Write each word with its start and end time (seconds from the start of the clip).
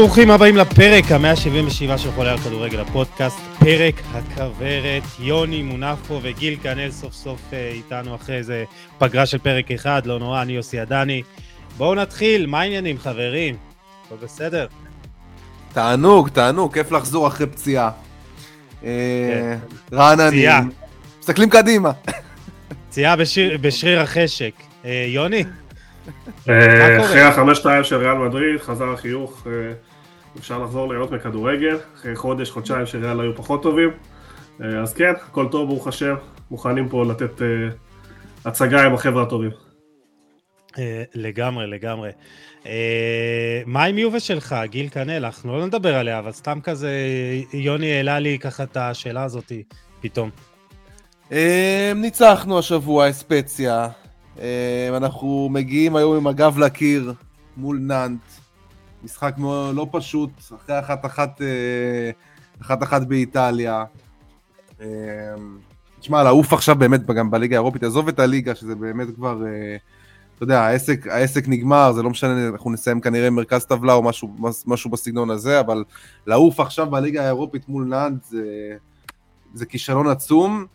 ברוכים 0.00 0.30
הבאים 0.30 0.56
לפרק 0.56 1.12
ה-177 1.12 1.98
של 1.98 2.10
חולה 2.14 2.32
על 2.32 2.38
כדורגל 2.38 2.80
הפודקאסט, 2.80 3.38
פרק 3.58 3.94
הכוורת, 4.12 5.02
יוני 5.18 5.62
מונפו 5.62 6.20
וגיל 6.22 6.56
כנל 6.62 6.90
סוף 6.90 7.12
סוף 7.12 7.40
אה, 7.52 7.68
איתנו 7.74 8.14
אחרי 8.14 8.36
איזה 8.36 8.64
פגרה 8.98 9.26
של 9.26 9.38
פרק 9.38 9.70
אחד, 9.70 10.06
לא 10.06 10.18
נורא, 10.18 10.42
אני 10.42 10.52
יוסי 10.52 10.78
עדני. 10.78 11.22
בואו 11.76 11.94
נתחיל, 11.94 12.46
מה 12.46 12.60
העניינים 12.60 12.98
חברים? 12.98 13.56
הכל 14.06 14.14
בסדר? 14.24 14.66
תענוג, 15.72 16.28
תענוג, 16.28 16.74
כיף 16.74 16.92
לחזור 16.92 17.26
אחרי 17.26 17.46
פציעה. 17.46 17.90
אה, 18.84 18.88
כן. 19.30 19.58
רעננים, 19.96 20.30
פציעה. 20.30 20.60
מסתכלים 21.20 21.50
קדימה. 21.50 21.90
פציעה 22.88 23.16
בשיר- 23.16 23.58
בשריר 23.60 24.00
החשק. 24.00 24.52
אה, 24.84 25.04
יוני? 25.08 25.44
אה? 26.48 27.04
אחרי 27.04 27.20
החמש-שתיים 27.20 27.84
של 27.84 27.96
ריאל 27.96 28.14
מדריד, 28.14 28.60
חזר 28.60 28.92
החיוך, 28.92 29.46
אה, 29.46 29.52
אפשר 30.38 30.58
לחזור 30.58 30.88
ליהנות 30.88 31.10
מכדורגל, 31.10 31.76
אחרי 31.94 32.16
חודש, 32.16 32.50
חודשיים 32.50 32.86
שריאל 32.86 33.20
היו 33.20 33.36
פחות 33.36 33.62
טובים. 33.62 33.90
אה, 34.60 34.82
אז 34.82 34.94
כן, 34.94 35.12
הכל 35.28 35.46
טוב, 35.50 35.68
ברוך 35.68 35.88
השם, 35.88 36.14
מוכנים 36.50 36.88
פה 36.88 37.04
לתת 37.04 37.42
אה, 37.42 37.46
הצגה 38.44 38.82
עם 38.82 38.94
החבר'ה 38.94 39.22
הטובים. 39.22 39.50
אה, 40.78 41.02
לגמרי, 41.14 41.66
לגמרי. 41.66 42.10
מה 43.66 43.84
עם 43.84 43.98
יובה 43.98 44.20
שלך, 44.20 44.56
גיל 44.64 44.88
כנל? 44.88 45.24
אנחנו 45.24 45.58
לא 45.58 45.66
נדבר 45.66 45.94
עליה, 45.94 46.18
אבל 46.18 46.32
סתם 46.32 46.58
כזה, 46.62 46.90
יוני 47.52 47.92
העלה 47.92 48.18
לי 48.18 48.38
ככה 48.38 48.62
את 48.62 48.76
השאלה 48.76 49.24
הזאת 49.24 49.52
פתאום. 50.00 50.30
ניצחנו 51.94 52.58
השבוע 52.58 53.10
אספציה. 53.10 53.88
אנחנו 54.96 55.48
מגיעים 55.52 55.96
היום 55.96 56.16
עם 56.16 56.26
הגב 56.26 56.58
לקיר 56.58 57.12
מול 57.56 57.78
נאנט. 57.80 58.43
משחק 59.04 59.34
מאוד 59.38 59.74
לא 59.74 59.86
פשוט, 59.90 60.30
אחרי 60.54 60.78
אחת 60.78 61.06
אחת, 61.06 61.42
אה, 62.88 62.98
באיטליה. 63.08 63.84
אה, 64.80 64.86
תשמע, 66.00 66.22
לעוף 66.22 66.52
עכשיו 66.52 66.76
באמת 66.76 67.06
גם 67.06 67.30
בליגה 67.30 67.56
האירופית, 67.56 67.82
עזוב 67.82 68.08
את 68.08 68.18
הליגה, 68.18 68.54
שזה 68.54 68.74
באמת 68.74 69.08
כבר, 69.14 69.46
אה, 69.46 69.76
אתה 70.36 70.42
יודע, 70.44 70.60
העסק, 70.60 71.06
העסק 71.06 71.48
נגמר, 71.48 71.92
זה 71.92 72.02
לא 72.02 72.10
משנה, 72.10 72.48
אנחנו 72.48 72.70
נסיים 72.70 73.00
כנראה 73.00 73.30
מרכז 73.30 73.64
טבלה 73.64 73.92
או 73.92 74.02
משהו, 74.02 74.36
משהו 74.66 74.90
בסגנון 74.90 75.30
הזה, 75.30 75.60
אבל 75.60 75.84
לעוף 76.26 76.60
עכשיו 76.60 76.90
בליגה 76.90 77.22
האירופית 77.22 77.68
מול 77.68 77.84
נאנט 77.84 78.24
זה, 78.24 78.42
זה 79.54 79.66
כישלון 79.66 80.06
עצום. 80.06 80.66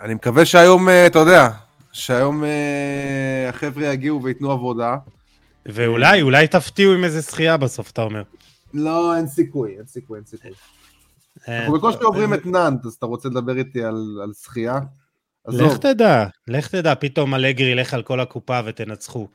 אני 0.00 0.14
מקווה 0.14 0.44
שהיום, 0.44 0.88
אתה 1.06 1.18
יודע, 1.18 1.48
שהיום 1.92 2.44
החבר'ה 3.48 3.86
יגיעו 3.86 4.22
וייתנו 4.22 4.52
עבודה. 4.52 4.96
ואולי, 5.66 6.22
אולי 6.22 6.48
תפתיעו 6.48 6.92
עם 6.92 7.04
איזה 7.04 7.20
זכייה 7.20 7.56
בסוף, 7.56 7.90
אתה 7.90 8.02
אומר. 8.02 8.22
לא, 8.74 9.16
אין 9.16 9.26
סיכוי, 9.26 9.76
אין 9.78 9.86
סיכוי, 9.86 10.18
אין 10.18 10.24
סיכוי. 10.26 10.50
אה, 11.48 11.58
אנחנו 11.58 11.74
בקושי 11.74 11.98
עוברים 12.02 12.34
את 12.34 12.46
נאנט, 12.46 12.86
אז 12.86 12.92
אתה 12.92 13.06
רוצה 13.06 13.28
לדבר 13.28 13.56
איתי 13.56 13.84
על, 13.84 14.32
שחייה? 14.42 14.80
לך 15.48 15.78
תדע, 15.78 16.26
לך 16.48 16.68
תדע, 16.68 16.94
פתאום 16.94 17.34
אלגרי 17.34 17.66
ילך 17.66 17.94
על 17.94 18.02
כל 18.02 18.20
הקופה 18.20 18.60
ותנצחו. 18.64 19.28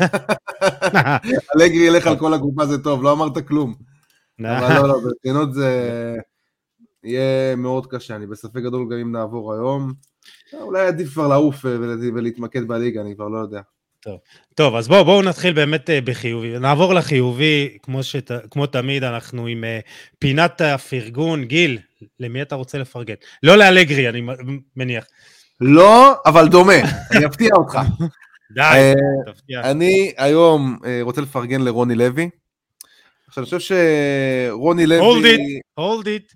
אלגרי 1.56 1.86
ילך 1.86 2.06
על 2.06 2.18
כל 2.18 2.34
הקופה 2.34 2.66
זה 2.66 2.82
טוב, 2.82 3.02
לא 3.02 3.12
אמרת 3.12 3.48
כלום. 3.48 3.74
אבל 4.40 4.74
לא, 4.82 4.88
לא, 4.88 5.00
ברצינות 5.00 5.54
זה 5.54 6.16
יהיה 7.04 7.56
מאוד 7.56 7.86
קשה, 7.86 8.16
אני 8.16 8.26
בספק 8.26 8.60
גדול 8.60 8.88
גם 8.90 8.98
אם 8.98 9.12
נעבור 9.12 9.54
היום. 9.54 9.92
אולי 10.52 10.86
עדיף 10.86 11.12
כבר 11.12 11.28
לעוף 11.28 11.56
ול- 11.64 12.12
ולהתמקד 12.14 12.68
בליגה, 12.68 13.00
אני 13.00 13.14
כבר 13.14 13.28
לא 13.28 13.38
יודע. 13.38 13.60
טוב, 14.54 14.74
אז 14.76 14.88
בואו 14.88 15.04
בואו 15.04 15.22
נתחיל 15.22 15.52
באמת 15.52 15.90
אה, 15.90 16.00
בחיובי. 16.00 16.58
נעבור 16.58 16.94
לחיובי, 16.94 17.78
כמו, 17.82 18.02
שת, 18.02 18.30
כמו 18.50 18.66
תמיד, 18.66 19.04
אנחנו 19.04 19.46
עם 19.46 19.64
אה, 19.64 19.80
פינת 20.18 20.60
הפרגון. 20.60 21.44
גיל, 21.44 21.78
למי 22.20 22.42
אתה 22.42 22.54
רוצה 22.54 22.78
לפרגן? 22.78 23.14
לא 23.42 23.56
לאלגרי, 23.56 24.08
אני 24.08 24.22
מניח. 24.76 25.06
לא, 25.60 26.14
אבל 26.26 26.48
דומה, 26.48 26.80
אני 27.12 27.26
אפתיע 27.26 27.50
אותך. 27.56 27.78
די, 28.54 28.60
אה, 28.60 28.92
תפתיע. 29.32 29.70
אני 29.70 30.12
היום 30.16 30.78
רוצה 31.02 31.20
לפרגן 31.20 31.60
לרוני 31.60 31.94
לוי. 31.94 32.30
עכשיו, 33.28 33.44
אני 33.44 33.58
חושב 33.58 33.74
שרוני 34.48 34.86
לוי... 34.86 35.00
Hold 35.00 35.24
it. 35.24 35.80
hold 35.80 36.04
it. 36.04 36.34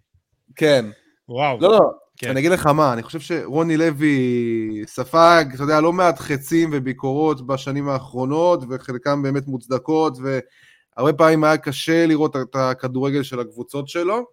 כן. 0.57 0.85
וואו. 1.29 1.59
לא, 1.61 1.71
לא, 1.71 1.81
כן. 2.23 2.31
אני 2.31 2.41
אגיד 2.41 2.53
לך 2.53 2.67
מה, 2.67 2.93
אני 2.93 3.03
חושב 3.03 3.21
שרוני 3.21 3.77
לוי 3.77 4.83
ספג, 4.87 5.45
אתה 5.55 5.63
יודע, 5.63 5.81
לא 5.81 5.93
מעט 5.93 6.19
חצים 6.19 6.71
וביקורות 6.73 7.47
בשנים 7.47 7.89
האחרונות, 7.89 8.65
וחלקם 8.71 9.23
באמת 9.23 9.47
מוצדקות, 9.47 10.19
והרבה 10.23 11.13
פעמים 11.13 11.45
היה 11.45 11.57
קשה 11.57 12.07
לראות 12.07 12.37
את 12.37 12.57
הכדורגל 12.57 13.23
של 13.23 13.41
הקבוצות 13.41 13.89
שלו. 13.89 14.27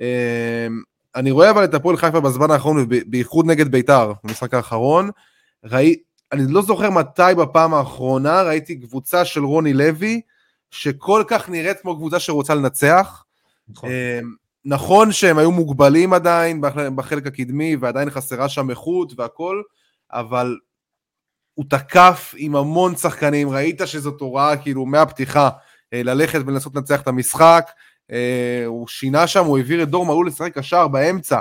אמ, 0.00 0.06
אני 1.16 1.30
רואה 1.30 1.50
אבל 1.50 1.64
את 1.64 1.74
הפועל 1.74 1.96
חיפה 1.96 2.20
בזמן 2.20 2.50
האחרון, 2.50 2.76
ובייחוד 2.78 3.46
נגד 3.46 3.68
ביתר, 3.68 4.12
במשחק 4.24 4.54
האחרון. 4.54 5.10
ראי, 5.64 5.96
אני 6.32 6.42
לא 6.48 6.62
זוכר 6.62 6.90
מתי 6.90 7.34
בפעם 7.38 7.74
האחרונה 7.74 8.42
ראיתי 8.42 8.80
קבוצה 8.80 9.24
של 9.24 9.44
רוני 9.44 9.72
לוי, 9.72 10.20
שכל 10.70 11.24
כך 11.28 11.48
נראית 11.48 11.80
כמו 11.80 11.96
קבוצה 11.96 12.18
שרוצה 12.18 12.54
לנצח. 12.54 13.24
נכון. 13.68 13.90
נכון 14.64 15.12
שהם 15.12 15.38
היו 15.38 15.50
מוגבלים 15.50 16.12
עדיין 16.12 16.60
בח- 16.60 16.88
בחלק 16.94 17.26
הקדמי 17.26 17.76
ועדיין 17.76 18.10
חסרה 18.10 18.48
שם 18.48 18.70
איכות 18.70 19.12
והכל, 19.16 19.62
אבל 20.12 20.56
הוא 21.54 21.64
תקף 21.70 22.34
עם 22.36 22.56
המון 22.56 22.96
שחקנים, 22.96 23.50
ראית 23.50 23.80
שזאת 23.84 24.20
הוראה 24.20 24.56
כאילו 24.56 24.86
מהפתיחה 24.86 25.50
אה, 25.92 26.02
ללכת 26.02 26.38
ולנסות 26.46 26.76
לנצח 26.76 27.00
את 27.00 27.08
המשחק, 27.08 27.70
אה, 28.10 28.62
הוא 28.66 28.88
שינה 28.88 29.26
שם, 29.26 29.44
הוא 29.44 29.58
העביר 29.58 29.82
את 29.82 29.88
דור 29.88 30.06
מעול 30.06 30.26
לשחק 30.26 30.58
קשר 30.58 30.88
באמצע, 30.88 31.40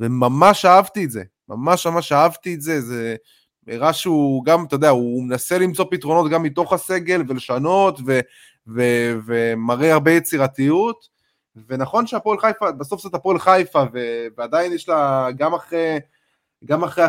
וממש 0.00 0.64
אהבתי 0.64 1.04
את 1.04 1.10
זה, 1.10 1.22
ממש 1.48 1.86
ממש 1.86 2.12
אהבתי 2.12 2.54
את 2.54 2.60
זה, 2.60 2.80
זה 2.80 3.16
הראה 3.68 3.92
שהוא 3.92 4.44
גם, 4.44 4.64
אתה 4.64 4.74
יודע, 4.74 4.88
הוא 4.88 5.24
מנסה 5.24 5.58
למצוא 5.58 5.84
פתרונות 5.90 6.30
גם 6.30 6.42
מתוך 6.42 6.72
הסגל 6.72 7.22
ולשנות, 7.28 8.00
ו, 8.06 8.20
ו, 8.74 8.82
ומראה 9.26 9.92
הרבה 9.92 10.10
יצירתיות. 10.12 11.13
ונכון 11.68 12.06
שהפועל 12.06 12.38
חיפה, 12.38 12.72
בסוף 12.72 13.00
זאת 13.00 13.14
הפועל 13.14 13.38
חיפה, 13.38 13.82
ו- 13.94 14.26
ועדיין 14.36 14.72
יש 14.72 14.88
לה, 14.88 15.28
גם 15.36 15.54
אחרי, 15.54 15.98
גם 16.64 16.84
אחרי 16.84 17.04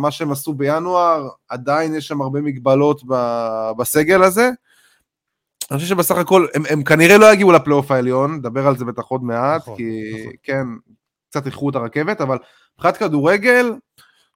מה 0.00 0.10
שהם 0.10 0.32
עשו 0.32 0.54
בינואר, 0.54 1.28
עדיין 1.48 1.94
יש 1.94 2.06
שם 2.08 2.22
הרבה 2.22 2.40
מגבלות 2.40 3.00
ב- 3.08 3.70
בסגל 3.78 4.22
הזה. 4.22 4.50
אני 5.70 5.78
חושב 5.78 5.88
שבסך 5.88 6.16
הכל, 6.16 6.46
הם, 6.54 6.62
הם 6.70 6.82
כנראה 6.84 7.18
לא 7.18 7.32
יגיעו 7.32 7.52
לפלייאוף 7.52 7.90
העליון, 7.90 8.34
נדבר 8.34 8.66
על 8.66 8.76
זה 8.76 8.84
בטח 8.84 9.02
עוד 9.04 9.22
מעט, 9.24 9.60
נכון, 9.60 9.76
כי 9.76 10.12
נכון. 10.20 10.32
כן, 10.42 10.66
קצת 11.30 11.46
איחרו 11.46 11.70
את 11.70 11.74
הרכבת, 11.76 12.20
אבל 12.20 12.38
מבחינת 12.74 12.96
כדורגל, 12.96 13.66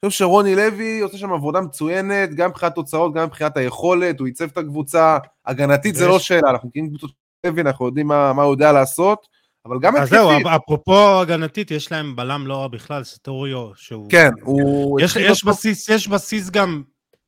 אני 0.03 0.11
חושב 0.11 0.19
שרוני 0.19 0.57
לוי 0.57 1.01
עושה 1.01 1.19
שם 1.19 1.33
עבודה 1.33 1.61
מצוינת, 1.61 2.35
גם 2.35 2.51
מבחינת 2.51 2.75
תוצאות, 2.75 3.15
גם 3.15 3.25
מבחינת 3.27 3.57
היכולת, 3.57 4.21
הוא 4.21 4.29
ייצב 4.29 4.45
את 4.45 4.59
הקבוצה, 4.59 5.19
הגנתית 5.47 5.95
זה 5.95 6.05
ויש- 6.05 6.13
לא 6.13 6.19
שאלה, 6.19 6.51
אנחנו 6.51 6.69
מכירים 6.69 6.89
קבוצות 6.89 7.11
לוי, 7.47 7.61
אנחנו 7.61 7.87
יודעים 7.87 8.07
מה, 8.07 8.33
מה 8.33 8.43
הוא 8.43 8.53
יודע 8.55 8.73
לעשות, 8.73 9.27
אבל 9.67 9.79
גם 9.81 9.97
אז 9.97 10.09
זהו, 10.09 10.31
התקפית, 10.31 10.53
אפרופו 10.57 11.21
הגנתית, 11.21 11.71
יש 11.71 11.93
להם 11.93 12.17
בלם 12.17 12.47
לא 12.47 12.57
רע 12.57 12.69
בכלל, 12.69 13.05
סטוריו, 13.05 13.71
שהוא... 13.75 14.11
כן, 14.11 14.31
הוא... 14.43 15.01
יש, 15.01 15.17
יש, 15.17 15.43
אותו- 15.43 15.53
בסיס, 15.53 15.89
יש 15.89 16.09
בסיס 16.09 16.51
גם 16.51 16.83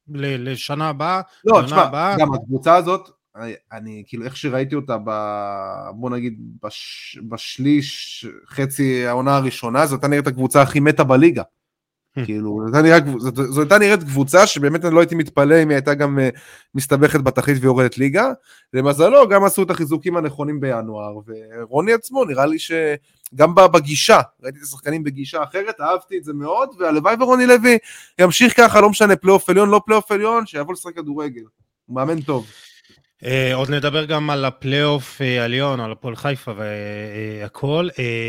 ל- 0.08 0.50
לשנה 0.52 0.88
הבאה, 0.88 1.20
לא, 1.44 1.62
תשמע, 1.66 1.82
הבאה. 1.82 2.16
גם 2.18 2.34
הקבוצה 2.34 2.76
הזאת, 2.76 3.10
אני, 3.36 3.52
אני 3.72 4.02
כאילו, 4.06 4.24
איך 4.24 4.36
שראיתי 4.36 4.74
אותה, 4.74 4.96
ב, 5.04 5.10
בוא 5.94 6.10
נגיד, 6.10 6.34
בש, 6.62 7.18
בשליש, 7.28 8.26
חצי 8.48 9.06
העונה 9.06 9.36
הראשונה, 9.36 9.86
זאת 9.86 9.98
הייתה 9.98 10.08
נראית 10.08 10.26
הקבוצה 10.26 10.62
הכי 10.62 10.80
מתה 10.80 11.04
בליגה. 11.04 11.42
כאילו, 12.24 12.60
זאת 13.34 13.58
הייתה 13.58 13.78
נראית- 13.78 14.02
קבוצה 14.02 14.46
שבאמת 14.46 14.84
אני 14.84 14.94
לא 14.94 15.00
הייתי 15.00 15.14
מתפלא 15.14 15.62
אם 15.62 15.68
היא 15.68 15.76
הייתה 15.76 15.94
גם 15.94 16.18
אה, 16.18 16.28
מסתבכת 16.74 17.20
בתחתית 17.20 17.56
ויורדת 17.60 17.98
ליגה. 17.98 18.32
למזלו, 18.74 19.28
גם 19.28 19.44
עשו 19.44 19.62
את 19.62 19.70
החיזוקים 19.70 20.16
הנכונים 20.16 20.60
בינואר, 20.60 21.14
ורוני 21.60 21.92
עצמו, 21.92 22.24
נראה 22.24 22.46
לי 22.46 22.58
שגם 22.58 23.54
בגישה, 23.54 24.20
ראיתי 24.42 24.58
את 24.58 24.62
השחקנים 24.62 25.04
בגישה 25.04 25.42
אחרת, 25.42 25.80
אהבתי 25.80 26.18
את 26.18 26.24
זה 26.24 26.32
מאוד, 26.32 26.68
והלוואי 26.78 27.14
ורוני 27.20 27.46
לוי 27.46 27.78
ימשיך 28.18 28.56
ככה, 28.56 28.80
לא 28.80 28.90
משנה, 28.90 29.16
פלייאוף 29.16 29.50
עליון, 29.50 29.70
לא 29.70 29.80
פלייאוף 29.86 30.12
עליון, 30.12 30.46
שיבוא 30.46 30.72
לשחק 30.72 30.94
כדורגל. 30.96 31.42
הוא 31.86 31.96
מאמן 31.96 32.20
טוב. 32.20 32.46
אה, 33.24 33.54
עוד 33.54 33.70
נדבר 33.70 34.04
גם 34.04 34.30
על 34.30 34.44
הפלייאוף 34.44 35.22
אה, 35.22 35.44
עליון, 35.44 35.80
על 35.80 35.92
הפועל 35.92 36.16
חיפה 36.16 36.52
והכל. 36.56 37.88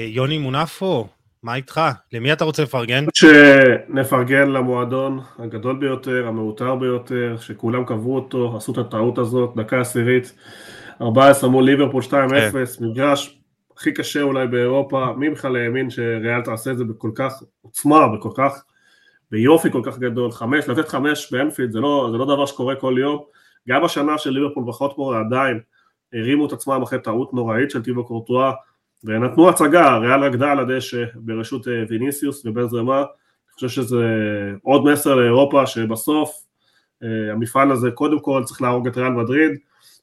יוני 0.10 0.38
מונפו, 0.38 1.08
מה 1.44 1.56
איתך? 1.56 1.82
למי 2.14 2.34
אתה 2.34 2.46
רוצה 2.46 2.64
לפרגן? 2.64 3.06
שנפרגן 3.14 4.50
למועדון 4.50 5.20
הגדול 5.40 5.80
ביותר, 5.80 6.28
המעוטר 6.28 6.76
ביותר, 6.76 7.36
שכולם 7.40 7.86
קבעו 7.86 8.16
אותו, 8.16 8.58
עשו 8.58 8.72
את 8.72 8.78
הטעות 8.78 9.18
הזאת, 9.18 9.54
דקה 9.56 9.82
עשירית, 9.82 10.36
14 11.02 11.50
מול 11.50 11.64
ליברפול 11.64 12.04
2-0, 12.04 12.14
מגרש 12.82 13.40
הכי 13.78 13.94
קשה 13.94 14.22
אולי 14.22 14.48
באירופה, 14.48 15.14
מי 15.18 15.30
בכלל 15.30 15.56
האמין 15.56 15.90
שריאל 15.90 16.42
תעשה 16.42 16.72
את 16.72 16.78
זה 16.78 16.84
בכל 16.84 17.12
כך 17.16 17.44
עוצמה, 17.62 18.08
בכל 18.08 18.30
כך, 18.36 18.64
ביופי 19.32 19.72
כל 19.72 19.82
כך 19.86 20.00
גדול, 20.00 20.32
חמש, 20.32 20.68
לתת 20.68 20.88
חמש 20.88 21.34
באנפילד 21.34 21.72
זה 21.72 21.80
לא, 21.80 22.10
זה 22.12 22.18
לא 22.18 22.26
דבר 22.26 22.46
שקורה 22.46 22.76
כל 22.76 22.96
יום, 23.00 23.24
גם 23.70 23.86
השנה 23.86 24.18
של 24.18 24.30
ליברפול 24.30 24.64
בחוטבורד 24.68 25.18
עדיין 25.26 25.60
הרימו 26.14 26.46
את 26.46 26.52
עצמם 26.52 26.82
אחרי 26.82 27.00
טעות 27.00 27.34
נוראית 27.34 27.72
של 27.72 27.84
טיבו 27.84 28.06
קורטואה, 28.06 28.52
ונתנו 29.04 29.50
הצגה, 29.50 29.98
ריאל 29.98 30.24
רקדה 30.24 30.52
על 30.52 30.60
הדשא 30.60 31.04
בראשות 31.16 31.68
ויניסיוס 31.90 32.46
ובן 32.46 32.68
זרמה, 32.68 33.00
אני 33.00 33.54
חושב 33.54 33.70
שזה 33.70 34.06
עוד 34.64 34.86
מסר 34.86 35.16
לאירופה 35.16 35.66
שבסוף 35.66 36.46
המפעל 37.32 37.72
הזה 37.72 37.92
קודם 37.92 38.20
כל 38.20 38.42
צריך 38.46 38.62
להרוג 38.62 38.88
את 38.88 38.98
ריאל 38.98 39.10
מדריד, 39.10 39.52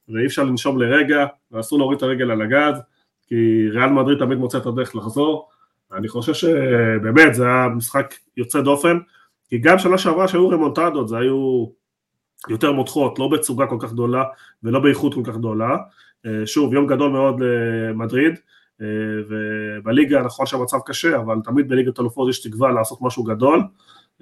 ואי 0.09 0.27
אפשר 0.27 0.45
לנשום 0.45 0.79
לרגע, 0.79 1.27
ואסור 1.53 1.79
להוריד 1.79 1.97
את 1.97 2.03
הרגל 2.03 2.31
על 2.31 2.43
הגז, 2.43 2.81
כי 3.27 3.69
ריאל 3.71 3.91
מדריד 3.91 4.19
תמיד 4.19 4.39
מוצא 4.39 4.59
את 4.59 4.67
הדרך 4.67 4.97
לחזור. 4.97 5.49
אני 5.93 6.09
חושב 6.09 6.35
שבאמת 6.35 7.35
זה 7.35 7.45
היה 7.45 7.69
משחק 7.69 8.15
יוצא 8.37 8.61
דופן, 8.61 8.99
כי 9.49 9.59
גם 9.59 9.79
שנה 9.79 9.99
שעברה 9.99 10.29
שהיו 10.29 10.49
רמונטדות, 10.49 11.09
זה 11.09 11.19
היו 11.19 11.67
יותר 12.49 12.73
מותחות, 12.73 13.19
לא 13.19 13.29
בצוגה 13.29 13.67
כל 13.67 13.77
כך 13.81 13.93
גדולה 13.93 14.25
ולא 14.63 14.81
באיכות 14.81 15.15
כל 15.15 15.23
כך 15.25 15.37
גדולה. 15.37 15.77
אה, 16.27 16.47
שוב, 16.47 16.75
יום 16.75 16.87
גדול 16.87 17.11
מאוד 17.11 17.41
למדריד, 17.41 18.33
אה, 18.33 18.39
ובליגה 19.29 20.23
נכון 20.23 20.47
שהמצב 20.47 20.79
קשה, 20.87 21.17
אבל 21.17 21.37
תמיד 21.45 21.69
בליגת 21.69 22.01
אלופות 22.01 22.31
יש 22.31 22.43
תקווה 22.43 22.71
לעשות 22.71 22.99
משהו 23.03 23.25
גדול. 23.25 23.63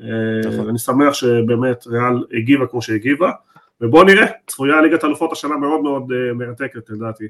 אה, 0.00 0.06
נכון. 0.44 0.68
אני 0.68 0.78
שמח 0.78 1.14
שבאמת 1.14 1.86
ריאל 1.86 2.24
הגיבה 2.32 2.66
כמו 2.66 2.82
שהגיבה, 2.82 3.30
ובואו 3.80 4.04
נראה, 4.04 4.26
צפויה 4.46 4.80
ליגת 4.80 5.04
אלופות 5.04 5.32
השנה 5.32 5.56
מאוד 5.56 5.82
מאוד 5.82 6.04
מרתקת 6.34 6.90
לדעתי. 6.90 7.24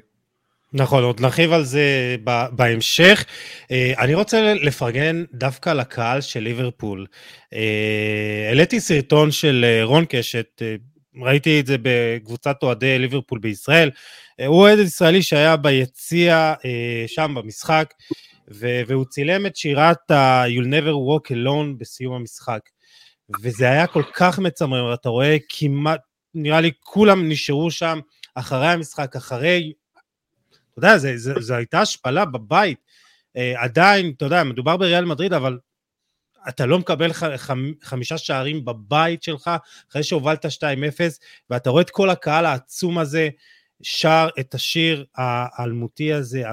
נכון, 0.73 1.03
עוד 1.03 1.21
נרחיב 1.21 1.51
על 1.51 1.63
זה 1.63 2.15
בהמשך. 2.51 3.25
אה, 3.71 3.93
אני 3.97 4.13
רוצה 4.13 4.53
לפרגן 4.53 5.23
דווקא 5.33 5.69
לקהל 5.69 6.21
של 6.21 6.39
ליברפול. 6.39 7.05
אה, 7.53 8.45
העליתי 8.47 8.79
סרטון 8.79 9.31
של 9.31 9.65
אה, 9.67 9.83
רון 9.83 10.05
קשת, 10.09 10.61
ראיתי 11.15 11.59
את 11.59 11.65
זה 11.65 11.75
בקבוצת 11.81 12.63
אוהדי 12.63 12.99
ליברפול 12.99 13.39
בישראל. 13.39 13.89
הוא 14.47 14.55
אוהד 14.55 14.79
ישראלי 14.79 15.21
שהיה 15.21 15.57
ביציע 15.57 16.53
שם 17.07 17.35
במשחק, 17.37 17.93
והוא 18.47 19.05
צילם 19.05 19.45
את 19.45 19.55
שירת 19.55 20.11
ה-You'll 20.11 20.65
never 20.65 20.93
walk 20.93 21.31
alone 21.31 21.77
בסיום 21.77 22.13
המשחק. 22.13 22.59
וזה 23.41 23.69
היה 23.69 23.87
כל 23.87 24.03
כך 24.13 24.39
מצמרר, 24.39 24.93
אתה 24.93 25.09
רואה 25.09 25.37
כמעט, 25.49 26.01
נראה 26.33 26.61
לי 26.61 26.71
כולם 26.79 27.29
נשארו 27.29 27.71
שם 27.71 27.99
אחרי 28.35 28.67
המשחק, 28.67 29.15
אחרי 29.15 29.73
אתה 30.79 30.87
יודע, 30.87 30.97
זו 31.39 31.53
הייתה 31.55 31.81
השפלה 31.81 32.25
בבית. 32.25 32.77
אה, 33.37 33.63
עדיין, 33.63 34.13
אתה 34.17 34.25
יודע, 34.25 34.43
מדובר 34.43 34.77
בריאל 34.77 35.05
מדריד, 35.05 35.33
אבל 35.33 35.57
אתה 36.49 36.65
לא 36.65 36.79
מקבל 36.79 37.13
ח, 37.13 37.23
ח, 37.23 37.51
חמישה 37.83 38.17
שערים 38.17 38.65
בבית 38.65 39.23
שלך, 39.23 39.51
אחרי 39.91 40.03
שהובלת 40.03 40.45
2-0, 40.45 40.49
ואתה 41.49 41.69
רואה 41.69 41.81
את 41.81 41.89
כל 41.89 42.09
הקהל 42.09 42.45
העצום 42.45 42.97
הזה 42.97 43.29
שר 43.81 44.27
את 44.39 44.53
השיר 44.53 45.05
האלמותי 45.15 46.13
הזה, 46.13 46.43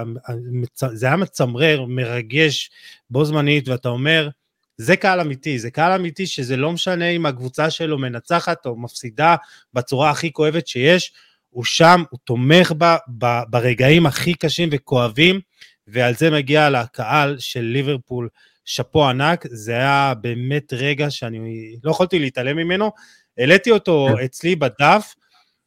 זה 0.93 1.05
היה 1.05 1.15
מצמרר, 1.15 1.85
מרגש 1.85 2.69
בו 3.09 3.25
זמנית, 3.25 3.67
ואתה 3.67 3.89
אומר, 3.89 4.29
זה 4.77 4.95
קהל 4.95 5.19
אמיתי, 5.19 5.59
זה 5.59 5.71
קהל 5.71 5.91
אמיתי 5.91 6.27
שזה 6.27 6.57
לא 6.57 6.71
משנה 6.71 7.09
אם 7.09 7.25
הקבוצה 7.25 7.69
שלו 7.69 7.97
מנצחת 7.97 8.65
או 8.65 8.75
מפסידה 8.75 9.35
בצורה 9.73 10.09
הכי 10.09 10.31
כואבת 10.31 10.67
שיש, 10.67 11.13
הוא 11.49 11.63
שם, 11.63 12.03
הוא 12.09 12.19
תומך 12.23 12.71
בה 12.71 12.97
ב, 13.17 13.25
ברגעים 13.49 14.05
הכי 14.05 14.33
קשים 14.33 14.69
וכואבים, 14.71 15.39
ועל 15.87 16.15
זה 16.15 16.31
מגיע 16.31 16.69
לקהל 16.69 17.35
של 17.39 17.61
ליברפול 17.61 18.29
שאפו 18.67 19.05
ענק, 19.09 19.45
זה 19.49 19.71
היה 19.71 20.13
באמת 20.21 20.73
רגע 20.73 21.09
שאני 21.09 21.75
לא 21.83 21.91
יכולתי 21.91 22.19
להתעלם 22.19 22.57
ממנו, 22.57 22.91
העליתי 23.37 23.71
אותו 23.71 24.07
כן. 24.17 24.23
אצלי 24.23 24.55
בדף, 24.55 25.15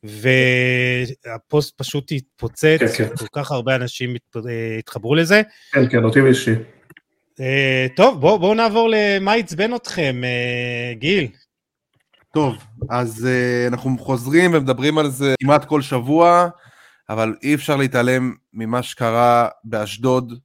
והפוסט 0.02 1.78
פשוט 1.78 2.12
התפוצץ, 2.12 2.78
כן, 2.80 2.86
כן. 2.96 3.16
כל 3.16 3.26
כך 3.32 3.52
הרבה 3.52 3.74
אנשים 3.74 4.14
התחברו 4.78 5.14
לזה. 5.14 5.42
כן, 5.72 5.88
כן, 5.90 6.04
אותי 6.04 6.20
אישי. 6.20 6.54
אה, 7.40 7.86
טוב, 7.96 8.20
בואו 8.20 8.38
בוא 8.38 8.54
נעבור 8.54 8.90
למה 8.92 9.32
עצבן 9.32 9.74
אתכם, 9.74 10.20
אה, 10.24 10.94
גיל. 10.94 11.28
טוב, 12.34 12.56
אז 12.90 13.28
uh, 13.28 13.72
אנחנו 13.72 13.98
חוזרים 13.98 14.54
ומדברים 14.54 14.98
על 14.98 15.10
זה 15.10 15.34
כמעט 15.42 15.64
כל 15.64 15.82
שבוע, 15.82 16.48
אבל 17.08 17.34
אי 17.42 17.54
אפשר 17.54 17.76
להתעלם 17.76 18.34
ממה 18.52 18.82
שקרה 18.82 19.48
באשדוד 19.64 20.38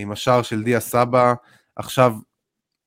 עם 0.00 0.12
השער 0.12 0.42
של 0.42 0.62
דיה 0.62 0.80
סבא. 0.80 1.34
עכשיו, 1.76 2.14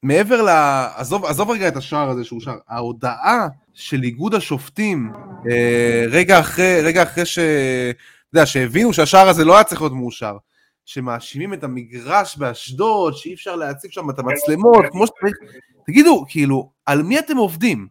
מעבר 0.03 0.41
ל... 0.41 0.49
עזוב, 0.95 1.25
עזוב 1.25 1.49
רגע 1.49 1.67
את 1.67 1.77
השער 1.77 2.09
הזה 2.09 2.23
שהוא 2.23 2.41
שער, 2.41 2.57
ההודעה 2.67 3.47
של 3.73 4.03
איגוד 4.03 4.33
השופטים, 4.35 5.11
uh, 5.13 5.47
רגע 6.09 6.39
אחרי, 6.39 6.81
רגע 6.81 7.03
אחרי 7.03 7.25
ש... 7.25 7.39
אתה 7.39 8.39
יודע, 8.39 8.45
שהבינו 8.45 8.93
שהשער 8.93 9.29
הזה 9.29 9.45
לא 9.45 9.55
היה 9.55 9.63
צריך 9.63 9.81
להיות 9.81 9.93
מאושר, 9.93 10.37
שמאשימים 10.85 11.53
את 11.53 11.63
המגרש 11.63 12.37
באשדוד, 12.37 13.13
שאי 13.17 13.33
אפשר 13.33 13.55
להציב 13.55 13.91
שם 13.91 14.09
את 14.09 14.19
המצלמות, 14.19 14.85
כמו 14.91 15.07
שצריך, 15.07 15.33
תגידו, 15.85 16.25
כאילו, 16.29 16.71
על 16.85 17.03
מי 17.03 17.19
אתם 17.19 17.37
עובדים? 17.37 17.87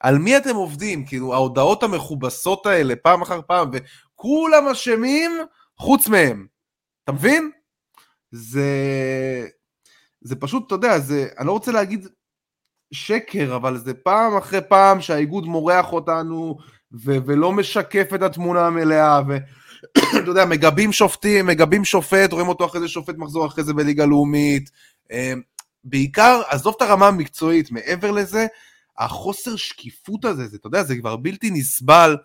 על 0.00 0.18
מי 0.18 0.36
אתם 0.36 0.56
עובדים? 0.56 1.06
כאילו, 1.06 1.34
ההודעות 1.34 1.82
המכובסות 1.82 2.66
האלה, 2.66 2.96
פעם 2.96 3.22
אחר 3.22 3.40
פעם, 3.46 3.70
וכולם 3.72 4.68
אשמים 4.68 5.30
חוץ 5.76 6.08
מהם. 6.08 6.46
אתה 7.08 7.16
מבין? 7.16 7.50
זה... 8.30 8.66
זה 10.20 10.36
פשוט, 10.36 10.66
אתה 10.66 10.74
יודע, 10.74 10.98
זה... 10.98 11.28
אני 11.38 11.46
לא 11.46 11.52
רוצה 11.52 11.72
להגיד 11.72 12.08
שקר, 12.92 13.56
אבל 13.56 13.78
זה 13.78 13.94
פעם 13.94 14.36
אחרי 14.36 14.60
פעם 14.68 15.00
שהאיגוד 15.00 15.46
מורח 15.46 15.92
אותנו, 15.92 16.56
ו- 16.92 17.16
ולא 17.26 17.52
משקף 17.52 18.14
את 18.14 18.22
התמונה 18.22 18.66
המלאה, 18.66 19.20
ואתה 19.28 20.16
יודע, 20.30 20.44
מגבים 20.44 20.92
שופטים, 20.92 21.46
מגבים 21.46 21.84
שופט, 21.84 22.32
רואים 22.32 22.48
אותו 22.48 22.66
אחרי 22.66 22.80
זה 22.80 22.88
שופט 22.88 23.14
מחזור 23.18 23.46
אחרי 23.46 23.64
זה 23.64 23.74
בליגה 23.74 24.06
לאומית. 24.06 24.70
אמ, 25.10 25.40
בעיקר, 25.84 26.42
עזוב 26.48 26.74
את 26.76 26.82
הרמה 26.82 27.08
המקצועית, 27.08 27.70
מעבר 27.70 28.10
לזה, 28.10 28.46
החוסר 28.98 29.56
שקיפות 29.56 30.24
הזה, 30.24 30.46
זה, 30.46 30.56
אתה 30.56 30.66
יודע, 30.66 30.82
זה 30.82 30.96
כבר 30.96 31.16
בלתי 31.16 31.50
נסבל, 31.50 32.16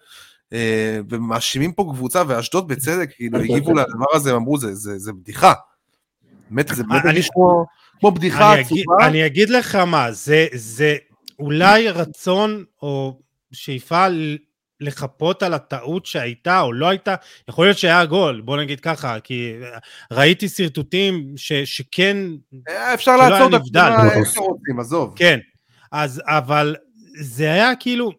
ומאשימים 1.09 1.71
פה 1.71 1.91
קבוצה, 1.93 2.23
ואשדוד 2.27 2.67
בצדק, 2.67 3.09
כאילו, 3.15 3.39
הגיבו 3.39 3.73
לדבר 3.73 4.05
הזה, 4.13 4.29
הם 4.29 4.35
אמרו, 4.35 4.57
זה, 4.57 4.75
זה, 4.75 4.97
זה 4.97 5.13
בדיחה. 5.13 5.53
באמת, 6.49 6.67
זה 6.73 6.83
באמת 6.83 7.05
אני, 7.05 7.21
כמו, 7.33 7.65
כמו 7.99 8.11
בדיחה 8.11 8.53
עצובה. 8.59 9.07
אני 9.07 9.25
אגיד 9.25 9.49
לך 9.49 9.75
מה, 9.75 10.11
זה, 10.11 10.47
זה 10.53 10.95
אולי 11.39 11.89
רצון 11.89 12.63
או 12.81 13.19
שאיפה 13.51 14.07
לחפות 14.79 15.43
על 15.43 15.53
הטעות 15.53 16.05
שהייתה 16.05 16.61
או 16.61 16.73
לא 16.73 16.89
הייתה, 16.89 17.15
יכול 17.49 17.65
להיות 17.65 17.77
שהיה 17.77 18.05
גול, 18.05 18.41
בוא 18.41 18.57
נגיד 18.57 18.79
ככה, 18.79 19.19
כי 19.19 19.53
ראיתי 20.11 20.49
שרטוטים 20.49 21.33
ש, 21.35 21.53
שכן... 21.53 22.17
אה, 22.69 22.93
אפשר 22.93 23.15
לעצור 23.17 23.55
את 23.55 23.61
התמונה 23.61 24.79
עזוב. 24.79 25.13
כן, 25.15 25.39
אז, 25.91 26.21
אבל 26.25 26.75
זה 27.21 27.51
היה 27.51 27.75
כאילו, 27.79 28.11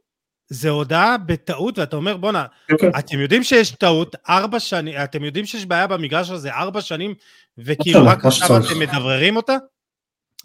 זה 0.48 0.70
הודעה 0.70 1.16
בטעות, 1.18 1.78
ואתה 1.78 1.96
אומר, 1.96 2.16
בואנה, 2.16 2.44
okay. 2.44 2.72
אוקיי. 2.72 2.90
אתם 2.98 3.18
יודעים 3.18 3.42
שיש 3.42 3.70
טעות 3.70 4.16
ארבע 4.28 4.60
שנים, 4.60 4.94
אתם 5.04 5.24
יודעים 5.24 5.46
שיש 5.46 5.66
בעיה 5.66 5.86
במגרש 5.86 6.30
הזה 6.30 6.52
ארבע 6.52 6.80
שנים, 6.80 7.14
וכאילו 7.58 8.06
רק 8.06 8.24
עכשיו 8.24 8.56
אתם 8.56 8.78
מדבררים 8.78 9.36
אותה? 9.36 9.56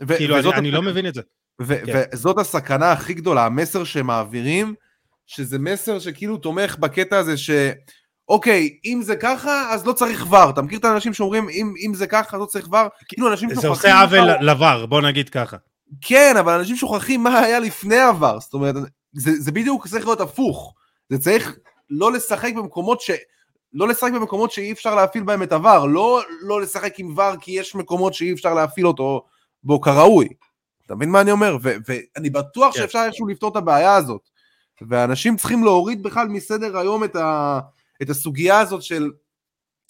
ו- 0.02 0.18
כאילו, 0.18 0.40
אני, 0.40 0.54
אני 0.54 0.72
לא 0.72 0.82
מבין 0.82 1.08
את 1.08 1.14
זה. 1.14 1.22
ו- 1.62 1.86
כן. 1.86 2.04
וזאת 2.14 2.38
הסכנה 2.38 2.92
הכי 2.92 3.14
גדולה, 3.14 3.46
המסר 3.46 3.84
שמעבירים, 3.84 4.74
שזה 5.28 5.60
מסר 5.60 6.00
שכאילו 6.00 6.38
תומך 6.38 6.76
בקטע 6.80 7.18
הזה 7.18 7.38
ש... 7.38 7.50
אוקיי, 8.30 8.78
אם 8.86 9.02
זה 9.04 9.16
ככה, 9.16 9.74
אז 9.74 9.86
לא 9.86 9.94
צריך 9.94 10.32
ור. 10.32 10.50
אתה 10.50 10.62
מכיר 10.62 10.80
את 10.80 10.86
האנשים 10.86 11.14
שאומרים, 11.14 11.50
אם, 11.50 11.74
אם 11.86 11.94
זה 11.94 12.08
ככה, 12.08 12.38
אז 12.38 12.42
לא 12.42 12.46
צריך 12.46 12.68
ור? 12.72 12.88
כאילו 13.08 13.32
אנשים 13.32 13.50
שוכחים... 13.50 13.62
זה 13.62 13.68
עושה 13.68 14.02
עוול 14.02 14.30
לבר, 14.42 14.86
בוא 14.86 15.02
נגיד 15.02 15.30
ככה. 15.30 15.58
כן, 16.02 16.36
אבל 16.40 16.60
אנשים 16.60 16.76
שוכחים 16.76 17.24
מה 17.24 17.40
היה 17.40 17.60
לפני 17.60 18.02
הוור. 18.02 18.40
זאת 18.40 18.54
אומרת, 18.54 18.76
זה, 19.14 19.32
זה 19.40 19.52
בדיוק 19.52 19.88
צריך 19.88 20.06
להיות 20.06 20.22
הפוך. 20.22 20.74
זה 21.10 21.18
צריך 21.20 21.58
לא 21.90 22.12
לשחק 22.12 22.54
במקומות 22.56 23.02
ש... 23.02 23.12
לא 23.74 23.88
לשחק 23.88 24.12
במקומות 24.14 24.52
שאי 24.52 24.72
אפשר 24.72 24.96
להפעיל 24.96 25.24
בהם 25.24 25.44
את 25.44 25.52
הוור. 25.52 25.88
לא, 25.88 26.22
לא 26.42 26.62
לשחק 26.62 27.00
עם 27.00 27.18
ור 27.18 27.36
כי 27.42 27.52
יש 27.52 27.76
מקומות 27.76 28.14
שאי 28.14 28.34
אפשר 28.34 28.54
להפעיל 28.54 28.88
אותו 28.88 29.26
בו 29.64 29.82
כראוי. 29.82 30.28
אתה 30.86 30.96
מבין 30.96 31.10
מה 31.10 31.22
אני 31.22 31.32
אומר? 31.32 31.58
ו- 31.62 31.76
ואני 31.88 32.30
בטוח 32.30 32.74
כן. 32.74 32.82
שאפשר 32.82 33.04
איכשהו 33.06 33.28
לפתור 33.28 33.52
את 33.52 33.56
הבעיה 33.56 33.96
הזאת. 33.96 34.22
ואנשים 34.88 35.38
צריכים 35.38 35.64
להוריד 35.64 36.04
בכלל 36.04 36.28
מסדר 36.28 36.78
היום 36.78 37.04
את, 37.04 37.16
ה, 37.16 37.60
את 38.02 38.10
הסוגיה 38.10 38.60
הזאת 38.60 38.84
של, 38.84 39.12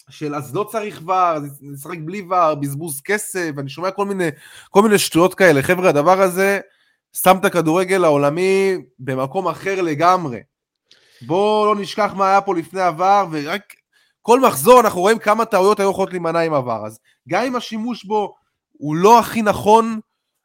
של 0.08 0.34
אז 0.34 0.54
לא 0.54 0.68
צריך 0.72 1.02
ור, 1.06 1.14
אז 1.14 1.58
נשחק 1.62 1.98
בלי 2.04 2.22
ור, 2.30 2.54
בזבוז 2.54 3.00
כסף, 3.00 3.50
אני 3.58 3.68
שומע 3.68 3.90
כל 3.90 4.04
מיני, 4.04 4.28
כל 4.70 4.82
מיני 4.82 4.98
שטויות 4.98 5.34
כאלה. 5.34 5.62
חבר'ה, 5.62 5.88
הדבר 5.88 6.22
הזה 6.22 6.60
שם 7.12 7.36
את 7.40 7.44
הכדורגל 7.44 8.04
העולמי 8.04 8.76
במקום 8.98 9.48
אחר 9.48 9.82
לגמרי. 9.82 10.40
בואו 11.26 11.66
לא 11.66 11.80
נשכח 11.80 12.12
מה 12.16 12.28
היה 12.28 12.40
פה 12.40 12.54
לפני 12.54 12.80
עבר, 12.80 13.26
ורק 13.30 13.62
כל 14.22 14.40
מחזור 14.40 14.80
אנחנו 14.80 15.00
רואים 15.00 15.18
כמה 15.18 15.44
טעויות 15.44 15.80
היו 15.80 15.90
יכולות 15.90 16.10
להימנע 16.10 16.40
עם 16.40 16.54
עבר. 16.54 16.86
אז 16.86 16.98
גם 17.28 17.44
אם 17.44 17.56
השימוש 17.56 18.04
בו 18.04 18.34
הוא 18.72 18.96
לא 18.96 19.18
הכי 19.18 19.42
נכון, 19.42 20.00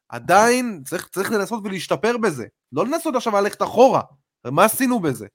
עדיין 0.10 0.84
צריך, 0.86 1.08
צריך 1.08 1.32
לנסות 1.32 1.60
ולהשתפר 1.64 2.18
בזה. 2.18 2.46
לא 2.72 2.86
לנסות 2.86 3.16
עכשיו 3.16 3.34
ללכת 3.34 3.62
אחורה. 3.62 4.02
מה 4.46 4.66
עשינו 4.66 5.00
בזה? 5.00 5.28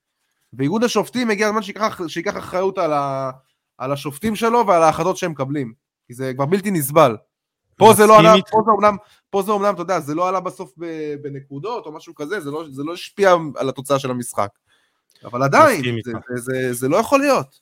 ואיגוד 0.52 0.84
השופטים 0.84 1.30
הגיע 1.30 1.46
הזמן 1.46 1.62
שיקח, 1.62 2.00
שיקח 2.08 2.36
אחריות 2.36 2.78
על, 2.78 2.92
ה, 2.92 3.30
על 3.78 3.92
השופטים 3.92 4.36
שלו 4.36 4.66
ועל 4.66 4.82
ההחלטות 4.82 5.16
שהם 5.16 5.30
מקבלים. 5.30 5.72
כי 6.06 6.14
זה 6.14 6.32
כבר 6.34 6.46
בלתי 6.46 6.70
נסבל. 6.70 7.16
פה 7.80 7.92
זה 7.94 8.06
לא 8.06 8.18
עלה, 8.18 8.34
פה 8.50 8.62
זה 8.64 8.70
אומנם, 8.70 8.96
פה 9.30 9.42
זה 9.42 9.52
אומנם, 9.52 9.74
אתה 9.74 9.82
יודע, 9.82 10.00
זה 10.00 10.14
לא 10.14 10.28
עלה 10.28 10.40
בסוף 10.40 10.72
בנקודות 11.22 11.86
או 11.86 11.92
משהו 11.92 12.14
כזה, 12.14 12.40
זה 12.40 12.50
לא, 12.50 12.64
זה 12.70 12.82
לא 12.82 12.92
השפיע 12.92 13.34
על 13.56 13.68
התוצאה 13.68 13.98
של 13.98 14.10
המשחק. 14.10 14.48
אבל 15.24 15.42
עדיין, 15.42 15.82
זה, 16.04 16.12
זה, 16.28 16.36
זה, 16.36 16.72
זה 16.72 16.88
לא 16.88 16.96
יכול 16.96 17.20
להיות. 17.20 17.60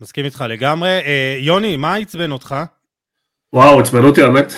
מסכים 0.00 0.24
איתך 0.24 0.44
לגמרי. 0.48 0.88
אה, 0.88 1.36
יוני, 1.40 1.76
מה 1.76 1.94
עצבן 1.94 2.32
אותך? 2.32 2.54
וואו, 3.52 3.80
עצבן 3.80 4.04
אותי, 4.04 4.22
האמת, 4.22 4.52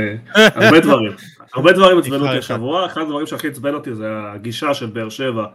הרבה 0.34 0.80
דברים. 0.80 1.12
הרבה 1.54 1.72
דברים 1.72 1.98
עצבנו 1.98 2.26
אותי 2.26 2.38
השבוע, 2.38 2.86
אחד 2.86 3.00
הדברים 3.00 3.26
שהכי 3.26 3.48
עצבן 3.48 3.74
אותי 3.74 3.94
זה 3.94 4.06
הגישה 4.34 4.74
של 4.74 4.86
באר 4.86 5.08
שבע 5.08 5.46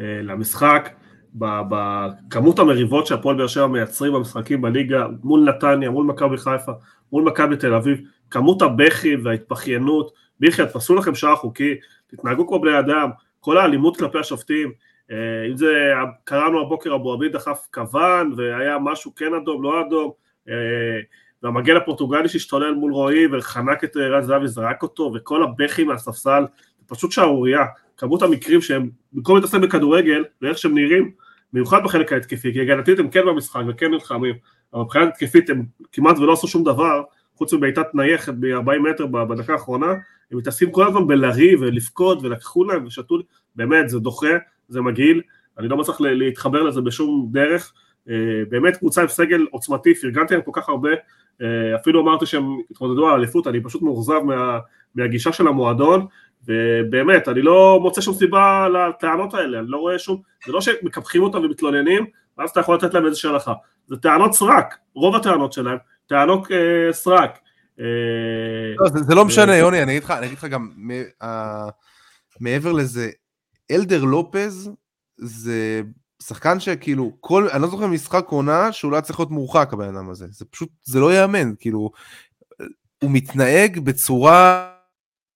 אה, 0.00 0.04
למשחק, 0.22 0.90
בכמות 1.38 2.58
המריבות 2.58 3.06
שהפועל 3.06 3.36
באר 3.36 3.46
שבע 3.46 3.66
מייצרים 3.66 4.12
במשחקים 4.12 4.62
בליגה, 4.62 5.06
מול 5.24 5.40
נתניה, 5.40 5.90
מול 5.90 6.06
מכבי 6.06 6.36
חיפה, 6.36 6.72
מול 7.12 7.22
מכבי 7.22 7.56
תל 7.56 7.74
אביב, 7.74 8.00
כמות 8.30 8.62
הבכי 8.62 9.16
וההתבכיינות, 9.16 10.12
ביחד, 10.40 10.64
תפסו 10.64 10.94
לכם 10.94 11.14
שעה 11.14 11.36
חוקי, 11.36 11.74
תתנהגו 12.06 12.48
כמו 12.48 12.60
בני 12.60 12.78
אדם, 12.78 13.10
כל 13.40 13.58
האלימות 13.58 13.96
כלפי 13.96 14.18
השופטים, 14.18 14.72
אה, 15.10 15.16
אם 15.50 15.56
זה, 15.56 15.90
קראנו 16.24 16.60
הבוקר 16.60 16.94
אבו 16.94 17.12
עביד 17.12 17.32
דחף 17.32 17.66
כוון, 17.74 18.34
והיה 18.36 18.78
משהו 18.78 19.14
כן 19.14 19.34
אדום, 19.34 19.62
לא 19.62 19.80
אדום, 19.80 20.10
אה, 20.48 20.54
והמגן 21.42 21.76
הפורטוגלי 21.76 22.28
שהשתולל 22.28 22.74
מול 22.74 22.92
רועי 22.92 23.26
וחנק 23.32 23.84
את 23.84 23.96
רז 23.96 24.26
זהבי, 24.26 24.48
זרק 24.48 24.82
אותו, 24.82 25.12
וכל 25.14 25.42
הבכי 25.42 25.84
מהספסל, 25.84 26.44
פשוט 26.86 27.12
שערורייה. 27.12 27.64
כמות 27.96 28.22
המקרים 28.22 28.60
שהם, 28.60 28.90
במקום 29.12 29.36
להתעסק 29.36 29.58
בכדורגל, 29.58 30.24
ואיך 30.42 30.58
שהם 30.58 30.74
נראים, 30.74 31.10
במיוחד 31.52 31.84
בחלק 31.84 32.12
ההתקפי, 32.12 32.52
כי 32.52 32.60
הגנתית 32.60 32.98
הם 32.98 33.10
כן 33.10 33.20
במשחק 33.26 33.60
וכן 33.68 33.90
נלחמים, 33.90 34.34
אבל 34.74 34.82
מבחינת 34.82 35.08
התקפית 35.08 35.50
הם 35.50 35.64
כמעט 35.92 36.18
ולא 36.18 36.32
עשו 36.32 36.48
שום 36.48 36.64
דבר, 36.64 37.02
חוץ 37.34 37.54
מבעיטת 37.54 37.86
נייחת 37.94 38.34
ב-40 38.40 38.78
מטר 38.90 39.06
בדקה 39.06 39.52
האחרונה, 39.52 39.86
הם 40.32 40.38
מתעסקים 40.38 40.70
כל 40.70 40.86
הזמן 40.86 41.06
בלריב 41.06 41.60
ולבכות 41.62 42.18
ולקחו 42.22 42.64
להם 42.64 42.86
ושתו, 42.86 43.18
באמת 43.56 43.88
זה 43.88 43.98
דוחה, 43.98 44.36
זה 44.68 44.80
מגעיל, 44.80 45.22
אני 45.58 45.68
לא 45.68 45.76
מצליח 45.76 46.00
להתחבר 46.00 46.62
לזה 46.62 46.80
בשום 46.80 47.28
דרך, 47.32 47.72
אה, 48.08 48.14
באמת 48.48 48.76
קבוצה 48.76 49.02
עם 49.02 49.08
סגל 49.08 49.46
עוצמתי, 49.50 49.94
פרגנתי 49.94 50.34
להם 50.34 50.42
כל 50.42 50.50
כך 50.54 50.68
הרבה, 50.68 50.90
אה, 51.42 51.76
אפילו 51.76 52.00
אמרתי 52.00 52.26
שהם 52.26 52.44
התמודדו 52.70 53.08
על 53.08 53.14
אליפות, 53.14 53.46
אני 53.46 53.62
פשוט 53.62 53.82
מאוכזב 53.82 54.20
מה, 54.24 54.58
מהגישה 54.94 55.32
של 55.32 55.48
המועדון, 55.48 56.06
ובאמת, 56.48 57.28
אני 57.28 57.42
לא 57.42 57.78
מוצא 57.82 58.00
שום 58.00 58.14
סיבה 58.14 58.68
לטענות 58.68 59.34
האלה, 59.34 59.58
אני 59.58 59.66
לא 59.68 59.76
רואה 59.76 59.98
שום, 59.98 60.22
זה 60.46 60.52
לא 60.52 60.60
שמקפחים 60.60 61.22
אותם 61.22 61.38
ומתלוננים, 61.38 62.06
ואז 62.38 62.50
אתה 62.50 62.60
יכול 62.60 62.74
לתת 62.74 62.94
להם 62.94 63.06
איזושהי 63.06 63.30
הנחה, 63.30 63.52
זה 63.86 63.96
טענות 63.96 64.34
סרק, 64.34 64.78
רוב 64.94 65.16
הטענות 65.16 65.52
שלהם, 65.52 65.78
טענות 66.06 66.52
אה, 66.52 66.92
סרק. 66.92 67.38
אה, 67.80 67.84
לא, 68.78 68.88
זה, 68.88 69.02
זה 69.02 69.14
לא 69.14 69.24
משנה, 69.24 69.56
יוני, 69.56 69.82
אני 69.82 69.92
אגיד 69.92 70.04
לך, 70.04 70.10
אני 70.10 70.26
אגיד 70.26 70.38
לך 70.38 70.44
גם, 70.44 70.70
uh, 71.22 71.26
מעבר 72.40 72.72
לזה, 72.72 73.10
אלדר 73.70 74.04
לופז 74.04 74.70
זה 75.16 75.82
שחקן 76.22 76.60
שכאילו, 76.60 77.12
כל, 77.20 77.48
אני 77.52 77.62
לא 77.62 77.68
זוכר 77.68 77.86
משחק 77.86 78.26
עונה 78.28 78.72
שהוא 78.72 78.90
לא 78.90 78.96
היה 78.96 79.02
צריך 79.02 79.18
להיות 79.18 79.30
מורחק 79.30 79.72
הבן 79.72 79.96
אדם 79.96 80.10
הזה, 80.10 80.26
זה 80.30 80.44
פשוט, 80.44 80.68
זה 80.84 81.00
לא 81.00 81.12
ייאמן, 81.12 81.52
כאילו, 81.58 81.90
הוא 83.02 83.10
מתנהג 83.10 83.78
בצורה, 83.78 84.72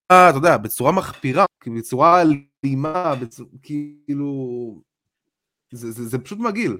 אתה 0.05 0.37
יודע, 0.37 0.57
בצורה 0.57 0.91
מחפירה, 0.91 1.45
בצורה 1.67 2.21
אלימה, 2.21 3.13
כאילו, 3.61 4.81
זה, 5.71 6.19
פשוט 6.19 6.39
מגעיל, 6.39 6.77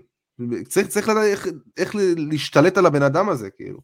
צריך, 0.67 0.87
צריך 0.87 1.09
לדעת 1.09 1.23
איך, 1.23 1.47
איך 1.77 1.95
להשתלט 2.17 2.77
על 2.77 2.85
הבן 2.85 3.01
אדם 3.03 3.29
הזה, 3.29 3.49
כאילו. 3.49 3.79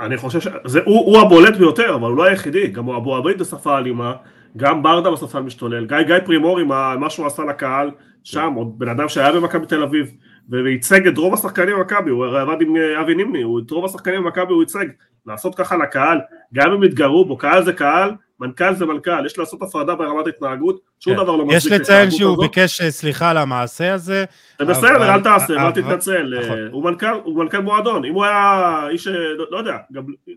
אני 0.00 0.16
חושב 0.16 0.40
שזה, 0.40 0.80
הוא, 0.84 1.00
הוא 1.00 1.18
הבולט 1.18 1.56
ביותר, 1.56 1.94
אבל 1.94 2.08
הוא 2.08 2.16
לא 2.16 2.24
היחידי, 2.24 2.68
גם 2.68 2.88
אבו 2.90 3.16
עביד 3.16 3.38
בשפה 3.38 3.78
אלימה, 3.78 4.14
גם 4.56 4.82
ברדה 4.82 5.10
בספסל 5.10 5.40
משתולל, 5.40 5.86
גיא, 5.86 6.02
גיא 6.02 6.16
פרימור 6.26 6.58
עם 6.58 6.68
מה 7.00 7.10
שהוא 7.10 7.26
עשה 7.26 7.44
לקהל, 7.44 7.90
שם, 8.22 8.52
עוד 8.56 8.78
בן 8.78 8.88
אדם 8.88 9.08
שהיה 9.08 9.32
במכבי 9.32 9.66
תל 9.66 9.82
אביב, 9.82 10.12
וייצג 10.52 11.06
את 11.06 11.18
רוב 11.18 11.34
השחקנים 11.34 11.76
במכבי, 11.76 12.10
הוא 12.10 12.26
עבד 12.26 12.60
עם 12.60 12.76
אה, 12.76 13.00
אבי 13.00 13.14
נימני, 13.14 13.42
את 13.66 13.70
רוב 13.70 13.84
השחקנים 13.84 14.24
במכבי 14.24 14.52
הוא 14.52 14.62
ייצג, 14.62 14.86
לעשות 15.26 15.54
ככה 15.54 15.76
לקהל, 15.76 16.18
גם 16.54 16.72
אם 16.72 16.84
יתגרו 16.84 17.24
בו, 17.24 17.36
קהל 17.36 17.64
זה 17.64 17.72
קהל, 17.72 18.10
מנכ"ל 18.40 18.74
זה 18.74 18.86
מנכ"ל, 18.86 19.26
יש 19.26 19.38
לעשות 19.38 19.62
הפרדה 19.62 19.94
ברמת 19.94 20.26
התנהגות, 20.26 20.80
שום 21.00 21.16
כן. 21.16 21.22
דבר 21.22 21.36
לא 21.36 21.46
מצדיק 21.46 21.66
את 21.66 21.72
ההתנהגות 21.72 21.80
הזאת. 21.80 21.90
יש 21.90 21.90
לציין 21.90 22.10
שהוא 22.10 22.38
ביקש 22.42 22.80
אה, 22.80 22.90
סליחה 22.90 23.30
על 23.30 23.36
המעשה 23.36 23.94
הזה. 23.94 24.24
זה 24.58 24.64
בסדר, 24.64 25.14
אל 25.14 25.20
תעשה, 25.20 25.66
אל 25.66 25.72
תתנצל, 25.72 26.34
נכון. 26.40 26.58
אה, 26.58 27.18
הוא 27.22 27.38
מנכ"ל 27.38 27.58
מועדון, 27.60 28.04
אם 28.04 28.14
הוא 28.14 28.24
היה 28.24 28.88
איש, 28.88 29.06
לא, 29.06 29.44
לא 29.50 29.58
יודע, 29.58 29.76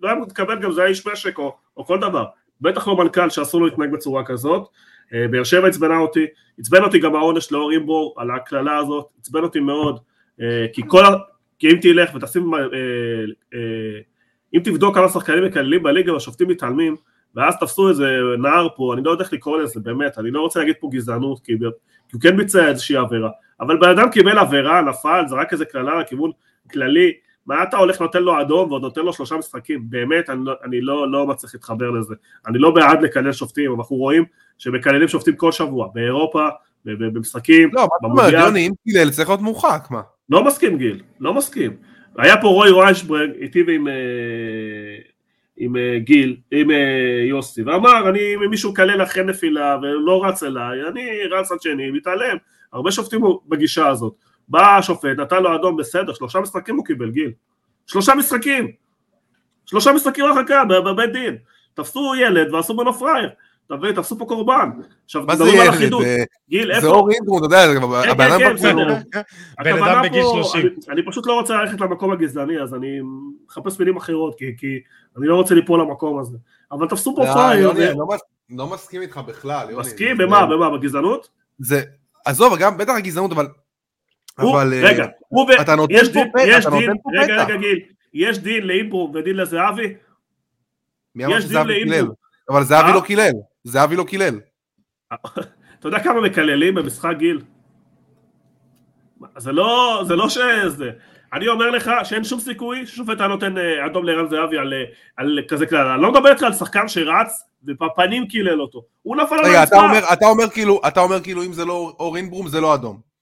לא 0.02 0.10
היה 0.10 0.16
מתכוון 0.16 0.60
גם 0.60 0.72
זה 0.72 0.82
היה 0.82 0.90
איש 0.90 1.08
משק 1.08 1.38
או 1.78 1.86
כל 1.86 2.00
דבר, 2.00 2.26
בטח 2.62 2.88
לא 2.88 2.98
מנכ"ל 2.98 3.30
שאסור 3.30 3.62
לו 3.62 3.68
להתנהג 3.68 3.92
בצורה 3.92 4.24
כזאת, 4.24 4.70
באר 5.12 5.44
שבע 5.44 5.68
עצבנה 5.68 5.98
אותי, 5.98 6.26
עצבן 6.60 6.84
אותי 6.84 7.00
גם 7.00 7.16
העונש 7.16 7.52
לאור 7.52 7.72
אימבור 7.72 8.16
על 8.18 8.32
הקללה 8.32 8.78
הזאת, 8.78 9.08
עצבן 9.20 9.44
אותי 9.44 9.60
מאוד, 9.60 10.00
אה, 10.42 10.66
כי 10.74 10.82
כל, 10.88 11.04
כי 11.60 11.68
אם 11.72 11.78
תלך 11.82 12.16
ותשים, 12.16 12.54
אה, 12.54 12.60
אם 14.54 14.60
תבדוק 14.64 14.96
כמה 14.96 15.10
שחקנים 15.10 15.44
מקללים 15.44 15.84
בליגה 15.84 16.14
והשופטים 16.14 16.48
מתעלמים, 16.48 16.96
ואז 17.36 17.56
תפסו 17.60 17.90
איזה 17.90 18.20
נער 18.38 18.68
פה, 18.76 18.94
אני 18.94 19.04
לא 19.04 19.12
יודע 19.12 19.24
איך 19.24 19.34
לקרוא 19.34 19.62
לזה, 19.62 19.80
באמת, 19.80 20.20
אני 20.20 20.32
לא 20.32 20.42
רוצה 20.42 20.60
להגיד 20.60 20.76
פה 20.80 20.90
גזענות, 20.92 21.40
כי, 21.40 21.54
הוא 22.14 22.22
כן 22.22 22.38
ביצע 22.38 22.68
איזושהי 22.68 22.96
עבירה, 22.96 23.30
אבל 23.60 23.78
בן 23.78 23.90
אדם 23.90 24.10
קיבל 24.10 24.38
עבירה, 24.38 24.82
נפל, 24.82 25.24
זרק 25.28 25.54
איזה 25.54 25.66
קללה 25.66 26.00
לכיוון 26.00 26.32
כללי, 26.72 27.14
מה 27.46 27.64
אתה 27.64 27.78
הולך 27.78 28.02
נותן 28.02 28.24
לו 28.24 28.42
אדום 28.42 28.70
ועוד 28.72 28.82
נותן 28.82 29.02
לו 29.02 29.14
שלושה 29.14 29.38
משחקים, 29.38 29.90
באמת 29.90 30.30
אני, 30.30 30.46
לא, 30.46 30.54
אני 30.64 30.82
לא, 30.82 31.12
לא 31.12 31.28
מצליח 31.28 31.54
להתחבר 31.54 31.92
לזה, 31.92 32.16
אני 32.48 32.60
לא 32.60 32.72
בעד 32.72 33.02
לקלל 33.02 33.32
שופטים, 33.32 33.72
אבל 33.72 33.80
אנחנו 33.80 33.96
רואים 33.96 34.26
שמקללים 34.58 35.08
שופטים 35.08 35.36
כל 35.36 35.52
שבוע, 35.52 35.88
באירופה, 35.94 36.48
במשחקים, 36.86 37.70
לא, 37.74 37.82
מה 37.82 37.88
זאת 38.02 38.12
אומרת, 38.12 38.34
יוני, 38.34 38.68
אם 38.68 38.72
קילל 38.84 39.10
צריך 39.10 39.30
להיות 39.30 39.42
מורחק, 39.42 39.88
מה? 39.90 40.02
לא 40.30 40.44
מסכים 40.44 40.78
גיל, 40.78 41.02
לא 41.20 41.34
מסכים. 41.34 41.72
היה 42.18 42.42
פה 42.42 42.48
רוי 42.48 42.72
ריישברג, 42.72 43.30
היטיב 43.40 43.70
עם, 43.70 43.88
אה, 43.88 43.94
עם 45.58 45.76
אה, 45.76 46.00
גיל, 46.00 46.38
עם 46.52 46.72
אה, 46.72 47.26
יוסי, 47.30 47.62
ואמר, 47.62 48.10
אני, 48.10 48.36
אם 48.36 48.50
מישהו 48.50 48.72
מקלל 48.72 49.04
אחרי 49.04 49.24
נפילה 49.24 49.78
ולא 49.82 50.26
רץ 50.26 50.44
אליי, 50.44 50.88
אני 50.88 51.10
רץ 51.32 51.52
עד 51.52 51.62
שני, 51.62 51.92
מתעלם. 51.92 52.38
הרבה 52.74 52.92
שופטים 52.92 53.22
בגישה 53.48 53.88
הזאת. 53.88 54.16
בא 54.48 54.78
השופט, 54.78 55.18
נתן 55.18 55.44
לו 55.44 55.56
אדום 55.56 55.78
בסדר, 55.78 56.14
שלושה 56.14 56.40
משחקים 56.40 56.76
הוא 56.76 56.86
קיבל, 56.86 57.12
גיל. 57.12 57.32
שלושה 57.88 58.16
משחקים. 58.16 58.72
שלושה 59.66 59.92
משחקים 59.92 60.26
הרחקה 60.26 60.66
בבית 60.66 61.12
דין. 61.12 61.38
תפסו 61.74 62.16
ילד 62.16 62.54
ועשו 62.54 62.74
ממנו 62.74 62.94
פראייר. 62.94 63.30
אתה 63.68 63.76
מבין, 63.76 63.96
תפסו 63.96 64.18
פה 64.18 64.26
קורבן. 64.26 64.70
עכשיו, 65.06 65.22
מדברים 65.22 65.62
על 65.62 65.70
אחידות. 65.70 66.04
גיל, 66.50 66.72
איפה? 66.72 66.82
זה 66.82 66.88
אור 66.88 67.12
אינטרו, 67.12 67.38
אתה 67.38 67.46
יודע, 67.46 67.80
כן, 67.80 68.10
הבן 68.10 68.32
אדם 68.32 68.40
כן, 68.40 68.54
בסדר. 68.54 68.88
בן 69.64 69.84
אדם 69.84 70.02
בגיל 70.04 70.24
30. 70.24 70.70
אני 70.90 71.06
פשוט 71.06 71.28
לא 71.28 71.34
רוצה 71.34 71.54
ללכת 71.54 71.82
למקום 71.82 72.12
הגזעני, 72.12 72.62
אז 72.62 72.74
אני 72.74 73.00
מחפש 73.48 73.80
מילים 73.80 73.98
אחרות, 73.98 74.40
כי 74.58 74.80
אני 75.18 75.28
לא 75.28 75.36
רוצה 75.36 75.56
ליפול 75.56 75.82
למקום 75.82 76.20
הזה. 76.20 76.38
אבל 76.72 76.88
תפסו 76.88 77.16
פה 77.16 77.26
לא, 77.26 77.34
פראייר. 77.34 77.72
לא, 77.72 78.06
לא 78.50 78.68
מסכים 78.68 79.02
איתך 79.02 79.18
בכלל, 79.18 79.70
יוני. 79.70 79.82
מסכים? 79.82 80.18
במה? 80.18 80.46
במה? 80.46 80.78
בגזענות? 80.78 81.30
זה, 81.60 81.82
עזוב, 82.26 82.58
גם 82.60 82.78
בטח 82.78 82.94
הגזענות, 82.98 83.32
אבל 83.32 83.48
אבל 84.38 84.74
רגע, 84.84 85.04
אה, 85.04 85.10
הוא 85.28 85.50
אתה 85.62 85.76
נותן 85.76 85.94
פה 86.14 86.22
אתה 86.22 86.70
פה 87.04 87.10
רגע, 87.22 87.44
רגע 87.44 87.58
גיל, 87.58 87.80
יש 88.14 88.40
דין 88.40 88.68
לאימברו 88.68 89.12
ודין 89.14 89.36
לזהבי? 89.36 89.94
מי 91.16 91.26
אמר 91.26 91.40
שזהבי 91.42 91.84
קילל? 91.84 92.08
אבל 92.50 92.64
זהבי 92.64 92.90
אה? 92.90 92.96
לא 92.96 93.02
קילל, 93.02 93.32
זהבי 93.64 93.96
לא 93.96 94.04
קילל. 94.04 94.40
אתה 95.80 95.88
יודע 95.88 96.00
כמה 96.00 96.22
מקללים 96.22 96.76
במשחק 96.76 97.14
גיל? 97.18 97.42
זה 99.38 99.52
לא, 99.52 100.04
זה 100.08 100.16
לא 100.16 100.30
שזה, 100.30 100.92
אני 101.34 101.48
אומר 101.48 101.70
לך 101.70 101.92
שאין 102.04 102.24
שום 102.24 102.40
סיכוי 102.40 102.86
ששופט 102.86 103.20
היה 103.20 103.28
נותן 103.28 103.58
אה, 103.58 103.86
אדום 103.86 104.06
לערן 104.06 104.30
זהבי 104.30 104.58
על, 104.58 104.74
על 105.18 105.40
כזה 105.48 105.66
כלל, 105.66 105.88
אני 105.88 106.02
לא 106.02 106.12
מדבר 106.12 106.30
איתך 106.30 106.44
על 106.44 106.54
שחקן 106.54 106.88
שרץ 106.88 107.44
ובפנים 107.64 108.28
קילל 108.28 108.62
אותו, 108.62 108.84
הוא 109.02 109.16
נפל 109.16 109.36
על 109.36 109.46
הרצפה. 109.46 109.92
רגע, 109.92 110.14
אתה 110.14 110.26
אומר 110.26 110.50
כאילו, 110.50 110.82
אתה 110.88 111.00
אומר 111.00 111.22
כאילו 111.22 111.44
אם 111.44 111.54
זה 111.54 111.66
לא 111.66 111.96
אורין 112.00 112.30
ברום 112.30 112.48
זה 112.48 112.62
לא 112.62 112.76
אדום. 112.76 113.15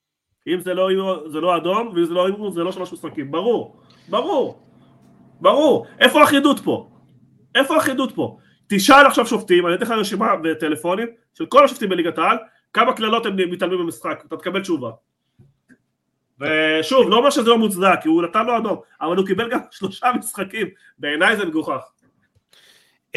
אם 0.48 0.60
זה 0.60 0.74
לא, 0.74 0.90
זה 1.28 1.40
לא 1.40 1.58
אדום, 1.58 1.88
ואם 1.96 2.06
זה 2.06 2.14
לא 2.14 2.28
אימון, 2.28 2.52
זה 2.52 2.64
לא 2.64 2.72
שלוש 2.72 2.94
משחקים. 2.94 3.32
ברור, 3.32 3.82
ברור, 4.10 4.60
ברור. 5.42 5.86
איפה 6.00 6.22
האחידות 6.22 6.60
פה? 6.60 6.90
איפה 7.56 7.76
האחידות 7.76 8.16
פה? 8.16 8.38
תשאל 8.68 9.06
עכשיו 9.06 9.28
שופטים, 9.28 9.68
אני 9.68 9.76
אתן 9.76 9.86
לך 9.86 9.92
רשימה 9.92 10.36
בטלפונים 10.36 11.08
של 11.34 11.46
כל 11.46 11.66
השופטים 11.66 11.90
בליגת 11.90 12.18
העל, 12.18 12.38
כמה 12.74 12.94
קללות 12.94 13.26
הם 13.26 13.52
מתעלמים 13.52 13.80
במשחק, 13.80 14.24
אתה 14.28 14.38
תקבל 14.38 14.62
תשובה. 14.62 14.92
ושוב, 16.40 17.10
לא 17.10 17.16
אומר 17.16 17.30
שזה 17.30 17.50
לא 17.50 17.58
מוצדק, 17.58 18.00
כי 18.02 18.08
הוא 18.08 18.24
נתן 18.24 18.46
לו 18.46 18.58
אדום, 18.58 18.80
אבל 19.02 19.18
הוא 19.18 19.28
קיבל 19.28 19.50
גם 19.52 19.60
שלושה 19.72 20.08
משחקים, 20.20 20.68
בעיניי 21.00 21.38
זה 21.38 21.46
מגוחך. 21.46 21.82
Uh, 23.12 23.16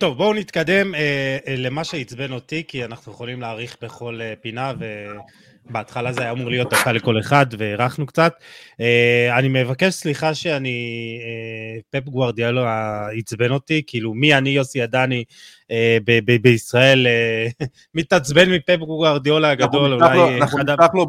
טוב, 0.00 0.16
בואו 0.16 0.34
נתקדם 0.34 0.94
uh, 0.94 0.96
uh, 0.96 1.50
למה 1.50 1.84
שעצבן 1.84 2.32
אותי, 2.32 2.64
כי 2.68 2.84
אנחנו 2.84 3.12
יכולים 3.12 3.40
להאריך 3.40 3.76
בכל 3.82 4.20
uh, 4.20 4.42
פינה, 4.42 4.72
ו... 4.78 4.84
בהתחלה 5.70 6.12
זה 6.12 6.22
היה 6.22 6.30
אמור 6.30 6.50
להיות 6.50 6.70
דקה 6.72 6.92
לכל 6.92 7.18
אחד, 7.18 7.46
והארכנו 7.58 8.06
קצת. 8.06 8.34
אה, 8.80 9.38
אני 9.38 9.48
מבקש 9.48 9.94
סליחה 9.94 10.34
שאני, 10.34 11.18
אה, 11.22 12.00
פפ 12.00 12.08
גוורדיאלו 12.08 12.62
עצבן 13.18 13.50
אותי, 13.50 13.82
כאילו 13.86 14.14
מי 14.14 14.34
אני 14.34 14.50
יוסי 14.50 14.82
עדני 14.82 15.24
אה, 15.70 15.98
בישראל, 16.42 17.06
מתעצבן 17.94 18.50
מפפ 18.50 18.78
גוורדיאלה 18.78 19.50
הגדול, 19.50 19.92
אולי... 19.92 20.36
אנחנו 20.36 20.58
נפתח 20.58 20.94
לו 20.94 21.06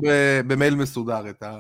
במייל 0.48 0.76
מסודר 0.76 1.30
את 1.30 1.44
ה... 1.44 1.58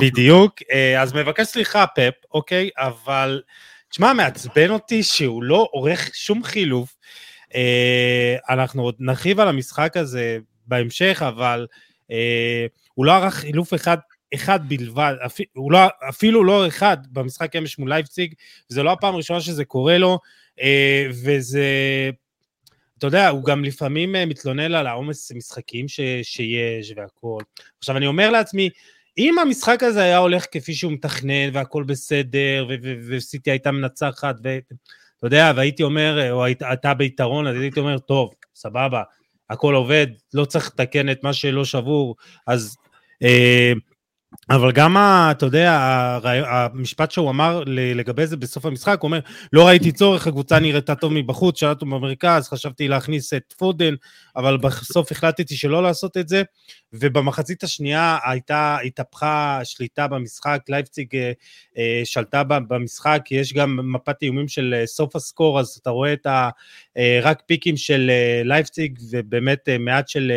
בדיוק, 0.00 0.54
אז 0.98 1.14
מבקש 1.14 1.46
סליחה 1.46 1.84
פפ, 1.86 2.14
אוקיי, 2.34 2.70
אבל... 2.76 3.42
תשמע, 3.90 4.12
מעצבן 4.12 4.70
אותי 4.70 5.02
שהוא 5.02 5.42
לא 5.42 5.68
עורך 5.72 6.10
שום 6.14 6.44
חילוף. 6.44 6.96
אנחנו 8.50 8.82
עוד 8.82 8.94
נרחיב 8.98 9.40
על 9.40 9.48
המשחק 9.48 9.96
הזה 9.96 10.38
בהמשך, 10.68 11.22
אבל 11.28 11.66
אה, 11.70 11.76
הוא 12.94 13.06
לא 13.06 13.12
ערך 13.12 13.34
חילוף 13.34 13.74
אחד, 13.74 13.96
אחד 14.34 14.68
בלבד, 14.68 15.14
אפ, 15.26 15.38
לא, 15.70 15.78
אפילו 16.08 16.44
לא 16.44 16.68
אחד 16.68 16.96
במשחק 17.12 17.56
אמש 17.56 17.78
מול 17.78 17.88
לייפציג, 17.88 18.34
זה 18.68 18.82
לא 18.82 18.92
הפעם 18.92 19.14
הראשונה 19.14 19.40
שזה 19.40 19.64
קורה 19.64 19.98
לו, 19.98 20.18
אה, 20.60 21.06
וזה, 21.24 21.64
אתה 22.98 23.06
יודע, 23.06 23.28
הוא 23.28 23.44
גם 23.44 23.64
לפעמים 23.64 24.16
אה, 24.16 24.26
מתלונן 24.26 24.74
על 24.74 24.86
העומס 24.86 25.32
משחקים 25.32 25.88
ש, 25.88 26.00
שיש 26.22 26.92
והכל. 26.96 27.38
עכשיו 27.78 27.96
אני 27.96 28.06
אומר 28.06 28.30
לעצמי, 28.30 28.70
אם 29.18 29.38
המשחק 29.38 29.82
הזה 29.82 30.02
היה 30.02 30.18
הולך 30.18 30.46
כפי 30.50 30.74
שהוא 30.74 30.92
מתכנן 30.92 31.50
והכל 31.52 31.82
בסדר, 31.82 32.68
וסיטי 33.08 33.50
הייתה 33.50 33.70
מנצחת, 33.70 34.36
ואתה 34.42 34.74
יודע, 35.22 35.52
והייתי 35.56 35.82
אומר, 35.82 36.30
או 36.32 36.44
הייתה 36.44 36.94
ביתרון, 36.94 37.46
אז 37.46 37.56
הייתי 37.60 37.80
אומר, 37.80 37.98
טוב, 37.98 38.34
סבבה, 38.54 39.02
הכל 39.50 39.74
עובד, 39.74 40.06
לא 40.34 40.44
צריך 40.44 40.66
לתקן 40.66 41.10
את 41.10 41.24
מה 41.24 41.32
שלא 41.32 41.64
שבור, 41.64 42.16
אז... 42.46 42.76
אה, 43.22 43.72
אבל 44.50 44.72
גם, 44.72 44.96
אתה 45.30 45.46
יודע, 45.46 45.72
המשפט 46.46 47.10
שהוא 47.10 47.30
אמר 47.30 47.62
לגבי 47.66 48.26
זה 48.26 48.36
בסוף 48.36 48.66
המשחק, 48.66 48.98
הוא 49.00 49.08
אומר, 49.08 49.20
לא 49.52 49.66
ראיתי 49.66 49.92
צורך, 49.92 50.26
הקבוצה 50.26 50.58
נראתה 50.58 50.94
טוב 50.94 51.12
מבחוץ, 51.12 51.60
שלטנו 51.60 51.90
במרכז, 51.90 52.48
חשבתי 52.48 52.88
להכניס 52.88 53.34
את 53.34 53.54
פודן, 53.58 53.94
אבל 54.36 54.56
בסוף 54.56 55.12
החלטתי 55.12 55.56
שלא 55.56 55.82
לעשות 55.82 56.16
את 56.16 56.28
זה, 56.28 56.42
ובמחצית 56.92 57.62
השנייה 57.62 58.18
הייתה, 58.24 58.78
התהפכה 58.84 59.60
שליטה 59.64 60.06
במשחק, 60.06 60.60
לייפציג 60.68 61.16
אה, 61.16 61.32
אה, 61.78 62.00
שלטה 62.04 62.42
במשחק, 62.44 63.22
יש 63.30 63.52
גם 63.52 63.92
מפת 63.92 64.16
איומים 64.22 64.48
של 64.48 64.74
אה, 64.78 64.86
סוף 64.86 65.16
הסקור, 65.16 65.60
אז 65.60 65.78
אתה 65.82 65.90
רואה 65.90 66.12
את 66.12 66.26
ה, 66.26 66.48
רק 67.22 67.42
פיקים 67.46 67.76
של 67.76 68.10
לייפציג, 68.44 68.98
ובאמת 69.10 69.68
מעט 69.80 70.08
של, 70.08 70.32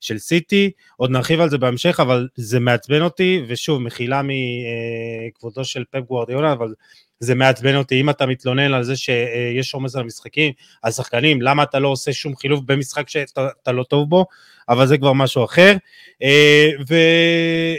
של 0.00 0.18
סיטי, 0.18 0.70
עוד 0.96 1.10
נרחיב 1.10 1.40
על 1.40 1.50
זה 1.50 1.58
בהמשך, 1.58 2.00
אבל 2.00 2.28
זה 2.34 2.60
מעצבן 2.60 3.02
אותי, 3.02 3.13
ושוב, 3.48 3.82
מחילה 3.82 4.20
מכבודו 4.24 5.64
של 5.64 5.84
פפ 5.90 6.00
גוורדיונה, 6.00 6.52
אבל 6.52 6.74
זה 7.20 7.34
מעצבן 7.34 7.76
אותי, 7.76 8.00
אם 8.00 8.10
אתה 8.10 8.26
מתלונן 8.26 8.74
על 8.74 8.82
זה 8.82 8.96
שיש 8.96 9.74
עומס 9.74 9.94
על 9.94 10.00
המשחקים, 10.00 10.52
על 10.82 10.92
שחקנים, 10.92 11.42
למה 11.42 11.62
אתה 11.62 11.78
לא 11.78 11.88
עושה 11.88 12.12
שום 12.12 12.36
חילוף 12.36 12.60
במשחק 12.66 13.08
שאתה 13.08 13.72
לא 13.72 13.82
טוב 13.82 14.10
בו, 14.10 14.26
אבל 14.68 14.86
זה 14.86 14.98
כבר 14.98 15.12
משהו 15.12 15.44
אחר. 15.44 15.76
אה, 16.22 16.70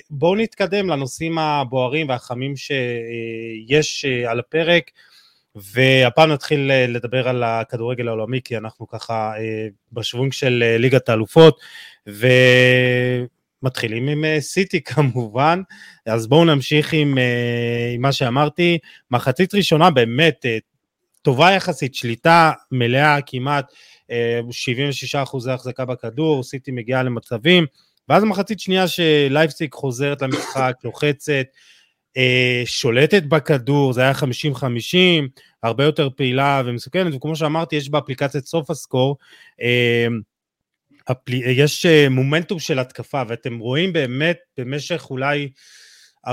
ובואו 0.10 0.36
נתקדם 0.36 0.90
לנושאים 0.90 1.38
הבוערים 1.38 2.10
והחמים 2.10 2.54
שיש 2.56 4.06
אה, 4.06 4.32
על 4.32 4.40
הפרק, 4.40 4.92
והפעם 5.56 6.32
נתחיל 6.32 6.72
אה, 6.72 6.88
לדבר 6.88 7.28
על 7.28 7.44
הכדורגל 7.44 8.08
העולמי, 8.08 8.42
כי 8.44 8.58
אנחנו 8.58 8.88
ככה 8.88 9.34
בשוונג 9.92 10.34
של 10.34 10.76
ליגת 10.80 11.10
האלופות, 11.10 11.60
ו... 12.10 12.28
מתחילים 13.66 14.08
עם 14.08 14.26
אה, 14.26 14.42
סיטי 14.42 14.82
כמובן, 14.94 15.62
אז 16.06 16.28
בואו 16.28 16.46
נמשיך 16.46 16.94
עם, 16.94 17.18
אה, 17.18 17.92
עם 17.96 18.02
מה 18.02 18.12
שאמרתי. 18.12 18.78
מחצית 19.12 19.56
ראשונה 19.56 19.90
באמת 19.90 20.46
אה, 20.46 20.58
טובה 21.22 21.52
יחסית, 21.52 21.96
שליטה 21.96 22.52
מלאה 22.72 23.22
כמעט, 23.26 23.66
76 24.52 25.16
אחוזי 25.16 25.52
החזקה 25.52 25.86
בכדור, 25.86 26.44
סיטי 26.44 26.72
מגיעה 26.72 27.04
למצבים, 27.04 27.66
ואז 28.10 28.24
מחצית 28.24 28.60
שנייה 28.60 28.88
שלייפסיק 28.88 29.74
חוזרת 29.74 30.22
למשחק, 30.22 30.74
לוחצת, 30.84 31.46
שולטת 32.66 33.24
בכדור, 33.24 33.94
זה 33.94 34.02
היה 34.02 34.12
50-50, 34.12 34.66
הרבה 35.64 35.84
יותר 35.84 36.10
פעילה 36.10 36.62
ומסוכנת, 36.66 37.14
וכמו 37.16 37.36
שאמרתי, 37.36 37.76
יש 37.76 37.90
באפליקציית 37.90 38.46
סוף 38.46 38.70
הסקור. 38.70 39.18
יש 41.30 41.86
אה, 41.86 42.10
מומנטום 42.10 42.60
של 42.60 42.80
התקפה, 42.80 43.22
ואתם 43.28 43.60
רואים 43.60 43.94
באמת 43.94 44.38
במשך 44.58 45.08
אולי 45.10 45.50
40-30 46.28 46.32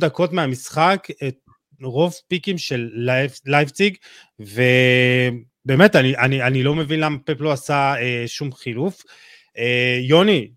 דקות 0.00 0.32
מהמשחק 0.32 1.08
את 1.28 1.36
רוב 1.82 2.14
פיקים 2.28 2.58
של 2.58 2.90
לייפציג, 3.46 3.96
ובאמת, 4.40 5.96
אני, 5.96 6.16
אני, 6.16 6.42
אני 6.42 6.62
לא 6.62 6.74
מבין 6.74 7.00
למה 7.00 7.18
פפ 7.24 7.40
לא 7.40 7.52
עשה 7.52 7.94
אה, 8.00 8.24
שום 8.26 8.52
חילוף. 8.52 9.02
אה, 9.58 9.98
יוני, 10.00 10.50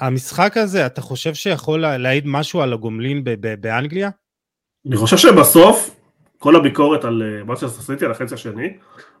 המשחק 0.00 0.56
הזה, 0.56 0.86
אתה 0.86 1.00
חושב 1.00 1.34
שיכול 1.34 1.80
להעיד 1.80 2.26
משהו 2.26 2.60
על 2.60 2.72
הגומלין 2.72 3.24
באנגליה? 3.60 4.10
אני 4.86 4.96
חושב 4.96 5.16
שבסוף, 5.16 5.99
כל 6.40 6.56
הביקורת 6.56 7.04
על 7.04 7.22
אה, 7.48 7.56
שעשיתי 7.56 8.04
על 8.04 8.10
החצי 8.10 8.34
השני, 8.34 8.76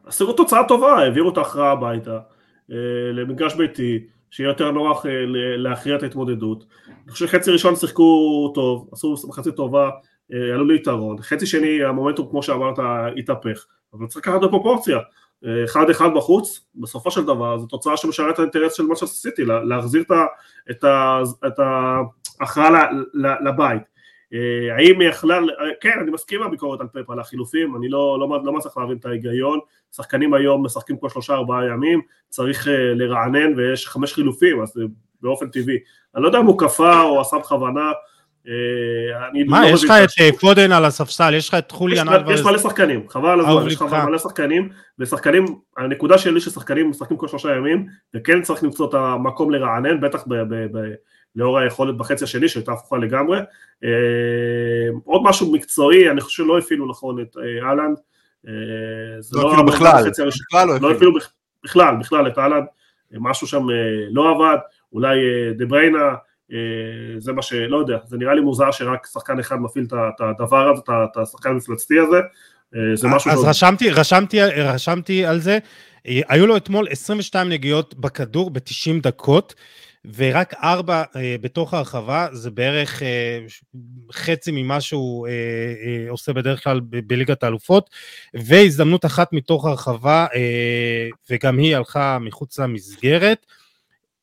עשו 0.06 0.32
תוצאה 0.32 0.68
טובה, 0.68 0.92
העבירו 0.92 1.30
את 1.30 1.38
ההכרעה 1.38 1.72
הביתה 1.72 2.18
אה, 2.72 2.76
למגרש 3.12 3.54
ביתי, 3.54 3.98
שיהיה 4.30 4.48
יותר 4.48 4.70
נוח 4.70 5.06
אה, 5.06 5.10
להכריע 5.56 5.96
את 5.96 6.02
ההתמודדות. 6.02 6.64
אני 6.86 7.12
חושב 7.12 7.26
שחצי 7.26 7.50
ראשון 7.50 7.76
שיחקו 7.76 8.52
טוב, 8.54 8.88
עשו 8.92 9.14
מחצית 9.28 9.54
טובה, 9.54 9.90
עלו 10.54 10.64
ליתרון. 10.64 11.22
חצי 11.22 11.46
שני 11.46 11.84
המומנטום 11.84 12.28
כמו 12.30 12.42
שאמרת 12.42 12.78
התהפך, 13.18 13.66
אבל 13.94 14.06
צריך 14.06 14.26
לקחת 14.26 14.40
בפרופורציה. 14.40 14.98
אחד 15.64 15.90
אחד 15.90 16.08
בחוץ, 16.14 16.66
בסופו 16.74 17.10
של 17.10 17.24
דבר 17.24 17.58
זו 17.58 17.66
תוצאה 17.66 17.96
שמשרת 17.96 18.34
את 18.34 18.38
האינטרס 18.38 18.74
של 18.74 18.82
מה 18.82 18.96
שעשיתי, 18.96 19.44
להחזיר 19.44 20.04
את 21.46 21.58
ההכרעה 22.40 22.90
לבית. 23.44 23.89
אה, 24.34 24.76
האם 24.76 25.00
היא 25.00 25.08
יכלה, 25.08 25.38
כן 25.80 25.98
אני 26.02 26.10
מסכים 26.10 26.42
עם 26.42 26.46
הביקורת 26.48 26.80
על 26.80 26.86
פפ 26.92 27.10
על 27.10 27.20
החילופים, 27.20 27.76
אני 27.76 27.88
לא, 27.88 28.18
לא, 28.20 28.44
לא 28.44 28.52
מצליח 28.52 28.76
להבין 28.76 28.96
את 28.96 29.06
ההיגיון, 29.06 29.58
שחקנים 29.96 30.34
היום 30.34 30.64
משחקים 30.64 30.96
כל 30.96 31.08
שלושה 31.08 31.34
ארבעה 31.34 31.66
ימים, 31.66 32.00
צריך 32.28 32.66
uh, 32.66 32.70
לרענן 32.70 33.58
ויש 33.58 33.88
חמש 33.88 34.12
חילופים, 34.14 34.62
אז 34.62 34.74
באופן 35.22 35.48
טבעי, 35.48 35.76
אני 36.14 36.22
לא 36.22 36.28
יודע 36.28 36.38
אם 36.38 36.46
הוא 36.46 36.58
קפא 36.58 37.02
או 37.02 37.20
עשה 37.20 37.38
בכוונה, 37.38 37.92
מה, 39.46 39.62
לא 39.62 39.74
יש 39.74 39.84
לך 39.84 39.92
את 40.28 40.40
פודן 40.40 40.72
על 40.72 40.84
הספסל, 40.84 41.34
יש 41.34 41.48
לך 41.48 41.54
את 41.54 41.70
חוליאן 41.70 42.08
אלוורז. 42.08 42.40
יש 42.40 42.46
מלא 42.46 42.58
שחקנים, 42.58 43.08
חבל 43.08 43.28
על 43.28 43.40
הזמן, 43.40 43.66
יש 43.66 43.74
לך 43.74 43.82
מלא 43.82 44.18
שחקנים, 44.18 44.68
ושחקנים, 44.98 45.44
הנקודה 45.76 46.18
שלי 46.18 46.40
ששחקנים 46.40 46.90
משחקים 46.90 47.16
כל 47.16 47.28
שלושה 47.28 47.56
ימים, 47.56 47.86
וכן 48.14 48.42
צריך 48.42 48.64
למצוא 48.64 48.88
את 48.88 48.94
המקום 48.94 49.50
לרענן, 49.50 50.00
בטח 50.00 50.24
לאור 51.36 51.58
היכולת 51.58 51.96
בחצי 51.96 52.24
השני 52.24 52.48
שהייתה 52.48 52.72
הפוכה 52.72 52.96
לגמרי. 52.96 53.38
אה, 53.84 53.90
עוד 55.04 55.22
משהו 55.24 55.52
מקצועי, 55.52 56.10
אני 56.10 56.20
חושב 56.20 56.42
שלא 56.42 56.58
הפעילו 56.58 56.88
נכון 56.88 57.20
את 57.20 57.36
אה, 57.36 57.68
אהלנד. 57.68 57.96
אה, 58.48 58.52
לא 59.32 59.52
אפילו 59.52 59.66
בכלל, 59.66 60.04
בכלל 60.10 60.68
לא, 60.68 60.80
לא 60.80 60.90
הפעילו. 60.90 61.12
בכלל, 61.64 61.96
בכלל 62.00 62.28
את 62.28 62.38
אהלנד, 62.38 62.64
משהו 63.12 63.46
שם 63.46 63.62
לא 64.10 64.30
עבד, 64.30 64.56
אולי 64.92 65.18
דה 65.58 65.66
בריינה, 65.66 66.14
זה 67.18 67.32
מה 67.32 67.42
שלא 67.42 67.76
יודע, 67.76 67.98
זה 68.06 68.16
נראה 68.16 68.34
לי 68.34 68.40
מוזר 68.40 68.70
שרק 68.70 69.06
שחקן 69.12 69.38
אחד 69.38 69.56
מפעיל 69.56 69.86
את 69.92 70.20
הדבר 70.20 70.70
הזה, 70.70 70.82
את 70.88 71.16
השחקן 71.16 71.50
המפלצתי 71.50 71.94
הזה. 71.98 72.20
זה 72.94 73.08
משהו 73.08 73.30
אז 73.30 73.44
רשמתי, 73.44 73.90
רשמתי, 73.90 74.42
רשמתי 74.42 75.24
על 75.24 75.40
זה, 75.40 75.58
היו 76.04 76.46
לו 76.46 76.56
אתמול 76.56 76.86
22 76.90 77.48
נגיעות 77.48 77.94
בכדור 77.94 78.50
ב-90 78.50 79.02
דקות. 79.02 79.54
ורק 80.16 80.54
ארבע 80.54 81.02
אה, 81.16 81.36
בתוך 81.40 81.74
הרחבה, 81.74 82.28
זה 82.32 82.50
בערך 82.50 83.02
אה, 83.02 83.38
חצי 84.12 84.50
ממה 84.54 84.80
שהוא 84.80 85.26
אה, 85.26 85.32
אה, 85.32 86.10
עושה 86.10 86.32
בדרך 86.32 86.64
כלל 86.64 86.80
ב- 86.80 87.08
בליגת 87.08 87.42
האלופות, 87.42 87.90
והזדמנות 88.34 89.04
אחת 89.04 89.32
מתוך 89.32 89.64
הרחבה, 89.64 90.26
אה, 90.34 91.08
וגם 91.30 91.58
היא 91.58 91.76
הלכה 91.76 92.18
מחוץ 92.18 92.58
למסגרת. 92.58 93.46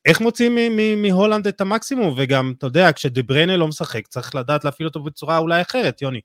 איך 0.06 0.22
מוציאים 0.22 0.58
מהולנד 1.02 1.48
את 1.48 1.62
המקסימום? 1.62 2.14
וגם, 2.18 2.54
אתה 2.58 2.68
יודע, 2.68 2.92
כשדבריינה 2.92 3.58
לא 3.58 3.68
משחק, 3.68 4.08
צריך 4.08 4.36
לדעת 4.36 4.66
להפעיל 4.66 4.88
אותו 4.88 5.04
בצורה 5.04 5.38
אולי 5.38 5.62
אחרת, 5.62 6.02
יוני. 6.02 6.22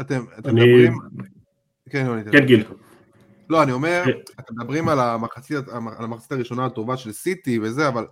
אתם, 0.00 0.24
אתם 0.38 0.50
אני... 0.50 0.60
מדברים... 0.60 0.98
כן, 1.90 2.06
יוני. 2.06 2.22
כן, 2.32 2.46
גיל. 2.46 2.64
לא, 3.50 3.62
אני 3.62 3.72
אומר, 3.72 4.02
כן. 4.04 4.10
אתם 4.40 4.54
מדברים 4.58 4.88
על 4.88 5.00
המחצית, 5.00 5.56
על 5.68 6.04
המחצית 6.04 6.32
הראשונה 6.32 6.66
הטובה 6.66 6.96
של 6.96 7.12
סיטי 7.12 7.58
וזה, 7.58 7.88
אבל 7.88 8.06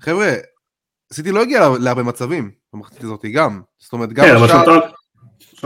חבר'ה, 0.00 0.34
סיטי 1.12 1.32
לא 1.32 1.42
הגיע 1.42 1.68
להרבה 1.80 2.02
מצבים 2.02 2.50
במחצית 2.72 3.04
הזאת 3.04 3.24
גם, 3.32 3.62
זאת 3.78 3.92
אומרת 3.92 4.12
גם 4.12 4.24
כן, 4.24 4.36
השער, 4.44 4.64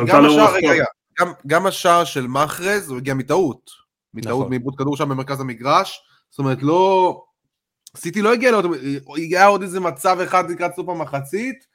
גם 0.06 0.24
השער, 0.24 0.54
רגע, 0.54 0.70
רגע, 0.70 0.84
גם, 1.20 1.32
גם 1.46 1.66
השער 1.66 2.04
של 2.04 2.26
מאחרז 2.26 2.90
הוא 2.90 2.98
הגיע 2.98 3.14
מטעות, 3.14 3.70
מטעות 4.14 4.38
נכון. 4.40 4.48
מעיבוד 4.48 4.74
כדור 4.78 4.96
שם 4.96 5.08
במרכז 5.08 5.40
המגרש, 5.40 6.00
זאת 6.30 6.38
אומרת 6.38 6.62
לא, 6.62 7.22
סיטי 7.96 8.22
לא 8.22 8.32
הגיע 8.32 8.50
לאותו, 8.50 8.68
הגיע 9.16 9.46
עוד 9.46 9.62
איזה 9.62 9.80
מצב 9.80 10.18
אחד 10.20 10.50
לקראת 10.50 10.74
סוף 10.74 10.88
המחצית, 10.88 11.66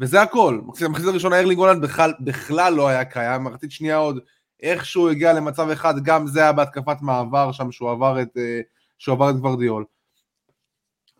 וזה 0.00 0.22
הכל. 0.22 0.60
במחצית 0.80 1.08
הראשונה 1.08 1.40
ארלינג 1.40 1.58
הולנד 1.58 1.82
בכלל, 1.82 2.12
בכלל 2.20 2.74
לא 2.74 2.88
היה 2.88 3.04
קיים, 3.04 3.44
מחצית 3.44 3.72
שנייה 3.72 3.96
עוד 3.96 4.18
איכשהו 4.62 5.10
הגיע 5.10 5.32
למצב 5.32 5.68
אחד, 5.68 5.94
גם 6.04 6.26
זה 6.26 6.40
היה 6.40 6.52
בהתקפת 6.52 6.96
מעבר 7.00 7.52
שם 7.52 7.72
שהוא 7.72 7.90
עבר 7.90 8.22
את, 8.22 8.36
אה, 8.36 8.60
שהוא 8.98 9.14
עבר 9.14 9.30
את 9.30 9.36
גוורדיאול. 9.36 9.84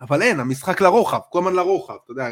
אבל 0.04 0.22
אין, 0.22 0.40
המשחק 0.40 0.80
לרוחב, 0.80 1.18
כל 1.30 1.38
הזמן 1.38 1.52
לרוחב, 1.52 1.94
אתה 2.04 2.12
יודע, 2.12 2.28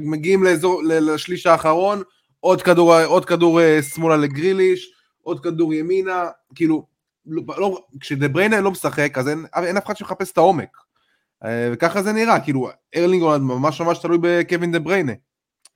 מגיעים 0.00 0.42
לאזור, 0.42 0.82
לשליש 0.84 1.46
האחרון, 1.46 2.02
עוד 2.40 2.62
כדור, 2.62 3.00
עוד 3.00 3.24
כדור 3.24 3.60
אה, 3.60 3.82
שמאלה 3.82 4.16
לגריליש, 4.16 4.92
עוד 5.22 5.40
כדור 5.40 5.74
ימינה, 5.74 6.28
כאילו, 6.54 6.86
לא, 7.26 7.42
לא, 7.58 7.84
כשדבריינה 8.00 8.60
לא 8.60 8.70
משחק, 8.70 9.18
אז 9.18 9.28
אין, 9.28 9.46
אין 9.56 9.76
אף 9.76 9.86
אחד 9.86 9.96
שמחפש 9.96 10.32
את 10.32 10.38
העומק. 10.38 10.76
אה, 11.44 11.70
וככה 11.72 12.02
זה 12.02 12.12
נראה, 12.12 12.40
כאילו, 12.40 12.68
ארלינג 12.96 13.22
הולנד 13.22 13.42
ממש 13.42 13.80
ממש 13.80 13.98
תלוי 13.98 14.18
בקווין 14.20 14.72
דבריינה. 14.72 15.12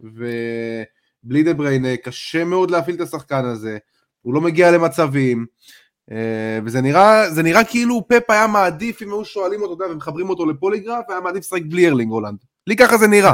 ובלי 0.00 1.42
דבריינה 1.42 1.96
קשה 1.96 2.44
מאוד 2.44 2.70
להפעיל 2.70 2.96
את 2.96 3.00
השחקן 3.00 3.44
הזה, 3.44 3.78
הוא 4.22 4.34
לא 4.34 4.40
מגיע 4.40 4.70
למצבים, 4.70 5.46
וזה 6.66 6.80
נראה, 6.80 7.30
זה 7.30 7.42
נראה 7.42 7.64
כאילו 7.64 8.04
פפ 8.08 8.30
היה 8.30 8.46
מעדיף, 8.46 9.02
אם 9.02 9.08
היו 9.08 9.24
שואלים 9.24 9.62
אותו, 9.62 9.74
אתה 9.74 9.84
יודע, 9.84 9.94
ומחברים 9.94 10.30
אותו 10.30 10.46
לפוליגרף, 10.46 11.04
היה 11.08 11.20
מעדיף 11.20 11.40
לשחק 11.40 11.62
בלי 11.62 11.88
ארלינג 11.88 12.10
הולנד. 12.12 12.38
לי 12.66 12.76
ככה 12.76 12.98
זה 12.98 13.06
נראה. 13.06 13.32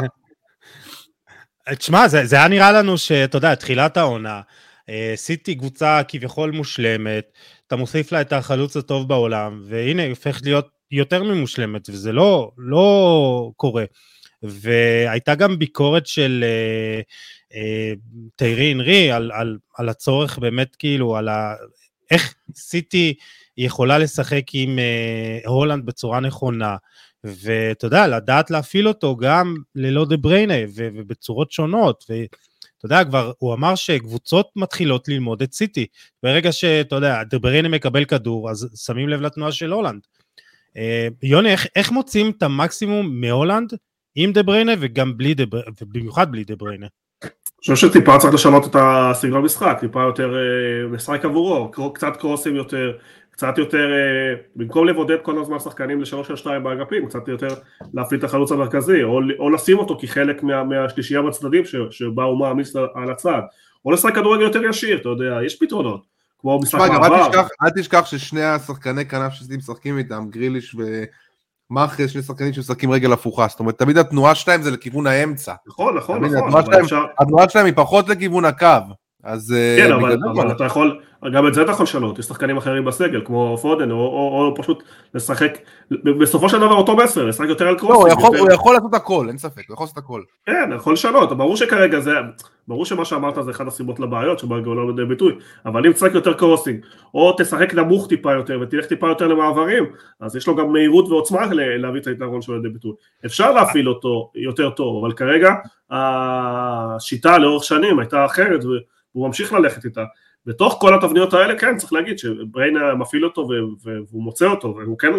תשמע, 1.70 2.08
זה, 2.08 2.26
זה 2.26 2.36
היה 2.36 2.48
נראה 2.48 2.72
לנו 2.72 2.98
שאתה 2.98 3.36
יודע, 3.36 3.54
תחילת 3.54 3.96
העונה, 3.96 4.40
אה, 4.88 5.12
סיטי 5.16 5.54
קבוצה 5.54 6.00
כביכול 6.08 6.50
מושלמת, 6.50 7.32
אתה 7.66 7.76
מוסיף 7.76 8.12
לה 8.12 8.20
את 8.20 8.32
החלוץ 8.32 8.76
הטוב 8.76 9.08
בעולם, 9.08 9.62
והנה, 9.68 10.02
היא 10.02 10.10
הופכת 10.10 10.42
להיות 10.42 10.68
יותר 10.90 11.22
ממושלמת, 11.22 11.88
וזה 11.88 12.12
לא, 12.12 12.50
לא 12.58 13.50
קורה. 13.56 13.84
והייתה 14.42 15.34
גם 15.34 15.58
ביקורת 15.58 16.06
של 16.06 16.44
אה, 16.46 17.00
אה, 17.54 17.92
תיירי 18.36 18.72
אנרי 18.72 19.10
על, 19.12 19.30
על, 19.34 19.58
על 19.78 19.88
הצורך 19.88 20.38
באמת 20.38 20.76
כאילו, 20.76 21.16
על 21.16 21.28
ה... 21.28 21.54
איך 22.10 22.34
סיטי 22.54 23.14
יכולה 23.56 23.98
לשחק 23.98 24.42
עם 24.52 24.78
אה, 24.78 25.38
הולנד 25.46 25.86
בצורה 25.86 26.20
נכונה, 26.20 26.76
ואתה 27.24 27.86
יודע, 27.86 28.06
לדעת 28.06 28.50
להפעיל 28.50 28.88
אותו 28.88 29.16
גם 29.16 29.56
ללא 29.74 30.04
דה 30.04 30.16
בריינה 30.16 30.54
ובצורות 30.74 31.52
שונות, 31.52 32.04
ואתה 32.08 32.86
יודע, 32.86 33.04
כבר 33.04 33.32
הוא 33.38 33.54
אמר 33.54 33.74
שקבוצות 33.74 34.50
מתחילות 34.56 35.08
ללמוד 35.08 35.42
את 35.42 35.52
סיטי. 35.52 35.86
ברגע 36.22 36.52
שאתה 36.52 36.94
יודע, 36.94 37.22
דה 37.22 37.38
בריינה 37.38 37.68
מקבל 37.68 38.04
כדור, 38.04 38.50
אז 38.50 38.84
שמים 38.86 39.08
לב 39.08 39.20
לתנועה 39.20 39.52
של 39.52 39.72
הולנד. 39.72 40.00
אה, 40.76 41.08
יוני, 41.22 41.52
איך, 41.52 41.66
איך 41.76 41.92
מוצאים 41.92 42.30
את 42.30 42.42
המקסימום 42.42 43.20
מהולנד 43.20 43.72
עם 44.14 44.32
דה 44.32 44.42
בריינה 44.42 44.72
וגם 44.80 45.16
בלי 45.16 45.34
דה 45.34 45.46
בריינה, 45.46 45.70
ובמיוחד 45.82 46.32
בלי 46.32 46.44
דה 46.44 46.56
בריינה? 46.56 46.86
אני 46.86 47.03
חושב 47.72 47.88
שטיפה 47.88 48.18
צריך 48.18 48.34
לשנות 48.34 48.66
את 48.66 48.76
הסגנון 48.78 49.44
משחק, 49.44 49.76
טיפה 49.80 50.02
יותר 50.02 50.34
אה, 50.36 50.88
משחק 50.88 51.24
עבורו, 51.24 51.70
קצת 51.94 52.16
קרוסים 52.16 52.56
יותר, 52.56 52.92
קצת 53.30 53.58
יותר, 53.58 53.92
אה, 53.92 54.34
במקום 54.56 54.86
לבודד 54.86 55.16
כל 55.22 55.38
הזמן 55.38 55.58
שחקנים 55.58 56.00
לשלוש 56.00 56.28
של 56.28 56.36
שתיים 56.36 56.62
באגפים, 56.62 57.06
קצת 57.06 57.28
יותר 57.28 57.48
להפעיל 57.94 58.18
את 58.18 58.24
החלוץ 58.24 58.52
המרכזי, 58.52 59.02
או, 59.02 59.20
או 59.38 59.50
לשים 59.50 59.78
אותו 59.78 59.98
כחלק 60.00 60.42
מה, 60.42 60.64
מהשלישייה 60.64 61.22
בצדדים 61.22 61.62
שבה 61.90 62.24
הוא 62.24 62.38
מעמיס 62.38 62.76
על 62.94 63.10
הצד, 63.10 63.40
או 63.84 63.90
לשחק 63.90 64.14
כדורגל 64.14 64.42
יותר 64.42 64.64
ישיר, 64.64 64.98
אתה 64.98 65.08
יודע, 65.08 65.38
יש 65.46 65.58
פתרונות, 65.60 66.02
כמו 66.40 66.60
משחק 66.62 66.90
מעבר. 66.90 67.30
אל 67.62 67.70
תשכח 67.76 68.06
ששני 68.06 68.42
השחקני 68.42 69.06
כנף 69.06 69.32
שסיטי 69.32 69.56
משחקים 69.56 69.98
איתם, 69.98 70.24
גריליש 70.30 70.74
ו... 70.74 70.82
מאחרי 71.70 72.08
שני 72.08 72.22
שחקנים 72.22 72.52
שמשחקים 72.52 72.90
רגל 72.90 73.12
הפוכה, 73.12 73.46
זאת 73.48 73.60
אומרת 73.60 73.78
תמיד 73.78 73.98
התנועה 73.98 74.34
שלהם 74.34 74.62
זה 74.62 74.70
לכיוון 74.70 75.06
האמצע. 75.06 75.54
נכון, 75.66 75.96
נכון, 75.96 76.24
נכון. 76.24 76.36
התנועה 76.36 76.64
שלהם, 76.64 76.84
אפשר... 76.84 77.04
התנועה 77.18 77.48
שלהם 77.48 77.66
היא 77.66 77.74
פחות 77.76 78.08
לכיוון 78.08 78.44
הקו, 78.44 78.66
אז... 79.24 79.52
אה, 79.52 79.76
כן, 79.78 79.92
אבל, 79.92 80.16
אבל 80.32 80.52
אתה 80.52 80.64
יכול, 80.64 81.00
גם 81.32 81.46
את 81.46 81.54
זה 81.54 81.62
אתה 81.62 81.70
יכול 81.70 81.84
לשנות, 81.84 82.18
יש 82.18 82.24
שחקנים 82.24 82.56
אחרים 82.56 82.84
בסגל, 82.84 83.22
כמו 83.24 83.56
פודן, 83.62 83.90
או, 83.90 83.96
או, 83.96 84.46
או 84.46 84.54
פשוט 84.56 84.82
לשחק, 85.14 85.58
בסופו 85.90 86.48
של 86.48 86.58
דבר 86.60 86.74
אותו 86.74 86.96
מסר, 86.96 87.26
לשחק 87.26 87.48
יותר 87.48 87.68
על 87.68 87.78
קרוסים. 87.78 87.94
לא, 87.94 88.00
הוא 88.00 88.08
יכול, 88.08 88.36
יותר... 88.36 88.38
הוא 88.38 88.52
יכול 88.52 88.74
לעשות 88.74 88.94
הכל, 88.94 89.26
אין 89.28 89.38
ספק, 89.38 89.62
הוא 89.68 89.74
יכול 89.74 89.84
לעשות 89.84 89.98
הכל. 89.98 90.22
כן, 90.46 90.66
הוא 90.68 90.74
יכול 90.74 90.92
לשנות, 90.92 91.32
ברור 91.32 91.56
שכרגע 91.56 92.00
זה, 92.00 92.12
ברור 92.68 92.84
שמה 92.84 93.04
שאמרת 93.04 93.44
זה 93.44 93.50
אחד 93.50 93.66
הסיבות 93.66 94.00
לבעיות 94.00 94.38
שבא 94.38 94.56
לא 94.56 94.88
לידי 94.88 95.04
ביטוי, 95.04 95.34
אבל 95.66 95.86
אם 95.86 95.92
תשחק 95.92 96.14
יותר 96.14 96.32
קרוסינג, 96.32 96.84
או 97.14 97.34
תשחק 97.38 97.74
נמוך 97.74 98.08
טיפה 98.08 98.32
יותר 98.32 98.58
ותלך 98.60 98.86
טיפה 98.86 99.08
יותר 99.08 99.26
למעברים, 99.26 99.84
אז 100.20 100.36
יש 100.36 100.46
לו 100.46 100.56
גם 100.56 100.72
מהירות 100.72 101.08
ועוצמה 101.08 101.46
להביא 101.52 102.00
את 102.00 102.06
היתרון 102.06 102.42
שלו 102.42 102.56
לידי 102.56 102.68
ביטוי. 102.68 102.92
אפשר 103.26 103.52
להפעיל 103.52 103.88
אותו 103.88 104.30
יותר 104.34 104.70
טוב, 104.70 105.04
אבל 105.04 105.14
כרגע 105.14 105.54
השיטה 105.90 107.38
לאורך 107.38 107.64
שנים 107.64 107.98
הייתה 107.98 108.24
אחרת, 108.24 108.64
והוא 108.64 109.26
ממשיך 109.26 109.52
ללכת 109.52 109.84
איתה. 109.84 110.04
בתוך 110.46 110.76
כל 110.80 110.94
התבניות 110.94 111.34
האלה 111.34 111.58
כן 111.58 111.76
צריך 111.76 111.92
להגיד 111.92 112.18
שבריינה 112.18 112.94
מפעיל 112.94 113.24
אותו 113.24 113.48
והוא 113.82 114.22
מוצא 114.22 114.46
אותו 114.46 114.76
והוא 114.76 114.98
כן 114.98 115.12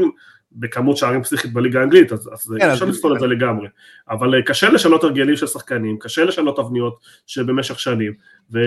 בכמות 0.55 0.97
שערים 0.97 1.23
פסיכית 1.23 1.53
בליגה 1.53 1.79
האנגלית 1.79 2.11
אז, 2.11 2.29
אז 2.33 2.53
כן, 2.59 2.69
אפשר 2.69 2.85
לפתור 2.85 3.15
את 3.15 3.19
זה 3.19 3.27
לגמרי. 3.27 3.67
אבל 4.09 4.35
אה, 4.35 4.41
קשה 4.41 4.69
לשנות 4.69 5.03
הרגלים 5.03 5.35
של 5.35 5.47
שחקנים 5.47 5.97
קשה 5.99 6.23
לשנות 6.23 6.55
תבניות 6.55 6.99
שבמשך 7.27 7.79
שנים 7.79 8.13
ו, 8.53 8.59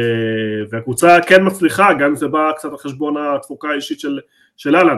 והקבוצה 0.71 1.19
כן 1.27 1.47
מצליחה 1.47 1.93
גם 1.95 2.09
אם 2.09 2.17
זה 2.17 2.29
בא 2.29 2.51
קצת 2.57 2.71
על 2.71 2.79
חשבון 2.79 3.15
התפוקה 3.17 3.69
האישית 3.69 4.01
של, 4.01 4.21
של 4.57 4.77
אהלן. 4.77 4.97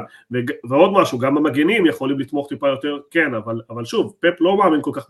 ועוד 0.68 0.92
משהו 0.92 1.18
גם 1.18 1.36
המגנים 1.36 1.86
יכולים 1.86 2.18
לתמוך 2.20 2.48
טיפה 2.48 2.68
יותר 2.68 2.98
כן 3.10 3.34
אבל, 3.34 3.60
אבל 3.70 3.84
שוב 3.84 4.14
פפ 4.20 4.40
לא 4.40 4.56
מאמין 4.56 4.80
כל 4.82 4.90
כך 4.94 5.06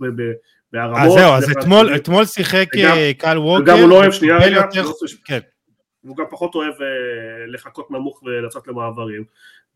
בהרמות. 0.72 0.98
אז 0.98 1.12
זהו 1.12 1.32
אז 1.32 1.50
אתמול, 1.50 1.94
אתמול 1.94 2.24
שיחק 2.24 2.66
אה, 2.76 3.10
קל 3.18 3.38
ווקר 3.38 3.62
וגם 3.62 3.78
הוא 3.78 3.88
לא 3.88 3.94
אוהב 3.94 4.12
שנייה 4.12 4.38
רגע 4.38 4.56
יותר, 4.56 4.90
כן 5.24 5.38
והוא 6.04 6.16
גם 6.16 6.24
פחות 6.30 6.54
אוהב 6.54 6.74
אה, 6.82 7.46
לחכות 7.46 7.90
נמוך 7.90 8.22
ולצאת 8.22 8.68
למעברים. 8.68 9.24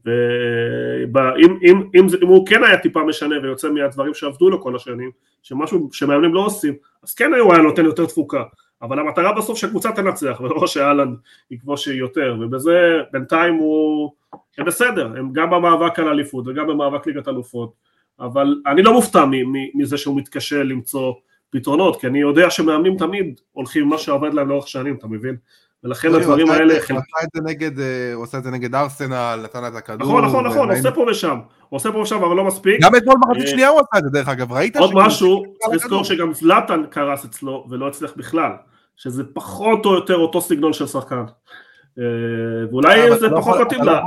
ואם 0.05 1.59
אם, 1.63 1.91
אם, 1.95 2.07
אם 2.23 2.27
הוא 2.27 2.47
כן 2.47 2.65
היה 2.65 2.79
טיפה 2.79 3.05
משנה 3.05 3.37
ויוצא 3.43 3.71
מהדברים 3.71 4.15
שעבדו 4.15 4.51
לו 4.51 4.63
כל 4.63 4.77
השנים 4.77 5.11
שמשהו 5.43 5.89
שמאמנים 5.93 6.35
לא 6.35 6.41
עושים 6.41 6.75
אז 7.03 7.15
כן 7.15 7.35
הוא 7.35 7.55
היה 7.55 7.63
נותן 7.63 7.85
יותר 7.85 8.07
תפוקה. 8.07 8.43
אבל 8.83 8.99
המטרה 8.99 9.33
בסוף 9.33 9.59
שהקבוצה 9.59 9.93
תנצח 9.93 10.41
ולא 10.41 10.67
שאלן 10.73 11.15
יכבוש 11.51 11.87
יותר. 11.87 12.37
ובזה 12.41 13.01
בינתיים 13.13 13.55
הוא 13.55 14.13
הם 14.59 14.67
בסדר 14.67 15.07
הם 15.07 15.33
גם 15.33 15.51
במאבק 15.51 15.99
על 15.99 16.09
אליפות 16.09 16.45
וגם 16.49 16.67
במאבק 16.67 17.07
ליגת 17.07 17.29
אלופות. 17.29 17.73
אבל 18.21 18.63
אני 18.67 18.83
לא 18.83 18.93
מופתע 18.93 19.25
מזה 19.75 19.99
שהוא 19.99 20.17
מתקשה 20.17 20.63
למצוא 20.63 21.13
פתרונות 21.51 22.01
כי 22.01 22.07
אני 22.07 22.21
יודע 22.21 22.51
שמאמנים 22.51 22.97
תמיד 22.99 23.41
הולכים 23.53 23.89
מה 23.89 23.99
שעובד 23.99 24.35
להם 24.35 24.49
לאורך 24.49 24.69
שנים 24.69 24.95
אתה 24.95 25.07
מבין 25.07 25.37
ולכן 25.85 26.13
לא, 26.13 26.17
הדברים 26.17 26.51
האלה... 26.51 26.75
הוא 28.15 28.25
עשה 28.25 28.39
את 28.39 28.43
זה 28.45 28.51
נגד, 28.51 28.75
אה, 28.75 28.81
ארסנל, 28.81 29.41
נתן 29.45 29.63
לה 29.63 29.69
את 29.69 29.75
הכדור. 29.75 30.09
נכון, 30.09 30.25
נכון, 30.25 30.47
נכון, 30.47 30.71
עושה 30.71 30.91
פה 30.91 31.07
ושם. 31.11 31.39
עושה 31.69 31.93
פה 31.93 31.99
ושם, 31.99 32.23
אבל 32.25 32.37
לא 32.37 32.45
מספיק. 32.45 32.83
גם 32.83 32.97
אתמול 32.97 33.15
מחצית 33.19 33.45
אה, 33.45 33.51
שנייה 33.51 33.69
הוא 33.69 33.81
עשה 33.81 33.99
את 33.99 34.05
זה, 34.05 34.11
דרך 34.11 34.29
אגב, 34.29 34.53
ראית? 34.53 34.77
עוד 34.77 34.91
משהו, 34.95 35.45
צריך 35.59 35.75
לזכור 35.75 36.05
שגם 36.05 36.35
זלאטן 36.35 36.83
קרס 36.91 37.25
אצלו, 37.25 37.67
ולא 37.71 37.89
הצליח 37.89 38.13
בכלל. 38.17 38.51
שזה 38.97 39.23
פחות 39.35 39.87
או 39.87 39.95
יותר 39.95 40.17
אותו 40.17 40.41
סגנון 40.41 40.73
של 40.73 40.87
שחקן. 40.87 41.25
אה, 41.99 42.05
ואולי 42.71 43.19
זה 43.19 43.29
לא 43.29 43.41
פחות 43.41 43.61
מתאים 43.61 43.83
לה. 43.83 44.01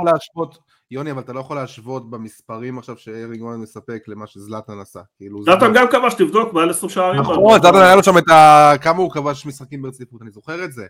יוני, 0.90 1.10
אבל 1.10 1.20
אתה 1.20 1.32
לא 1.32 1.40
יכול 1.40 1.56
להשוות 1.56 2.10
במספרים 2.10 2.78
עכשיו 2.78 2.96
שאריק 2.96 3.40
גולן 3.40 3.60
מספק 3.60 4.04
למה 4.08 4.26
שזלאטן 4.26 4.80
עשה. 4.80 5.00
כאילו, 5.16 5.42
זלאטן 5.42 5.72
גם 5.74 5.86
כבש, 5.88 6.14
תבדוק, 6.14 6.52
מעל 6.52 6.70
20 6.70 6.90
שערים. 6.90 7.20
נכון, 7.20 7.60
זלאטן 7.60 7.78
היה 7.78 7.96
לו 7.96 8.02
שם 8.02 8.18
את 8.18 8.28
ה... 8.28 8.72
כמה 8.82 8.98
הוא 8.98 9.10
כבש 9.10 9.46
משחקים 9.46 9.82
ברציפות, 9.82 10.22
אני 10.22 10.30
זוכר 10.30 10.64
את 10.64 10.72
זה. 10.72 10.86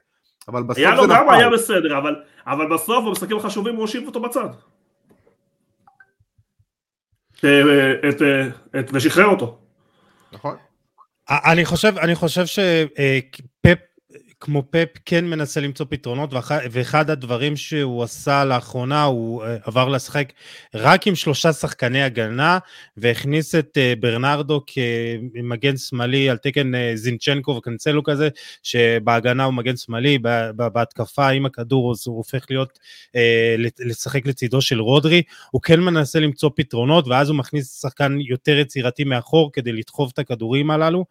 אבל 0.49 0.63
בסוף 0.63 0.79
היה 0.79 0.95
לו 0.95 1.09
גם 1.09 1.31
היה 1.31 1.51
בסדר, 1.51 1.99
אבל, 1.99 2.17
אבל 2.47 2.75
בסוף 2.75 3.05
במשחקים 3.05 3.37
החשובים 3.37 3.75
הוא 3.75 3.83
הושיב 3.83 4.07
אותו 4.07 4.21
בצד. 4.21 4.49
אה, 7.45 7.93
את, 8.09 8.23
את, 8.79 8.91
ושחרר 8.93 9.27
אותו. 9.27 9.59
נכון. 10.33 10.57
אני 11.31 11.65
חושב, 11.65 11.99
אני 11.99 12.15
חושב 12.15 12.47
שפפ 12.47 13.58
כמו 14.41 14.63
פפ 14.71 14.89
כן 15.05 15.25
מנסה 15.25 15.61
למצוא 15.61 15.87
פתרונות, 15.89 16.31
ואחד 16.71 17.11
הדברים 17.11 17.57
שהוא 17.57 18.03
עשה 18.03 18.45
לאחרונה, 18.45 19.05
הוא 19.05 19.45
אה, 19.45 19.57
עבר 19.63 19.89
לשחק 19.89 20.33
רק 20.75 21.07
עם 21.07 21.15
שלושה 21.15 21.53
שחקני 21.53 22.03
הגנה, 22.03 22.59
והכניס 22.97 23.55
את 23.55 23.79
אה, 23.79 23.95
ברנרדו 24.01 24.61
כמגן 24.67 25.77
שמאלי 25.77 26.31
על 26.31 26.37
תקן 26.37 26.75
אה, 26.75 26.93
זינצ'נקו 26.95 27.51
וקנצלו 27.51 28.03
כזה, 28.03 28.29
שבהגנה 28.63 29.45
הוא 29.45 29.55
מגן 29.55 29.77
שמאלי, 29.77 30.19
בהתקפה 30.57 31.29
עם 31.29 31.47
הכדור 31.47 31.95
הוא 32.07 32.17
הופך 32.17 32.47
להיות, 32.51 32.79
לשחק 33.79 34.27
לצידו 34.27 34.61
של 34.61 34.81
רודרי, 34.81 35.23
הוא 35.51 35.63
כן 35.63 35.81
מנסה 35.81 36.21
למצוא 36.21 36.51
פתרונות, 36.57 37.09
ואז 37.09 37.29
הוא 37.29 37.37
מכניס 37.37 37.81
שחקן 37.81 38.17
יותר 38.21 38.59
יצירתי 38.59 39.05
מאחור 39.05 39.53
כדי 39.53 39.73
לדחוף 39.73 40.13
את 40.13 40.19
הכדורים 40.19 40.71
הללו. 40.71 41.05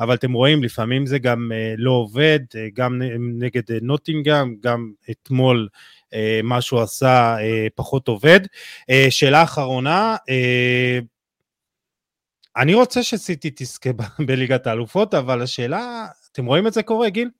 אבל 0.00 0.14
אתם 0.14 0.32
רואים, 0.32 0.62
לפעמים 0.62 1.06
זה 1.06 1.18
גם 1.18 1.52
לא 1.76 1.90
עובד, 1.90 2.40
גם 2.74 3.02
נגד 3.38 3.62
נוטינגאם, 3.82 4.56
גם 4.60 4.92
אתמול 5.10 5.68
מה 6.42 6.60
שהוא 6.60 6.80
עשה 6.80 7.36
פחות 7.74 8.08
עובד. 8.08 8.40
שאלה 9.10 9.42
אחרונה, 9.42 10.16
אני 12.56 12.74
רוצה 12.74 13.02
שסיטי 13.02 13.50
תזכה 13.56 13.90
בליגת 14.26 14.66
האלופות, 14.66 15.14
אבל 15.14 15.42
השאלה, 15.42 16.06
אתם 16.32 16.46
רואים 16.46 16.66
את 16.66 16.72
זה 16.72 16.82
קורה, 16.82 17.10
גיל? 17.10 17.30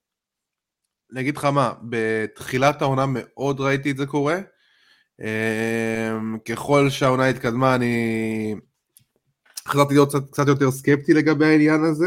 אני 1.12 1.20
אגיד 1.20 1.36
לך 1.36 1.44
מה, 1.44 1.72
בתחילת 1.88 2.82
העונה 2.82 3.04
מאוד 3.08 3.60
ראיתי 3.60 3.90
את 3.90 3.96
זה 3.96 4.06
קורה. 4.06 4.38
אמ, 5.20 6.38
ככל 6.38 6.90
שהעונה 6.90 7.26
התקדמה, 7.28 7.74
אני 7.74 8.54
חזרתי 9.68 9.94
להיות 9.94 10.12
קצת 10.32 10.48
יותר 10.48 10.70
סקפטי 10.70 11.14
לגבי 11.14 11.46
העניין 11.46 11.84
הזה. 11.84 12.06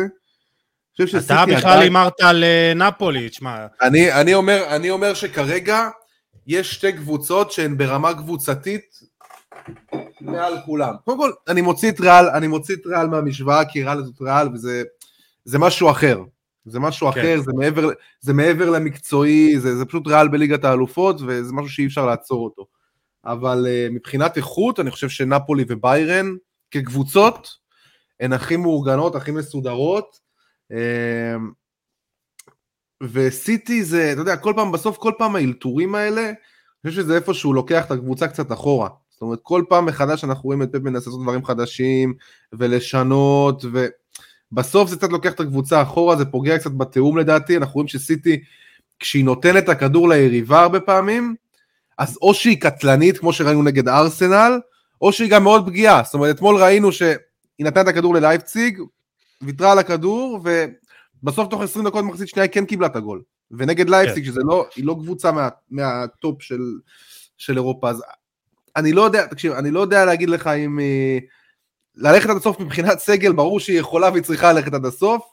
אתה 1.25 1.45
בכלל 1.45 1.81
הימרת 1.81 2.21
על 2.21 2.43
אה, 2.43 2.73
נפולי, 2.75 3.29
תשמע. 3.29 3.67
אני, 3.81 4.13
אני, 4.13 4.33
אומר, 4.33 4.63
אני 4.75 4.89
אומר 4.89 5.13
שכרגע 5.13 5.89
יש 6.47 6.73
שתי 6.73 6.93
קבוצות 6.93 7.51
שהן 7.51 7.77
ברמה 7.77 8.13
קבוצתית 8.13 8.99
מעל 10.21 10.53
כולם. 10.65 10.93
קודם 11.05 11.17
כל, 11.17 11.31
אני 11.47 11.62
מוציא 11.62 11.91
את 11.91 11.99
ריאל, 11.99 12.29
אני 12.29 12.47
מוציא 12.47 12.75
את 12.75 12.86
ריאל 12.86 13.07
מהמשוואה, 13.07 13.65
כי 13.65 13.83
ריאל 13.83 14.03
זאת 14.03 14.21
ריאל, 14.21 14.47
וזה 14.53 15.60
משהו 15.60 15.91
אחר. 15.91 16.19
זה 16.65 16.79
משהו 16.79 17.12
כן. 17.12 17.19
אחר, 17.19 17.39
זה 17.45 17.51
מעבר, 17.55 17.89
זה 18.19 18.33
מעבר 18.33 18.69
למקצועי, 18.69 19.60
זה, 19.60 19.75
זה 19.75 19.86
פשוט 19.86 20.07
ריאל 20.07 20.27
בליגת 20.27 20.63
האלופות, 20.63 21.21
וזה 21.21 21.53
משהו 21.53 21.69
שאי 21.69 21.86
אפשר 21.86 22.05
לעצור 22.05 22.43
אותו. 22.43 22.65
אבל 23.25 23.65
uh, 23.65 23.93
מבחינת 23.93 24.38
איכות, 24.38 24.79
אני 24.79 24.91
חושב 24.91 25.10
שנפולי 25.10 25.65
וביירן, 25.67 26.36
כקבוצות, 26.71 27.49
הן 28.19 28.33
הכי 28.33 28.57
מאורגנות, 28.57 29.15
הכי 29.15 29.31
מסודרות. 29.31 30.26
Uh, 30.71 30.75
וסיטי 33.03 33.84
זה, 33.84 34.12
אתה 34.12 34.21
יודע, 34.21 34.38
כל 34.38 34.53
פעם, 34.56 34.71
בסוף 34.71 34.97
כל 34.97 35.12
פעם 35.17 35.36
האלתורים 35.36 35.95
האלה, 35.95 36.21
אני 36.21 36.91
חושב 36.91 37.01
שזה 37.01 37.15
איפה 37.15 37.34
שהוא 37.34 37.56
לוקח 37.56 37.86
את 37.86 37.91
הקבוצה 37.91 38.27
קצת 38.27 38.51
אחורה. 38.51 38.89
זאת 39.10 39.21
אומרת, 39.21 39.39
כל 39.43 39.63
פעם 39.69 39.86
מחדש 39.86 40.23
אנחנו 40.23 40.43
רואים 40.43 40.62
את 40.62 40.71
פפ 40.71 40.80
מנסה 40.80 41.10
לעשות 41.10 41.23
דברים 41.23 41.45
חדשים, 41.45 42.13
ולשנות, 42.53 43.65
ובסוף 44.51 44.89
זה 44.89 44.95
קצת 44.97 45.10
לוקח 45.10 45.34
את 45.34 45.39
הקבוצה 45.39 45.82
אחורה, 45.82 46.15
זה 46.15 46.25
פוגע 46.25 46.58
קצת 46.58 46.71
בתיאום 46.71 47.17
לדעתי, 47.17 47.58
אנחנו 47.58 47.73
רואים 47.73 47.88
שסיטי, 47.88 48.43
כשהיא 48.99 49.25
נותנת 49.25 49.63
את 49.63 49.69
הכדור 49.69 50.10
ליריבה 50.10 50.62
הרבה 50.62 50.80
פעמים, 50.80 51.36
אז 51.97 52.17
או 52.21 52.34
שהיא 52.34 52.62
קטלנית, 52.62 53.17
כמו 53.17 53.34
שראינו 53.34 53.63
נגד 53.63 53.88
ארסנל, 53.88 54.60
או 55.01 55.13
שהיא 55.13 55.32
גם 55.32 55.43
מאוד 55.43 55.65
פגיעה. 55.65 56.03
זאת 56.03 56.13
אומרת, 56.13 56.36
אתמול 56.36 56.56
ראינו 56.56 56.91
שהיא 56.91 57.15
נתנה 57.60 57.82
את 57.82 57.88
הכדור 57.88 58.15
ללייפציג, 58.15 58.82
ויתרה 59.43 59.71
על 59.71 59.80
הכדור, 59.80 60.39
ובסוף 61.23 61.47
תוך 61.47 61.62
20 61.62 61.88
דקות 61.88 62.06
מחצית 62.06 62.28
שנייה 62.28 62.43
היא 62.43 62.52
כן 62.52 62.65
קיבלה 62.65 62.88
את 62.88 62.95
הגול. 62.95 63.21
ונגד 63.52 63.89
לייפציג, 63.89 64.26
כן. 64.26 64.32
שזה 64.32 64.41
לא, 64.43 64.67
היא 64.76 64.86
לא 64.86 64.93
קבוצה 64.93 65.32
מה, 65.32 65.50
מהטופ 65.69 66.41
של, 66.41 66.62
של 67.38 67.56
אירופה, 67.56 67.89
אז 67.89 68.04
אני 68.76 68.93
לא 68.93 69.02
יודע, 69.02 69.26
תקשיב, 69.26 69.52
אני 69.52 69.71
לא 69.71 69.80
יודע 69.80 70.06
להגיד 70.06 70.30
לך 70.30 70.47
אם... 70.47 70.80
אה, 70.80 71.17
ללכת 71.97 72.30
עד 72.30 72.38
הסוף 72.38 72.60
מבחינת 72.60 73.00
סגל, 73.00 73.34
ברור 73.34 73.60
שהיא 73.60 73.80
יכולה 73.80 74.10
והיא 74.10 74.23
צריכה 74.23 74.54
ללכת 74.54 74.73
עד 74.73 74.86
הסוף. 74.86 75.26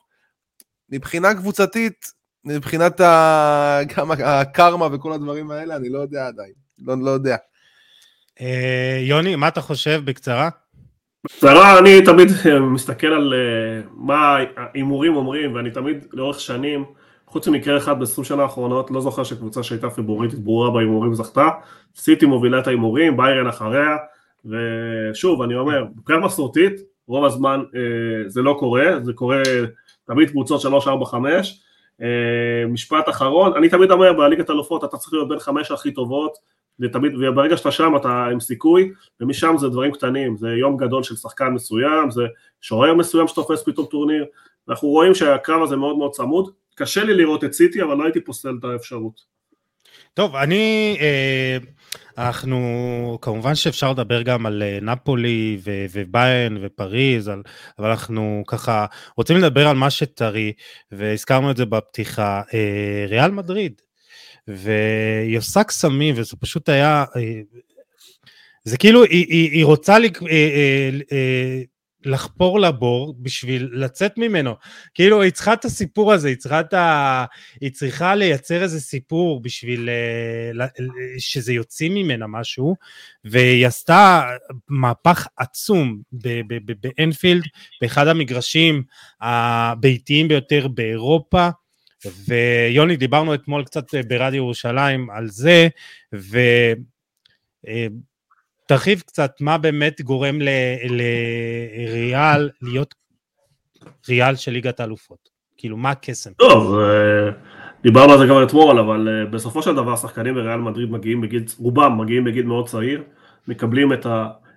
מבחינה 0.90 1.34
קבוצתית, 1.34 2.06
מבחינת 2.44 3.00
ה... 3.00 3.78
גם 3.96 4.10
הקרמה 4.10 4.88
וכל 4.92 5.12
הדברים 5.12 5.50
האלה, 5.50 5.76
אני 5.76 5.88
לא 5.88 5.98
יודע 5.98 6.26
עדיין. 6.26 6.52
לא, 6.78 6.94
לא 6.98 7.10
יודע. 7.10 7.36
אה, 8.40 8.98
יוני, 9.00 9.36
מה 9.36 9.48
אתה 9.48 9.60
חושב 9.60 10.02
בקצרה? 10.04 10.48
בקצרה, 11.24 11.78
אני 11.78 12.02
תמיד 12.04 12.28
מסתכל 12.60 13.06
על 13.06 13.34
אה, 13.34 13.88
מה 13.94 14.36
ההימורים 14.56 15.16
אומרים, 15.16 15.54
ואני 15.54 15.70
תמיד 15.70 16.06
לאורך 16.12 16.40
שנים, 16.40 16.84
חוץ 17.26 17.48
ממקרה 17.48 17.76
אחד 17.76 17.98
ב-20 18.00 18.24
שנה 18.24 18.42
האחרונות, 18.42 18.90
לא 18.90 19.00
זוכר 19.00 19.24
שקבוצה 19.24 19.62
שהייתה 19.62 19.90
פיבוריטית 19.90 20.38
ברורה 20.38 20.70
בהימורים 20.70 21.14
זכתה. 21.14 21.48
סיטי 21.96 22.26
מובילה 22.26 22.58
את 22.58 22.66
ההימורים, 22.66 23.16
ביירן 23.16 23.46
אחריה, 23.46 23.96
ושוב, 24.44 25.42
אני 25.42 25.54
אומר, 25.54 25.84
מבחינה 25.96 26.18
מסורתית, 26.18 26.72
רוב 27.08 27.24
הזמן 27.24 27.62
אה, 27.76 28.28
זה 28.28 28.42
לא 28.42 28.56
קורה, 28.58 28.84
זה 29.02 29.12
קורה 29.12 29.42
תמיד 30.06 30.30
קבוצות 30.30 30.60
3, 30.60 30.88
4, 30.88 31.06
5. 31.06 31.60
אה, 32.02 32.66
משפט 32.68 33.08
אחרון, 33.08 33.52
אני 33.56 33.68
תמיד 33.68 33.90
אומר 33.90 34.12
בליגת 34.12 34.50
אלופות 34.50 34.84
אתה 34.84 34.96
צריך 34.96 35.12
להיות 35.12 35.28
בין 35.28 35.38
חמש 35.38 35.70
הכי 35.70 35.92
טובות 35.92 36.53
ותמיד, 36.80 37.12
וברגע 37.16 37.56
שאתה 37.56 37.70
שם 37.70 37.96
אתה 37.96 38.26
עם 38.32 38.40
סיכוי 38.40 38.92
ומשם 39.20 39.54
זה 39.58 39.68
דברים 39.68 39.92
קטנים, 39.92 40.36
זה 40.36 40.48
יום 40.48 40.76
גדול 40.76 41.02
של 41.02 41.16
שחקן 41.16 41.48
מסוים, 41.48 42.10
זה 42.10 42.22
שוער 42.60 42.94
מסוים 42.94 43.28
שתופס 43.28 43.62
פתאום 43.62 43.86
טורניר. 43.86 44.24
ואנחנו 44.68 44.88
רואים 44.88 45.14
שהקרב 45.14 45.62
הזה 45.62 45.76
מאוד 45.76 45.98
מאוד 45.98 46.12
צמוד, 46.12 46.50
קשה 46.74 47.04
לי 47.04 47.14
לראות 47.14 47.44
את 47.44 47.52
סיטי 47.52 47.82
אבל 47.82 47.96
לא 47.96 48.04
הייתי 48.04 48.20
פוסל 48.20 48.56
את 48.60 48.64
האפשרות. 48.64 49.34
טוב, 50.14 50.36
אני, 50.36 50.96
אה, 51.00 51.58
אנחנו, 52.18 53.18
כמובן 53.22 53.54
שאפשר 53.54 53.90
לדבר 53.90 54.22
גם 54.22 54.46
על 54.46 54.62
אה, 54.62 54.78
נפולי 54.82 55.58
וביין 55.92 56.58
ופריז, 56.62 57.28
על, 57.28 57.42
אבל 57.78 57.90
אנחנו 57.90 58.42
ככה 58.46 58.86
רוצים 59.16 59.36
לדבר 59.36 59.68
על 59.68 59.76
מה 59.76 59.90
שטרי, 59.90 60.52
והזכרנו 60.92 61.50
את 61.50 61.56
זה 61.56 61.66
בפתיחה, 61.66 62.42
אה, 62.54 63.06
ריאל 63.08 63.30
מדריד, 63.30 63.82
והיא 64.48 65.38
עושה 65.38 65.64
קסמים, 65.64 66.14
וזה 66.18 66.36
פשוט 66.40 66.68
היה, 66.68 67.04
זה 68.64 68.78
כאילו, 68.78 69.04
היא, 69.04 69.26
היא, 69.28 69.50
היא 69.50 69.64
רוצה, 69.64 69.98
לק, 69.98 70.18
לחפור 72.04 72.60
לבור 72.60 73.14
בשביל 73.18 73.68
לצאת 73.72 74.18
ממנו. 74.18 74.54
כאילו, 74.94 75.22
היא 75.22 75.32
צריכה 75.32 75.52
את 75.52 75.64
הסיפור 75.64 76.12
הזה, 76.12 76.28
היא 76.28 76.36
צריכה, 76.36 76.60
ה... 76.72 77.24
היא 77.60 77.70
צריכה 77.70 78.14
לייצר 78.14 78.62
איזה 78.62 78.80
סיפור 78.80 79.42
בשביל 79.42 79.88
שזה 81.18 81.52
יוציא 81.52 81.90
ממנה 81.90 82.26
משהו, 82.26 82.74
והיא 83.24 83.66
עשתה 83.66 84.22
מהפך 84.68 85.26
עצום 85.36 86.00
באנפילד, 86.82 87.44
באחד 87.80 88.08
המגרשים 88.08 88.82
הביתיים 89.20 90.28
ביותר 90.28 90.68
באירופה. 90.68 91.48
ויוני, 92.28 92.96
דיברנו 92.96 93.34
אתמול 93.34 93.64
קצת 93.64 93.94
ברדיו 94.08 94.36
ירושלים 94.36 95.10
על 95.10 95.28
זה, 95.28 95.68
ו... 96.14 96.38
אה, 97.68 97.86
קצת 99.06 99.40
מה 99.40 99.58
באמת 99.58 100.00
גורם 100.00 100.38
לריאל 100.90 102.50
להיות 102.62 102.94
ריאל 104.08 104.36
של 104.36 104.52
ליגת 104.52 104.80
האלופות. 104.80 105.28
כאילו, 105.56 105.76
מה 105.76 105.90
הקסם? 105.90 106.32
טוב, 106.32 106.78
אה, 106.78 107.30
דיברנו 107.82 108.12
על 108.12 108.18
זה 108.18 108.26
גם 108.26 108.42
אתמול, 108.42 108.78
אבל 108.78 109.08
אה, 109.08 109.24
בסופו 109.30 109.62
של 109.62 109.74
דבר 109.74 109.96
שחקנים 109.96 110.34
בריאל 110.34 110.60
מדריד 110.60 110.90
מגיעים 110.90 111.20
בגיל, 111.20 111.44
רובם 111.58 111.98
מגיעים 111.98 112.24
בגיל 112.24 112.46
מאוד 112.46 112.68
צעיר, 112.68 113.02
מקבלים 113.48 113.92
את 113.92 114.06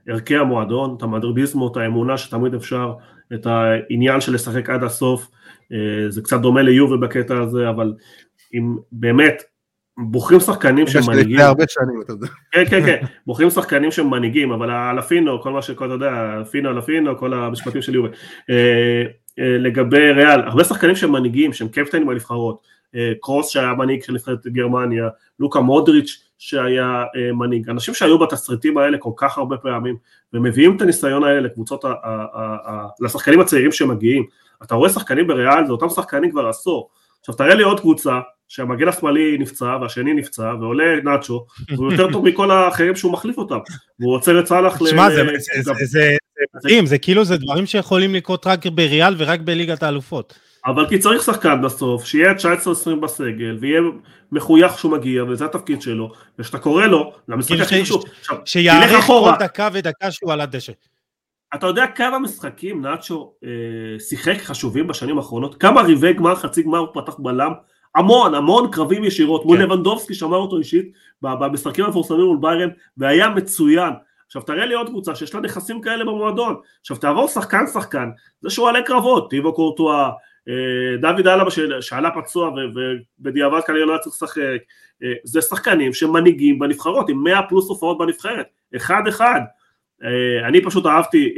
ערכי 0.08 0.36
המועדון, 0.36 0.96
את 0.98 1.04
המדרידיזמו, 1.04 1.68
את 1.72 1.78
האמונה 1.78 2.18
שתמיד 2.18 2.54
אפשר, 2.54 2.94
את 3.34 3.46
העניין 3.46 4.22
של 4.22 4.34
לשחק 4.34 4.70
עד 4.70 4.84
הסוף, 4.84 5.28
אה, 5.74 6.10
זה 6.10 6.22
קצת 6.22 6.40
דומה 6.40 6.62
ליובל 6.62 6.98
בקטע 6.98 7.38
הזה, 7.38 7.70
אבל 7.70 7.94
אם 8.54 8.76
באמת 8.92 9.44
בוחרים 9.98 10.40
שחקנים 10.40 10.88
שהם 10.88 11.04
מנהיגים. 11.08 11.32
לפני 11.32 11.44
הרבה 11.44 11.64
שנים, 11.70 12.02
אתה 12.02 12.14
יודע. 12.14 12.28
כן, 12.52 12.66
כן, 12.70 12.86
כן, 12.86 13.06
בוחרים 13.28 13.50
שחקנים 13.50 13.92
שהם 13.92 14.10
מנהיגים, 14.10 14.52
אבל 14.52 14.72
אלפינו, 14.72 15.42
כל 15.42 15.52
מה 15.52 15.62
שכל 15.62 15.86
אתה 15.86 15.94
יודע, 15.94 16.34
אלפינו, 16.38 16.70
אלפינו, 16.70 17.18
כל 17.18 17.34
המשפטים 17.34 17.82
של 17.82 17.96
יובל. 17.96 18.10
אה, 18.50 19.04
אה, 19.40 19.58
לגבי 19.58 20.12
ריאל, 20.12 20.42
הרבה 20.42 20.64
שחקנים 20.64 20.96
שהם 20.96 21.12
מנהיגים, 21.12 21.54
שהם 21.54 21.68
קפטנים 21.68 22.08
בנבחרות. 22.08 22.78
קרוס 23.22 23.50
שהיה 23.50 23.74
מנהיג 23.74 24.04
של 24.04 24.14
נבחרת 24.14 24.48
גרמניה, 24.48 25.08
לוקה 25.40 25.60
מודריץ' 25.60 26.27
שהיה 26.38 27.04
מנהיג, 27.34 27.70
אנשים 27.70 27.94
שהיו 27.94 28.20
בתסריטים 28.20 28.78
האלה 28.78 28.98
כל 28.98 29.12
כך 29.18 29.38
הרבה 29.38 29.58
פעמים, 29.58 29.96
ומביאים 30.34 30.76
את 30.76 30.82
הניסיון 30.82 31.24
האלה 31.24 31.40
לקבוצות, 31.40 31.86
לשחקנים 33.00 33.40
הצעירים 33.40 33.72
שמגיעים. 33.72 34.26
אתה 34.64 34.76
רואה 34.76 34.90
שחקנים 34.90 35.28
בריאל, 35.28 35.66
זה 35.66 35.72
אותם 35.72 35.90
שחקנים 35.90 36.32
כבר 36.32 36.48
עשור. 36.48 36.90
עכשיו 37.20 37.36
תראה 37.36 37.56
לי 37.56 37.64
עוד 37.64 37.80
קבוצה 37.80 38.20
שהמגן 38.48 38.88
השמאלי 38.88 39.38
נפצע 39.38 39.78
והשני 39.82 40.14
נפצע 40.14 40.54
ועולה 40.62 41.02
נאצ'ו 41.04 41.46
והוא 41.76 41.92
יותר 41.92 42.12
טוב 42.12 42.26
מכל 42.26 42.52
האחרים 42.52 42.96
שהוא 42.96 43.14
מחליף 43.14 43.38
אותם 43.38 43.58
והוא 44.00 44.16
עוצר 44.16 44.40
את 44.40 44.48
סאלח 44.48 44.78
תשמע 44.84 45.10
זה 45.10 46.18
מדהים 46.56 46.86
זה 46.86 46.98
כאילו 46.98 47.26
זה 47.26 47.38
דברים 47.38 47.66
שיכולים 47.66 48.16
לקרות 48.16 48.48
רק 48.48 48.66
בריאל 48.66 49.16
ורק 49.18 49.40
בליגת 49.40 49.84
האלופות 49.84 50.40
אבל 50.68 50.90
כי 50.90 51.00
צריך 51.00 51.24
שחקן 51.24 51.62
בסוף 51.62 52.06
שיהיה 52.06 52.34
19-20 52.34 52.96
בסגל 53.02 53.58
ויהיה 53.60 53.82
מחוייך 54.32 54.78
שהוא 54.78 54.92
מגיע 54.92 55.24
וזה 55.24 55.46
התפקיד 55.46 55.82
שלו 55.82 56.12
וכשאתה 56.40 56.60
קורא 56.60 56.86
לו 56.86 57.14
למשחק 57.28 57.50
כאילו 57.50 57.64
הכי 57.64 57.84
חשוב 57.84 58.04
שיערך 58.46 59.06
כל 59.06 59.32
דקה 59.40 59.70
ודקה 59.74 60.12
שהוא 60.12 60.34
על 60.34 60.42
הדשא 60.42 60.74
אתה 61.56 61.68
יודע 61.68 61.88
כמה 61.88 62.20
משחקים 62.20 62.82
נאצ'ו 62.82 63.34
אה, 63.44 64.00
שיחק 64.00 64.38
חשובים 64.38 64.88
בשנים 64.88 65.18
האחרונות? 65.18 65.62
כמה 65.62 65.82
ריבי 65.82 66.14
גמר, 66.14 66.36
חצי 66.36 66.64
גמר 66.64 66.78
הוא 66.78 66.88
פתח 66.94 67.16
בלם? 67.20 67.52
המון, 67.96 68.36
המון 68.36 68.72
קרבים 68.72 69.04
ישירות, 69.04 69.42
כן. 69.42 69.48
מול 69.48 69.62
לבנדובסקי 69.62 70.14
שמר 70.14 70.38
אותו 70.38 70.58
אישית 70.58 70.92
במשחקים 71.22 71.86
המפורסמים 71.86 72.22
מול 72.22 72.38
ביירן, 72.42 72.70
והיה 72.98 73.30
מצוין. 73.30 73.94
עכשיו 74.26 74.42
תראה 74.42 74.66
לי 74.66 74.74
עוד 74.74 74.88
קבוצה 74.88 75.16
שיש 75.16 75.36
לה 75.36 75.42
נכסים 75.42 75.82
כאלה 75.82 76.06
במועדון. 76.06 76.56
עכשיו 76.82 76.98
תעבור 76.98 77.28
שחקן 77.28 77.68
שחקן, 77.74 78.10
זה 78.42 78.50
שהוא 78.50 78.70
עלי 78.70 78.84
קרבות, 78.84 79.30
טיבו 79.30 79.54
קורטואה, 79.54 80.04
אה, 80.06 80.12
דוד 81.02 81.28
אלבה 81.28 81.52
שעלה 81.82 82.12
פצוע 82.12 82.52
ובדיעבד 83.20 83.62
כנראה 83.68 83.86
לא 83.86 83.92
היה 83.92 84.00
צריך 84.00 84.16
לשחק, 84.16 84.62
אה, 85.04 85.14
זה 85.24 85.42
שחקנים 85.42 85.94
שמנהיגים 85.94 86.60
בנבחרות 86.60 87.10
עם 87.10 87.24
100 87.24 87.42
פלוס 87.42 87.70
הופעות 87.70 87.98
בנבחרת, 87.98 88.46
אחד 88.76 89.08
אחד. 89.08 89.42
אני 90.48 90.62
פשוט 90.62 90.86
אהבתי, 90.86 91.34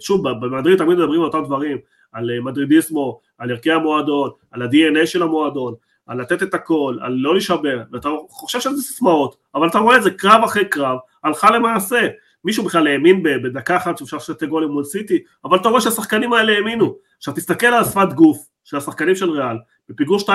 שוב 0.00 0.28
במדריד 0.28 0.78
תמיד 0.78 0.98
מדברים 0.98 1.20
על 1.20 1.26
אותם 1.26 1.44
דברים, 1.44 1.78
על 2.12 2.40
מדרידיסמו, 2.40 3.20
על 3.38 3.50
ערכי 3.50 3.72
המועדון, 3.72 4.30
על 4.50 4.62
ה-DNA 4.62 5.06
של 5.06 5.22
המועדון, 5.22 5.74
על 6.06 6.20
לתת 6.20 6.42
את 6.42 6.54
הכל, 6.54 6.96
על 7.00 7.12
לא 7.12 7.32
להישבר, 7.32 7.82
ואתה 7.92 8.08
חושב 8.28 8.60
שזה 8.60 8.82
סיסמאות, 8.82 9.36
אבל 9.54 9.68
אתה 9.68 9.78
רואה 9.78 9.96
את 9.96 10.02
זה 10.02 10.10
קרב 10.10 10.44
אחרי 10.44 10.64
קרב, 10.64 10.98
הלכה 11.24 11.50
למעשה. 11.50 12.08
מישהו 12.44 12.64
בכלל 12.64 12.86
האמין 12.86 13.22
בדקה 13.22 13.76
אחת 13.76 13.98
שאפשר 13.98 14.18
שתי 14.18 14.46
גולים 14.46 14.68
מול 14.68 14.84
סיטי, 14.84 15.18
אבל 15.44 15.56
אתה 15.56 15.68
רואה 15.68 15.80
שהשחקנים 15.80 16.32
האלה 16.32 16.52
האמינו. 16.52 16.96
עכשיו 17.16 17.34
תסתכל 17.34 17.66
על 17.66 17.82
השפת 17.82 18.12
גוף 18.14 18.38
של 18.64 18.76
השחקנים 18.76 19.16
של 19.16 19.30
ריאל, 19.30 19.56
בפיגור 19.88 20.18
2-0, 20.18 20.28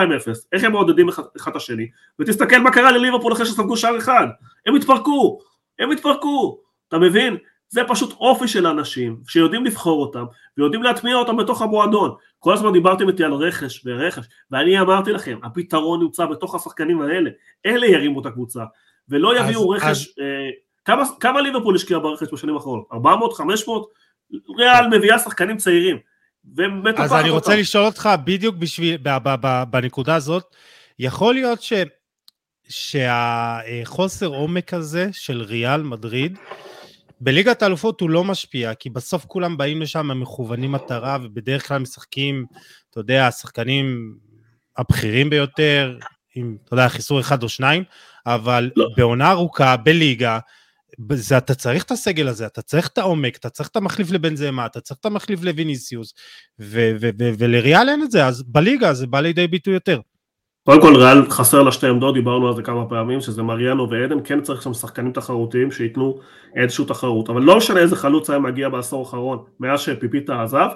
איך 0.52 0.64
הם 0.64 0.72
מעודדים 0.72 1.10
אחד 1.10 1.24
את 1.48 1.56
השני, 1.56 1.88
ותסתכל 2.20 2.58
מה 2.58 2.72
קרה 2.72 2.92
לליברפול 2.92 3.34
אחרי 3.34 3.46
שספגו 3.46 3.78
שער 3.78 3.98
אחד, 3.98 4.28
הם 4.66 4.76
התפרקו, 4.76 5.40
הם 5.80 5.92
התפרקו, 5.92 6.62
אתה 6.88 7.00
מבין? 7.00 7.38
זה 7.70 7.82
פשוט 7.88 8.14
אופי 8.14 8.48
של 8.48 8.68
אנשים 8.68 9.18
שיודעים 9.28 9.66
לבחור 9.66 10.02
אותם 10.02 10.26
ויודעים 10.58 10.84
להטמיע 10.84 11.16
אותם 11.16 11.38
בתוך 11.38 11.62
המועדון. 11.62 12.16
כל 12.40 12.54
הזמן 12.54 12.74
דיברתם 12.74 13.10
איתי 13.10 13.24
על 13.24 13.34
רכש 13.34 13.82
ורכש, 13.86 14.26
ואני 14.52 14.80
אמרתי 14.80 15.12
לכם, 15.12 15.40
הפתרון 15.44 16.02
נמצא 16.02 16.26
בתוך 16.26 16.56
השחקנים 16.56 17.02
האלה, 17.02 17.30
אלה 17.66 17.88
ירימו 17.88 18.22
את 18.22 18.26
הקבוצה, 18.26 18.64
ולא 19.10 19.40
יביאו 19.40 19.76
אז, 19.76 19.82
רכש, 19.82 19.88
אז... 19.88 20.14
אה, 20.20 20.50
כמה, 20.86 21.04
כמה 21.20 21.42
ליברפול 21.42 21.76
השקיע 21.76 22.00
ברכש 22.00 22.28
בשנים 22.34 22.56
האחרונות? 22.56 22.86
400? 22.92 23.34
500? 23.34 23.90
ריאל 24.58 24.88
מביאה 24.88 25.20
שחקנים 25.20 25.58
צעירים. 25.58 25.98
אז 26.98 27.14
אני 27.14 27.30
רוצה 27.30 27.52
אותם. 27.52 27.62
לשאול 27.62 27.86
אותך 27.86 28.10
בדיוק 28.24 28.56
בשביל, 28.56 28.98
ב, 28.98 29.10
ב, 29.24 29.36
ב, 29.42 29.64
בנקודה 29.70 30.16
הזאת, 30.16 30.56
יכול 31.00 31.34
להיות 31.34 31.62
ש, 31.62 31.74
שהחוסר 32.70 34.26
עומק 34.28 34.74
הזה 34.74 35.10
של 35.12 35.42
ריאל 35.42 35.82
מדריד, 35.82 36.38
בליגת 37.22 37.62
האלופות 37.62 38.02
הוא 38.02 38.10
לא 38.10 38.24
משפיע, 38.24 38.74
כי 38.74 38.90
בסוף 38.90 39.26
כולם 39.26 39.58
באים 39.58 39.82
לשם 39.82 40.22
מכוונים 40.22 40.72
מטרה, 40.72 41.18
ובדרך 41.24 41.68
כלל 41.68 41.78
משחקים, 41.78 42.46
אתה 42.90 43.00
יודע, 43.00 43.28
השחקנים 43.28 44.16
הבכירים 44.78 45.30
ביותר, 45.30 45.98
עם, 46.36 46.58
אתה 46.66 46.74
יודע, 46.74 46.90
חיסור 46.90 47.20
אחד 47.20 47.44
או 47.44 47.50
שניים, 47.50 47.84
אבל 48.26 48.72
לא. 48.76 48.88
בעונה 48.98 49.32
ארוכה, 49.32 49.78
בליגה, 49.78 50.40
זה, 51.14 51.38
אתה 51.38 51.56
צריך 51.56 51.84
את 51.84 51.92
הסגל 51.92 52.28
הזה, 52.28 52.46
אתה 52.46 52.62
צריך 52.62 52.88
את 52.88 52.98
העומק, 52.98 53.38
אתה 53.38 53.50
צריך 53.50 53.70
את 53.70 53.76
המחליף 53.76 54.12
לבנזמה, 54.12 54.66
אתה 54.66 54.82
צריך 54.82 55.00
את 55.00 55.06
המחליף 55.06 55.44
לויניסיוס, 55.44 56.14
ולריאל 57.40 57.90
אין 57.90 58.04
את 58.04 58.12
זה, 58.12 58.26
אז 58.26 58.44
בליגה 58.48 58.94
זה 58.94 59.08
בא 59.08 59.20
לידי 59.20 59.48
ביטוי 59.48 59.74
יותר. 59.74 60.00
קודם 60.64 60.82
כל 60.82 60.96
ריאל 60.96 61.30
חסר 61.30 61.64
לה 61.64 61.72
שתי 61.72 61.88
עמדות, 61.88 62.14
דיברנו 62.14 62.48
על 62.48 62.56
זה 62.56 62.62
כמה 62.62 62.86
פעמים, 62.86 63.22
שזה 63.22 63.44
מריאנו 63.44 63.90
ועדן, 63.90 64.18
כן 64.24 64.42
צריך 64.42 64.62
שם 64.62 64.74
שחקנים 64.74 65.12
תחרותיים 65.12 65.72
שייתנו 65.72 66.20
איזושהי 66.56 66.86
תחרות, 66.86 67.30
אבל 67.30 67.42
לא 67.42 67.58
משנה 67.58 67.80
איזה 67.80 67.96
חלוץ 67.96 68.30
היה 68.30 68.40
מגיע 68.40 68.70
בעשור 68.70 69.06
האחרון, 69.06 69.44
מאז 69.60 69.80
שפיפיטה 69.80 70.44
עזב, 70.44 70.68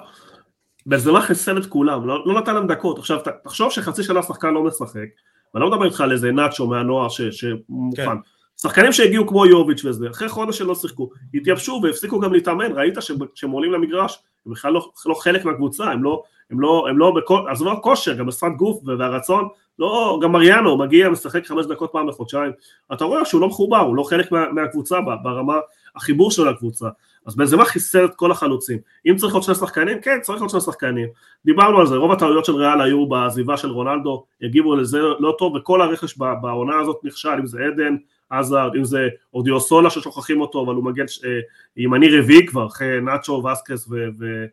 בנזמה 0.86 1.20
חיסל 1.20 1.58
את 1.58 1.66
כולם, 1.66 2.06
לא, 2.06 2.26
לא 2.26 2.40
נתן 2.40 2.54
להם 2.54 2.66
דקות, 2.66 2.98
עכשיו 2.98 3.18
תחשוב 3.44 3.72
שחצי 3.72 4.02
שנה 4.02 4.22
שחקן 4.22 4.54
לא 4.54 4.64
משחק, 4.64 5.08
ואני 5.54 5.62
לא 5.64 5.70
מדבר 5.70 5.84
איתך 5.84 6.00
על 6.00 6.12
איזה 6.12 6.32
נאצ'ו 6.32 6.66
מהנוער 6.66 7.08
שמוכן, 7.08 8.06
כן. 8.06 8.16
שחקנים 8.56 8.92
שהגיעו 8.92 9.26
כמו 9.26 9.46
יוביץ' 9.46 9.84
וזה, 9.84 10.10
אחרי 10.10 10.28
חודש 10.28 10.58
שלא 10.58 10.74
שיחקו, 10.74 11.10
התייבשו 11.34 11.80
והפסיקו 11.82 12.20
גם 12.20 12.32
להתאמן, 12.32 12.72
ראית 12.72 12.94
שכשהם 13.00 13.50
עולים 13.50 13.72
למגרש, 13.72 14.18
הם 14.46 14.52
בכלל 14.52 14.72
לא, 14.72 14.90
לא 15.06 15.14
חלק 15.14 15.44
מהקבוצה, 15.44 15.84
הם 15.84 16.02
לא, 16.02 16.22
הם 16.50 16.60
לא, 16.60 16.86
הם 16.90 16.98
לא, 16.98 17.10
בכל, 17.16 17.40
עזבו 17.48 17.72
הכושר, 17.72 18.14
גם 18.14 18.26
בשפת 18.26 18.52
גוף 18.56 18.82
והרצון, 18.86 19.48
לא, 19.78 20.18
גם 20.22 20.32
מריאנו 20.32 20.78
מגיע, 20.78 21.08
משחק 21.08 21.46
חמש 21.46 21.66
דקות 21.66 21.92
פעם 21.92 22.06
בחודשיים, 22.06 22.52
אתה 22.92 23.04
רואה 23.04 23.24
שהוא 23.24 23.40
לא 23.40 23.48
מחובר, 23.48 23.78
הוא 23.78 23.96
לא 23.96 24.02
חלק 24.02 24.32
מה, 24.32 24.52
מהקבוצה 24.52 24.96
ברמה, 25.22 25.56
החיבור 25.96 26.30
שלו 26.30 26.44
לקבוצה, 26.44 26.88
אז 27.26 27.36
בנזמה 27.36 27.64
חיסל 27.64 28.04
את 28.04 28.14
כל 28.14 28.30
החלוצים, 28.30 28.78
אם 29.06 29.16
צריך 29.16 29.34
עוד 29.34 29.42
שני 29.42 29.54
שחקנים, 29.54 30.00
כן 30.00 30.18
צריך 30.22 30.40
עוד 30.40 30.50
שני 30.50 30.60
שחקנים, 30.60 31.08
דיברנו 31.44 31.80
על 31.80 31.86
זה, 31.86 31.96
רוב 31.96 32.12
הטעויות 32.12 32.44
של 32.44 32.54
ריאל 32.54 32.80
היו 32.80 33.06
בעזיבה 33.08 33.56
של 33.56 33.68
רונלדו, 33.68 34.24
הגיבו 34.42 34.76
לזה 34.76 35.00
לא 35.18 35.34
טוב, 35.38 35.54
וכל 35.54 35.82
הרכש 35.82 36.18
בעונה 36.18 36.78
הזאת 36.80 36.96
נכשל, 37.04 37.28
אם 37.28 37.46
זה 37.46 37.58
עדן, 37.64 37.96
עזארד, 38.30 38.76
אם 38.76 38.84
זה 38.84 39.08
אודיוסולה 39.34 39.90
ששוכחים 39.90 40.40
אותו, 40.40 40.64
אבל 40.64 40.74
הוא 40.74 40.84
מגן 40.84 41.04
אה, 41.24 41.40
ימני 41.76 42.18
רביעי 42.18 42.46
כבר, 42.46 42.66
אחרי 42.66 43.00
נאצ'ו, 43.00 43.32
וסקס 43.32 43.88
ו- 43.88 44.08
ו- 44.18 44.46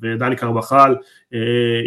ודני 0.00 0.36
קרבחל, 0.36 0.96
אה, 1.34 1.38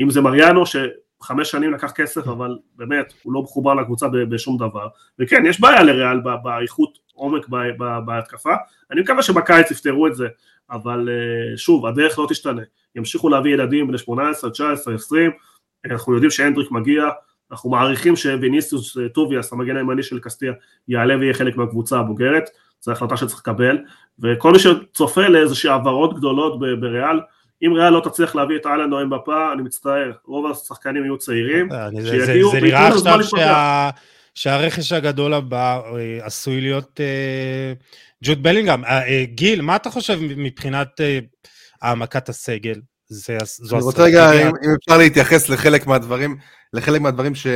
אם 0.03 0.09
זה 0.09 0.21
מריאנו, 0.21 0.63
שחמש 0.65 1.51
שנים 1.51 1.73
לקח 1.73 1.91
כסף, 1.91 2.27
אבל 2.27 2.57
באמת, 2.75 3.13
הוא 3.23 3.33
לא 3.33 3.41
מחובר 3.41 3.73
לקבוצה 3.73 4.07
בשום 4.29 4.57
דבר, 4.57 4.87
וכן, 5.19 5.45
יש 5.45 5.61
בעיה 5.61 5.83
לריאל 5.83 6.19
באיכות 6.43 6.97
עומק 7.13 7.47
בהתקפה, 8.05 8.53
אני 8.91 9.01
מקווה 9.01 9.21
שבקיץ 9.21 9.71
יפתרו 9.71 10.07
את 10.07 10.15
זה, 10.15 10.27
אבל 10.71 11.09
אה, 11.09 11.57
שוב, 11.57 11.85
הדרך 11.85 12.19
לא 12.19 12.25
תשתנה, 12.29 12.61
ימשיכו 12.95 13.29
להביא 13.29 13.53
ילדים 13.53 13.87
בני 13.87 13.97
18, 13.97 14.49
19, 14.49 14.95
20, 14.95 15.31
אנחנו 15.85 16.13
יודעים 16.13 16.31
שאנדריק 16.31 16.71
מגיע, 16.71 17.03
אנחנו 17.53 17.69
מעריכים 17.69 18.15
שוויניסיוס 18.15 18.97
אה, 18.97 19.09
טוביאס, 19.09 19.53
המגן 19.53 19.77
הימני 19.77 20.03
של 20.03 20.19
קסטיה, 20.19 20.53
יעלה 20.87 21.17
ויהיה 21.17 21.33
חלק 21.33 21.57
מהקבוצה 21.57 21.99
הבוגרת, 21.99 22.49
זו 22.81 22.91
החלטה 22.91 23.17
שצריך 23.17 23.39
לקבל, 23.39 23.77
וכל 24.19 24.51
מי 24.51 24.59
שצופה 24.59 25.27
לאיזושהי 25.27 25.69
העברות 25.69 26.17
גדולות 26.17 26.59
בריאל, 26.59 27.19
אם 27.65 27.73
ריאל 27.73 27.89
לא 27.89 27.99
תצליח 27.99 28.35
להביא 28.35 28.55
את 28.55 28.65
אהלן 28.65 28.89
נואם 28.89 29.09
בפה, 29.09 29.53
אני 29.53 29.61
מצטער, 29.61 30.11
רוב 30.25 30.51
השחקנים 30.51 31.03
יהיו 31.03 31.17
צעירים, 31.17 31.71
אה, 31.71 31.89
שיגיעו, 32.05 32.51
זה 32.51 32.61
נראה 32.61 32.87
עכשיו 32.87 33.23
שה... 33.23 33.89
שהרכש 34.35 34.91
הגדול 34.91 35.33
הבא 35.33 35.79
אה, 35.79 36.19
עשוי 36.21 36.61
להיות 36.61 36.99
ג'וד 38.23 38.43
בלינגהם. 38.43 38.83
גיל, 39.23 39.61
מה 39.61 39.75
אתה 39.75 39.89
חושב 39.89 40.19
מבחינת 40.21 41.01
העמקת 41.81 42.29
הסגל? 42.29 42.79
זה, 43.13 43.37
זו 43.45 43.75
אני 43.75 43.85
רוצה 43.85 44.03
רגע, 44.03 44.31
אם, 44.31 44.47
אם 44.47 44.75
אפשר 44.79 44.97
להתייחס 44.97 45.49
לחלק 45.49 45.87
מהדברים, 45.87 46.37
לחלק 46.73 47.01
מהדברים 47.01 47.35
ש, 47.35 47.47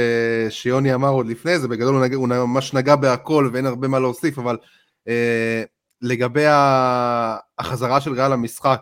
שיוני 0.50 0.94
אמר 0.94 1.10
עוד 1.10 1.28
לפני 1.28 1.60
זה, 1.60 1.68
בגדול 1.68 1.96
הוא, 1.96 2.04
נגע, 2.04 2.16
הוא 2.16 2.28
ממש 2.28 2.74
נגע 2.74 2.96
בהכל 2.96 3.50
ואין 3.54 3.66
הרבה 3.66 3.88
מה 3.88 4.00
להוסיף, 4.00 4.40
אבל 4.40 4.58
אה, 5.08 5.64
לגבי 6.02 6.46
החזרה 7.60 8.02
של 8.02 8.14
ריאל 8.14 8.32
למשחק, 8.32 8.82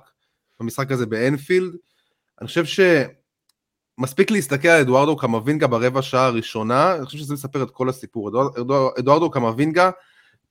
במשחק 0.60 0.92
הזה 0.92 1.06
באנפילד, 1.06 1.74
אני 2.42 2.48
חושב 2.48 2.64
שמספיק 4.00 4.32
להסתכל 4.32 4.68
על 4.68 4.82
אדוארדו 4.82 5.18
קמבינגה 5.18 5.68
ברבע 5.68 6.02
שעה 6.02 6.26
הראשונה, 6.26 6.96
אני 6.96 7.06
חושב 7.06 7.18
שזה 7.18 7.34
מספר 7.34 7.64
את 7.64 7.72
כל 7.72 7.90
הסיפור. 7.90 8.30
אדוארדו, 8.30 8.92
אדוארדו 9.00 9.30
קמבינגה 9.30 9.92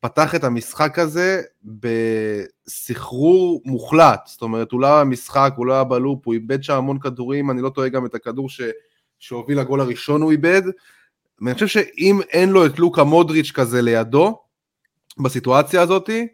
פתח 0.05 0.35
את 0.35 0.45
המשחק 0.45 0.99
הזה 0.99 1.43
בסחרור 1.65 3.63
מוחלט, 3.65 4.21
זאת 4.27 4.43
אומרת 4.43 4.73
הוא 4.73 4.81
לא 4.81 4.87
היה 4.87 5.05
משחק, 5.05 5.53
הוא 5.57 5.67
לא 5.67 5.73
היה 5.73 5.85
בלופ, 5.85 6.21
הוא 6.25 6.35
איבד 6.35 6.63
שם 6.63 6.75
המון 6.75 6.99
כדורים, 6.99 7.51
אני 7.51 7.63
לא 7.63 7.69
טועה 7.69 7.89
גם 7.89 8.07
את 8.07 8.15
הכדור 8.15 8.51
ש... 8.51 8.61
שהוביל 9.19 9.61
לגול 9.61 9.81
הראשון 9.81 10.23
הוא 10.23 10.33
איבד, 10.33 10.63
ואני 11.41 11.55
חושב 11.55 11.67
שאם 11.67 12.21
אין 12.31 12.51
לו 12.51 12.67
את 12.67 12.79
לוקה 12.79 13.05
מודריץ' 13.05 13.51
כזה 13.51 13.83
לידו, 13.83 14.43
בסיטואציה 15.19 15.83
הזאתי, 15.83 16.27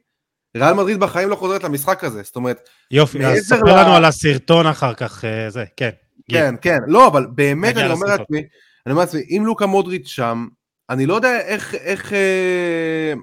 ריאל 0.57 0.73
מדריד 0.73 1.01
בחיים 1.01 1.29
לא 1.29 1.37
חוזרת 1.37 1.65
למשחק 1.65 2.05
הזה, 2.05 2.23
זאת 2.23 2.37
אומרת... 2.37 2.69
יופי, 2.91 3.27
אז 3.27 3.39
ספר 3.39 3.63
לה... 3.63 3.83
לנו 3.83 3.95
על 3.95 4.05
הסרטון 4.05 4.67
אחר 4.67 4.95
כך, 4.95 5.25
אה, 5.25 5.51
זה, 5.51 5.65
כן. 5.77 5.91
כן, 6.31 6.55
כן, 6.63 6.79
לא, 6.87 7.07
אבל 7.07 7.27
באמת 7.35 7.77
אני 7.77 7.93
אומר 7.93 8.07
לעצמי, 8.07 8.39
אני 8.87 8.93
אומר 8.93 9.01
לעצמי, 9.01 9.21
אם 9.21 9.43
לוקה 9.47 9.67
מודריץ' 9.67 10.09
שם, 10.09 10.49
אני 10.91 11.07
לא 11.07 11.15
יודע 11.15 11.41
איך, 11.41 11.75
איך, 11.75 12.13
אה, 12.13 13.15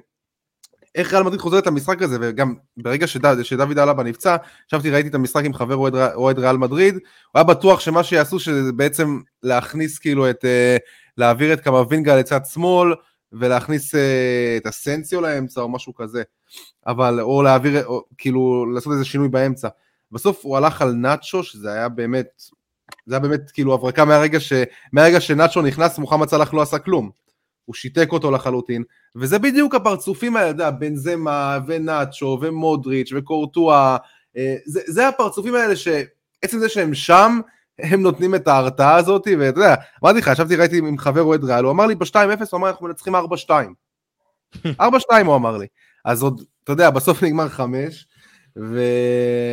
איך 0.97 1.13
ריאל 1.13 1.23
מדריד 1.23 1.41
חוזרת 1.41 1.67
למשחק 1.67 2.01
הזה, 2.01 2.17
וגם 2.21 2.55
ברגע 2.77 3.07
שד, 3.07 3.43
שדוד 3.43 3.79
אלבה 3.79 4.03
נפצע, 4.03 4.35
ישבתי 4.67 4.89
ראיתי 4.89 5.09
את 5.09 5.15
המשחק 5.15 5.45
עם 5.45 5.53
חבר 5.53 5.75
אוהד 6.15 6.39
ריאל 6.39 6.57
מדריד, 6.57 6.93
הוא 6.93 7.01
היה 7.35 7.43
בטוח 7.43 7.79
שמה 7.79 8.03
שיעשו 8.03 8.39
שזה 8.39 8.71
בעצם 8.71 9.19
להכניס 9.43 9.99
כאילו 9.99 10.29
את, 10.29 10.45
אה, 10.45 10.77
להעביר 11.17 11.53
את 11.53 11.61
קמבינגה 11.61 12.15
לצד 12.15 12.39
שמאל, 12.45 12.93
ולהכניס 13.33 13.95
אה, 13.95 14.57
את 14.57 14.65
הסנסיו 14.65 15.21
לאמצע 15.21 15.61
או 15.61 15.69
משהו 15.69 15.95
כזה, 15.95 16.23
אבל, 16.87 17.21
או 17.21 17.43
להעביר, 17.43 17.85
או, 17.85 18.03
כאילו 18.17 18.65
לעשות 18.73 18.93
איזה 18.93 19.05
שינוי 19.05 19.29
באמצע. 19.29 19.67
בסוף 20.11 20.45
הוא 20.45 20.57
הלך 20.57 20.81
על 20.81 20.91
נאצ'ו, 20.91 21.43
שזה 21.43 21.73
היה 21.73 21.89
באמת, 21.89 22.41
זה 23.05 23.15
היה 23.15 23.19
באמת 23.19 23.51
כאילו 23.51 23.73
הברקה 23.73 24.05
מהרגע, 24.05 24.39
ש, 24.39 24.53
מהרגע 24.93 25.21
שנאצ'ו 25.21 25.61
נכנס, 25.61 25.97
מוחמד 25.97 26.29
סלאח 26.29 26.53
לא 26.53 26.61
עשה 26.61 26.79
כלום. 26.79 27.26
הוא 27.67 27.75
שיתק 27.75 28.07
אותו 28.11 28.31
לחלוטין, 28.31 28.83
וזה 29.15 29.39
בדיוק 29.39 29.75
הפרצופים 29.75 30.35
האלה, 30.35 30.49
אתה 30.49 30.55
יודע, 30.55 30.69
בנזמה 30.69 31.59
ונאצ'ו 31.67 32.39
ומודריץ' 32.41 33.11
וקורטואה, 33.15 33.97
אה, 34.37 34.55
זה, 34.65 34.81
זה 34.87 35.07
הפרצופים 35.07 35.55
האלה 35.55 35.75
שעצם 35.75 36.59
זה 36.59 36.69
שהם 36.69 36.93
שם, 36.93 37.39
הם 37.79 38.01
נותנים 38.01 38.35
את 38.35 38.47
ההרתעה 38.47 38.95
הזאת, 38.95 39.27
ואתה 39.39 39.59
יודע, 39.59 39.75
אמרתי 40.03 40.17
לך, 40.19 40.29
ישבתי, 40.33 40.55
ראיתי 40.55 40.77
עם 40.77 40.97
חבר 40.97 41.21
אוהד 41.21 41.43
ריאל, 41.43 41.63
הוא 41.63 41.71
אמר 41.71 41.85
לי 41.85 41.95
ב-2-0, 41.95 42.15
הוא 42.51 42.57
אמר, 42.59 42.69
אנחנו 42.69 42.87
מנצחים 42.87 43.15
4-2. 43.15 43.19
4-2 44.65 44.69
הוא 45.25 45.35
אמר 45.35 45.57
לי. 45.57 45.67
אז 46.05 46.23
עוד, 46.23 46.41
אתה 46.63 46.71
יודע, 46.71 46.89
בסוף 46.89 47.23
נגמר 47.23 47.49
5, 47.49 48.05
ו... 48.57 48.81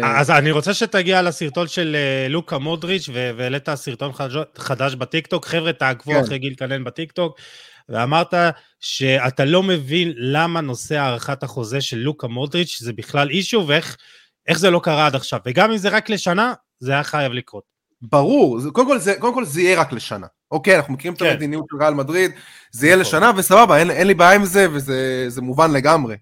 אז 0.05 0.31
אני 0.31 0.51
רוצה 0.51 0.75
שתגיע 0.75 1.23
לסרטון 1.23 1.69
של 1.69 1.97
אה, 1.99 2.29
לוקה 2.29 2.59
מודריץ' 2.59 3.09
והעלית 3.13 3.75
סרטון 3.75 4.13
חדש 4.59 4.95
בטיקטוק. 4.95 5.47
חבר'ה, 5.47 5.73
תעקבו 5.73 6.13
כן. 6.13 6.21
אחרי 6.21 6.39
גיל 6.39 6.55
קנן 6.55 6.85
בטיקטוק. 6.85 7.39
ואמרת 7.89 8.35
שאתה 8.81 9.45
לא 9.45 9.63
מבין 9.63 10.13
למה 10.17 10.61
נושא 10.61 10.95
הארכת 10.95 11.43
החוזה 11.43 11.81
של 11.81 11.97
לוקה 11.97 12.27
מודריץ' 12.27 12.79
זה 12.81 12.93
בכלל 12.93 13.31
אישו, 13.31 13.67
ואיך 13.69 14.59
זה 14.59 14.71
לא 14.71 14.81
קרה 14.85 15.07
עד 15.07 15.15
עכשיו. 15.15 15.41
וגם 15.47 15.71
אם 15.71 15.77
זה 15.77 15.89
רק 15.89 16.11
לשנה, 16.11 16.55
זה 16.79 16.93
היה 16.93 17.05
חייב 17.05 17.33
לקרות. 17.33 17.65
ברור, 18.03 18.61
זה, 18.61 18.71
קודם, 18.71 18.87
כל 18.87 18.99
זה, 18.99 19.15
קודם 19.19 19.35
כל 19.35 19.45
זה 19.45 19.61
יהיה 19.61 19.81
רק 19.81 19.93
לשנה. 19.93 20.27
אוקיי, 20.51 20.77
אנחנו 20.77 20.93
מכירים 20.93 21.17
כן. 21.17 21.27
את 21.27 21.31
המדיניות 21.31 21.65
של 21.71 21.77
ריאל 21.77 21.95
מדריד, 21.95 22.31
זה 22.71 22.87
יהיה 22.87 22.97
נכון. 22.97 23.07
לשנה 23.07 23.33
וסבבה, 23.37 23.79
אין, 23.79 23.91
אין 23.91 24.07
לי 24.07 24.15
בעיה 24.15 24.33
עם 24.33 24.45
זה 24.45 24.67
וזה 24.73 25.43
מובן 25.43 25.73
לגמרי. 25.73 26.17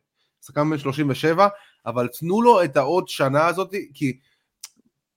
שחקן 0.47 0.71
בן 0.71 0.79
37, 0.79 1.49
אבל 1.87 2.09
תנו 2.19 2.43
לו 2.43 2.65
את 2.65 2.77
העוד 2.77 3.09
שנה 3.09 3.47
הזאת, 3.47 3.75
כי 3.95 4.19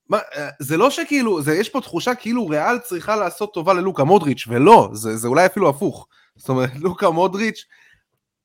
מה, 0.09 0.17
זה 0.59 0.77
לא 0.77 0.89
שכאילו, 0.89 1.41
זה, 1.41 1.55
יש 1.55 1.69
פה 1.69 1.81
תחושה 1.81 2.15
כאילו 2.15 2.47
ריאל 2.47 2.79
צריכה 2.79 3.15
לעשות 3.15 3.53
טובה 3.53 3.73
ללוקה 3.73 4.03
מודריץ', 4.03 4.45
ולא, 4.47 4.89
זה, 4.93 5.17
זה 5.17 5.27
אולי 5.27 5.45
אפילו 5.45 5.69
הפוך. 5.69 6.07
זאת 6.35 6.49
אומרת, 6.49 6.69
לוקה 6.83 7.09
מודריץ', 7.09 7.65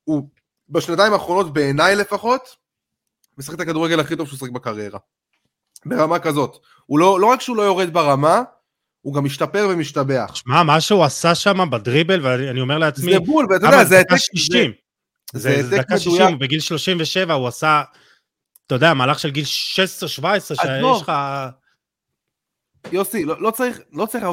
הוא 0.04 0.28
בשנתיים 0.68 1.12
האחרונות, 1.12 1.52
בעיניי 1.52 1.96
לפחות, 1.96 2.56
משחק 3.38 3.54
את 3.54 3.60
הכדורגל 3.60 4.00
הכי 4.00 4.16
טוב 4.16 4.28
שהוא 4.28 4.38
שחק 4.38 4.50
בקריירה. 4.50 4.98
ברמה 5.86 6.18
כזאת. 6.18 6.56
הוא 6.86 6.98
לא, 6.98 7.20
לא 7.20 7.26
רק 7.26 7.40
שהוא 7.40 7.56
לא 7.56 7.62
יורד 7.62 7.92
ברמה, 7.92 8.42
הוא 9.00 9.14
גם 9.14 9.24
משתפר 9.24 9.68
ומשתבח. 9.70 10.34
שמע, 10.34 10.62
מה 10.62 10.80
שהוא 10.80 11.04
עשה 11.04 11.34
שם 11.34 11.70
בדריבל, 11.70 12.26
ואני 12.26 12.60
אומר 12.60 12.78
לעצמי... 12.78 13.12
זה 13.12 13.20
בול, 13.20 13.46
ואתה 13.50 13.66
יודע, 13.66 13.84
זה 13.84 13.98
העתק... 13.98 14.16
60. 14.16 14.72
זה, 15.32 15.62
דקה 15.70 15.98
60, 15.98 16.38
בגיל 16.38 16.60
37 16.60 17.34
הוא 17.34 17.48
עשה, 17.48 17.82
אתה 18.66 18.74
יודע, 18.74 18.94
מהלך 18.94 19.18
של 19.18 19.30
גיל 19.30 19.44
16-17, 19.44 19.46
שיש 20.40 21.02
לך... 21.02 21.12
יוסי, 22.92 23.24
לא, 23.24 23.42
לא 23.42 23.50
צריך, 23.50 23.80
לא 23.92 24.06
צריך, 24.06 24.24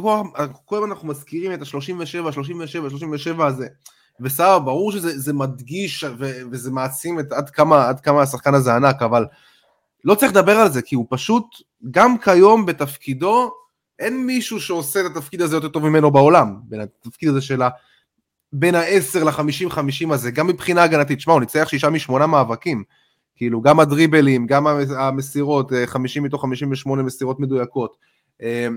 כל 0.66 0.76
הזמן 0.76 0.90
אנחנו 0.92 1.08
מזכירים 1.08 1.54
את 1.54 1.62
ה-37, 1.62 2.32
37, 2.32 2.90
37 2.90 3.48
הזה, 3.48 3.68
וסבבה, 4.22 4.60
ברור 4.60 4.92
שזה 4.92 5.34
מדגיש 5.34 6.04
ו, 6.04 6.32
וזה 6.52 6.72
מעצים 6.72 7.20
את 7.20 7.32
עד 7.32 7.50
כמה, 7.50 7.90
עד 7.90 8.00
כמה 8.00 8.22
השחקן 8.22 8.54
הזה 8.54 8.76
ענק, 8.76 9.02
אבל 9.02 9.26
לא 10.04 10.16
צריך 10.16 10.32
לדבר 10.32 10.58
על 10.58 10.72
זה, 10.72 10.82
כי 10.82 10.96
הוא 10.96 11.06
פשוט, 11.10 11.44
גם 11.92 12.18
כיום 12.18 12.66
בתפקידו, 12.66 13.52
אין 14.00 14.26
מישהו 14.26 14.60
שעושה 14.60 15.00
את 15.00 15.06
התפקיד 15.06 15.42
הזה 15.42 15.56
יותר 15.56 15.68
טוב 15.68 15.84
ממנו 15.90 16.12
בעולם, 16.12 16.56
בין 16.64 16.82
התפקיד 16.82 17.30
הזה 17.30 17.42
של 17.42 17.62
ה... 17.62 17.70
בין 18.54 18.76
ה-10 18.76 19.24
ל-50-50 19.24 20.14
הזה, 20.14 20.32
גם 20.32 20.48
מבחינה 20.48 20.84
הגנתית, 20.84 21.22
שמע, 21.22 21.34
הוא 21.34 21.40
ניצח 21.40 21.68
שישה 21.70 21.90
משמונה 21.90 22.28
מאבקים, 22.28 22.84
כאילו, 23.36 23.62
גם 23.62 23.80
הדריבלים, 23.80 24.48
גם 24.48 24.68
המסירות, 24.98 25.72
50 25.86 26.24
מתוך 26.24 26.42
58 26.42 27.04
מסירות 27.04 27.40
מדויקות, 27.40 27.96
אה, 28.02 28.17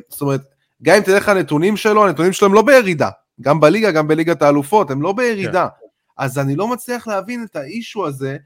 זאת 0.09 0.21
אומרת, 0.21 0.41
גם 0.83 0.97
אם 0.97 1.03
תלך 1.03 1.29
לנתונים 1.29 1.77
שלו, 1.77 2.07
הנתונים 2.07 2.33
שלו 2.33 2.49
הם 2.49 2.55
לא 2.55 2.63
בירידה, 2.63 3.11
גם 3.41 3.61
בליגה, 3.61 3.91
גם 3.91 4.09
בליגת 4.09 4.43
האלופות, 4.43 4.91
הם 4.91 5.03
לא 5.03 5.13
בירידה. 5.13 5.69
כן. 5.81 5.87
אז 6.19 6.39
אני 6.39 6.57
לא 6.57 6.69
מצליח 6.69 7.09
להבין 7.09 7.45
את 7.51 7.57
האישו 7.57 8.07
הזה, 8.07 8.37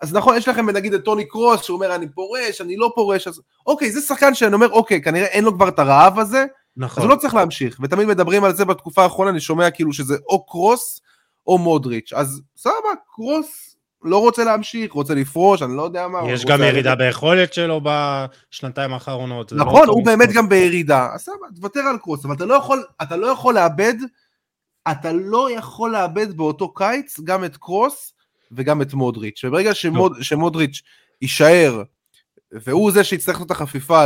אז 0.00 0.14
נכון, 0.14 0.36
יש 0.36 0.48
לכם 0.48 0.70
נגיד 0.70 0.94
את 0.94 1.04
טוני 1.04 1.24
קרוס, 1.24 1.62
שהוא 1.62 1.74
אומר, 1.74 1.94
אני 1.94 2.08
פורש, 2.08 2.60
אני 2.60 2.76
לא 2.76 2.92
פורש, 2.94 3.28
אז 3.28 3.40
אוקיי, 3.66 3.90
זה 3.90 4.00
שחקן 4.00 4.34
שאני 4.34 4.54
אומר, 4.54 4.70
אוקיי, 4.70 5.02
כנראה 5.02 5.26
אין 5.26 5.44
לו 5.44 5.54
כבר 5.54 5.68
את 5.68 5.78
הרעב 5.78 6.18
הזה, 6.18 6.44
נכון. 6.76 7.02
אז 7.02 7.08
הוא 7.08 7.16
לא 7.16 7.20
צריך 7.20 7.34
להמשיך, 7.34 7.78
ותמיד 7.82 8.08
מדברים 8.08 8.44
על 8.44 8.54
זה 8.54 8.64
בתקופה 8.64 9.02
האחרונה, 9.02 9.30
אני 9.30 9.40
שומע 9.40 9.70
כאילו 9.70 9.92
שזה 9.92 10.16
או 10.26 10.46
קרוס 10.46 11.00
או 11.46 11.58
מודריץ', 11.58 12.12
אז 12.12 12.42
סבבה, 12.56 12.88
קרוס 13.14 13.67
לא 14.02 14.20
רוצה 14.20 14.44
להמשיך, 14.44 14.92
רוצה 14.92 15.14
לפרוש, 15.14 15.62
אני 15.62 15.76
לא 15.76 15.82
יודע 15.82 16.08
מה. 16.08 16.20
יש 16.30 16.44
גם 16.44 16.62
ירידה 16.62 16.94
ביכולת 16.94 17.54
שלו 17.54 17.80
בשנתיים 17.84 18.92
האחרונות. 18.92 19.52
נכון, 19.52 19.86
לא 19.86 19.92
הוא 19.92 20.04
באמת 20.04 20.28
גם 20.32 20.48
בירידה, 20.48 21.08
אז 21.14 21.20
סבבה, 21.20 21.46
תוותר 21.56 21.80
על 21.80 21.98
קרוס, 21.98 22.24
אבל 22.24 22.34
אתה 22.34 22.44
לא 22.44 22.54
יכול, 22.54 22.84
אתה 23.02 23.16
לא 23.16 23.26
יכול 23.26 23.54
לאבד, 23.54 23.94
אתה 24.90 25.12
לא 25.12 25.50
יכול 25.50 25.92
לאבד 25.92 26.36
באותו 26.36 26.74
קיץ 26.74 27.20
גם 27.20 27.44
את 27.44 27.56
קרוס, 27.56 28.12
וגם 28.52 28.82
את 28.82 28.94
מודריץ', 28.94 29.44
וברגע 29.44 29.74
שמוד, 29.74 30.16
לא. 30.16 30.22
שמודריץ' 30.22 30.82
יישאר, 31.22 31.82
והוא 32.52 32.92
זה 32.92 33.04
שיצטרך 33.04 33.34
לעשות 33.34 33.46
את 33.46 33.50
החפיפה 33.50 34.04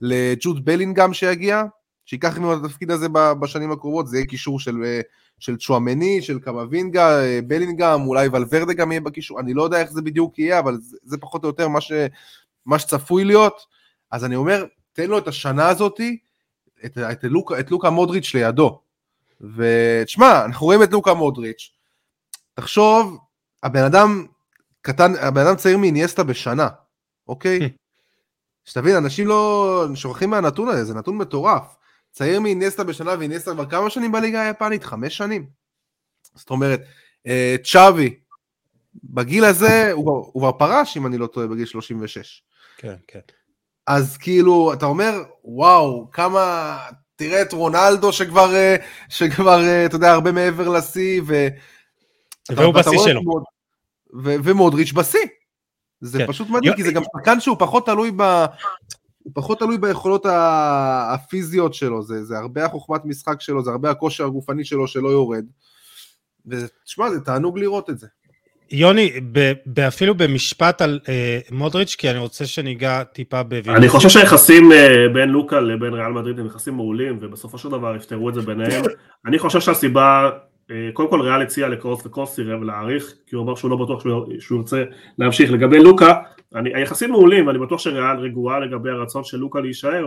לג'וד 0.00 0.64
בלינגהם 0.64 1.14
שיגיע, 1.14 1.62
שייקח 2.06 2.38
ממנו 2.38 2.54
את 2.54 2.64
התפקיד 2.64 2.90
הזה 2.90 3.06
בשנים 3.40 3.72
הקרובות, 3.72 4.06
זה 4.08 4.16
יהיה 4.16 4.26
קישור 4.26 4.60
של, 4.60 4.76
של 5.40 5.56
צ'ואמני, 5.56 6.22
של 6.22 6.38
קמבינגה, 6.38 7.20
בלינגהם, 7.46 8.06
אולי 8.06 8.28
ולוורדה 8.28 8.72
גם 8.72 8.92
יהיה 8.92 9.00
בקישור, 9.00 9.40
אני 9.40 9.54
לא 9.54 9.62
יודע 9.62 9.80
איך 9.80 9.90
זה 9.90 10.02
בדיוק 10.02 10.38
יהיה, 10.38 10.58
אבל 10.58 10.76
זה, 10.80 10.96
זה 11.02 11.18
פחות 11.18 11.44
או 11.44 11.48
יותר 11.48 11.68
מה, 11.68 11.80
ש, 11.80 11.92
מה 12.66 12.78
שצפוי 12.78 13.24
להיות, 13.24 13.66
אז 14.10 14.24
אני 14.24 14.36
אומר, 14.36 14.64
תן 14.92 15.10
לו 15.10 15.18
את 15.18 15.28
השנה 15.28 15.68
הזאתי, 15.68 16.18
את, 16.84 16.98
את, 16.98 17.24
לוקה, 17.24 17.60
את 17.60 17.70
לוקה 17.70 17.90
מודריץ' 17.90 18.34
לידו. 18.34 18.80
ותשמע, 19.40 20.44
אנחנו 20.44 20.66
רואים 20.66 20.82
את 20.82 20.92
לוקה 20.92 21.14
מודריץ', 21.14 21.70
תחשוב 22.54 23.18
הבן 23.62 23.84
אדם 23.84 24.26
קטן, 24.82 25.12
הבן 25.20 25.46
אדם 25.46 25.56
צעיר 25.56 25.78
מאיניאסטה 25.78 26.22
בשנה, 26.22 26.68
אוקיי? 27.28 27.58
שתבין, 28.64 28.96
אנשים 28.96 29.26
לא 29.26 29.86
שוכחים 29.94 30.30
מהנתון 30.30 30.68
הזה, 30.68 30.84
זה 30.84 30.94
נתון 30.94 31.16
מטורף. 31.16 31.76
צעיר 32.10 32.40
מאיניאסטה 32.40 32.84
בשנה 32.84 33.14
ואיניאסטה 33.18 33.52
כבר 33.52 33.66
כמה 33.66 33.90
שנים 33.90 34.12
בליגה 34.12 34.42
היפנית? 34.42 34.84
חמש 34.84 35.16
שנים. 35.16 35.46
זאת 36.34 36.50
אומרת, 36.50 36.80
אה, 37.26 37.56
צ'אבי, 37.64 38.14
בגיל 39.04 39.44
הזה 39.44 39.92
הוא, 39.92 40.32
כבר 40.32 40.52
פרש, 40.52 40.96
אם 40.96 41.06
אני 41.06 41.18
לא 41.18 41.26
טועה, 41.26 41.46
בגיל 41.46 41.66
36. 41.66 42.42
כן, 42.76 42.94
כן. 43.06 43.20
אז 43.86 44.16
כאילו, 44.16 44.72
אתה 44.72 44.86
אומר, 44.86 45.22
וואו, 45.44 46.10
כמה... 46.12 46.78
תראה 47.20 47.42
את 47.42 47.52
רונלדו 47.52 48.12
שכבר, 48.12 48.54
אה, 48.54 48.76
שכבר, 49.08 49.64
אה, 49.64 49.86
אתה 49.86 49.96
יודע, 49.96 50.12
הרבה 50.12 50.32
מעבר 50.32 50.68
לשיא, 50.68 51.22
ו... 51.26 51.48
והוא 52.50 52.74
בשיא 52.74 52.98
שלו. 53.04 53.20
ו- 54.24 54.34
ומודריץ' 54.44 54.92
בשיא. 54.92 55.26
זה 56.00 56.18
כן. 56.18 56.26
פשוט 56.26 56.48
מדהים, 56.48 56.74
כי 56.76 56.84
זה 56.84 56.92
גם 56.92 57.02
שחקן 57.04 57.40
שהוא 57.40 57.56
פחות 57.58 57.86
תלוי 57.86 58.10
ב... 58.16 58.44
הוא 59.22 59.32
פחות 59.34 59.58
תלוי 59.58 59.78
ביכולות 59.78 60.26
הפיזיות 61.12 61.74
שלו, 61.74 62.02
זה, 62.02 62.24
זה 62.24 62.38
הרבה 62.38 62.64
החוכמת 62.64 63.04
משחק 63.04 63.40
שלו, 63.40 63.64
זה 63.64 63.70
הרבה 63.70 63.90
הכושר 63.90 64.24
הגופני 64.24 64.64
שלו 64.64 64.86
שלא 64.86 65.08
יורד. 65.08 65.44
ותשמע, 66.46 67.10
זה 67.10 67.20
תענוג 67.20 67.58
לראות 67.58 67.90
את 67.90 67.98
זה. 67.98 68.06
יוני, 68.72 69.12
אפילו 69.88 70.14
במשפט 70.14 70.82
על 70.82 71.00
אה, 71.08 71.38
מודריץ', 71.50 71.94
כי 71.98 72.10
אני 72.10 72.18
רוצה 72.18 72.46
שניגע 72.46 73.02
טיפה 73.02 73.42
בוויניסיוס. 73.42 73.76
אני 73.76 73.88
חושב 73.88 74.08
שהיחסים 74.08 74.72
אה, 74.72 75.06
בין 75.14 75.28
לוקה 75.28 75.60
לבין 75.60 75.94
ריאל 75.94 76.12
מדריד 76.12 76.38
הם 76.38 76.46
יחסים 76.46 76.74
מעולים, 76.74 77.18
ובסופו 77.20 77.58
של 77.58 77.68
דבר 77.68 77.96
יפתרו 77.96 78.28
את 78.28 78.34
זה 78.34 78.40
ביניהם. 78.40 78.84
אני 79.26 79.38
חושב 79.38 79.60
שהסיבה 79.60 80.30
אה, 80.70 80.90
קודם 80.92 81.10
כל 81.10 81.20
ריאל 81.20 81.42
הציע 81.42 81.68
לקרוס 81.68 82.06
וקרוס 82.06 82.34
סירב 82.34 82.62
להעריך, 82.62 83.14
כי 83.26 83.36
הוא 83.36 83.44
אמר 83.44 83.54
שהוא 83.54 83.70
לא 83.70 83.76
בטוח 83.76 84.02
שהוא 84.38 84.58
ירצה 84.58 84.84
להמשיך. 85.18 85.50
לגבי 85.50 85.78
לוקה, 85.78 86.14
אני, 86.54 86.74
היחסים 86.74 87.10
מעולים, 87.10 87.46
ואני 87.46 87.58
בטוח 87.58 87.80
שריאל 87.80 88.18
רגועה 88.18 88.60
לגבי 88.60 88.90
הרצון 88.90 89.24
של 89.24 89.36
לוקה 89.36 89.60
להישאר, 89.60 90.06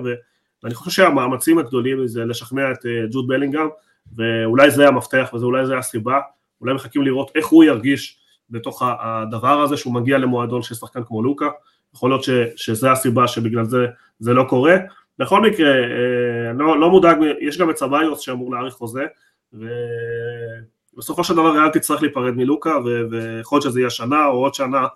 ואני 0.63 0.73
חושב 0.73 0.91
שהמאמצים 0.91 1.57
הגדולים 1.57 2.07
זה 2.07 2.25
לשכנע 2.25 2.71
את 2.71 2.85
אה, 2.85 3.05
ג'וד 3.11 3.27
בלינגהם, 3.27 3.67
ואולי 4.15 4.71
זה 4.71 4.87
המפתח 4.87 5.29
ואולי 5.33 5.65
זה 5.65 5.77
הסיבה, 5.77 6.19
אולי 6.61 6.73
מחכים 6.73 7.01
לראות 7.01 7.31
איך 7.35 7.47
הוא 7.47 7.63
ירגיש 7.63 8.19
בתוך 8.49 8.83
הדבר 8.99 9.61
הזה 9.61 9.77
שהוא 9.77 9.93
מגיע 9.93 10.17
למועדון 10.17 10.61
של 10.61 10.75
שחקן 10.75 11.03
כמו 11.03 11.23
לוקה, 11.23 11.49
יכול 11.95 12.09
להיות 12.09 12.23
ש, 12.23 12.29
שזה 12.55 12.91
הסיבה 12.91 13.27
שבגלל 13.27 13.65
זה 13.65 13.87
זה 14.19 14.33
לא 14.33 14.43
קורה. 14.49 14.75
בכל 15.19 15.41
מקרה, 15.41 15.69
אה, 15.69 16.53
לא, 16.53 16.79
לא 16.79 16.89
מודאג, 16.89 17.17
יש 17.41 17.57
גם 17.57 17.69
את 17.69 17.77
סביוס 17.77 18.19
שאמור 18.19 18.51
להאריך 18.51 18.73
חוזה, 18.73 19.05
ובסופו 19.53 21.23
של 21.23 21.33
דבר 21.33 21.51
ריאל 21.51 21.69
תצטרך 21.69 22.01
להיפרד 22.01 22.33
מלוקה, 22.33 22.77
ויכול 23.11 23.55
להיות 23.55 23.63
שזה 23.63 23.79
יהיה 23.79 23.89
שנה 23.89 24.25
או 24.25 24.31
עוד 24.31 24.53
שנה, 24.53 24.87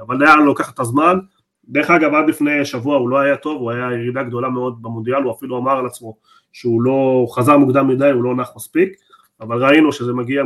אבל 0.00 0.24
ריאל 0.24 0.40
לוקח 0.40 0.70
את 0.70 0.80
הזמן. 0.80 1.18
דרך 1.68 1.90
אגב, 1.90 2.14
עד 2.14 2.28
לפני 2.28 2.64
שבוע 2.64 2.96
הוא 2.96 3.08
לא 3.08 3.18
היה 3.18 3.36
טוב, 3.36 3.60
הוא 3.60 3.70
היה 3.70 3.92
ירידה 3.92 4.22
גדולה 4.22 4.48
מאוד 4.48 4.82
במונדיאל, 4.82 5.22
הוא 5.22 5.32
אפילו 5.32 5.58
אמר 5.58 5.78
על 5.78 5.86
עצמו 5.86 6.16
שהוא 6.52 6.82
לא, 6.82 6.90
הוא 6.90 7.34
חזר 7.34 7.56
מוקדם 7.56 7.88
מדי, 7.88 8.10
הוא 8.10 8.24
לא 8.24 8.34
נח 8.34 8.50
מספיק, 8.56 8.92
אבל 9.40 9.64
ראינו 9.64 9.92
שזה 9.92 10.12
מגיע 10.12 10.42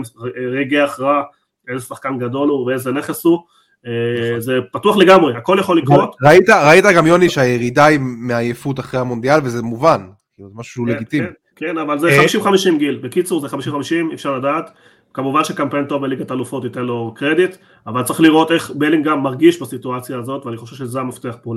רגעי 0.53 0.81
הכרעה, 0.81 1.23
איזה 1.69 1.85
שחקן 1.85 2.19
גדול 2.19 2.49
הוא 2.49 2.67
ואיזה 2.67 2.93
נכס 2.93 3.25
הוא, 3.25 3.39
אה, 3.87 4.41
זה 4.41 4.59
פתוח 4.73 4.97
לגמרי, 4.97 5.37
הכל 5.37 5.57
יכול 5.61 5.79
לקרות. 5.79 6.17
ראית, 6.23 6.49
ראית 6.49 6.85
גם 6.97 7.07
יוני 7.07 7.29
שהירידה 7.29 7.87
היא 7.87 7.99
מעייפות 8.03 8.81
אחרי 8.81 9.01
המונדיאל 9.01 9.41
וזה 9.45 9.63
מובן, 9.63 10.01
זה 10.39 10.45
משהו 10.55 10.73
שהוא 10.73 10.87
כן, 10.87 10.93
לגיטימי. 10.93 11.27
כן. 11.27 11.33
כן, 11.57 11.79
אבל 11.79 11.99
זה 11.99 12.09
50-50 12.43 12.73
אה, 12.73 12.79
גיל. 12.79 13.01
בקיצור, 13.03 13.41
זה 13.41 13.47
50-50, 13.47 14.15
אפשר 14.15 14.39
לדעת. 14.39 14.71
כמובן 15.15 15.45
שקמפיין 15.45 15.85
טוב 15.85 16.03
בליגת 16.03 16.33
אלופות 16.33 16.65
ייתן 16.65 16.83
לו 16.83 17.15
קרדיט, 17.17 17.57
אבל 17.87 18.03
צריך 18.03 18.21
לראות 18.21 18.51
איך 18.51 18.71
בלינגהם 18.71 19.19
מרגיש 19.19 19.63
בסיטואציה 19.63 20.19
הזאת, 20.19 20.47
ואני 20.47 20.57
חושב 20.57 20.77
שזה 20.77 21.01
המפתח 21.01 21.37
פה 21.43 21.55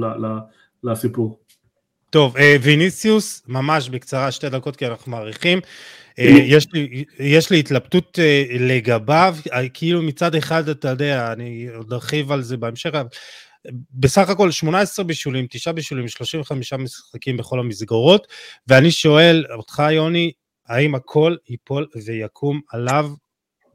לסיפור. 0.83 1.39
טוב, 2.09 2.37
אה, 2.37 2.55
ויניסיוס, 2.61 3.43
ממש 3.47 3.89
בקצרה, 3.89 4.31
שתי 4.31 4.49
דקות, 4.49 4.75
כי 4.75 4.87
אנחנו 4.87 5.11
מעריכים. 5.11 5.59
אה, 6.19 6.23
יש 6.43 6.73
לי, 6.73 7.03
יש 7.19 7.49
לי 7.49 7.59
התלבטות 7.59 8.19
לגביו, 8.59 9.35
כאילו 9.73 10.01
מצד 10.01 10.35
אחד, 10.35 10.69
אתה 10.69 10.89
יודע, 10.89 11.33
אני 11.33 11.67
עוד 11.75 11.93
ארחיב 11.93 12.31
על 12.31 12.41
זה 12.41 12.57
בהמשך, 12.57 12.91
בסך 13.93 14.29
הכל 14.29 14.51
18 14.51 15.05
בישולים, 15.05 15.47
9 15.49 15.71
בישולים, 15.71 16.07
35 16.07 16.73
משחקים 16.73 17.37
בכל 17.37 17.59
המסגרות, 17.59 18.27
ואני 18.67 18.91
שואל 18.91 19.45
אותך, 19.55 19.83
יוני, 19.91 20.31
האם 20.67 20.95
הכל 20.95 21.35
ייפול 21.49 21.87
ויקום 22.05 22.61
עליו, 22.71 23.09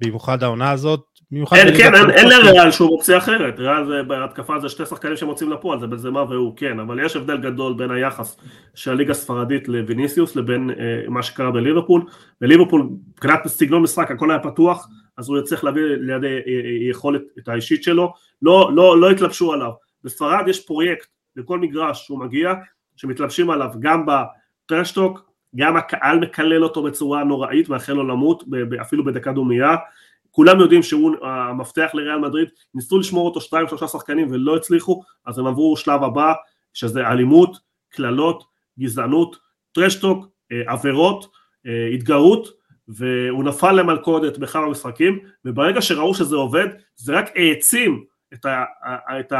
במיוחד 0.00 0.42
העונה 0.42 0.70
הזאת? 0.70 1.00
במיוחד 1.30 1.56
אין, 1.56 1.76
כן, 1.76 1.94
אין, 1.94 2.10
אין? 2.10 2.28
לריאל 2.28 2.70
שום 2.70 2.88
אופציה 2.88 3.18
אחרת, 3.18 3.58
ריאל 3.58 3.86
זה 3.86 4.02
בהתקפה 4.02 4.58
זה 4.58 4.68
שתי 4.68 4.86
שחקנים 4.86 5.16
שמוצאים 5.16 5.50
לפועל, 5.50 5.80
זה 5.80 5.86
בנזמה 5.86 6.22
והוא, 6.22 6.56
כן, 6.56 6.80
אבל 6.80 7.04
יש 7.04 7.16
הבדל 7.16 7.36
גדול 7.36 7.74
בין 7.74 7.90
היחס 7.90 8.36
של 8.74 8.90
הליגה 8.90 9.10
הספרדית 9.10 9.68
לוויניסיוס 9.68 10.36
לבין 10.36 10.70
אה, 10.70 11.08
מה 11.08 11.22
שקרה 11.22 11.50
בליברפול, 11.50 12.04
בליברפול 12.40 12.88
מבחינת 13.14 13.46
סגנון 13.46 13.82
משחק 13.82 14.10
הכל 14.10 14.30
היה 14.30 14.40
פתוח, 14.40 14.88
אז 15.18 15.28
הוא 15.28 15.40
צריך 15.40 15.64
להביא 15.64 15.82
לידי 15.82 16.26
אה, 16.26 16.32
אה, 16.32 16.90
יכולת 16.90 17.22
את 17.38 17.48
האישית 17.48 17.82
שלו, 17.82 18.12
לא, 18.42 18.70
לא, 18.74 19.00
לא 19.00 19.10
התלבשו 19.10 19.52
עליו, 19.52 19.70
בספרד 20.04 20.48
יש 20.48 20.66
פרויקט 20.66 21.06
לכל 21.36 21.58
מגרש 21.58 22.06
שהוא 22.06 22.18
מגיע, 22.18 22.52
שמתלבשים 22.96 23.50
עליו 23.50 23.70
גם 23.80 24.06
בטרשטוק, 24.06 25.27
גם 25.56 25.76
הקהל 25.76 26.18
מקלל 26.18 26.64
אותו 26.64 26.82
בצורה 26.82 27.24
נוראית, 27.24 27.68
מאחל 27.68 27.92
לו 27.92 28.08
למות, 28.08 28.48
ב- 28.48 28.56
ב- 28.56 28.80
אפילו 28.80 29.04
בדקה 29.04 29.32
דומייה, 29.32 29.76
כולם 30.30 30.60
יודעים 30.60 30.82
שהוא 30.82 31.26
המפתח 31.26 31.90
לריאל 31.94 32.18
מדריד, 32.18 32.48
ניסו 32.74 32.98
לשמור 32.98 33.26
אותו 33.26 33.40
שתיים 33.40 33.68
שלושה 33.68 33.88
שחקנים 33.88 34.28
ולא 34.30 34.56
הצליחו, 34.56 35.02
אז 35.26 35.38
הם 35.38 35.46
עברו 35.46 35.76
שלב 35.76 36.02
הבא, 36.02 36.32
שזה 36.72 37.06
אלימות, 37.06 37.56
קללות, 37.88 38.44
גזענות, 38.78 39.36
טרשטוק, 39.72 40.26
אה, 40.52 40.72
עבירות, 40.72 41.30
אה, 41.66 41.86
התגרות, 41.94 42.48
והוא 42.88 43.44
נפל 43.44 43.72
למלכודת 43.72 44.38
בכמה 44.38 44.68
משחקים, 44.68 45.18
וברגע 45.44 45.82
שראו 45.82 46.14
שזה 46.14 46.36
עובד, 46.36 46.66
זה 46.96 47.18
רק 47.18 47.30
העצים 47.36 48.04
את, 48.34 48.44
ה, 48.46 48.64
את 49.20 49.32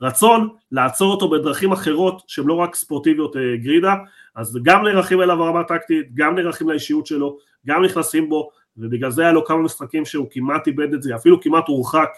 הרצון 0.00 0.48
לעצור 0.72 1.10
אותו 1.12 1.30
בדרכים 1.30 1.72
אחרות 1.72 2.22
שהן 2.26 2.46
לא 2.46 2.54
רק 2.54 2.74
ספורטיביות 2.74 3.36
אה, 3.36 3.56
גרידה, 3.56 3.94
אז 4.34 4.58
גם 4.62 4.84
נערכים 4.86 5.22
אליו 5.22 5.36
ברמה 5.36 5.64
טקטית, 5.64 6.14
גם 6.14 6.38
נערכים 6.38 6.68
לאישיות 6.68 7.06
שלו, 7.06 7.38
גם 7.66 7.84
נכנסים 7.84 8.28
בו, 8.28 8.50
ובגלל 8.76 9.10
זה 9.10 9.22
היה 9.22 9.32
לו 9.32 9.44
כמה 9.44 9.58
משחקים 9.62 10.04
שהוא 10.04 10.26
כמעט 10.30 10.66
איבד 10.66 10.94
את 10.94 11.02
זה, 11.02 11.14
אפילו 11.16 11.40
כמעט 11.40 11.68
הורחק 11.68 12.08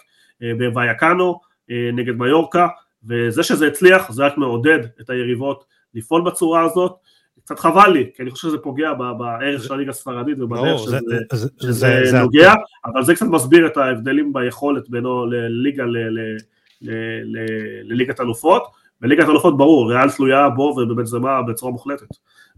אה, 0.43 0.51
בוויאקנו 0.57 1.39
אה, 1.71 1.89
נגד 1.93 2.13
מיורקה, 2.17 2.67
וזה 3.07 3.43
שזה 3.43 3.67
הצליח 3.67 4.11
זה 4.11 4.25
רק 4.25 4.37
מעודד 4.37 4.79
את 5.01 5.09
היריבות 5.09 5.65
לפעול 5.95 6.21
בצורה 6.21 6.61
הזאת, 6.65 6.95
קצת 7.45 7.59
חבל 7.59 7.91
לי, 7.91 8.09
כי 8.15 8.23
אני 8.23 8.31
חושב 8.31 8.47
שזה 8.47 8.57
פוגע 8.57 8.93
בערך 8.93 9.63
של 9.63 9.73
הליגה 9.73 9.89
הספרדית 9.91 10.39
ובדרך 10.39 10.79
שזה, 10.79 10.99
זה- 11.07 11.37
זה- 11.37 11.47
שזה 11.61 11.71
זה- 11.73 12.11
זה- 12.11 12.19
נוגע, 12.19 12.53
אבל 12.85 13.03
זה 13.03 13.15
קצת 13.15 13.25
מסביר 13.25 13.67
את 13.67 13.77
ההבדלים 13.77 14.33
ביכולת 14.33 14.89
בינו 14.89 15.25
לליגה 15.25 15.83
ל- 15.85 16.19
ל- 16.19 16.37
לליגת 17.85 18.19
אלופות, 18.19 18.63
בליגת 19.01 19.29
אלופות 19.29 19.57
ברור, 19.57 19.91
ריאל 19.91 20.11
תלויה 20.11 20.49
בו 20.49 20.61
ובבנזמה 20.61 21.41
בצורה 21.41 21.71
מוחלטת. 21.71 22.07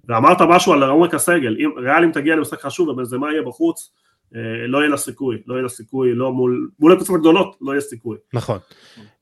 ואמרת 0.10 0.42
משהו 0.42 0.74
על 0.74 0.84
עומק 0.84 1.14
הסגל, 1.14 1.56
אם 1.60 1.72
ריאל 1.78 2.04
אם 2.04 2.12
תגיע 2.12 2.36
למשחק 2.36 2.62
חשוב 2.62 2.88
ובנזמה 2.88 3.32
יהיה 3.32 3.42
בחוץ, 3.42 3.92
אה, 4.36 4.68
לא 4.68 4.78
יהיה 4.78 4.90
לה 4.90 4.98
סיכוי, 4.98 5.42
לא 5.48 5.54
יהיה 5.54 5.64
לה 5.64 5.70
סיכוי, 5.70 6.14
לא 6.14 6.32
מול, 6.32 6.70
מול 6.80 6.92
הקבוצות 6.92 7.16
הגדולות 7.16 7.58
לא 7.62 7.72
יהיה 7.72 7.82
סיכוי. 7.82 8.18
נכון. 8.34 8.58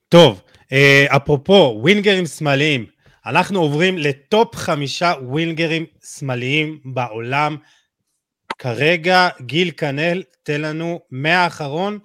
טוב, 0.09 0.41
אה, 0.71 1.05
אפרופו 1.15 1.79
ווינגרים 1.81 2.25
שמאליים, 2.25 2.85
אנחנו 3.25 3.59
עוברים 3.59 3.97
לטופ 3.97 4.55
חמישה 4.55 5.13
ווינגרים 5.21 5.85
שמאליים 6.03 6.79
בעולם. 6.85 7.55
כרגע 8.59 9.29
גיל 9.41 9.71
כנל, 9.71 10.23
תן 10.43 10.61
לנו 10.61 10.99
מהאחרון, 11.11 11.99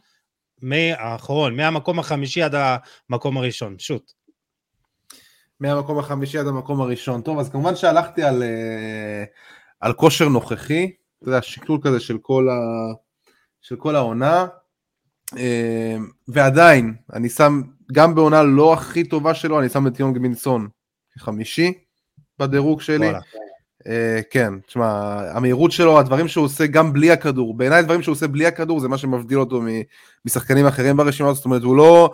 מהאחרון, 0.67 1.57
מהמקום 1.57 1.99
החמישי 1.99 2.43
עד 2.43 2.55
המקום 3.11 3.37
הראשון, 3.37 3.79
שוט. 3.79 4.13
מהמקום 5.61 5.99
החמישי 5.99 6.39
עד 6.39 6.47
המקום 6.47 6.81
הראשון. 6.81 7.23
טוב, 7.23 7.39
אז 7.39 7.51
כמובן 7.51 7.77
שהלכתי 7.77 8.23
על, 8.23 8.43
אה, 8.43 9.25
על 9.81 9.93
כושר 9.93 10.29
נוכחי, 10.29 10.93
אתה 11.19 11.29
יודע, 11.29 11.43
שקלול 11.43 11.81
כזה 11.83 12.01
של 12.01 12.19
כל, 12.19 12.49
ה, 12.49 12.55
של 13.61 13.77
כל 13.77 13.97
העונה, 13.97 14.47
אה, 15.37 15.97
ועדיין, 16.29 16.95
אני 17.13 17.29
שם, 17.29 17.63
גם 17.93 18.15
בעונה 18.15 18.43
לא 18.43 18.75
הכי 18.75 19.05
טובה 19.05 19.35
שלו, 19.35 19.61
אני 19.61 19.69
שם 19.69 19.87
את 19.87 20.01
יונג 20.01 20.19
מינסון 20.19 20.69
כחמישי 21.15 21.73
בדירוג 22.39 22.81
שלי. 22.81 23.07
וואלה. 23.07 23.21
Uh, 23.87 23.89
כן, 24.31 24.53
תשמע, 24.67 25.21
המהירות 25.31 25.73
שלו, 25.73 25.99
הדברים 25.99 26.29
שהוא 26.29 26.45
עושה 26.45 26.67
גם 26.67 26.93
בלי 26.93 27.11
הכדור, 27.11 27.55
בעיניי 27.57 27.79
הדברים 27.79 28.03
שהוא 28.03 28.13
עושה 28.13 28.27
בלי 28.27 28.47
הכדור 28.47 28.81
זה 28.81 28.89
מה 28.89 28.99
שמבדיל 28.99 29.39
אותו 29.39 29.63
משחקנים 30.25 30.67
אחרים 30.67 30.97
ברשימה 30.97 31.29
הזאת, 31.29 31.37
זאת 31.37 31.45
אומרת, 31.45 31.63
הוא 31.63 31.77
לא, 31.77 32.11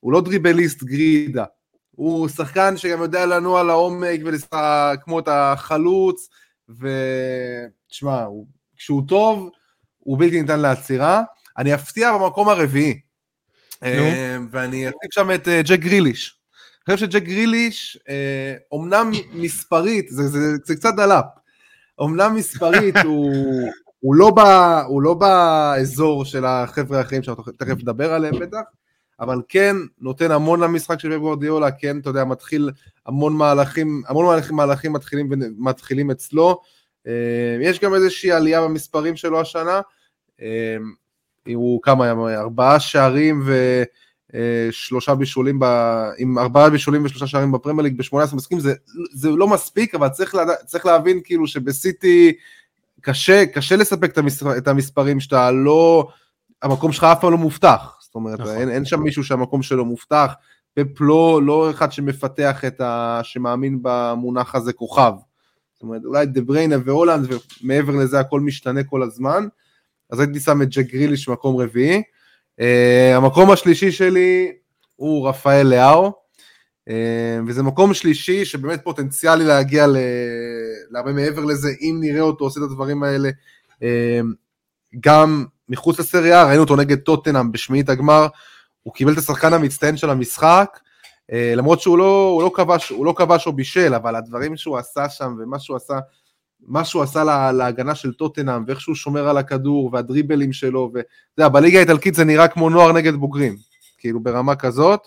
הוא 0.00 0.12
לא 0.12 0.20
דריבליסט 0.20 0.82
גרידה, 0.82 1.44
הוא 1.90 2.28
שחקן 2.28 2.76
שגם 2.76 3.02
יודע 3.02 3.26
לנוע 3.26 3.62
לעומק 3.62 4.20
ולשחק 4.24 4.98
כמו 5.04 5.18
את 5.18 5.28
החלוץ, 5.28 6.28
ותשמע, 6.68 8.22
הוא- 8.22 8.46
כשהוא 8.76 9.02
טוב, 9.08 9.50
הוא 9.98 10.18
בלתי 10.18 10.40
ניתן 10.42 10.60
לעצירה. 10.60 11.22
אני 11.58 11.74
אפתיע 11.74 12.12
במקום 12.18 12.48
הרביעי, 12.48 13.00
אה, 13.82 14.36
ואני 14.50 14.88
אציג 14.88 15.12
שם 15.12 15.30
את 15.34 15.48
אה, 15.48 15.60
ג'ק 15.64 15.78
גריליש. 15.80 16.35
אני 16.88 16.94
חושב 16.94 17.06
שג'ק 17.06 17.22
גריליש, 17.22 17.98
אה, 18.08 18.54
אומנם 18.72 19.10
מספרית, 19.32 20.08
זה, 20.08 20.28
זה, 20.28 20.38
זה 20.64 20.76
קצת 20.76 20.94
דלאפ, 20.96 21.24
אומנם 21.98 22.34
מספרית 22.34 22.96
הוא, 23.04 23.70
הוא, 24.00 24.14
לא 24.14 24.30
ב, 24.30 24.40
הוא 24.86 25.02
לא 25.02 25.14
באזור 25.14 26.24
של 26.24 26.44
החבר'ה 26.44 26.98
האחרים 26.98 27.22
שאנחנו 27.22 27.52
תכף 27.52 27.76
נדבר 27.78 28.12
עליהם 28.12 28.38
בטח, 28.38 28.60
אבל 29.20 29.42
כן 29.48 29.76
נותן 30.00 30.30
המון 30.30 30.60
למשחק 30.60 31.00
של 31.00 31.12
פפ 31.12 31.18
גוורדיאולה, 31.18 31.70
כן, 31.70 31.98
אתה 31.98 32.10
יודע, 32.10 32.24
מתחיל 32.24 32.70
המון 33.06 33.36
מהלכים, 33.36 34.02
המון 34.08 34.26
מהלכים, 34.26 34.56
מהלכים 34.56 34.92
מתחילים, 34.92 35.32
מתחילים 35.58 36.10
אצלו. 36.10 36.60
אה, 37.06 37.56
יש 37.60 37.80
גם 37.80 37.94
איזושהי 37.94 38.32
עלייה 38.32 38.60
במספרים 38.60 39.16
שלו 39.16 39.40
השנה. 39.40 39.80
אה, 40.42 40.76
הוא 41.54 41.82
כמה, 41.82 42.10
ארבעה 42.34 42.80
שערים 42.80 43.42
ושלושה 44.34 45.14
בישולים, 45.14 45.58
ב, 45.58 45.64
עם 46.18 46.38
ארבעה 46.38 46.70
בישולים 46.70 47.04
ושלושה 47.04 47.26
שערים 47.26 47.52
בפרמייר 47.52 47.82
ליג 47.82 47.96
ב-18 47.98 48.36
משחקים, 48.36 48.60
זה, 48.60 48.74
זה 49.12 49.30
לא 49.30 49.48
מספיק, 49.48 49.94
אבל 49.94 50.08
צריך, 50.08 50.34
לדע, 50.34 50.54
צריך 50.66 50.86
להבין 50.86 51.20
כאילו 51.24 51.46
שבסיטי 51.46 52.32
קשה, 53.00 53.46
קשה 53.46 53.76
לספק 53.76 54.12
את, 54.12 54.18
המספר, 54.18 54.56
את 54.56 54.68
המספרים 54.68 55.20
שאתה 55.20 55.50
לא, 55.50 56.08
המקום 56.62 56.92
שלך 56.92 57.04
אף 57.04 57.20
פעם 57.20 57.30
לא 57.30 57.38
מובטח. 57.38 57.98
זאת 58.00 58.14
אומרת, 58.14 58.40
נכון. 58.40 58.54
אין, 58.56 58.68
אין 58.70 58.84
שם 58.84 59.00
מישהו 59.00 59.24
שהמקום 59.24 59.62
שלו 59.62 59.84
מובטח. 59.84 60.34
פפ 60.74 61.00
לא, 61.00 61.40
לא 61.42 61.70
אחד 61.70 61.92
שמפתח 61.92 62.64
את 62.64 62.80
ה... 62.80 63.20
שמאמין 63.22 63.78
במונח 63.82 64.54
הזה 64.54 64.72
כוכב. 64.72 65.12
זאת 65.74 65.82
אומרת, 65.82 66.04
אולי 66.04 66.26
דה 66.26 66.40
בריינה 66.40 66.76
והולנד, 66.84 67.28
ומעבר 67.62 67.92
לזה 67.92 68.20
הכל 68.20 68.40
משתנה 68.40 68.84
כל 68.84 69.02
הזמן. 69.02 69.46
אז 70.10 70.20
הייתי 70.20 70.40
שם 70.40 70.62
את 70.62 70.68
ג'ק 70.68 70.86
גריליש 70.86 71.28
במקום 71.28 71.56
רביעי. 71.56 72.02
Uh, 72.60 73.16
המקום 73.16 73.50
השלישי 73.50 73.92
שלי 73.92 74.52
הוא 74.96 75.28
רפאל 75.28 75.66
לאהו, 75.66 76.12
uh, 76.88 76.92
וזה 77.46 77.62
מקום 77.62 77.94
שלישי 77.94 78.44
שבאמת 78.44 78.84
פוטנציאלי 78.84 79.44
להגיע 79.44 79.86
ל... 79.86 79.96
להרבה 80.90 81.12
מעבר 81.12 81.44
לזה, 81.44 81.68
אם 81.80 81.96
נראה 82.00 82.20
אותו 82.20 82.44
עושה 82.44 82.60
את 82.60 82.64
הדברים 82.70 83.02
האלה, 83.02 83.28
uh, 83.74 83.82
גם 85.00 85.44
מחוץ 85.68 85.98
לסריה, 85.98 86.44
ראינו 86.44 86.62
אותו 86.62 86.76
נגד 86.76 86.98
טוטנאם 86.98 87.52
בשמינית 87.52 87.88
הגמר, 87.88 88.26
הוא 88.82 88.94
קיבל 88.94 89.12
את 89.12 89.18
השחקן 89.18 89.52
המצטיין 89.52 89.96
של 89.96 90.10
המשחק, 90.10 90.78
למרות 91.56 91.80
שהוא 91.80 91.98
לא, 91.98 92.30
הוא 92.34 92.42
לא, 92.42 92.50
כבש, 92.54 92.88
הוא 92.88 93.06
לא 93.06 93.14
בישל, 93.52 93.94
אבל 93.94 94.16
הדברים 94.16 94.56
שהוא 94.56 94.78
עשה 94.78 95.08
שם 95.08 95.36
ומה 95.38 95.58
שהוא 95.58 95.76
עשה, 95.76 95.98
מה 96.66 96.84
שהוא 96.84 97.02
עשה 97.02 97.24
לה, 97.24 97.52
להגנה 97.52 97.94
של 97.94 98.12
טוטנאם, 98.12 98.64
ואיך 98.66 98.80
שהוא 98.80 98.94
שומר 98.94 99.28
על 99.28 99.38
הכדור, 99.38 99.90
והדריבלים 99.92 100.52
שלו, 100.52 100.90
ואתה 100.94 101.08
יודע, 101.38 101.48
בליגה 101.48 101.78
האיטלקית 101.78 102.14
זה 102.14 102.24
נראה 102.24 102.48
כמו 102.48 102.70
נוער 102.70 102.92
נגד 102.92 103.14
בוגרים, 103.14 103.56
כאילו 103.98 104.20
ברמה 104.20 104.56
כזאת, 104.56 105.00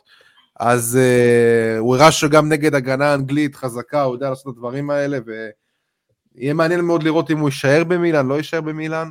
אז 0.59 0.99
uh, 1.01 1.79
הוא 1.79 1.95
הראה 1.95 2.11
שגם 2.11 2.49
נגד 2.49 2.75
הגנה 2.75 3.13
אנגלית 3.13 3.55
חזקה, 3.55 4.01
הוא 4.01 4.15
יודע 4.15 4.29
לעשות 4.29 4.43
את 4.43 4.57
הדברים 4.57 4.89
האלה, 4.89 5.17
ויהיה 6.35 6.53
מעניין 6.53 6.81
מאוד 6.81 7.03
לראות 7.03 7.31
אם 7.31 7.39
הוא 7.39 7.49
יישאר 7.49 7.83
במילאן, 7.83 8.27
לא 8.27 8.33
יישאר 8.33 8.61
במילאן. 8.61 9.09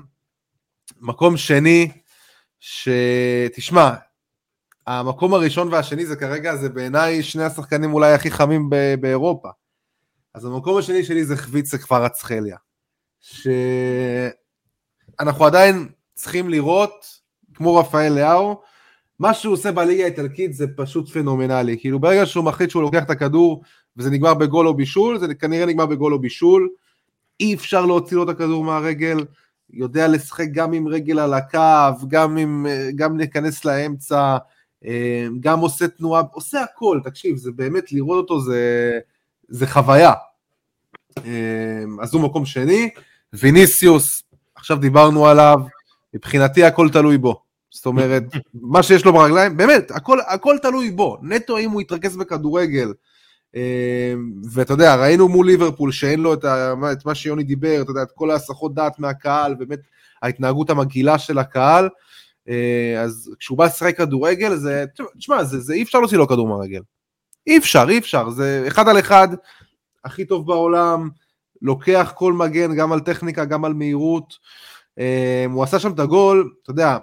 מקום 1.00 1.36
שני, 1.36 1.90
שתשמע, 2.60 3.90
המקום 4.86 5.34
הראשון 5.34 5.72
והשני 5.72 6.06
זה 6.06 6.16
כרגע, 6.16 6.56
זה 6.56 6.68
בעיניי 6.68 7.22
שני 7.22 7.44
השחקנים 7.44 7.94
אולי 7.94 8.12
הכי 8.12 8.30
חמים 8.30 8.70
באירופה. 9.00 9.48
אז 10.38 10.44
המקום 10.44 10.78
השני 10.78 11.04
שלי 11.04 11.24
זה 11.24 11.36
חביצה 11.36 11.78
כפר 11.78 12.06
אצחליה. 12.06 12.56
שאנחנו 13.20 14.34
עדיין 15.44 15.88
צריכים 16.14 16.48
לראות, 16.48 17.06
כמו 17.54 17.76
רפאל 17.76 18.12
לאהו, 18.12 18.60
מה 19.18 19.34
שהוא 19.34 19.54
עושה 19.54 19.72
בליגה 19.72 20.02
האיטלקית 20.02 20.54
זה 20.54 20.66
פשוט 20.76 21.08
פנומנלי. 21.08 21.76
כאילו 21.80 21.98
ברגע 21.98 22.26
שהוא 22.26 22.44
מחליט 22.44 22.70
שהוא 22.70 22.82
לוקח 22.82 23.02
את 23.02 23.10
הכדור 23.10 23.62
וזה 23.96 24.10
נגמר 24.10 24.34
בגול 24.34 24.68
או 24.68 24.74
בישול, 24.74 25.18
זה 25.18 25.34
כנראה 25.34 25.66
נגמר 25.66 25.86
בגול 25.86 26.12
או 26.12 26.18
בישול. 26.18 26.68
אי 27.40 27.54
אפשר 27.54 27.86
להוציא 27.86 28.16
לו 28.16 28.24
את 28.24 28.28
הכדור 28.28 28.64
מהרגל, 28.64 29.24
יודע 29.70 30.08
לשחק 30.08 30.46
גם 30.52 30.72
עם 30.72 30.88
רגל 30.88 31.18
על 31.18 31.34
הקו, 31.34 32.06
גם, 32.08 32.36
עם, 32.36 32.66
גם 32.94 33.18
להיכנס 33.18 33.64
לאמצע, 33.64 34.36
אה, 34.84 35.26
גם 35.40 35.60
עושה 35.60 35.88
תנועה, 35.88 36.22
עושה 36.32 36.62
הכל, 36.62 37.00
תקשיב, 37.04 37.36
זה 37.36 37.52
באמת, 37.52 37.92
לראות 37.92 38.16
אותו 38.16 38.40
זה, 38.40 38.98
זה 39.48 39.66
חוויה. 39.66 40.12
אה, 41.18 42.02
אז 42.02 42.14
הוא 42.14 42.22
מקום 42.22 42.46
שני, 42.46 42.90
ויניסיוס, 43.32 44.22
עכשיו 44.54 44.76
דיברנו 44.76 45.26
עליו, 45.26 45.58
מבחינתי 46.14 46.64
הכל 46.64 46.88
תלוי 46.90 47.18
בו. 47.18 47.42
זאת 47.70 47.86
אומרת, 47.86 48.22
מה 48.54 48.82
שיש 48.82 49.04
לו 49.04 49.12
ברגליים, 49.12 49.56
באמת, 49.56 49.90
הכל, 49.90 50.18
הכל 50.26 50.56
תלוי 50.62 50.90
בו. 50.90 51.18
נטו 51.22 51.58
אם 51.58 51.70
הוא 51.70 51.80
יתרכז 51.80 52.16
בכדורגל. 52.16 52.92
אה, 53.56 54.14
ואתה 54.52 54.72
יודע, 54.72 54.96
ראינו 54.96 55.28
מול 55.28 55.46
ליברפול 55.46 55.92
שאין 55.92 56.20
לו 56.20 56.34
את, 56.34 56.44
ה, 56.44 56.74
את 56.92 57.06
מה 57.06 57.14
שיוני 57.14 57.42
דיבר, 57.42 57.82
אתה 57.82 57.90
יודע, 57.90 58.02
את 58.02 58.12
כל 58.14 58.30
ההסחות 58.30 58.74
דעת 58.74 58.98
מהקהל, 58.98 59.54
באמת 59.54 59.80
ההתנהגות 60.22 60.70
המגעילה 60.70 61.18
של 61.18 61.38
הקהל. 61.38 61.88
אה, 62.48 63.00
אז 63.02 63.30
כשהוא 63.38 63.58
בא 63.58 63.64
לשחק 63.64 63.96
כדורגל, 63.96 64.56
זה, 64.56 64.84
תשמע, 65.18 65.44
זה, 65.44 65.60
זה 65.60 65.74
אי 65.74 65.82
אפשר 65.82 65.98
להוציא 65.98 66.18
לו 66.18 66.28
כדור 66.28 66.48
מהרגל. 66.48 66.80
אי 67.46 67.58
אפשר, 67.58 67.86
אי 67.88 67.98
אפשר, 67.98 68.30
זה 68.30 68.64
אחד 68.68 68.88
על 68.88 68.98
אחד, 68.98 69.28
הכי 70.04 70.24
טוב 70.24 70.46
בעולם, 70.46 71.08
לוקח 71.62 72.12
כל 72.16 72.32
מגן, 72.32 72.74
גם 72.76 72.92
על 72.92 73.00
טכניקה, 73.00 73.44
גם 73.44 73.64
על 73.64 73.74
מהירות. 73.74 74.34
אה, 74.98 75.44
הוא 75.52 75.62
עשה 75.62 75.78
שם 75.78 75.92
את 75.92 75.98
הגול, 75.98 76.52
אתה 76.62 76.70
יודע, 76.70 76.98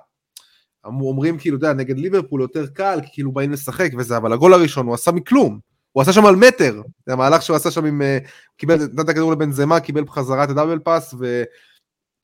אומרים 0.85 1.37
כאילו, 1.37 1.57
אתה 1.57 1.65
יודע, 1.65 1.83
נגד 1.83 1.97
ליברפול 1.97 2.41
יותר 2.41 2.67
קל, 2.67 2.99
כי 3.03 3.09
כאילו 3.13 3.31
באים 3.31 3.51
לשחק 3.51 3.91
וזה, 3.97 4.17
אבל 4.17 4.33
הגול 4.33 4.53
הראשון 4.53 4.85
הוא 4.85 4.93
עשה 4.93 5.11
מכלום. 5.11 5.59
הוא 5.91 6.01
עשה 6.01 6.13
שם 6.13 6.25
על 6.25 6.35
מטר, 6.35 6.81
זה 7.05 7.13
המהלך 7.13 7.41
שהוא 7.41 7.55
עשה 7.55 7.71
שם 7.71 7.85
עם, 7.85 8.01
אה, 8.01 8.17
קיבל, 8.57 8.75
נתן 8.75 9.01
את 9.01 9.09
הכדור 9.09 9.31
לבן 9.31 9.51
זמה, 9.51 9.79
קיבל 9.79 10.03
בחזרה 10.03 10.43
את 10.43 10.49
הדאבל 10.49 10.79
פאס, 10.79 11.13
ו... 11.19 11.43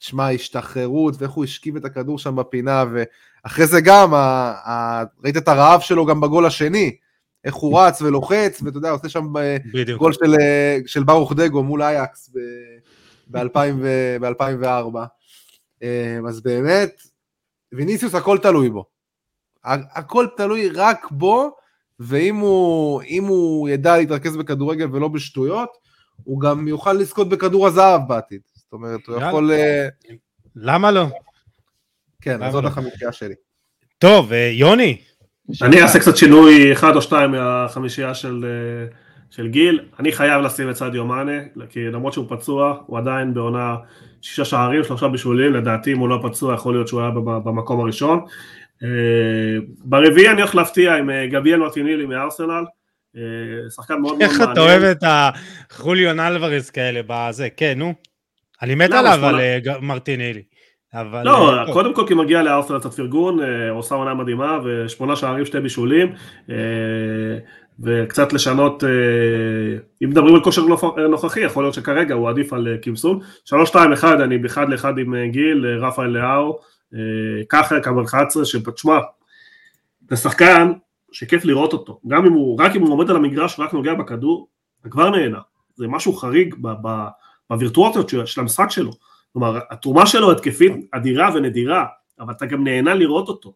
תשמע, 0.01 0.29
השתחררות, 0.29 1.15
ואיך 1.17 1.31
הוא 1.31 1.43
השכיב 1.43 1.75
את 1.75 1.85
הכדור 1.85 2.19
שם 2.19 2.35
בפינה, 2.35 2.83
ואחרי 2.91 3.67
זה 3.67 3.81
גם, 3.81 4.13
ה... 4.13 4.17
ה... 4.65 5.03
ראית 5.23 5.37
את 5.37 5.47
הרעב 5.47 5.81
שלו 5.81 6.05
גם 6.05 6.21
בגול 6.21 6.45
השני, 6.45 6.95
איך 7.43 7.55
הוא 7.55 7.79
רץ 7.79 8.01
ולוחץ, 8.01 8.61
ואתה 8.61 8.77
יודע, 8.77 8.89
עושה 8.89 9.09
שם 9.09 9.37
אה, 9.37 9.57
בדיוק. 9.73 9.99
גול 9.99 10.13
של, 10.13 10.35
אה, 10.41 10.77
של 10.85 11.03
ברוך 11.03 11.33
דגו 11.33 11.63
מול 11.63 11.81
אייקס 11.81 12.31
ב-2004. 13.27 14.97
אז 16.27 16.41
באמת, 16.41 17.01
ויניסיוס 17.71 18.15
הכל 18.15 18.37
תלוי 18.37 18.69
בו. 18.69 18.85
הכל 19.63 20.27
תלוי 20.37 20.69
רק 20.69 21.11
בו, 21.11 21.55
ואם 21.99 22.35
הוא, 22.35 23.01
הוא 23.27 23.69
ידע 23.69 23.97
להתרכז 23.97 24.37
בכדורגל 24.37 24.87
ולא 24.91 25.07
בשטויות, 25.07 25.69
הוא 26.23 26.41
גם 26.41 26.67
יוכל 26.67 26.93
לזכות 26.93 27.29
בכדור 27.29 27.67
הזהב 27.67 28.01
בעתיד. 28.07 28.41
זאת 28.53 28.73
אומרת, 28.73 29.07
הוא 29.07 29.21
יכול... 29.21 29.51
אה, 29.51 29.87
למה 30.55 30.91
לא? 30.91 31.07
כן, 32.21 32.43
אז 32.43 32.53
זאת 32.53 32.63
לא? 32.63 32.67
החמישייה 32.67 33.11
שלי. 33.11 33.35
טוב, 33.97 34.33
אה, 34.33 34.49
יוני. 34.53 35.01
אני 35.61 35.81
אעשה 35.81 35.99
קצת 35.99 36.17
שינוי 36.17 36.73
אחד 36.73 36.95
או 36.95 37.01
שתיים 37.01 37.31
מהחמישייה 37.31 38.13
של, 38.13 38.45
אה, 38.45 38.87
של 39.29 39.47
גיל. 39.47 39.79
אני 39.99 40.11
חייב 40.11 40.41
לשים 40.41 40.69
את 40.69 40.75
סעדיו 40.75 41.05
מאנה, 41.05 41.41
כי 41.69 41.85
למרות 41.85 42.13
שהוא 42.13 42.25
פצוע, 42.29 42.77
הוא 42.85 42.97
עדיין 42.97 43.33
בעונה 43.33 43.75
שישה 44.21 44.45
שערים, 44.45 44.83
שלושה 44.83 45.07
בישולים, 45.07 45.53
לדעתי 45.53 45.93
אם 45.93 45.97
הוא 45.97 46.09
לא 46.09 46.19
פצוע 46.23 46.53
יכול 46.53 46.73
להיות 46.73 46.87
שהוא 46.87 47.01
היה 47.01 47.09
במקום 47.43 47.79
הראשון. 47.79 48.25
ברביעי 49.83 50.29
אני 50.29 50.41
הולך 50.41 50.55
להפתיע 50.55 50.95
עם 50.95 51.09
גביאל 51.31 51.59
מרטינילי 51.59 52.05
מארסנל. 52.05 52.63
שחקן 53.75 53.93
מאוד 53.93 54.01
מאוד 54.01 54.13
מעניין. 54.13 54.41
איך 54.41 54.51
אתה 54.51 54.61
אוהב 54.61 54.83
את 54.83 55.03
החוליון 55.71 56.19
אלוורס 56.19 56.69
כאלה 56.69 57.01
בזה, 57.07 57.47
כן, 57.57 57.73
נו. 57.77 57.93
אני 58.61 58.75
מת 58.75 58.91
עליו, 58.91 59.25
על 59.25 59.39
אה, 59.39 59.59
מרטינלי. 59.81 60.43
אבל... 60.93 61.25
לא, 61.25 61.53
אה, 61.53 61.73
קודם 61.73 61.93
כל 61.93 62.07
כי 62.07 62.13
מגיע 62.13 62.43
לארסנל 62.43 62.79
קצת 62.79 62.93
פרגון, 62.93 63.43
אה, 63.43 63.69
עושה 63.69 63.95
עונה 63.95 64.13
מדהימה, 64.13 64.59
ושמונה 64.65 65.15
שערים, 65.15 65.45
שתי 65.45 65.59
בישולים, 65.59 66.13
וקצת 67.79 68.33
לשנות, 68.33 68.83
אם 70.03 70.09
מדברים 70.09 70.35
על 70.35 70.43
כושר 70.43 70.61
נוכחי, 71.09 71.39
יכול 71.39 71.63
להיות 71.63 71.73
שכרגע 71.73 72.15
הוא 72.15 72.29
עדיף 72.29 72.53
על 72.53 72.77
קימסון. 72.81 73.19
שלוש, 73.45 73.69
שתיים, 73.69 73.91
אחד, 73.91 74.21
אני 74.21 74.37
באחד 74.37 74.69
לאחד 74.69 74.97
עם 74.97 75.15
גיל, 75.25 75.65
רפאל 75.65 76.07
לאהו, 76.07 76.57
ככה, 77.49 77.79
קבל 77.79 78.03
11, 78.03 78.45
שתשמע, 78.45 78.99
זה 80.09 80.15
שחקן 80.15 80.71
שכיף 81.11 81.45
לראות 81.45 81.73
אותו, 81.73 81.99
גם 82.07 82.25
אם 82.25 82.33
הוא, 82.33 82.59
רק 82.61 82.75
אם 82.75 82.81
הוא 82.81 82.93
עומד 82.93 83.09
על 83.09 83.15
המגרש 83.15 83.59
ורק 83.59 83.73
נוגע 83.73 83.93
בכדור, 83.93 84.47
אתה 84.81 84.89
כבר 84.89 85.09
נהנה, 85.09 85.39
זה 85.75 85.87
משהו 85.87 86.13
חריג 86.13 86.55
ב... 86.61 86.67
ב 86.81 87.07
בווירטואליות 87.49 88.09
של 88.25 88.41
המשחק 88.41 88.71
שלו. 88.71 88.91
כלומר, 89.33 89.59
התרומה 89.69 90.05
שלו 90.05 90.31
התקפית 90.31 90.71
אדירה 90.91 91.29
ונדירה, 91.35 91.85
אבל 92.19 92.33
אתה 92.33 92.45
גם 92.45 92.63
נהנה 92.63 92.93
לראות 92.93 93.27
אותו. 93.27 93.53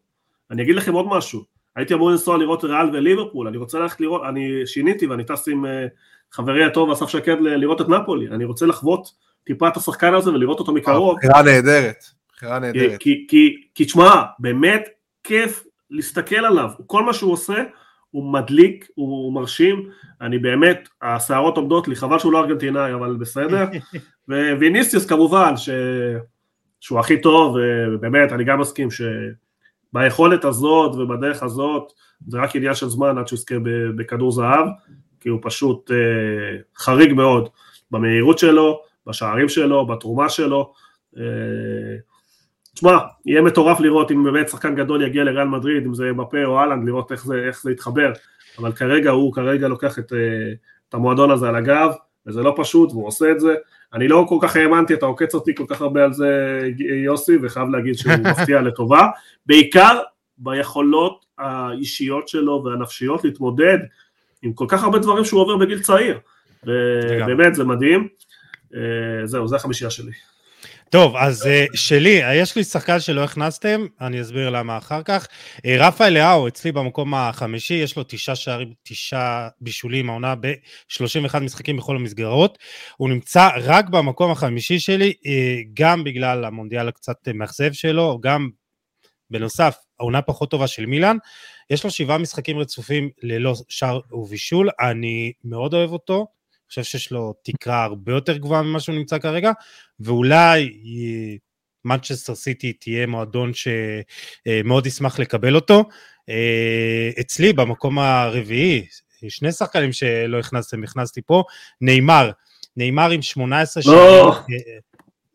אני 0.51 0.63
אגיד 0.63 0.75
לכם 0.75 0.93
עוד 0.93 1.05
משהו, 1.07 1.43
הייתי 1.75 1.93
אמור 1.93 2.11
לנסוע 2.11 2.37
לראות 2.37 2.63
ריאל 2.63 2.89
וליברפול, 2.93 3.47
אני 3.47 3.57
רוצה 3.57 3.79
ללכת 3.79 4.01
לראות, 4.01 4.21
אני 4.29 4.67
שיניתי 4.67 5.07
ואני 5.07 5.23
טס 5.23 5.47
עם 5.47 5.65
uh, 5.65 5.67
חברי 6.31 6.65
הטוב 6.65 6.91
אסף 6.91 7.09
שקד 7.09 7.35
לראות 7.39 7.81
את 7.81 7.89
נפולי, 7.89 8.27
אני 8.27 8.45
רוצה 8.45 8.65
לחוות 8.65 9.11
טיפה 9.45 9.67
את 9.67 9.77
השחקן 9.77 10.13
הזה 10.13 10.31
ולראות 10.31 10.59
אותו 10.59 10.73
מקרוב. 10.73 11.17
בחירה 11.17 11.41
נהדרת, 11.41 12.03
בחירה 12.35 12.59
נהדרת. 12.59 12.99
כי, 12.99 13.25
כי, 13.27 13.55
כי 13.75 13.85
תשמע, 13.85 14.21
באמת 14.39 14.89
כיף 15.23 15.63
להסתכל 15.89 16.45
עליו, 16.45 16.69
כל 16.87 17.03
מה 17.03 17.13
שהוא 17.13 17.33
עושה 17.33 17.63
הוא 18.11 18.33
מדליק, 18.33 18.87
הוא 18.95 19.33
מרשים, 19.33 19.89
אני 20.21 20.39
באמת, 20.39 20.89
השערות 21.01 21.57
עומדות 21.57 21.87
לי, 21.87 21.95
חבל 21.95 22.19
שהוא 22.19 22.33
לא 22.33 22.39
ארגנטינאי, 22.39 22.93
אבל 22.93 23.15
בסדר. 23.15 23.65
וויניסיוס 24.29 25.05
כמובן, 25.05 25.57
ש... 25.57 25.69
שהוא 26.79 26.99
הכי 26.99 27.21
טוב, 27.21 27.55
ובאמת, 27.93 28.31
אני 28.31 28.43
גם 28.43 28.59
מסכים 28.59 28.87
שביכולת 28.91 30.45
הזאת 30.45 30.95
ובדרך 30.95 31.43
הזאת, 31.43 31.91
זה 32.27 32.37
רק 32.37 32.55
עניין 32.55 32.75
של 32.75 32.87
זמן 32.87 33.17
עד 33.17 33.27
שהוא 33.27 33.37
יזכה 33.37 33.55
בכדור 33.95 34.31
זהב, 34.31 34.67
כי 35.19 35.29
הוא 35.29 35.39
פשוט 35.43 35.91
אה, 35.91 36.57
חריג 36.77 37.13
מאוד 37.13 37.49
במהירות 37.91 38.39
שלו, 38.39 38.81
בשערים 39.07 39.49
שלו, 39.49 39.87
בתרומה 39.87 40.29
שלו. 40.29 40.73
אה, 41.17 41.23
תשמע, 42.73 42.97
יהיה 43.25 43.41
מטורף 43.41 43.79
לראות 43.79 44.11
אם 44.11 44.23
באמת 44.23 44.49
שחקן 44.49 44.75
גדול 44.75 45.01
יגיע 45.01 45.23
לריאל 45.23 45.47
מדריד, 45.47 45.85
אם 45.85 45.93
זה 45.93 46.13
בפה 46.13 46.43
או 46.43 46.59
אהלנד, 46.59 46.87
לראות 46.87 47.11
איך 47.11 47.25
זה, 47.25 47.43
איך 47.47 47.63
זה 47.63 47.71
יתחבר, 47.71 48.11
אבל 48.59 48.71
כרגע 48.71 49.09
הוא 49.09 49.33
כרגע 49.33 49.67
לוקח 49.67 49.99
את, 49.99 50.13
אה, 50.13 50.53
את 50.89 50.93
המועדון 50.93 51.31
הזה 51.31 51.49
על 51.49 51.55
הגב, 51.55 51.91
וזה 52.27 52.41
לא 52.41 52.53
פשוט, 52.57 52.91
והוא 52.91 53.07
עושה 53.07 53.31
את 53.31 53.39
זה. 53.39 53.55
אני 53.95 54.07
לא 54.07 54.25
כל 54.29 54.37
כך 54.41 54.55
האמנתי, 54.55 54.93
אתה 54.93 55.05
עוקץ 55.05 55.33
אותי 55.35 55.55
כל 55.55 55.63
כך 55.67 55.81
הרבה 55.81 56.03
על 56.03 56.13
זה, 56.13 56.61
יוסי, 57.03 57.37
וחייב 57.43 57.69
להגיד 57.69 57.93
שהוא 57.93 58.13
מפתיע 58.31 58.61
לטובה, 58.61 59.07
בעיקר 59.45 59.99
ביכולות 60.37 61.25
האישיות 61.37 62.27
שלו 62.27 62.63
והנפשיות 62.65 63.23
להתמודד 63.23 63.77
עם 64.41 64.53
כל 64.53 64.65
כך 64.69 64.83
הרבה 64.83 64.99
דברים 64.99 65.25
שהוא 65.25 65.41
עובר 65.41 65.57
בגיל 65.57 65.79
צעיר, 65.79 66.19
ובאמת 66.63 67.55
זה 67.55 67.63
מדהים. 67.63 68.07
אה, 68.75 69.25
זהו, 69.25 69.47
זה 69.47 69.55
החמישייה 69.55 69.89
שלי. 69.89 70.11
טוב, 70.95 71.15
אז 71.15 71.45
uh, 71.45 71.77
שלי, 71.77 72.21
יש 72.35 72.55
לי 72.55 72.63
שחקן 72.63 72.99
שלא 72.99 73.23
הכנסתם, 73.23 73.85
אני 74.01 74.21
אסביר 74.21 74.49
למה 74.49 74.77
אחר 74.77 75.03
כך. 75.03 75.27
Uh, 75.57 75.61
רפאל 75.79 76.13
לאהו, 76.13 76.47
אצלי 76.47 76.71
במקום 76.71 77.13
החמישי, 77.13 77.73
יש 77.73 77.97
לו 77.97 78.03
תשעה 78.07 78.35
שערים, 78.35 78.73
תשעה 78.83 79.47
בישולים, 79.61 80.09
העונה 80.09 80.35
ב-31 80.35 81.39
משחקים 81.39 81.77
בכל 81.77 81.95
המסגרות. 81.95 82.57
הוא 82.97 83.09
נמצא 83.09 83.49
רק 83.63 83.89
במקום 83.89 84.31
החמישי 84.31 84.79
שלי, 84.79 85.13
גם 85.73 86.03
בגלל 86.03 86.45
המונדיאל 86.45 86.87
הקצת 86.87 87.27
מאכזב 87.33 87.73
שלו, 87.73 88.19
גם 88.21 88.49
בנוסף, 89.29 89.75
העונה 89.99 90.21
פחות 90.21 90.51
טובה 90.51 90.67
של 90.67 90.85
מילאן. 90.85 91.17
יש 91.69 91.83
לו 91.83 91.91
שבעה 91.91 92.17
משחקים 92.17 92.57
רצופים 92.57 93.09
ללא 93.23 93.53
שער 93.69 93.99
ובישול, 94.11 94.69
אני 94.79 95.31
מאוד 95.43 95.73
אוהב 95.73 95.91
אותו. 95.91 96.27
חושב 96.81 96.97
שיש 96.97 97.11
לו 97.11 97.33
תקרה 97.43 97.83
הרבה 97.83 98.11
יותר 98.11 98.37
גבוהה 98.37 98.61
ממה 98.61 98.79
שהוא 98.79 98.95
נמצא 98.95 99.17
כרגע, 99.17 99.51
ואולי 99.99 100.73
מנצ'סטר 101.85 102.35
סיטי 102.35 102.73
תהיה 102.73 103.07
מועדון 103.07 103.51
שמאוד 103.53 104.87
ישמח 104.87 105.19
לקבל 105.19 105.55
אותו. 105.55 105.83
אה, 106.29 107.09
אצלי 107.19 107.53
במקום 107.53 107.99
הרביעי, 107.99 108.85
שני 109.29 109.51
שחקנים 109.51 109.93
שלא 109.93 110.39
הכנסתם, 110.39 110.83
הכנסתי 110.83 111.21
פה, 111.21 111.43
נאמר, 111.81 112.31
נאמר 112.77 113.09
עם 113.09 113.21
18 113.21 113.83
לא. 113.85 114.35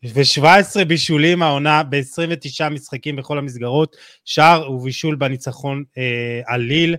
ו-17 0.04 0.84
בישולים 0.84 1.42
העונה 1.42 1.82
ב-29 1.82 2.68
משחקים 2.70 3.16
בכל 3.16 3.38
המסגרות, 3.38 3.96
שער 4.24 4.72
ובישול 4.72 5.14
בניצחון 5.14 5.84
אה, 5.98 6.40
על 6.46 6.60
ליל. 6.60 6.96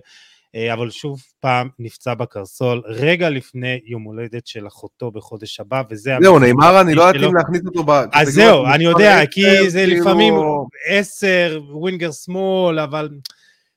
אה, 0.54 0.72
אבל 0.72 0.90
שוב 0.90 1.22
פעם 1.40 1.68
נפצע 1.78 2.14
בקרסול, 2.14 2.82
רגע 2.86 3.30
לפני 3.30 3.80
יום 3.86 4.02
הולדת 4.02 4.46
של 4.46 4.66
אחותו 4.66 5.10
בחודש 5.10 5.60
הבא, 5.60 5.82
וזה... 5.90 6.16
זהו, 6.22 6.38
נאמר, 6.38 6.80
אני 6.80 6.94
לא 6.94 7.02
יודעת 7.02 7.22
אם 7.22 7.36
להכניס 7.36 7.62
אותו 7.66 7.84
ב... 7.84 7.90
אז 8.12 8.28
זהו, 8.28 8.66
אני 8.66 8.84
יודע, 8.84 9.26
כי 9.30 9.70
זה 9.70 9.84
כאילו- 9.86 10.00
לפעמים 10.00 10.34
עשר, 10.86 11.60
ווינגר 11.70 12.12
שמאל, 12.12 12.78
אבל... 12.78 13.08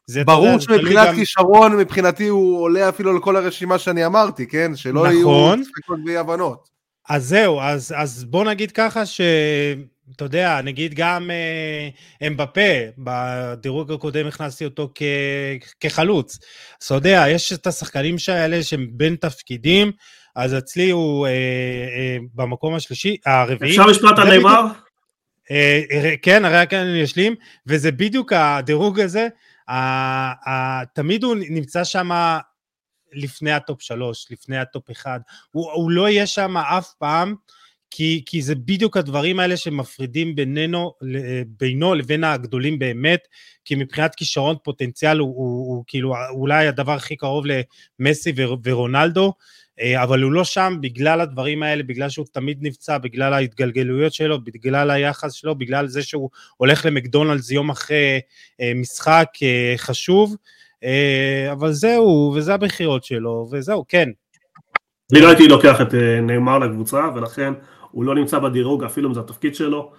זה 0.07 0.23
ברור 0.23 0.59
שמבחינת 0.59 1.07
גם... 1.07 1.15
כישרון, 1.15 1.77
מבחינתי 1.77 2.27
הוא 2.27 2.61
עולה 2.61 2.89
אפילו 2.89 3.17
לכל 3.17 3.35
הרשימה 3.35 3.79
שאני 3.79 4.05
אמרתי, 4.05 4.47
כן? 4.47 4.75
שלא 4.75 5.07
נכון. 5.07 5.59
יהיו 5.59 5.65
ספקות 5.65 5.99
ואי 6.05 6.17
הבנות. 6.17 6.69
אז 7.09 7.25
זהו, 7.25 7.61
אז, 7.61 7.93
אז 7.97 8.23
בוא 8.23 8.43
נגיד 8.43 8.71
ככה 8.71 9.05
ש... 9.05 9.21
אתה 10.15 10.25
יודע, 10.25 10.61
נגיד 10.61 10.93
גם 10.93 11.31
אה, 11.31 11.89
אמבפה, 12.27 12.61
בדירוג 12.97 13.91
הקודם 13.91 14.27
הכנסתי 14.27 14.65
אותו 14.65 14.89
כ, 14.95 15.01
כחלוץ. 15.79 16.39
אז 16.81 16.85
אתה 16.85 16.95
יודע, 16.95 17.25
יש 17.29 17.53
את 17.53 17.67
השחקנים 17.67 18.15
האלה 18.27 18.63
שהם 18.63 18.87
בין 18.91 19.15
תפקידים, 19.15 19.91
אז 20.35 20.57
אצלי 20.57 20.89
הוא 20.89 21.27
אה, 21.27 21.31
אה, 21.31 22.17
במקום 22.33 22.75
השלישי, 22.75 23.17
הרביעי. 23.25 23.71
אפשר 23.71 23.89
משפט 23.89 24.19
על 24.19 24.29
נאמר? 24.29 24.65
אה, 25.51 25.81
אה, 25.91 26.13
כן, 26.21 26.45
הרי 26.45 26.67
כאן 26.69 26.79
אני 26.79 27.03
אשלים, 27.03 27.35
וזה 27.67 27.91
בדיוק 27.91 28.33
הדירוג 28.33 28.99
הזה, 28.99 29.27
אה, 29.69 30.33
אה, 30.47 30.81
תמיד 30.93 31.23
הוא 31.23 31.35
נמצא 31.49 31.83
שם 31.83 32.09
לפני 33.13 33.51
הטופ 33.51 33.81
שלוש, 33.81 34.27
לפני 34.31 34.57
הטופ 34.57 34.91
אחד, 34.91 35.19
הוא, 35.51 35.71
הוא 35.71 35.91
לא 35.91 36.09
יהיה 36.09 36.27
שם 36.27 36.57
אף 36.57 36.93
פעם, 36.99 37.35
כי, 37.97 38.23
כי 38.25 38.41
זה 38.41 38.55
בדיוק 38.55 38.97
הדברים 38.97 39.39
האלה 39.39 39.57
שמפרידים 39.57 40.35
בינינו, 40.35 40.93
בינו 41.47 41.95
לבין 41.95 42.23
הגדולים 42.23 42.79
באמת, 42.79 43.27
כי 43.65 43.75
מבחינת 43.75 44.15
כישרון 44.15 44.55
פוטנציאל 44.63 45.19
הוא, 45.19 45.27
הוא, 45.35 45.75
הוא 45.75 45.83
כאילו 45.87 46.13
אולי 46.29 46.67
הדבר 46.67 46.91
הכי 46.91 47.15
קרוב 47.15 47.45
למסי 47.99 48.33
ורונלדו, 48.63 49.33
אה, 49.81 50.03
אבל 50.03 50.21
הוא 50.21 50.31
לא 50.31 50.43
שם 50.43 50.77
בגלל 50.81 51.21
הדברים 51.21 51.63
האלה, 51.63 51.83
בגלל 51.83 52.09
שהוא 52.09 52.25
תמיד 52.31 52.57
נפצע, 52.61 52.97
בגלל 52.97 53.33
ההתגלגלויות 53.33 54.13
שלו, 54.13 54.43
בגלל 54.43 54.91
היחס 54.91 55.33
שלו, 55.33 55.55
בגלל 55.55 55.87
זה 55.87 56.03
שהוא 56.03 56.29
הולך 56.57 56.85
למקדונלדס 56.85 57.51
יום 57.51 57.69
אחרי 57.69 58.19
אה, 58.61 58.71
משחק 58.75 59.29
אה, 59.43 59.73
חשוב, 59.77 60.35
אבל 61.51 61.71
זהו, 61.71 62.33
וזה 62.35 62.53
הבחירות 62.53 63.03
שלו, 63.03 63.47
וזהו, 63.51 63.85
כן. 63.87 64.09
אני 65.13 65.21
לא 65.21 65.27
הייתי 65.27 65.47
לוקח 65.47 65.81
את 65.81 65.93
נאמר 66.21 66.59
לקבוצה, 66.59 67.01
ולכן 67.15 67.53
הוא 67.95 68.03
לא 68.03 68.15
נמצא 68.15 68.39
בדירוג, 68.39 68.83
אפילו 68.83 69.09
אם 69.09 69.13
זה 69.13 69.19
התפקיד 69.19 69.55
שלו. 69.55 69.91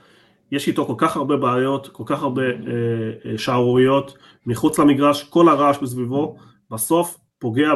יש 0.53 0.69
איתו 0.69 0.87
כל 0.87 0.95
כך 0.99 1.17
הרבה 1.17 1.37
בעיות, 1.37 1.89
כל 1.89 2.03
כך 2.07 2.23
הרבה 2.23 2.43
אה, 2.43 3.39
שערוריות 3.39 4.19
מחוץ 4.47 4.79
למגרש, 4.79 5.25
כל 5.25 5.49
הרעש 5.49 5.83
מסביבו, 5.83 6.37
בסוף 6.71 7.19
פוגע 7.39 7.71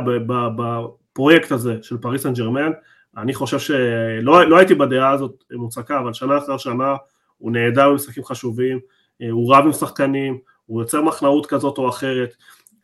בפרויקט 0.56 1.52
הזה 1.52 1.76
של 1.82 1.96
פריס 1.96 2.22
סן 2.22 2.32
ג'רמן. 2.32 2.70
אני 3.16 3.34
חושב 3.34 3.58
שלא 3.58 4.48
לא 4.48 4.56
הייתי 4.58 4.74
בדעה 4.74 5.10
הזאת 5.10 5.44
מוצקה, 5.52 5.98
אבל 5.98 6.12
שנה 6.12 6.38
אחר 6.38 6.56
שנה 6.56 6.94
הוא 7.38 7.52
נהדר 7.52 7.90
במשחקים 7.90 8.24
חשובים, 8.24 8.78
אה, 9.22 9.30
הוא 9.30 9.54
רב 9.54 9.64
עם 9.64 9.72
שחקנים, 9.72 10.38
הוא 10.66 10.82
יוצר 10.82 11.02
מחנאות 11.02 11.46
כזאת 11.46 11.78
או 11.78 11.88
אחרת. 11.88 12.34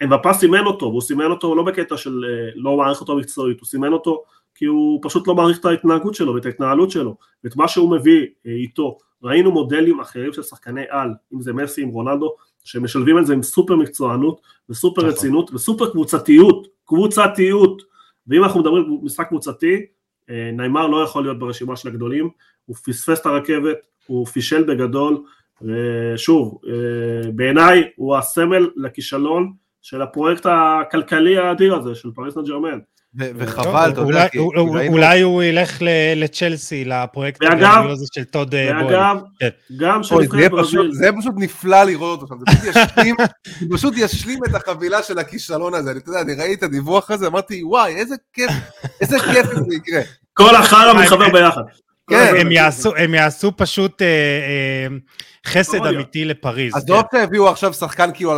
אמבפה 0.02 0.32
סימן 0.32 0.66
אותו, 0.66 0.86
והוא 0.86 1.02
סימן 1.02 1.30
אותו 1.30 1.54
לא 1.54 1.62
בקטע 1.62 1.96
של 1.96 2.24
אה, 2.24 2.50
לא 2.54 2.76
מעריך 2.76 3.00
אותו 3.00 3.16
מקצועית, 3.16 3.60
הוא 3.60 3.66
סימן 3.66 3.92
אותו 3.92 4.24
כי 4.56 4.64
הוא 4.64 5.00
פשוט 5.02 5.28
לא 5.28 5.34
מעריך 5.34 5.60
את 5.60 5.64
ההתנהגות 5.64 6.14
שלו 6.14 6.34
ואת 6.34 6.46
ההתנהלות 6.46 6.90
שלו 6.90 7.16
ואת 7.44 7.56
מה 7.56 7.68
שהוא 7.68 7.90
מביא 7.90 8.26
אה, 8.46 8.52
איתו. 8.52 8.98
ראינו 9.22 9.52
מודלים 9.52 10.00
אחרים 10.00 10.32
של 10.32 10.42
שחקני 10.42 10.82
על, 10.88 11.10
אם 11.34 11.40
זה 11.40 11.52
מסי, 11.52 11.82
עם 11.82 11.88
רונלדו, 11.88 12.34
שמשלבים 12.64 13.18
את 13.18 13.26
זה 13.26 13.32
עם 13.32 13.42
סופר 13.42 13.76
מקצוענות 13.76 14.40
וסופר 14.68 15.02
נכון. 15.02 15.12
רצינות 15.14 15.54
וסופר 15.54 15.90
קבוצתיות, 15.90 16.66
קבוצתיות. 16.84 17.82
ואם 18.26 18.44
אנחנו 18.44 18.60
מדברים 18.60 18.84
על 18.84 18.90
משחק 19.02 19.28
קבוצתי, 19.28 19.86
אה, 20.30 20.50
ניימר 20.52 20.86
לא 20.86 21.02
יכול 21.02 21.22
להיות 21.22 21.38
ברשימה 21.38 21.76
של 21.76 21.88
הגדולים, 21.88 22.28
הוא 22.66 22.76
פספס 22.76 23.20
את 23.20 23.26
הרכבת, 23.26 23.76
הוא 24.06 24.26
פישל 24.26 24.64
בגדול, 24.64 25.22
ושוב, 25.62 26.58
אה, 26.68 27.30
בעיניי 27.30 27.88
הוא 27.96 28.16
הסמל 28.16 28.70
לכישלון 28.76 29.52
של 29.82 30.02
הפרויקט 30.02 30.46
הכלכלי 30.50 31.38
האדיר 31.38 31.74
הזה 31.74 31.94
של 31.94 32.10
פריס 32.14 32.34
סן 32.34 32.44
ג'רמן. 32.44 32.78
וחבל, 33.18 33.90
אתה 33.92 34.00
יודע, 34.00 34.28
כי... 34.28 34.38
אולי 34.88 35.20
הוא 35.20 35.42
ילך 35.42 35.78
לצ'לסי, 36.16 36.84
לפרויקט 36.84 37.42
הזה 37.42 38.04
של 38.14 38.24
טוד 38.24 38.50
בולי. 38.50 38.84
ואגב, 38.84 39.16
כן. 39.38 39.48
גם 39.76 40.02
של 40.02 40.14
נבחרת 40.14 40.50
ברזיל. 40.50 40.92
זה 40.92 41.10
פשוט 41.18 41.34
נפלא 41.36 41.82
לראות 41.82 42.22
אותו 42.22 42.34
זה 42.74 43.08
פשוט 43.70 43.94
ישלים 43.96 44.38
את 44.48 44.54
החבילה 44.54 45.02
של 45.02 45.18
הכישלון 45.18 45.74
הזה. 45.74 45.90
אתה 45.90 46.10
יודע, 46.10 46.20
אני 46.20 46.34
ראיתי 46.34 46.54
את 46.54 46.62
הדיווח 46.62 47.10
הזה, 47.10 47.26
אמרתי, 47.26 47.62
וואי, 47.64 47.96
איזה 47.96 48.14
כיף, 48.32 48.50
איזה 49.00 49.18
כיף 49.18 49.46
זה 49.46 49.74
יקרה. 49.74 50.00
כל 50.32 50.54
החרא 50.54 51.02
מתחבר 51.02 51.28
ביחד. 51.32 51.62
כן. 52.10 52.34
הם 52.96 53.14
יעשו 53.14 53.52
פשוט 53.56 54.02
אה, 54.02 54.06
אה, 54.06 54.86
חסד 55.46 55.86
אמיתי 55.86 56.24
לפריז. 56.24 56.76
אז 56.76 56.88
לא 56.88 57.02
שהביאו 57.12 57.48
עכשיו 57.48 57.72
שחקן 57.72 58.10
כאילו 58.14 58.32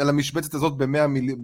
על 0.00 0.08
המשבצת 0.08 0.54
הזאת 0.54 0.76
ב-100 0.76 1.06
מיליון. 1.06 1.38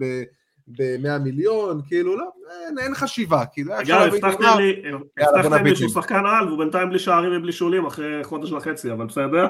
ב-100 0.77 1.19
מיליון, 1.23 1.81
כאילו 1.87 2.17
לא, 2.17 2.25
אין, 2.67 2.77
אין 2.79 2.95
חשיבה, 2.95 3.45
כאילו 3.53 3.79
אגב, 3.79 4.01
הבטחתם 4.01 4.57
לי, 4.57 4.81
הבטחתם 5.19 5.65
לי 5.65 5.75
שהוא 5.75 5.89
שחקן 5.89 6.25
על, 6.25 6.47
והוא 6.47 6.59
בינתיים 6.59 6.89
בלי 6.89 6.99
שערים 6.99 7.31
ובלי 7.35 7.51
שולים 7.51 7.85
אחרי 7.85 8.23
חודש 8.23 8.51
וחצי, 8.51 8.91
אבל 8.91 9.05
בסדר, 9.05 9.47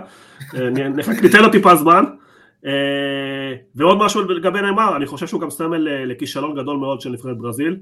אה, 0.55 0.69
ניתן 1.23 1.41
לו 1.41 1.51
טיפה 1.51 1.75
זמן. 1.75 2.03
אה, 2.65 3.55
ועוד 3.75 3.97
משהו 3.97 4.21
לגבי 4.21 4.61
נאמר, 4.61 4.95
אני 4.95 5.05
חושב 5.05 5.27
שהוא 5.27 5.41
גם 5.41 5.49
סמל 5.49 5.87
אה, 5.87 6.05
לכישלון 6.05 6.55
גדול 6.55 6.77
מאוד 6.77 7.01
של 7.01 7.09
נבחרת 7.09 7.37
ברזיל, 7.37 7.79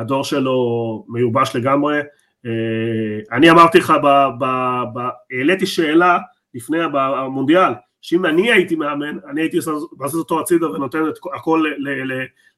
הדור 0.00 0.24
שלו 0.24 1.04
מיובש 1.08 1.56
לגמרי, 1.56 2.00
אני 3.32 3.50
אמרתי 3.50 3.78
לך, 3.78 3.92
העליתי 5.32 5.66
שאלה 5.66 6.18
לפני 6.54 6.78
המונדיאל, 6.94 7.72
שאם 8.06 8.26
אני 8.26 8.52
הייתי 8.52 8.74
מאמן, 8.74 9.18
אני 9.30 9.40
הייתי 9.40 9.58
מזיז 9.98 10.18
אותו 10.18 10.40
הצידה 10.40 10.70
ונותן 10.70 11.08
את 11.08 11.18
הכל 11.34 11.64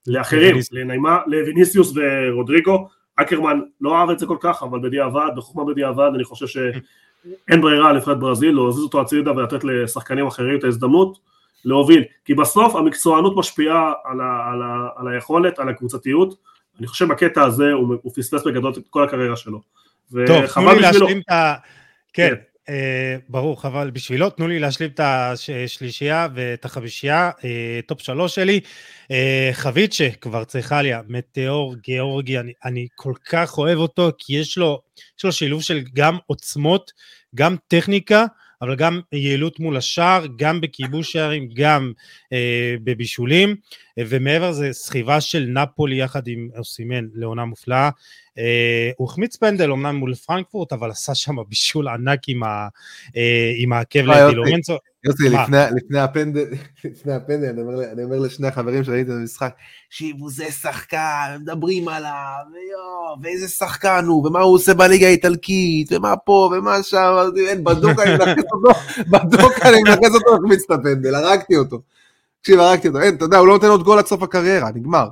לאחרים, 0.07 0.57
לניימה, 0.73 1.19
לויניסיוס 1.27 1.93
ורודריגו, 1.97 2.89
אקרמן 3.17 3.61
לא 3.81 3.97
אהב 3.97 4.11
את 4.11 4.19
זה 4.19 4.27
כל 4.27 4.37
כך, 4.41 4.63
אבל 4.63 4.79
בדיעבד, 4.83 5.29
בחוכמה 5.37 5.65
בדיעבד, 5.65 6.11
אני 6.15 6.25
חושב 6.25 6.47
שאין 6.47 7.61
ברירה 7.61 7.93
לנבחרת 7.93 8.19
ברזיל 8.19 8.55
להזיז 8.55 8.83
אותו 8.83 9.01
הצידה 9.01 9.33
ולתת 9.33 9.65
לשחקנים 9.65 10.27
אחרים 10.27 10.59
את 10.59 10.65
ההזדמנות 10.65 11.19
להוביל, 11.65 12.05
כי 12.25 12.35
בסוף 12.35 12.77
המקצוענות 12.77 13.37
משפיעה 13.37 13.93
על, 14.05 14.21
ה, 14.21 14.51
על, 14.53 14.63
ה, 14.63 14.89
על 14.97 15.09
היכולת, 15.09 15.59
על 15.59 15.69
הקבוצתיות, 15.69 16.35
אני 16.79 16.87
חושב 16.87 17.09
בקטע 17.09 17.43
הזה 17.43 17.73
הוא, 17.73 17.95
הוא 18.03 18.13
פספס 18.17 18.47
בגדול 18.47 18.73
את 18.73 18.89
כל 18.91 19.05
הקריירה 19.05 19.37
שלו. 19.37 19.61
טוב, 20.27 20.47
תנו 20.47 20.73
לי 20.73 20.81
להשלים 20.81 21.21
את 21.21 21.31
ה... 21.31 21.55
כן, 22.13 22.29
כן. 22.29 22.35
אה, 22.69 23.17
ברור, 23.29 23.61
אבל 23.65 23.91
בשבילו, 23.91 24.31
תנו 24.31 24.49
לי 24.49 24.59
להשלים 24.59 24.91
את 24.91 25.01
השלישייה 25.01 26.29
ואת 26.35 26.65
החמישייה, 26.65 27.31
אה, 27.45 27.81
טופ 27.87 28.03
שלוש 28.03 28.35
שלי. 28.35 28.61
אה, 29.11 29.51
חביצ'ה 29.53 30.09
קווארצחליה, 30.21 30.91
מטאור 31.09 31.75
גיאורגי, 31.75 32.39
אני, 32.39 32.53
אני 32.65 32.87
כל 32.95 33.13
כך 33.31 33.59
אוהב 33.59 33.79
אותו, 33.79 34.11
כי 34.19 34.37
יש 34.37 34.59
לו, 34.59 34.81
יש 35.19 35.25
לו 35.25 35.33
שילוב 35.33 35.63
של 35.63 35.81
גם 35.95 36.19
עוצמות, 36.27 36.91
גם 37.35 37.57
טכניקה, 37.69 38.25
אבל 38.63 38.77
גם 38.77 39.01
יעילות 39.13 39.61
מול 39.61 39.77
השער, 39.77 40.27
גם 40.37 40.61
בכיבוש 40.61 41.13
שערים, 41.13 41.49
גם 41.55 41.93
אה, 42.33 42.75
בבישולים, 42.85 43.57
ומעבר 43.99 44.51
לזה 44.51 44.73
סחיבה 44.73 45.21
של 45.21 45.47
נפולי 45.49 45.97
יחד 45.97 46.29
עם 46.29 46.49
אוסימן 46.59 47.05
לעונה 47.15 47.45
מופלאה. 47.45 47.91
אה, 48.39 48.91
הוא 48.97 49.09
החמיץ 49.09 49.37
פנדל 49.37 49.71
אמנם 49.71 49.97
מול 49.97 50.15
פרנקפורט, 50.15 50.73
אבל 50.73 50.91
עשה 50.91 51.15
שם 51.15 51.37
בישול 51.49 51.89
ענק 51.89 52.21
עם, 52.29 52.43
ה, 52.43 52.69
אה, 53.17 53.53
עם 53.57 53.73
העקב 53.73 53.99
לדילורנצו. 53.99 54.77
יוסי, 55.09 55.29
לפני 55.77 55.99
הפנדל, 56.01 56.45
לפני 56.85 57.13
הפנדל, 57.13 57.49
אני 57.93 58.05
אומר, 58.05 58.19
לשני 58.19 58.49
החברים 58.49 58.85
שראיתי 58.85 59.11
את 59.11 59.17
המשחק, 59.17 59.55
שיבו, 59.91 60.31
זה 60.31 60.45
שחקן, 60.45 61.37
מדברים 61.41 61.89
עליו, 61.89 62.45
ויואו, 62.53 63.17
ואיזה 63.23 63.49
שחקן 63.49 64.05
הוא, 64.07 64.27
ומה 64.27 64.41
הוא 64.41 64.55
עושה 64.55 64.75
בליגה 64.75 65.07
האיטלקית, 65.07 65.93
ומה 65.93 66.17
פה, 66.17 66.51
ומה 66.53 66.83
שם, 66.83 67.15
אין, 67.49 67.65
בדוק 67.65 68.01
אני 68.01 68.13
מנכס 68.13 68.45
אותו, 68.53 68.81
בדוק 69.13 69.53
אני 69.63 69.83
מנכס 69.83 70.15
אותו, 70.15 70.35
החמיץ 70.35 70.65
את 70.65 70.71
הפנדל, 70.71 71.15
הרגתי 71.15 71.57
אותו. 71.57 71.81
תקשיב, 72.41 72.61
הרגתי 72.61 72.89
אותו, 72.89 73.01
אין, 73.01 73.15
אתה 73.15 73.25
יודע, 73.25 73.39
הוא 73.39 73.47
לא 73.47 73.53
נותן 73.53 73.67
עוד 73.67 73.83
גול 73.83 73.99
עד 73.99 74.07
סוף 74.07 74.23
הקריירה, 74.23 74.71
נגמר. 74.75 75.09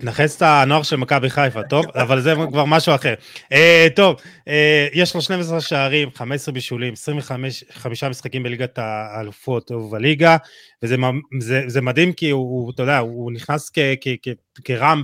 נחץ 0.00 0.36
את 0.36 0.42
הנוער 0.42 0.82
של 0.82 0.96
מכבי 0.96 1.30
חיפה, 1.30 1.62
טוב? 1.62 1.84
אבל 1.94 2.20
זה 2.20 2.34
כבר 2.50 2.64
משהו 2.64 2.94
אחר. 2.94 3.14
Uh, 3.52 3.56
טוב, 3.96 4.16
uh, 4.20 4.50
יש 4.92 5.14
לו 5.14 5.22
12 5.22 5.60
שערים, 5.60 6.08
15 6.14 6.54
בישולים, 6.54 6.92
25 6.92 7.64
משחקים 8.10 8.42
בליגת 8.42 8.78
האלופות 8.78 9.70
ובליגה, 9.70 10.36
וזה 10.82 10.96
זה, 11.40 11.62
זה 11.66 11.80
מדהים 11.80 12.12
כי 12.12 12.30
הוא, 12.30 12.72
אתה 12.74 12.82
יודע, 12.82 12.98
הוא 12.98 13.32
נכנס 13.32 13.70
כ, 13.74 13.78
כ, 14.00 14.08
כ, 14.22 14.28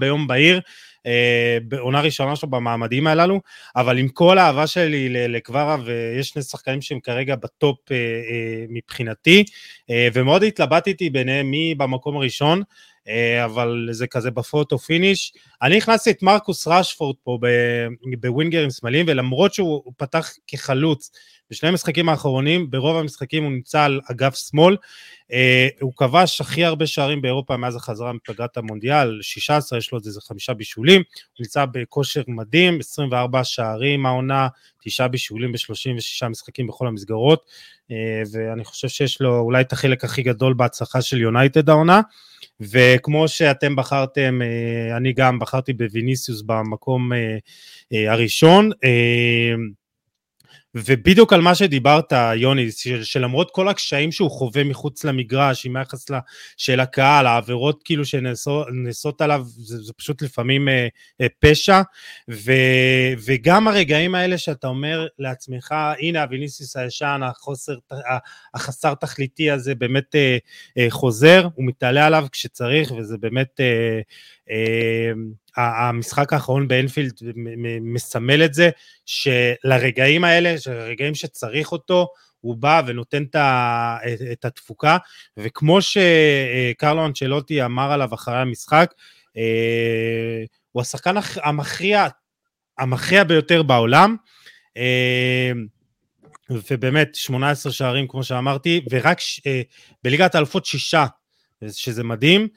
ביום 0.01 0.27
בהיר, 0.27 0.61
בעונה 1.63 2.01
ראשונה 2.01 2.37
שלו 2.37 2.51
במעמדים 2.51 3.07
הללו, 3.07 3.41
אבל 3.77 3.99
עם 3.99 4.09
כל 4.09 4.39
האהבה 4.39 4.67
שלי 4.67 5.09
לקווארה, 5.29 5.77
ויש 5.85 6.29
שני 6.29 6.43
שחקנים 6.43 6.83
שהם 6.83 7.01
כרגע 7.01 7.37
בטופ 7.37 7.79
אה, 7.79 7.91
אה, 7.91 7.93
מבחינתי, 8.69 9.45
ומאוד 10.15 10.43
התלבטתי 10.43 11.11
ביניהם 11.11 11.51
מי 11.51 11.75
במקום 11.75 12.17
הראשון, 12.17 12.63
אה, 13.09 13.45
אבל 13.45 13.89
זה 13.91 14.07
כזה 14.07 14.31
בפוטו 14.31 14.79
פיניש. 14.79 15.33
אני 15.63 15.79
הכנסתי 15.79 16.11
את 16.11 16.23
מרקוס 16.23 16.69
רשפורד 16.69 17.17
פה 17.23 17.39
בווינגרים 18.21 18.71
שמאליים, 18.71 19.07
ולמרות 19.09 19.55
שהוא 19.55 19.93
פתח 19.97 20.31
כחלוץ 20.47 21.11
בשני 21.51 21.69
המשחקים 21.69 22.09
האחרונים, 22.09 22.71
ברוב 22.71 22.97
המשחקים 22.97 23.45
הוא 23.45 23.53
נמצא 23.53 23.83
על 23.83 24.01
אגף 24.11 24.35
שמאל. 24.49 24.77
הוא 25.81 25.93
כבש 25.97 26.41
הכי 26.41 26.65
הרבה 26.65 26.87
שערים 26.87 27.23
באירופה 27.23 27.57
מאז 27.57 27.77
החזרה 27.77 28.13
מפגרת 28.13 28.57
המונדיאל, 28.57 29.19
16, 29.23 29.79
יש 29.79 29.93
לו 29.93 29.99
איזה 30.07 30.21
חמישה 30.21 30.55
בישולים, 30.55 31.01
הוא 31.01 31.41
נמצא 31.41 31.65
בכושר 31.73 32.23
מדהים, 32.29 32.79
24 32.81 33.45
שערים 33.45 34.07
העונה, 34.07 34.49
תשעה 34.85 35.09
בישולים 35.09 35.53
ב-36 35.53 36.29
משחקים 36.29 36.67
בכל 36.67 36.87
המסגרות, 36.87 37.45
ואני 38.33 38.65
חושב 38.65 38.89
שיש 38.89 39.21
לו 39.21 39.39
אולי 39.39 39.61
את 39.61 39.73
החלק 39.73 40.05
הכי 40.05 40.23
גדול 40.23 40.55
בהצלחה 40.55 41.03
של 41.03 41.21
יונייטד 41.21 41.69
העונה. 41.69 42.01
וכמו 42.61 43.29
שאתם 43.29 43.77
בחרתם, 43.77 44.41
אני 44.97 45.13
גם 45.13 45.39
בחרתי 45.39 45.73
בוויניסיוס 45.73 46.43
במקום 46.43 47.13
הראשון. 47.91 48.71
ובדיוק 50.75 51.33
על 51.33 51.41
מה 51.41 51.55
שדיברת, 51.55 52.13
יוני, 52.37 52.69
שלמרות 53.03 53.51
כל 53.51 53.69
הקשיים 53.69 54.13
שהוא 54.13 54.31
חווה 54.31 54.65
מחוץ 54.65 55.05
למגרש, 55.05 55.67
עם 55.67 55.77
היחס 55.77 56.07
של 56.57 56.81
הקהל, 56.81 57.27
העבירות 57.27 57.83
כאילו 57.83 58.05
שנעשות 58.05 59.21
עליו, 59.21 59.43
זה, 59.47 59.83
זה 59.83 59.93
פשוט 59.93 60.23
לפעמים 60.23 60.69
אה, 60.69 60.89
אה, 61.21 61.27
פשע, 61.39 61.83
ו, 62.31 62.53
וגם 63.27 63.69
הרגעים 63.69 64.15
האלה 64.15 64.39
שאתה 64.39 64.67
אומר 64.67 65.07
לעצמך, 65.19 65.75
הנה 66.01 66.23
הוויניסיס 66.23 66.77
הישן, 66.77 67.21
החוסר, 67.25 67.75
החסר 68.55 68.95
תכליתי 68.95 69.51
הזה 69.51 69.75
באמת 69.75 70.15
אה, 70.15 70.39
אה, 70.79 70.87
חוזר, 70.91 71.49
הוא 71.55 71.65
מתעלה 71.65 72.07
עליו 72.07 72.27
כשצריך, 72.33 72.93
וזה 72.99 73.19
באמת... 73.19 73.61
אה, 73.61 74.01
המשחק 75.57 76.33
האחרון 76.33 76.69
באנפילד 76.69 77.13
מסמל 77.81 78.45
את 78.45 78.55
זה, 78.55 78.71
שלרגעים 79.07 80.25
האלה, 80.25 80.59
שלרגעים 80.59 81.15
שצריך 81.15 81.73
אותו, 81.73 82.09
הוא 82.41 82.57
בא 82.57 82.83
ונותן 82.87 83.25
את 84.33 84.45
התפוקה, 84.45 84.97
וכמו 85.37 85.79
שקרלו 85.83 87.07
אנצ'לוטי 87.07 87.65
אמר 87.65 87.93
עליו 87.93 88.15
אחרי 88.15 88.37
המשחק, 88.37 88.95
אה, 89.37 90.45
הוא 90.73 90.83
השחקן 90.83 91.15
המכריע, 91.43 92.07
המכריע 92.79 93.25
ביותר 93.25 93.63
בעולם, 93.63 94.17
אה, 94.77 95.53
ובאמת 96.51 97.15
18 97.15 97.73
שערים 97.73 98.09
כמו 98.09 98.25
שאמרתי, 98.25 98.81
ורק 98.91 99.19
אה, 99.47 99.63
בליגת 100.05 100.35
האלופות 100.35 100.67
שישה, 100.67 101.07
שזה 101.73 102.05
מדהים. 102.05 102.49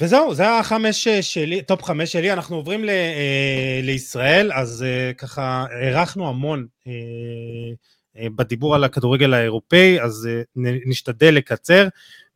וזהו, 0.00 0.34
זה 0.34 0.58
החמש 0.58 1.08
שלי, 1.08 1.62
טופ 1.62 1.82
חמש 1.82 2.12
שלי, 2.12 2.32
אנחנו 2.32 2.56
עוברים 2.56 2.84
ל, 2.84 2.88
אה, 2.88 3.80
לישראל, 3.82 4.52
אז 4.52 4.82
אה, 4.82 5.12
ככה 5.12 5.64
הארכנו 5.70 6.28
המון 6.28 6.66
אה, 6.86 6.92
אה, 8.18 8.26
בדיבור 8.36 8.74
על 8.74 8.84
הכדורגל 8.84 9.34
האירופאי, 9.34 10.00
אז 10.00 10.28
אה, 10.30 10.42
נשתדל 10.86 11.34
לקצר, 11.34 11.88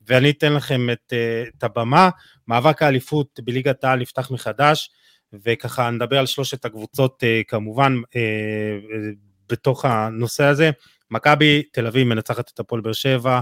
ואני 0.06 0.30
אתן 0.30 0.52
לכם 0.52 0.90
את, 0.90 1.12
אה, 1.12 1.44
את 1.58 1.64
הבמה. 1.64 2.10
מאבק 2.48 2.82
האליפות 2.82 3.40
בליגת 3.44 3.84
העל 3.84 3.98
נפתח 3.98 4.30
מחדש, 4.30 4.90
וככה 5.32 5.90
נדבר 5.90 6.18
על 6.18 6.26
שלושת 6.26 6.64
הקבוצות 6.64 7.24
אה, 7.24 7.40
כמובן 7.48 7.96
אה, 8.16 8.20
אה, 8.20 9.10
בתוך 9.48 9.84
הנושא 9.84 10.44
הזה. 10.44 10.70
מכבי 11.10 11.62
תל 11.72 11.86
אביב 11.86 12.06
מנצחת 12.06 12.50
את 12.54 12.60
הפועל 12.60 12.80
באר 12.80 12.92
שבע, 12.92 13.40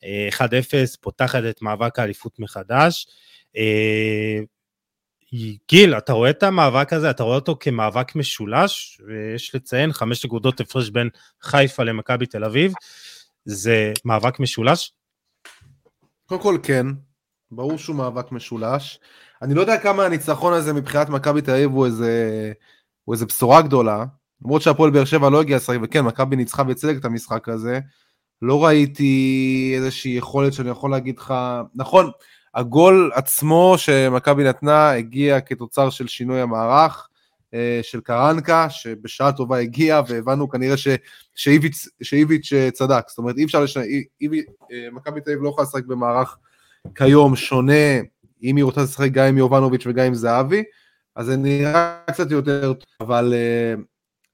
1-0, 0.00 0.04
אה, 0.74 0.84
פותחת 1.00 1.42
את 1.50 1.62
מאבק 1.62 1.98
האליפות 1.98 2.38
מחדש. 2.38 3.06
אה, 3.56 4.38
גיל, 5.68 5.94
אתה 5.94 6.12
רואה 6.12 6.30
את 6.30 6.42
המאבק 6.42 6.92
הזה, 6.92 7.10
אתה 7.10 7.22
רואה 7.22 7.34
אותו 7.34 7.56
כמאבק 7.60 8.16
משולש, 8.16 9.00
ויש 9.06 9.54
לציין 9.54 9.92
חמש 9.92 10.24
נקודות 10.24 10.60
הפרש 10.60 10.90
בין 10.90 11.08
חיפה 11.42 11.82
למכבי 11.82 12.26
תל 12.26 12.44
אביב, 12.44 12.72
זה 13.44 13.92
מאבק 14.04 14.40
משולש? 14.40 14.92
קודם 16.26 16.40
כל 16.40 16.58
כן, 16.62 16.86
ברור 17.50 17.78
שהוא 17.78 17.96
מאבק 17.96 18.32
משולש. 18.32 18.98
אני 19.42 19.54
לא 19.54 19.60
יודע 19.60 19.78
כמה 19.78 20.04
הניצחון 20.04 20.52
הזה 20.52 20.72
מבחינת 20.72 21.08
מכבי 21.08 21.42
תל 21.42 21.50
אביב 21.50 21.70
הוא 21.70 21.86
איזה, 21.86 22.52
הוא 23.04 23.14
איזה 23.14 23.26
בשורה 23.26 23.62
גדולה, 23.62 24.04
למרות 24.44 24.62
שהפועל 24.62 24.90
באר 24.90 25.04
שבע 25.04 25.30
לא 25.30 25.40
הגיע 25.40 25.56
לשחק, 25.56 25.76
וכן, 25.82 26.04
מכבי 26.04 26.36
ניצחה 26.36 26.64
בצדק 26.64 26.96
את 27.00 27.04
המשחק 27.04 27.48
הזה, 27.48 27.80
לא 28.42 28.64
ראיתי 28.64 29.72
איזושהי 29.76 30.10
יכולת 30.10 30.52
שאני 30.52 30.70
יכול 30.70 30.90
להגיד 30.90 31.18
לך, 31.18 31.34
נכון, 31.74 32.10
הגול 32.56 33.10
עצמו 33.14 33.74
שמכבי 33.78 34.44
נתנה 34.44 34.90
הגיע 34.90 35.40
כתוצר 35.40 35.90
של 35.90 36.06
שינוי 36.06 36.40
המערך 36.40 37.08
אה, 37.54 37.80
של 37.82 38.00
קרנקה, 38.00 38.70
שבשעה 38.70 39.32
טובה 39.32 39.58
הגיע, 39.58 40.00
והבנו 40.08 40.48
כנראה 40.48 40.76
ש, 40.76 40.88
שאיביץ', 41.34 41.88
שאיביץ' 42.02 42.52
אה, 42.52 42.70
צדק. 42.70 43.04
זאת 43.08 43.18
אומרת, 43.18 43.38
אי 43.38 43.44
אפשר 43.44 43.60
לשנות, 43.60 43.86
אה, 44.72 44.88
מכבי 44.92 45.20
תל 45.20 45.30
אביב 45.30 45.42
לא 45.42 45.48
יכולה 45.48 45.66
לשחק 45.66 45.84
במערך 45.84 46.36
כיום 46.94 47.36
שונה, 47.36 48.00
אם 48.42 48.56
היא 48.56 48.64
רוצה 48.64 48.82
לשחק 48.82 49.10
גם 49.12 49.26
עם 49.26 49.38
יובנוביץ' 49.38 49.82
וגם 49.86 50.06
עם 50.06 50.14
זהבי, 50.14 50.62
אז 51.16 51.26
זה 51.26 51.36
נראה 51.36 51.98
קצת 52.10 52.30
יותר 52.30 52.72
אבל 53.00 53.34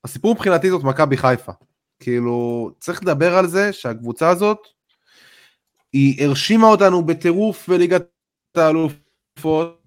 הסיפור 0.05 0.35
מבחינתי 0.35 0.71
זאת 0.71 0.85
מכבי 0.85 1.17
חיפה. 1.17 1.53
כאילו, 2.01 2.71
צריך 2.79 3.03
לדבר 3.03 3.35
על 3.35 3.47
זה 3.47 3.73
שהקבוצה 3.73 4.29
הזאת, 4.29 4.59
היא 5.93 6.25
הרשימה 6.25 6.67
אותנו 6.67 7.07
בטירוף 7.07 7.69
בליגת 7.69 8.12
האלופות, 8.59 9.83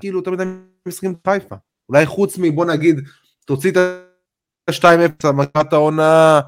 כאילו 0.00 0.20
תמיד 0.20 0.40
הם 0.40 0.68
משחקים 0.88 1.14
חיפה. 1.26 1.56
אולי 1.88 2.06
חוץ 2.06 2.38
מבוא 2.38 2.64
נגיד, 2.64 3.00
תוציא 3.44 3.70
את 3.70 3.76
ה-2-0 3.76 5.28
על 5.28 5.32
מכת 5.32 5.72
העונה, 5.72 6.40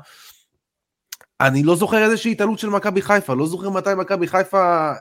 אני 1.40 1.62
לא 1.62 1.76
זוכר 1.76 2.04
איזושהי 2.04 2.32
התעלות 2.32 2.58
של 2.58 2.68
מכבי 2.68 3.02
חיפה, 3.02 3.34
לא 3.34 3.46
זוכר 3.46 3.70
מתי 3.70 3.90
מכבי 3.96 4.26
חיפה 4.26 4.92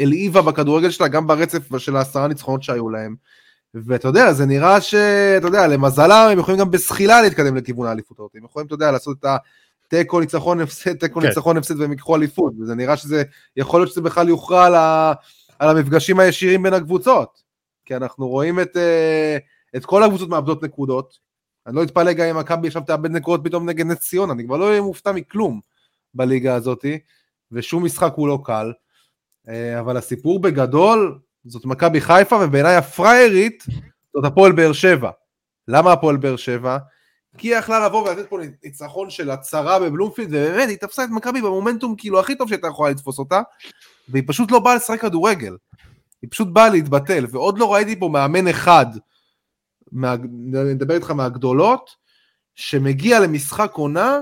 הלהיבה 0.00 0.42
בכדורגל 0.42 0.90
שלה, 0.90 1.08
גם 1.08 1.26
ברצף 1.26 1.78
של 1.78 1.96
העשרה 1.96 2.28
ניצחונות 2.28 2.62
שהיו 2.62 2.90
להם. 2.90 3.16
ואתה 3.74 4.08
יודע, 4.08 4.32
זה 4.32 4.46
נראה 4.46 4.80
שאתה 4.80 5.46
יודע, 5.46 5.66
למזלם 5.66 6.28
הם 6.32 6.38
יכולים 6.38 6.60
גם 6.60 6.70
בזחילה 6.70 7.22
להתקדם 7.22 7.56
לכיוון 7.56 7.86
האליפות 7.86 8.18
הזאת, 8.18 8.30
הם 8.34 8.44
יכולים, 8.44 8.66
אתה 8.66 8.74
יודע, 8.74 8.90
לעשות 8.90 9.18
את 9.18 9.24
ה... 9.24 9.36
תיקו, 9.90 10.20
ניצחון, 10.20 10.60
הפסד, 10.60 10.94
תיקו, 10.94 11.20
כן. 11.20 11.26
ניצחון, 11.26 11.56
הפסד 11.56 11.80
והם 11.80 11.90
ייקחו 11.90 12.16
אליפות, 12.16 12.52
וזה 12.60 12.74
נראה 12.74 12.96
שזה, 12.96 13.22
יכול 13.56 13.80
להיות 13.80 13.90
שזה 13.90 14.00
בכלל 14.00 14.28
יוכרע 14.28 14.66
על, 14.66 14.74
ה, 14.74 15.12
על 15.58 15.68
המפגשים 15.68 16.20
הישירים 16.20 16.62
בין 16.62 16.74
הקבוצות, 16.74 17.42
כי 17.84 17.96
אנחנו 17.96 18.28
רואים 18.28 18.60
את, 18.60 18.76
אה, 18.76 19.38
את 19.76 19.84
כל 19.84 20.02
הקבוצות 20.02 20.28
מאבדות 20.28 20.62
נקודות, 20.62 21.18
אני 21.66 21.76
לא 21.76 21.82
אתפלא 21.82 22.12
גם 22.12 22.26
אם 22.26 22.38
מכבי 22.38 22.66
עכשיו 22.68 22.82
תאבד 22.82 23.10
נקודות 23.10 23.44
פתאום 23.44 23.68
נגד 23.68 23.86
נס 23.86 23.98
ציונה, 23.98 24.32
אני 24.32 24.44
כבר 24.44 24.56
לא 24.56 24.68
אהיה 24.68 24.80
מופתע 24.82 25.12
מכלום 25.12 25.60
בליגה 26.14 26.54
הזאת, 26.54 26.84
ושום 27.52 27.84
משחק 27.84 28.12
הוא 28.16 28.28
לא 28.28 28.38
קל, 28.44 28.72
אה, 29.48 29.80
אבל 29.80 29.96
הסיפור 29.96 30.40
בגדול, 30.40 31.18
זאת 31.44 31.64
מכבי 31.64 32.00
חיפה, 32.00 32.36
ובעיניי 32.36 32.76
הפריירית 32.76 33.64
זאת 34.14 34.24
הפועל 34.24 34.52
באר 34.52 34.72
שבע. 34.72 35.10
למה 35.68 35.92
הפועל 35.92 36.16
באר 36.16 36.36
שבע? 36.36 36.78
כי 37.38 37.48
היא 37.48 37.56
יכלה 37.56 37.86
לבוא 37.86 38.08
ולתת 38.08 38.28
פה 38.28 38.38
ניצחון 38.64 39.10
של 39.10 39.30
הצהרה 39.30 39.78
בבלומפילד, 39.78 40.28
ובאמת 40.28 40.68
היא 40.68 40.76
תפסה 40.76 41.04
את 41.04 41.08
מכבי 41.10 41.40
במומנטום 41.40 41.94
כאילו 41.96 42.20
הכי 42.20 42.34
טוב 42.34 42.48
שהייתה 42.48 42.66
יכולה 42.66 42.90
לתפוס 42.90 43.18
אותה, 43.18 43.42
והיא 44.08 44.24
פשוט 44.26 44.50
לא 44.50 44.58
באה 44.58 44.74
לשחק 44.74 45.00
כדורגל. 45.00 45.56
היא 46.22 46.30
פשוט 46.30 46.48
באה 46.48 46.68
להתבטל, 46.68 47.26
ועוד 47.30 47.58
לא 47.58 47.74
ראיתי 47.74 47.98
פה 47.98 48.08
מאמן 48.08 48.48
אחד, 48.48 48.86
מה, 49.92 50.12
אני 50.12 50.74
מדבר 50.74 50.94
איתך 50.94 51.10
מהגדולות, 51.10 51.90
שמגיע 52.54 53.20
למשחק 53.20 53.72
עונה 53.74 54.20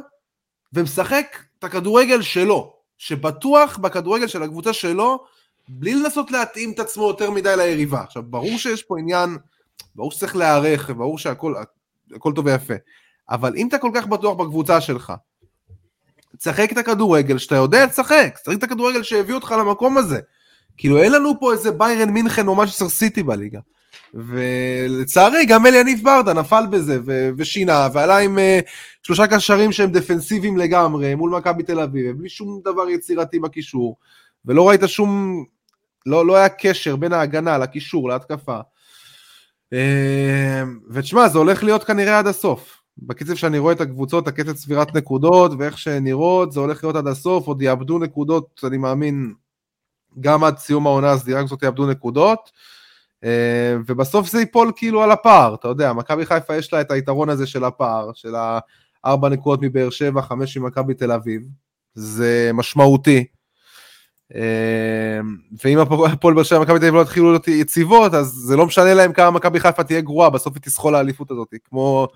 ומשחק 0.73 1.39
את 1.59 1.65
הכדורגל 1.65 2.23
שלו, 2.23 2.73
שבטוח 2.99 3.77
בכדורגל 3.77 4.27
של 4.27 4.43
הקבוצה 4.43 4.73
שלו, 4.73 5.25
בלי 5.69 5.95
לנסות 5.95 6.31
להתאים 6.31 6.73
את 6.73 6.79
עצמו 6.79 7.09
יותר 7.09 7.31
מדי 7.31 7.55
ליריבה. 7.57 8.01
עכשיו, 8.01 8.23
ברור 8.23 8.59
שיש 8.59 8.83
פה 8.83 8.99
עניין, 8.99 9.39
ברור 9.95 10.13
שצריך 10.13 10.37
להיערך, 10.37 10.91
ברור 10.91 11.19
שהכל 11.19 11.55
הכל 12.17 12.33
טוב 12.33 12.47
ויפה. 12.47 12.75
אבל 13.31 13.57
אם 13.57 13.69
אתה 13.69 13.79
כל 13.79 13.91
כך 13.95 14.07
בטוח 14.07 14.37
בקבוצה 14.37 14.81
שלך, 14.81 15.13
תשחק 16.39 16.73
את 16.73 16.79
הכדורגל 16.79 17.39
שאתה 17.39 17.55
יודע 17.55 17.87
לשחק, 17.87 18.39
תשחק 18.43 18.59
את 18.59 18.63
הכדורגל 18.63 19.03
שהביא 19.03 19.35
אותך 19.35 19.55
למקום 19.59 19.99
הזה. 19.99 20.21
כאילו 20.77 20.99
אין 20.99 21.13
לנו 21.13 21.41
פה 21.41 21.53
איזה 21.53 21.71
ביירן 21.71 22.11
מינכן 22.11 22.49
או 22.49 22.55
משהו 22.55 22.91
סיטי 22.91 23.23
בליגה. 23.23 23.61
ולצערי 24.15 25.47
גם 25.47 25.67
אלי 25.67 25.77
יניב 25.79 26.05
ברדה 26.05 26.33
נפל 26.33 26.67
בזה 26.71 26.99
ו- 27.07 27.31
ושינה 27.37 27.89
ועלה 27.93 28.19
עם 28.19 28.39
uh, 28.39 28.69
שלושה 29.03 29.27
קשרים 29.27 29.73
שהם 29.73 29.91
דפנסיביים 29.91 30.57
לגמרי 30.57 31.15
מול 31.15 31.31
מכבי 31.31 31.63
תל 31.63 31.81
אביב 31.81 32.19
בלי 32.19 32.29
שום 32.29 32.61
דבר 32.65 32.89
יצירתי 32.89 33.39
בקישור 33.39 33.97
ולא 34.45 34.69
ראית 34.69 34.81
שום, 34.87 35.45
לא, 36.07 36.27
לא 36.27 36.37
היה 36.37 36.49
קשר 36.49 36.97
בין 36.97 37.13
ההגנה 37.13 37.59
לקישור 37.59 38.09
להתקפה 38.09 38.59
ותשמע, 40.91 41.29
זה 41.29 41.39
הולך 41.39 41.65
להיות 41.65 41.85
כנראה 41.85 42.19
עד 42.19 42.27
הסוף. 42.27 42.83
בקצב 42.99 43.35
שאני 43.35 43.59
רואה 43.59 43.73
את 43.73 43.81
הקבוצות, 43.81 44.29
הקצב 44.29 44.53
צבירת 44.53 44.95
נקודות 44.95 45.53
ואיך 45.59 45.79
שהן 45.79 46.05
נראות, 46.05 46.53
זה 46.53 46.61
הולך 46.61 46.85
להיות 46.85 46.97
עד 46.97 47.07
הסוף, 47.07 47.47
עוד 47.47 47.63
יאבדו 47.63 47.99
נקודות, 47.99 48.61
אני 48.65 48.77
מאמין, 48.77 49.35
גם 50.21 50.45
עד 50.45 50.59
סיום 50.59 50.87
העונה 50.87 51.11
הסדירה 51.11 51.41
הזאת 51.41 51.63
יאבדו 51.63 51.87
נקודות, 51.87 52.51
אה, 53.25 53.77
ובסוף 53.87 54.29
זה 54.29 54.41
ייפול 54.41 54.73
כאילו 54.77 55.03
על 55.03 55.11
הפער, 55.11 55.55
אתה 55.55 55.69
יודע, 55.69 55.93
מכבי 55.93 56.27
חיפה 56.27 56.57
יש 56.57 56.73
לה 56.73 56.81
את 56.81 56.91
היתרון 56.91 57.29
הזה 57.29 57.47
של 57.47 57.65
הפער, 57.65 58.11
של 58.15 58.35
הארבע 59.05 59.29
נקודות 59.29 59.61
מבאר 59.63 59.91
שבע, 59.91 60.23
חמש 60.23 60.57
ממכבי 60.57 60.95
תל 60.95 61.13
אביב, 61.13 61.43
זה 61.95 62.51
משמעותי. 62.55 63.25
אה, 64.35 65.21
ואם 65.65 65.79
הפועל 65.79 66.35
באר 66.35 66.43
שבע 66.43 66.59
ומכבי 66.59 66.79
תל 66.79 66.85
אביב 66.85 66.95
לא 66.95 67.03
יתחילו 67.03 67.31
להיות 67.31 67.49
יציבות, 67.49 68.15
אז 68.15 68.27
זה 68.27 68.57
לא 68.57 68.67
משנה 68.67 68.95
להם 68.95 69.13
כמה 69.13 69.31
מכבי 69.31 69.61
חיפה 69.61 69.85
תהיה 69.85 70.01
גרועה, 70.01 70.31
בסוף 70.31 70.55
היא 70.55 70.63
תסחול 70.63 70.93
לאליפות 70.93 71.31
הזאת, 71.31 71.55
כמו 71.65 72.09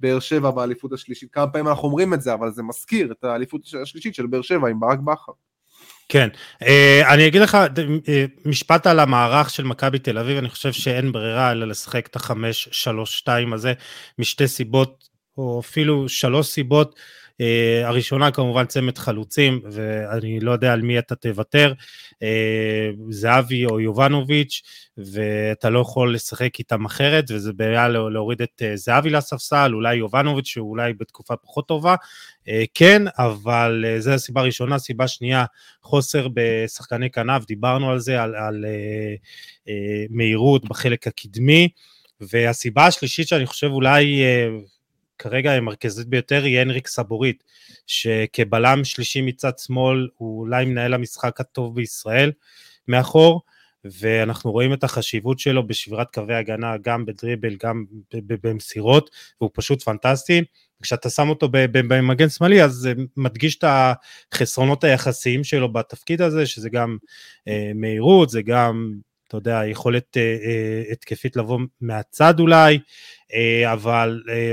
באר 0.00 0.20
שבע 0.20 0.50
באליפות 0.50 0.92
השלישית. 0.92 1.32
כמה 1.32 1.46
פעמים 1.46 1.68
אנחנו 1.68 1.88
אומרים 1.88 2.14
את 2.14 2.22
זה, 2.22 2.34
אבל 2.34 2.52
זה 2.52 2.62
מזכיר 2.62 3.12
את 3.12 3.24
האליפות 3.24 3.60
השלישית 3.82 4.14
של 4.14 4.26
באר 4.26 4.42
שבע 4.42 4.68
עם 4.68 4.80
ברק 4.80 4.98
בכר. 4.98 5.32
כן, 6.08 6.28
אה, 6.62 7.14
אני 7.14 7.26
אגיד 7.26 7.42
לך 7.42 7.54
אה, 7.54 8.24
משפט 8.44 8.86
על 8.86 9.00
המערך 9.00 9.50
של 9.50 9.64
מכבי 9.64 9.98
תל 9.98 10.18
אביב, 10.18 10.38
אני 10.38 10.48
חושב 10.48 10.72
שאין 10.72 11.12
ברירה 11.12 11.50
אלא 11.50 11.66
לשחק 11.66 12.06
את 12.06 12.16
החמש, 12.16 12.68
שלוש, 12.72 13.18
שתיים 13.18 13.52
הזה, 13.52 13.72
משתי 14.18 14.48
סיבות, 14.48 15.08
או 15.38 15.60
אפילו 15.60 16.08
שלוש 16.08 16.46
סיבות. 16.46 16.96
Uh, 17.42 17.86
הראשונה 17.86 18.30
כמובן 18.30 18.66
צמד 18.66 18.98
חלוצים, 18.98 19.60
ואני 19.64 20.40
לא 20.40 20.50
יודע 20.50 20.72
על 20.72 20.82
מי 20.82 20.98
אתה 20.98 21.14
תוותר, 21.14 21.72
uh, 22.12 22.16
זהבי 23.10 23.66
או 23.66 23.80
יובנוביץ', 23.80 24.62
ואתה 24.98 25.70
לא 25.70 25.78
יכול 25.78 26.14
לשחק 26.14 26.58
איתם 26.58 26.84
אחרת, 26.84 27.24
וזה 27.30 27.52
בעיה 27.52 27.88
להוריד 27.88 28.42
את 28.42 28.62
uh, 28.62 28.76
זהבי 28.76 29.10
לספסל, 29.10 29.70
אולי 29.74 29.96
יובנוביץ' 29.96 30.46
שהוא 30.46 30.70
אולי 30.70 30.92
בתקופה 30.92 31.36
פחות 31.36 31.68
טובה, 31.68 31.94
uh, 31.94 32.50
כן, 32.74 33.02
אבל 33.18 33.84
uh, 33.86 34.00
זו 34.00 34.10
הסיבה 34.10 34.40
הראשונה, 34.40 34.78
סיבה 34.78 35.08
שנייה, 35.08 35.44
חוסר 35.82 36.28
בשחקני 36.34 37.10
כנף, 37.10 37.46
דיברנו 37.46 37.90
על 37.90 37.98
זה, 37.98 38.22
על, 38.22 38.34
על 38.34 38.64
uh, 38.64 39.68
uh, 39.68 39.70
מהירות 40.10 40.68
בחלק 40.68 41.06
הקדמי, 41.06 41.68
והסיבה 42.20 42.86
השלישית 42.86 43.28
שאני 43.28 43.46
חושב 43.46 43.70
אולי 43.70 44.22
כרגע 45.18 45.52
המרכזית 45.52 46.06
ביותר 46.06 46.42
היא 46.42 46.58
הנריק 46.58 46.86
סבורית, 46.86 47.44
שכבלם 47.86 48.84
שלישי 48.84 49.20
מצד 49.20 49.58
שמאל 49.58 50.08
הוא 50.16 50.40
אולי 50.40 50.64
מנהל 50.64 50.94
המשחק 50.94 51.40
הטוב 51.40 51.74
בישראל 51.74 52.32
מאחור, 52.88 53.42
ואנחנו 53.84 54.52
רואים 54.52 54.72
את 54.72 54.84
החשיבות 54.84 55.38
שלו 55.38 55.66
בשבירת 55.66 56.14
קווי 56.14 56.34
הגנה, 56.34 56.76
גם 56.76 57.06
בדריבל, 57.06 57.56
גם 57.62 57.84
במסירות, 58.14 59.10
והוא 59.40 59.50
פשוט 59.54 59.82
פנטסטי. 59.82 60.42
כשאתה 60.82 61.10
שם 61.10 61.28
אותו 61.28 61.48
במגן 61.52 62.28
שמאלי, 62.28 62.62
אז 62.62 62.72
זה 62.72 62.92
מדגיש 63.16 63.58
את 63.58 63.64
החסרונות 64.32 64.84
היחסיים 64.84 65.44
שלו 65.44 65.72
בתפקיד 65.72 66.22
הזה, 66.22 66.46
שזה 66.46 66.70
גם 66.70 66.96
אה, 67.48 67.70
מהירות, 67.74 68.30
זה 68.30 68.42
גם, 68.42 68.92
אתה 69.28 69.36
יודע, 69.36 69.60
יכולת 69.66 70.16
אה, 70.16 70.22
אה, 70.22 70.92
התקפית 70.92 71.36
לבוא 71.36 71.58
מהצד 71.80 72.40
אולי, 72.40 72.78
אה, 73.34 73.72
אבל 73.72 74.22
אה, 74.28 74.52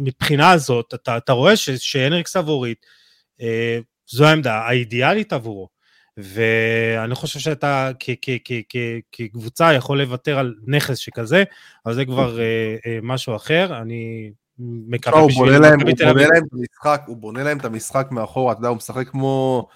מבחינה 0.00 0.50
הזאת, 0.50 0.94
אתה, 0.94 1.16
אתה 1.16 1.32
רואה 1.32 1.56
ש, 1.56 1.70
שהנריק 1.70 2.28
סבורית, 2.28 2.86
אה, 3.40 3.78
זו 4.06 4.26
העמדה 4.26 4.54
האידיאלית 4.54 5.32
עבורו. 5.32 5.68
ואני 6.16 7.14
חושב 7.14 7.38
שאתה 7.38 7.90
כ, 8.00 8.10
כ, 8.22 8.30
כ, 8.44 8.52
כ, 8.68 8.76
כקבוצה 9.12 9.74
יכול 9.74 10.02
לוותר 10.02 10.38
על 10.38 10.54
נכס 10.66 10.98
שכזה, 10.98 11.44
אבל 11.86 11.94
זה 11.94 12.04
כבר 12.04 12.40
אה, 12.40 12.76
אה, 12.86 12.98
משהו 13.02 13.36
אחר. 13.36 13.78
אני 13.82 14.32
מקווה 14.58 15.26
בשביל... 15.26 15.44
הוא 15.44 15.52
בונה 15.52 15.68
להם 15.68 15.80
את 15.80 16.00
המשחק, 16.52 17.02
הוא 17.06 17.16
בונה 17.16 17.42
להם 17.42 17.58
את 17.58 17.64
המשחק 17.64 18.08
מאחורה, 18.10 18.52
אתה 18.52 18.58
יודע, 18.58 18.68
הוא 18.68 18.76
משחק 18.76 19.08
כמו... 19.08 19.68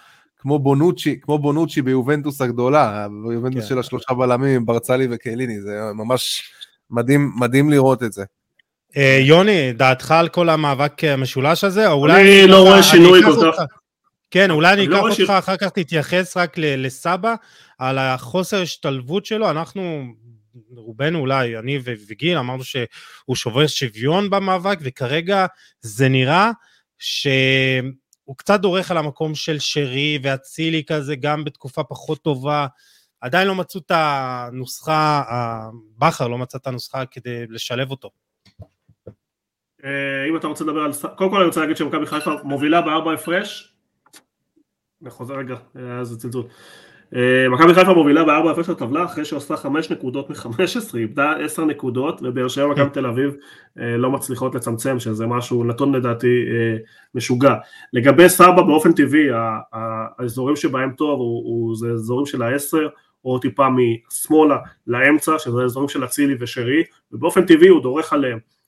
כמו 0.43 0.59
בונוצ'י, 0.59 1.21
כמו 1.21 1.39
בונוצ'י 1.39 1.83
ביובנטוס 1.83 2.41
הגדולה, 2.41 3.07
ביובנטוס 3.29 3.63
כן. 3.63 3.69
של 3.69 3.79
השלושה 3.79 4.15
בלמים 4.15 4.67
ברצלי 4.67 5.09
וקליני, 5.11 5.61
זה 5.61 5.81
ממש 5.95 6.53
מדהים, 6.91 7.33
מדהים 7.39 7.71
לראות 7.71 8.03
את 8.03 8.13
זה. 8.13 8.25
אה, 8.97 9.19
יוני, 9.21 9.73
דעתך 9.73 10.11
על 10.11 10.29
כל 10.29 10.49
המאבק 10.49 11.05
המשולש 11.05 11.65
הזה? 11.65 11.89
או 11.89 11.93
אולי 11.93 12.43
אני 12.43 12.51
לא 12.51 12.63
רואה 12.63 12.83
שינוי 12.83 13.23
כל 13.23 13.53
כך. 13.53 13.65
כן, 14.31 14.51
אולי 14.51 14.73
אני 14.73 14.87
לא 14.87 15.09
אקח 15.09 15.21
אותך 15.21 15.31
אחר 15.31 15.57
כך 15.57 15.69
תתייחס 15.69 16.37
רק 16.37 16.59
לסבא, 16.59 17.35
על 17.79 17.99
החוסר 17.99 18.63
השתלבות 18.63 19.27
שלו, 19.27 19.51
אנחנו, 19.51 20.05
רובנו 20.77 21.19
אולי, 21.19 21.59
אני 21.59 21.79
וגיל, 21.85 22.39
אמרנו 22.39 22.65
שהוא 22.65 23.37
שובר 23.37 23.67
שוויון 23.67 24.31
במאבק, 24.31 24.79
וכרגע 24.83 25.47
זה 25.81 26.09
נראה 26.09 26.51
שהוא 26.99 28.37
קצת 28.37 28.61
דורך 28.61 28.91
על 28.91 28.99
המקום 28.99 29.35
של 29.35 29.59
שרי 29.59 30.19
ואצילי 30.23 30.85
כזה, 30.85 31.17
גם 31.17 31.45
בתקופה 31.45 31.85
פחות 31.85 32.23
טובה. 32.23 32.67
עדיין 33.21 33.49
לא 33.49 33.55
מצאו 33.55 33.81
את 33.81 33.91
הנוסחה, 33.95 35.23
בכר 35.99 36.29
לא 36.29 36.39
מצא 36.39 36.59
את 36.59 36.67
הנוסחה 36.67 37.07
כדי 37.07 37.45
לשלב 37.49 37.91
אותו. 37.91 38.11
אה, 39.85 40.29
אם 40.29 40.37
אתה 40.37 40.47
רוצה 40.47 40.65
לדבר 40.65 40.81
על... 40.81 40.91
קודם 41.17 41.31
כל 41.31 41.37
אני 41.37 41.47
רוצה 41.47 41.61
להגיד 41.61 41.77
שמכבי 41.77 42.07
חיפה 42.07 42.31
מובילה 42.45 42.81
בארבע 42.81 43.13
הפרש. 43.13 43.75
אני 45.03 45.11
חוזר 45.11 45.35
רגע, 45.35 45.57
היה 45.75 45.99
איזה 46.01 46.19
צלצול. 46.19 46.45
אה, 47.15 47.49
מכבי 47.49 47.75
חיפה 47.75 47.95
מובילה 47.95 48.25
בארבע 48.25 48.51
הפרש 48.51 48.69
לטבלה 48.69 49.05
אחרי 49.05 49.25
שעושה 49.25 49.57
חמש 49.57 49.91
נקודות 49.91 50.31
מחמש 50.31 50.77
עשרה, 50.77 51.01
איבדה 51.01 51.33
עשר 51.33 51.65
נקודות 51.65 52.21
ובאר 52.23 52.49
שבע 52.49 52.67
ומכבי 52.67 52.91
תל 52.93 53.07
אביב 53.07 53.37
אה, 53.79 53.97
לא 53.97 54.11
מצליחות 54.11 54.55
לצמצם 54.55 55.01
שזה 55.01 55.27
משהו 55.27 55.65
נתון 55.65 55.95
לדעתי 55.95 56.45
משוגע. 57.15 57.55
לגבי 57.93 58.29
סבא 58.29 58.63
באופן 58.63 58.93
טבעי 58.93 59.29
האזורים 59.73 60.57
שבהם 60.57 60.93
טוב 60.93 61.21
הוא, 61.21 61.45
הוא, 61.45 61.77
זה 61.77 61.91
אזורים 61.91 62.27
של 62.27 62.43
העשר 62.43 62.89
או 63.25 63.39
טיפה 63.39 63.67
משמאלה 63.69 64.57
לאמצע 64.87 65.39
שזה 65.39 65.63
אזורים 65.65 65.89
של 65.89 66.05
אצילי 66.05 66.37
ושרי 66.41 66.83
ובאופן 67.13 67.47
טבעי 67.47 67.69
הוא 67.69 67.83
דורך 67.83 68.13
עליהם 68.13 68.39
אה, 68.39 68.62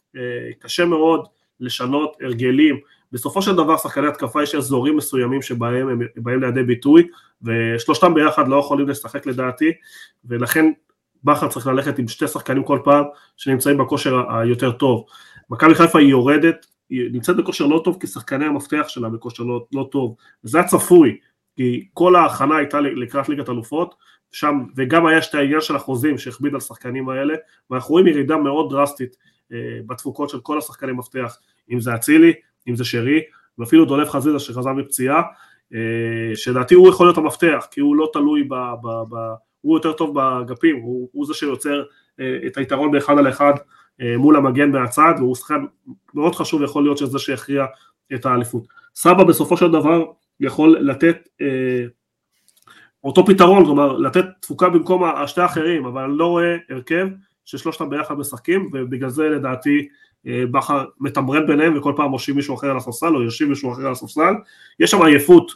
קשה 0.59 0.85
מאוד 0.85 1.27
לשנות 1.61 2.17
הרגלים. 2.21 2.81
בסופו 3.13 3.43
של 3.43 3.57
דבר 3.57 3.77
שחקני 3.77 4.07
התקפה 4.07 4.43
יש 4.43 4.55
אזורים 4.55 4.97
מסוימים 4.97 5.43
שבהם 5.43 5.89
הם 5.89 6.01
באים 6.17 6.41
לידי 6.41 6.63
ביטוי 6.63 7.09
ושלושתם 7.43 8.15
ביחד 8.15 8.49
לא 8.49 8.57
יכולים 8.57 8.89
לשחק 8.89 9.27
לדעתי 9.27 9.73
ולכן 10.25 10.73
בכר 11.25 11.49
צריך 11.49 11.67
ללכת 11.67 11.99
עם 11.99 12.09
שתי 12.09 12.29
שחקנים 12.29 12.65
כל 12.65 12.79
פעם 12.85 13.05
שנמצאים 13.37 13.79
בכושר 13.79 14.37
היותר 14.37 14.73
טוב. 14.73 15.05
מכבי 15.51 15.75
חיפה 15.75 15.99
היא 15.99 16.09
יורדת, 16.09 16.67
היא 16.91 17.11
נמצאת 17.13 17.37
בכושר 17.37 17.67
לא 17.67 17.81
טוב 17.85 17.97
כי 18.01 18.07
שחקני 18.07 18.45
המפתח 18.45 18.85
שלה 18.89 19.09
בכושר 19.09 19.43
לא, 19.43 19.67
לא 19.73 19.89
טוב 19.93 20.17
וזה 20.45 20.61
הצפוי 20.61 21.19
כי 21.57 21.89
כל 21.93 22.17
ההכנה 22.17 22.57
הייתה 22.57 22.81
לקראת 22.81 23.29
ליגת 23.29 23.49
אלופות 23.49 23.95
שם 24.33 24.65
וגם 24.77 25.07
היה 25.07 25.19
את 25.19 25.35
העניין 25.35 25.61
של 25.61 25.77
החוזים 25.77 26.19
שהכביד 26.19 26.53
על 26.53 26.57
השחקנים 26.57 27.09
האלה 27.09 27.35
ואנחנו 27.71 27.93
רואים 27.93 28.07
ירידה 28.07 28.37
מאוד 28.37 28.71
דרסטית 28.71 29.17
אה, 29.17 29.34
בתפוקות 29.87 30.31
של 30.31 30.41
כל 30.41 30.59
השחקני 30.59 30.93
מפתח, 30.93 31.39
אם 31.71 31.81
זה 31.81 31.95
אצילי, 31.95 32.33
אם 32.69 32.77
זה 32.77 32.85
שרי, 32.85 33.21
ואפילו 33.59 33.85
דולף 33.85 34.11
חזיזה 34.11 34.39
שחזר 34.39 34.73
מפציעה, 34.73 35.23
אה, 35.75 36.37
שלדעתי 36.37 36.75
הוא 36.75 36.89
יכול 36.89 37.07
להיות 37.07 37.19
המפתח, 37.19 37.67
כי 37.71 37.81
הוא 37.81 37.97
לא 37.97 38.11
תלוי 38.13 38.43
ב... 38.43 38.55
ב, 38.55 38.87
ב 38.87 39.17
הוא 39.61 39.77
יותר 39.77 39.93
טוב 39.93 40.15
באגפים, 40.15 40.77
הוא, 40.77 41.09
הוא 41.13 41.27
זה 41.27 41.35
שיוצר 41.35 41.83
אה, 42.21 42.39
את 42.47 42.57
היתרון 42.57 42.91
באחד 42.91 43.19
על 43.19 43.29
אחד 43.29 43.53
מול 44.19 44.37
המגן 44.37 44.71
מהצד, 44.71 45.15
והוא 45.19 45.35
שחקן 45.35 45.65
מאוד 46.15 46.35
חשוב, 46.35 46.63
יכול 46.63 46.83
להיות 46.83 46.99
שזה 46.99 47.19
שיכריע 47.19 47.65
את 48.15 48.27
האליפות. 48.27 48.67
סבא 48.95 49.25
בסופו 49.25 49.57
של 49.57 49.71
דבר 49.71 50.05
יכול 50.41 50.79
לתת 50.81 51.29
אה, 51.41 51.85
אותו 53.05 53.27
פתרון, 53.27 53.65
כלומר 53.65 53.93
לתת 53.93 54.25
תפוקה 54.41 54.69
במקום 54.69 55.05
השתי 55.05 55.41
האחרים, 55.41 55.85
אבל 55.85 56.03
אני 56.03 56.19
לא 56.19 56.27
רואה 56.27 56.57
הרכב 56.71 57.09
ששלושתם 57.45 57.91
ביחד 57.91 58.15
משחקים, 58.19 58.71
ובגלל 58.73 59.09
זה 59.09 59.29
לדעתי 59.29 59.89
אה, 60.27 60.45
בכר 60.51 60.85
מתמרן 61.01 61.47
ביניהם 61.47 61.79
וכל 61.79 61.93
פעם 61.97 62.11
מושיב 62.11 62.37
מישהו 62.37 62.55
אחר 62.55 62.71
על 62.71 62.77
הספסל 62.77 63.17
או 63.17 63.23
יושב 63.23 63.45
מישהו 63.45 63.73
אחר 63.73 63.87
על 63.87 63.93
הספסל, 63.93 64.35
יש 64.81 64.91
שם 64.91 65.03
עייפות, 65.03 65.53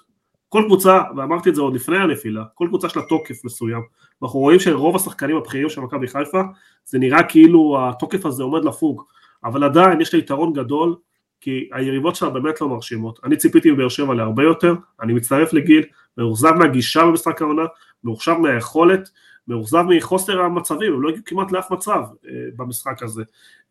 כל 0.48 0.62
קבוצה, 0.66 1.00
ואמרתי 1.16 1.50
את 1.50 1.54
זה 1.54 1.60
עוד 1.60 1.74
לפני 1.74 1.98
הנפילה, 1.98 2.44
כל 2.54 2.66
קבוצה 2.68 2.86
יש 2.86 2.96
לה 2.96 3.02
תוקף 3.02 3.44
מסוים, 3.44 3.82
ואנחנו 4.22 4.38
רואים 4.40 4.60
שרוב 4.60 4.96
השחקנים 4.96 5.36
הבכירים 5.36 5.68
של 5.68 5.80
מכבי 5.80 6.08
חיפה, 6.08 6.40
זה 6.84 6.98
נראה 6.98 7.22
כאילו 7.22 7.78
התוקף 7.88 8.26
הזה 8.26 8.42
עומד 8.42 8.64
לפוג, 8.64 9.02
אבל 9.44 9.64
עדיין 9.64 10.00
יש 10.00 10.14
לה 10.14 10.20
יתרון 10.20 10.52
גדול, 10.52 10.96
כי 11.40 11.68
היריבות 11.72 12.16
שלה 12.16 12.30
באמת 12.30 12.60
לא 12.60 12.68
מרשימות. 12.68 13.20
אני 13.24 13.36
ציפיתי 13.36 13.70
מבאר 13.70 13.88
שבע 13.88 14.14
להרבה 14.14 14.42
יותר, 14.42 14.74
אני 15.02 15.12
מצטרף 15.12 15.52
לגיל, 15.52 15.84
מאוכזב 16.18 16.52
מהגישה 16.52 17.04
במשחק 17.04 17.42
העונה, 17.42 17.62
מאוכזב 18.04 18.32
מהיכולת, 18.32 19.10
מאוכזב 19.48 19.82
מחוסר 19.88 20.40
המצבים, 20.40 20.92
הם 20.92 21.02
לא 21.02 21.08
הגיעו 21.08 21.24
כמעט 21.24 21.52
לאף 21.52 21.70
מצב 21.70 22.00
אה, 22.26 22.32
במשחק 22.56 23.02
הזה. 23.02 23.22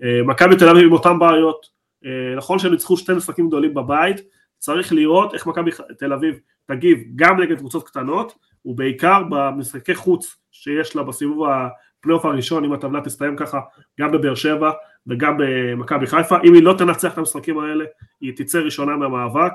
אה, 0.03 0.23
מכבי 0.25 0.55
תל 0.55 0.69
אביב 0.69 0.85
עם 0.85 0.93
אותן 0.93 1.19
בעיות, 1.19 1.65
אה, 2.05 2.35
נכון 2.37 2.59
שהם 2.59 2.71
ניצחו 2.71 2.97
שתי 2.97 3.13
משחקים 3.13 3.47
גדולים 3.47 3.73
בבית, 3.73 4.21
צריך 4.57 4.93
לראות 4.93 5.33
איך 5.33 5.47
מכבי 5.47 5.71
תל 5.99 6.13
אביב 6.13 6.39
תגיב 6.65 7.03
גם 7.15 7.41
נגד 7.41 7.57
קבוצות 7.57 7.87
קטנות, 7.87 8.35
ובעיקר 8.65 9.23
במשחקי 9.29 9.95
חוץ 9.95 10.35
שיש 10.51 10.95
לה 10.95 11.03
בסיבוב 11.03 11.47
הפלייאוף 11.49 12.25
הראשון, 12.25 12.63
אם 12.65 12.73
הטבלה 12.73 13.01
תסתיים 13.01 13.35
ככה, 13.35 13.59
גם 13.99 14.11
בבאר 14.11 14.35
שבע 14.35 14.71
וגם 15.07 15.37
במכבי 15.37 16.07
חיפה, 16.07 16.35
אם 16.43 16.53
היא 16.53 16.63
לא 16.63 16.75
תנצח 16.77 17.13
את 17.13 17.17
המשחקים 17.17 17.59
האלה, 17.59 17.85
היא 18.21 18.33
תצא 18.35 18.59
ראשונה 18.59 18.97
מהמאבק, 18.97 19.53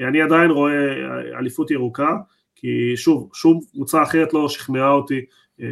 אני 0.00 0.22
עדיין 0.22 0.50
רואה 0.50 0.92
אליפות 1.38 1.70
ירוקה, 1.70 2.10
כי 2.56 2.96
שוב, 2.96 3.30
שום 3.34 3.60
קבוצה 3.72 4.02
אחרת 4.02 4.34
לא 4.34 4.48
שכנעה 4.48 4.90
אותי 4.90 5.20
אה, 5.62 5.66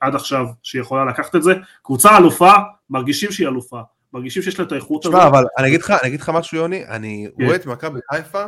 עד 0.00 0.14
עכשיו 0.14 0.46
שהיא 0.62 0.80
יכולה 0.80 1.04
לקחת 1.04 1.36
את 1.36 1.42
זה. 1.42 1.54
קבוצה 1.82 2.16
אלופה, 2.16 2.52
מרגישים 2.90 3.32
שהיא 3.32 3.48
אלופה, 3.48 3.80
מרגישים 4.12 4.42
שיש 4.42 4.58
לה 4.58 4.64
את 4.64 4.72
האיכות 4.72 5.06
הזאת. 5.06 5.20
אבל 5.20 5.44
אני 5.58 5.68
אגיד 5.68 5.80
לך, 5.80 5.90
אני 5.90 6.08
אגיד 6.08 6.20
לך 6.20 6.28
משהו 6.28 6.58
יוני, 6.58 6.86
אני 6.86 7.26
כן. 7.38 7.44
רואה 7.44 7.56
את 7.56 7.66
מכבי 7.66 7.98
חיפה, 8.12 8.44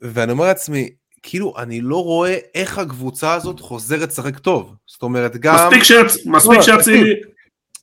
ואני 0.00 0.32
אומר 0.32 0.44
לעצמי, 0.44 0.90
כאילו, 1.22 1.54
אני 1.58 1.80
לא 1.80 2.04
רואה 2.04 2.38
איך 2.54 2.78
הקבוצה 2.78 3.34
הזאת 3.34 3.60
חוזרת 3.60 4.08
לשחק 4.08 4.38
טוב. 4.38 4.74
זאת 4.86 5.02
אומרת, 5.02 5.36
גם... 5.36 5.56
מספיק 6.26 6.60
שאצילי... 6.60 7.14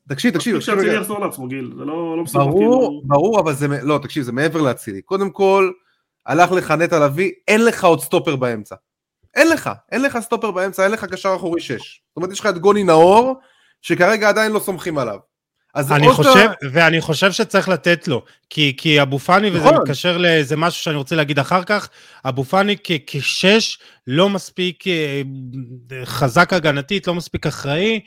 תקשיב, 0.10 0.34
תקשיב. 0.34 0.60
שאצילי 0.60 0.96
יחזור 0.96 1.20
לעצמו, 1.20 1.48
גיל, 1.48 1.74
זה 1.78 1.86
לא, 1.86 2.18
לא 2.18 2.24
מסובך. 2.24 2.46
ברור, 2.46 2.60
כאילו... 2.60 3.02
ברור, 3.04 3.40
אבל 3.40 3.54
זה, 3.54 3.68
לא, 3.68 4.00
תקשיב, 4.04 4.24
זה 4.24 4.32
מעבר 4.32 4.62
לאצילי. 4.62 5.02
קודם 5.02 5.30
כל, 5.30 5.72
הלך 6.26 6.52
לך 6.52 6.72
נטע 6.72 7.00
לביא, 7.06 7.32
אין 7.48 7.66
לך 7.66 7.84
עוד 7.84 8.00
סטופר 8.00 8.36
באמצע. 8.36 8.76
אין 9.38 9.50
לך, 9.50 9.70
אין 9.92 10.02
לך 10.02 10.18
סטופר 10.20 10.52
באמצע, 10.52 10.84
אין 10.84 10.92
לך 10.92 11.06
קשר 11.06 11.36
אחורי 11.36 11.62
שש. 11.62 12.02
זאת 12.10 12.18
אומרת, 12.18 12.32
יש 12.32 12.40
לך 12.40 12.46
את 12.46 12.58
גוני 12.58 12.84
נאור, 12.84 13.34
שכרגע 13.82 14.30
עדיין 14.30 14.52
לא 14.52 14.60
סומכים 14.60 14.98
עליו. 14.98 15.18
אני 15.92 16.10
חושב, 16.12 16.50
אתה... 16.60 16.68
ואני 16.72 17.02
חושב 17.02 17.32
שצריך 17.32 17.70
לתת 17.70 18.08
לו, 18.08 18.24
כי, 18.50 18.74
כי 18.78 19.02
אבו 19.02 19.20
פאני, 19.20 19.50
וזה 19.50 19.60
נכון. 19.60 19.82
מתקשר 19.82 20.18
לאיזה 20.18 20.56
משהו 20.56 20.84
שאני 20.84 20.96
רוצה 20.96 21.16
להגיד 21.16 21.40
אחר 21.40 21.64
כך, 21.64 21.90
אבו 22.26 22.44
פאני 22.44 22.76
כשש 23.08 23.80
לא 24.08 24.30
מספיק 24.30 24.88
אה, 24.88 25.22
חזק 26.06 26.54
הגנתית, 26.54 27.08
לא 27.08 27.16
מספיק 27.16 27.48
אחראי, 27.48 28.00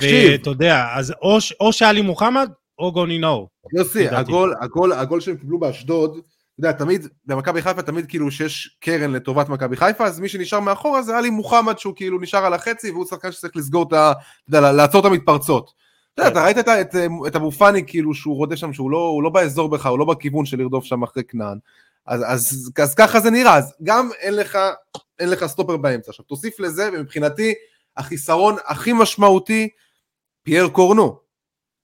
ואתה 0.00 0.50
יודע, 0.50 0.86
אז 0.94 1.14
או, 1.22 1.38
או 1.60 1.72
שאלי 1.72 2.00
מוחמד, 2.00 2.50
או 2.78 2.92
גוני 2.92 3.18
נאור. 3.18 3.48
יוסי, 3.76 4.08
הגול, 4.08 4.54
הגול, 4.60 4.92
הגול 4.92 5.20
שהם 5.20 5.36
קיבלו 5.36 5.58
באשדוד, 5.58 6.20
יודע, 6.58 6.72
תמיד, 6.72 7.08
במכבי 7.26 7.62
חיפה 7.62 7.82
תמיד 7.82 8.06
כאילו 8.06 8.30
שיש 8.30 8.76
קרן 8.80 9.12
לטובת 9.12 9.48
מכבי 9.48 9.76
חיפה, 9.76 10.06
אז 10.06 10.20
מי 10.20 10.28
שנשאר 10.28 10.60
מאחורה 10.60 11.02
זה 11.02 11.18
עלי 11.18 11.30
מוחמד 11.30 11.78
שהוא 11.78 11.94
כאילו 11.96 12.20
נשאר 12.20 12.44
על 12.44 12.54
החצי, 12.54 12.90
והוא 12.90 13.06
שחקן 13.06 13.32
שצריך 13.32 13.56
לסגור 13.56 13.88
את 13.88 13.92
ה... 13.92 14.12
יודע, 14.48 14.72
לעצור 14.72 15.00
את 15.00 15.04
המתפרצות. 15.04 15.72
אתה 16.14 16.22
יודע, 16.22 16.32
אתה 16.32 16.44
ראית 16.44 16.58
את, 16.58 16.68
את, 16.68 16.94
את 17.26 17.36
אבו 17.36 17.50
פאני 17.50 17.86
כאילו 17.86 18.14
שהוא 18.14 18.36
רודה 18.36 18.56
שם, 18.56 18.72
שהוא 18.72 18.90
לא, 18.90 19.20
לא 19.22 19.30
באזור 19.30 19.68
בך, 19.68 19.86
הוא 19.86 19.98
לא 19.98 20.04
בכיוון 20.04 20.46
של 20.46 20.58
לרדוף 20.58 20.84
שם 20.84 21.02
אחרי 21.02 21.24
כנען. 21.24 21.58
אז, 22.06 22.22
אז, 22.26 22.70
אז 22.78 22.94
ככה 22.94 23.20
זה 23.20 23.30
נראה, 23.30 23.56
אז 23.56 23.74
גם 23.82 24.08
אין 24.18 24.34
לך, 24.34 24.58
אין 25.18 25.30
לך 25.30 25.46
סטופר 25.46 25.76
באמצע. 25.76 26.10
עכשיו 26.10 26.24
תוסיף 26.24 26.60
לזה, 26.60 26.90
ומבחינתי 26.92 27.54
החיסרון 27.96 28.56
הכי 28.66 28.92
משמעותי, 28.92 29.68
פייר 30.42 30.68
קורנו. 30.68 31.18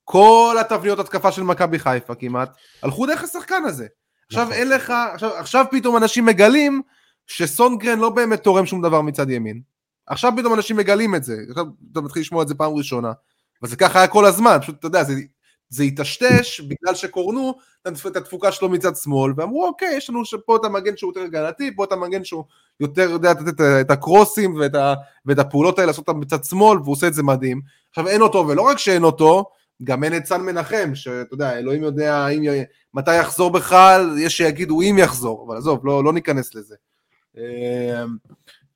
כל 0.05 0.57
התבניות 0.61 0.99
התקפה 0.99 1.33
של 1.33 1.43
מכבי 1.43 1.79
חיפה 1.79 2.15
כמעט, 2.15 2.51
הלכו 2.83 3.07
דרך 3.07 3.25
השחקן 3.25 3.65
הזה. 3.65 3.87
עכשיו 4.35 4.45
נכון. 4.45 4.57
אין 4.59 4.69
לך, 4.69 4.93
עכשיו, 5.13 5.31
עכשיו 5.31 5.65
פתאום 5.71 5.97
אנשים 5.97 6.27
מגלים 6.27 6.83
שסונגרן 7.27 7.99
לא 7.99 8.11
באמת 8.11 8.43
תורם 8.43 8.67
שום 8.67 8.83
דבר 8.83 9.01
מצד 9.01 9.31
ימין. 9.31 9.61
עכשיו 10.07 10.33
פתאום 10.37 10.55
אנשים 10.55 10.77
מגלים 10.77 11.15
את 11.15 11.25
זה, 11.25 11.37
עכשיו 11.49 11.65
אתה 11.93 12.01
מתחיל 12.01 12.21
לשמוע 12.21 12.43
את 12.43 12.49
זה 12.49 12.55
פעם 12.55 12.73
ראשונה. 12.73 13.13
אבל 13.63 13.71
זה 13.71 13.77
ככה 13.77 13.99
היה 13.99 14.09
כל 14.09 14.25
הזמן, 14.25 14.59
פשוט 14.61 14.79
אתה 14.79 14.87
יודע, 14.87 15.05
זה, 15.05 15.15
זה 15.69 15.83
היטשטש 15.83 16.61
בגלל 16.61 16.95
שקורנו 16.95 17.55
את 17.83 18.17
התפוקה 18.17 18.53
שלו 18.53 18.69
מצד 18.69 18.97
שמאל, 18.97 19.33
ואמרו 19.37 19.67
אוקיי, 19.67 19.97
יש 19.97 20.11
לנו 20.11 20.23
פה 20.47 20.57
את 20.57 20.65
המגן 20.65 20.97
שהוא 20.97 21.11
יותר 21.11 21.21
הגנתי, 21.21 21.77
פה 21.77 21.85
את 21.85 21.93
המגן 21.93 22.25
שהוא 22.25 22.45
יותר 22.81 23.11
יודע 23.11 23.31
לתת 23.31 23.49
את, 23.49 23.61
את 23.81 23.91
הקרוסים 23.91 24.55
ואת, 24.55 24.75
ה, 24.75 24.95
ואת 25.27 25.39
הפעולות 25.39 25.79
האלה 25.79 25.87
לעשות 25.87 26.09
אותם 26.09 26.21
בצד 26.21 26.45
שמאל, 26.45 26.79
והוא 26.79 26.93
עושה 26.93 27.07
את 27.07 27.15
זה 27.15 27.23
מדהים. 27.23 27.61
עכשיו 27.91 28.09
אין 28.09 28.23
אותו, 28.23 28.49
ולא 28.49 28.63
רק 28.63 28.79
שאין 28.79 29.05
אותו, 29.05 29.45
גם 29.83 30.05
אין 30.05 30.17
את 30.17 30.27
סן 30.27 30.41
מנחם, 30.41 30.95
שאתה 30.95 31.35
יודע, 31.35 31.59
אלוהים 31.59 31.83
יודע 31.83 32.29
אם, 32.29 32.43
מתי 32.95 33.17
יחזור 33.17 33.51
בכלל, 33.51 34.15
יש 34.19 34.37
שיגידו 34.37 34.81
אם 34.81 34.97
יחזור, 34.99 35.47
אבל 35.47 35.57
עזוב, 35.57 35.87
לא, 35.87 36.05
לא 36.05 36.13
ניכנס 36.13 36.55
לזה. 36.55 36.75
אמ, 37.37 37.43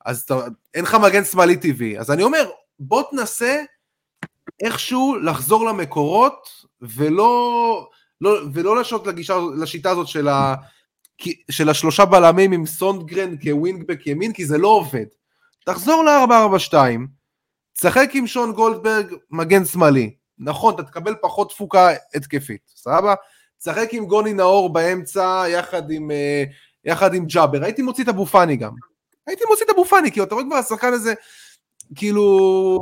אז 0.05 0.27
אין 0.75 0.85
לך 0.85 0.95
מגן 0.95 1.25
שמאלי 1.25 1.57
טבעי, 1.57 1.99
אז 1.99 2.11
אני 2.11 2.23
אומר, 2.23 2.51
בוא 2.79 3.03
תנסה 3.11 3.63
איכשהו 4.61 5.17
לחזור 5.17 5.67
למקורות 5.67 6.49
ולא, 6.83 7.89
לא, 8.21 8.41
ולא 8.55 8.81
לשוט 8.81 9.07
לגישה, 9.07 9.39
לשיטה 9.57 9.91
הזאת 9.91 10.09
של, 10.09 10.29
ה, 10.29 10.55
של 11.51 11.69
השלושה 11.69 12.05
בלמים 12.05 12.53
עם 12.53 12.67
סונדגרן 12.67 13.35
כווינגבק 13.43 14.07
ימין, 14.07 14.33
כי 14.33 14.47
זה 14.47 14.59
לא 14.59 14.69
עובד. 14.69 15.07
תחזור 15.67 16.05
ל-442, 16.05 16.75
תשחק 17.73 18.11
עם 18.15 18.27
שון 18.27 18.53
גולדברג 18.53 19.15
מגן 19.31 19.65
שמאלי. 19.65 20.18
נכון, 20.41 20.75
אתה 20.75 20.83
תקבל 20.83 21.15
פחות 21.21 21.51
תפוקה 21.51 21.89
התקפית, 22.15 22.61
סבבה? 22.77 23.15
תשחק 23.59 23.89
עם 23.93 24.07
גוני 24.07 24.33
נאור 24.33 24.73
באמצע 24.73 25.45
יחד 25.49 25.91
עם, 25.91 26.11
אה, 26.11 26.45
יחד 26.85 27.15
עם 27.15 27.27
ג'אבר. 27.27 27.65
הייתי 27.65 27.83
מוציא 27.83 28.05
את 28.05 28.09
אבו 28.09 28.27
פאני 28.27 28.57
גם. 28.57 28.73
הייתי 29.27 29.45
מוציא 29.49 29.65
את 29.65 29.71
אבו 29.71 29.85
פאני, 29.85 30.13
כי 30.13 30.23
אתה 30.23 30.35
רואה 30.35 30.47
כבר 30.47 30.57
השחקן 30.57 30.93
הזה, 30.93 31.15
כאילו 31.95 32.23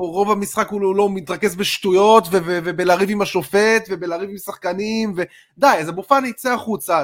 רוב 0.00 0.30
המשחק 0.30 0.68
הוא 0.68 0.96
לא 0.96 1.08
מתרכז 1.10 1.56
בשטויות 1.56 2.24
ובלריב 2.30 3.10
עם 3.10 3.22
השופט 3.22 3.88
ובלריב 3.88 4.30
עם 4.30 4.38
שחקנים 4.38 5.12
ודי 5.16 5.66
אז 5.66 5.88
אבו 5.88 6.02
פאני 6.02 6.28
יצא 6.28 6.52
החוצה 6.52 7.02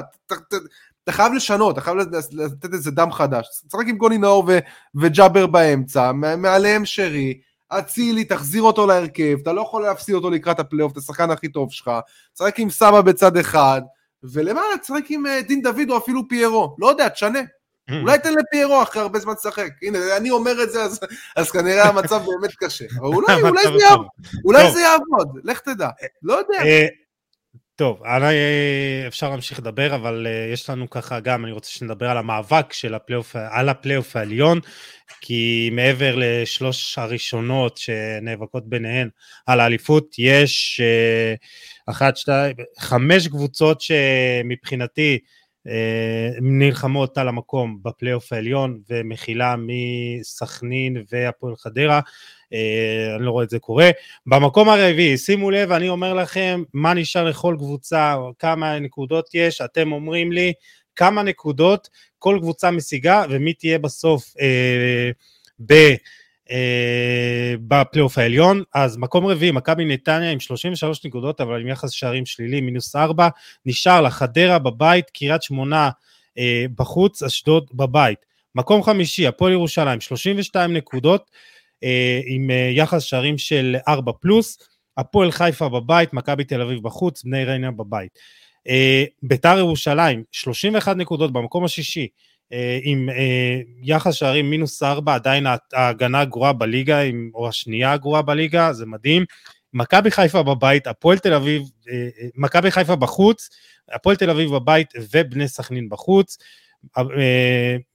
אתה 1.03 1.11
חייב 1.11 1.33
לשנות, 1.33 1.73
אתה 1.73 1.81
חייב 1.81 1.97
לתת 2.31 2.73
איזה 2.73 2.91
דם 2.91 3.11
חדש, 3.11 3.47
תשחק 3.67 3.85
עם 3.87 3.97
גוני 3.97 4.17
נאור 4.17 4.49
וג'אבר 4.95 5.47
באמצע, 5.47 6.11
מעליהם 6.11 6.85
שרי, 6.85 7.39
אצילי, 7.79 8.23
תחזיר 8.23 8.61
אותו 8.61 8.87
להרכב, 8.87 9.37
אתה 9.41 9.53
לא 9.53 9.61
יכול 9.61 9.83
להפסיד 9.83 10.15
אותו 10.15 10.29
לקראת 10.29 10.59
הפלייאוף, 10.59 10.91
אתה 10.91 10.99
השחקן 10.99 11.31
הכי 11.31 11.47
טוב 11.47 11.71
שלך, 11.71 11.91
תשחק 12.33 12.59
עם 12.59 12.69
סבא 12.69 13.01
בצד 13.01 13.37
אחד, 13.37 13.81
ולמעלה 14.23 14.77
תשחק 14.81 15.03
עם 15.09 15.27
אה, 15.27 15.41
דין 15.41 15.61
דוד 15.61 15.89
או 15.89 15.97
אפילו 15.97 16.27
פיירו, 16.27 16.75
לא 16.79 16.87
יודע, 16.87 17.09
תשנה. 17.09 17.39
Mm. 17.89 17.93
אולי 18.01 18.19
תן 18.19 18.33
לפיירו 18.33 18.83
אחרי 18.83 19.01
הרבה 19.01 19.19
זמן 19.19 19.33
לשחק. 19.33 19.69
הנה, 19.81 20.17
אני 20.17 20.29
אומר 20.29 20.63
את 20.63 20.71
זה, 20.71 20.83
אז, 20.83 20.99
אז 21.35 21.51
כנראה 21.51 21.89
המצב 21.89 22.21
באמת 22.25 22.55
קשה. 22.55 22.85
אבל 22.99 23.07
אולי, 23.07 23.41
אולי, 23.49 23.63
זה, 23.63 23.83
יעבוד, 23.83 24.07
אולי 24.45 24.71
זה 24.71 24.81
יעבוד, 24.81 25.39
לך 25.43 25.59
תדע. 25.59 25.89
לא 26.23 26.33
יודע. 26.33 26.63
אה, 27.73 27.77
טוב, 27.77 28.03
אה, 28.03 29.07
אפשר 29.07 29.29
להמשיך 29.29 29.59
לדבר, 29.59 29.95
אבל 29.95 30.27
יש 30.53 30.69
לנו 30.69 30.89
ככה 30.89 31.19
גם, 31.19 31.45
אני 31.45 31.51
רוצה 31.51 31.71
שנדבר 31.71 32.09
על 32.09 32.17
המאבק 32.17 32.73
של 32.73 32.93
הפלייאוף, 32.93 33.35
על 33.35 33.69
הפלייאוף 33.69 34.15
העליון, 34.15 34.59
כי 35.21 35.69
מעבר 35.71 36.15
לשלוש 36.17 36.97
הראשונות 36.97 37.77
שנאבקות 37.77 38.69
ביניהן 38.69 39.09
על 39.45 39.59
האליפות, 39.59 40.15
יש 40.17 40.81
אחת, 41.87 42.17
שתיים, 42.17 42.55
חמש 42.79 43.27
קבוצות 43.27 43.81
שמבחינתי, 43.81 45.19
אה, 45.67 46.29
נלחמות 46.41 47.17
על 47.17 47.27
המקום 47.27 47.79
בפלייאוף 47.81 48.33
העליון 48.33 48.79
ונתחיל 48.89 49.55
מסכנין 49.57 51.03
והפועל 51.11 51.55
חדרה, 51.55 51.95
אה, 51.97 52.01
אני 53.15 53.25
לא 53.25 53.31
רואה 53.31 53.43
את 53.43 53.49
זה 53.49 53.59
קורה. 53.59 53.89
במקום 54.25 54.69
הרביעי, 54.69 55.17
שימו 55.17 55.51
לב, 55.51 55.71
אני 55.71 55.89
אומר 55.89 56.13
לכם 56.13 56.63
מה 56.73 56.93
נשאר 56.93 57.23
לכל 57.23 57.55
קבוצה, 57.57 58.15
כמה 58.39 58.79
נקודות 58.79 59.29
יש, 59.33 59.61
אתם 59.61 59.91
אומרים 59.91 60.31
לי 60.31 60.53
כמה 60.95 61.23
נקודות 61.23 61.89
כל 62.19 62.37
קבוצה 62.41 62.71
משיגה 62.71 63.23
ומי 63.29 63.53
תהיה 63.53 63.79
בסוף 63.79 64.33
אה, 64.41 65.11
ב... 65.65 65.73
אה, 66.51 67.55
בפלייאוף 67.67 68.17
העליון, 68.17 68.63
אז 68.73 68.97
מקום 68.97 69.25
רביעי, 69.25 69.51
מכבי 69.51 69.85
נתניה 69.85 70.31
עם 70.31 70.39
33 70.39 71.05
נקודות, 71.05 71.41
אבל 71.41 71.61
עם 71.61 71.67
יחס 71.67 71.91
שערים 71.91 72.25
שלילי, 72.25 72.61
מינוס 72.61 72.95
4, 72.95 73.27
נשאר 73.65 74.01
לה 74.01 74.09
חדרה 74.09 74.59
בבית, 74.59 75.09
קריית 75.09 75.43
שמונה 75.43 75.89
אה, 76.37 76.65
בחוץ, 76.75 77.23
אשדוד 77.23 77.69
בבית. 77.73 78.25
מקום 78.55 78.83
חמישי, 78.83 79.27
הפועל 79.27 79.51
ירושלים, 79.51 80.01
32 80.01 80.73
נקודות, 80.73 81.31
אה, 81.31 81.53
עם 82.25 82.51
אה, 82.51 82.69
יחס 82.73 83.03
שערים 83.03 83.37
של 83.37 83.75
4 83.87 84.11
פלוס, 84.21 84.57
הפועל 84.97 85.31
חיפה 85.31 85.69
בבית, 85.69 86.13
מכבי 86.13 86.43
תל 86.43 86.61
אביב 86.61 86.83
בחוץ, 86.83 87.23
בני 87.23 87.45
ריינה 87.45 87.71
בבית. 87.71 88.19
אה, 88.67 89.03
ביתר 89.23 89.57
ירושלים, 89.57 90.23
31 90.31 90.95
נקודות 90.95 91.33
במקום 91.33 91.63
השישי, 91.63 92.07
אה, 92.53 92.79
עם 92.83 93.09
אה, 93.09 93.59
יחס 93.81 94.13
שערים 94.13 94.49
מינוס 94.49 94.83
ארבע, 94.83 95.15
עדיין 95.15 95.45
ההגנה 95.73 96.19
הגרועה 96.19 96.53
בליגה, 96.53 96.99
או 97.33 97.47
השנייה 97.47 97.91
הגרועה 97.91 98.21
בליגה, 98.21 98.73
זה 98.73 98.85
מדהים. 98.85 99.25
מכבי 99.73 100.11
חיפה 100.11 100.43
בבית, 100.43 100.87
הפועל 100.87 101.17
תל 101.17 101.33
אביב, 101.33 101.61
אה, 101.91 102.07
מכבי 102.35 102.71
חיפה 102.71 102.95
בחוץ, 102.95 103.49
הפועל 103.91 104.15
תל 104.15 104.29
אביב 104.29 104.51
בבית 104.51 104.87
ובני 105.11 105.47
סכנין 105.47 105.89
בחוץ. 105.89 106.37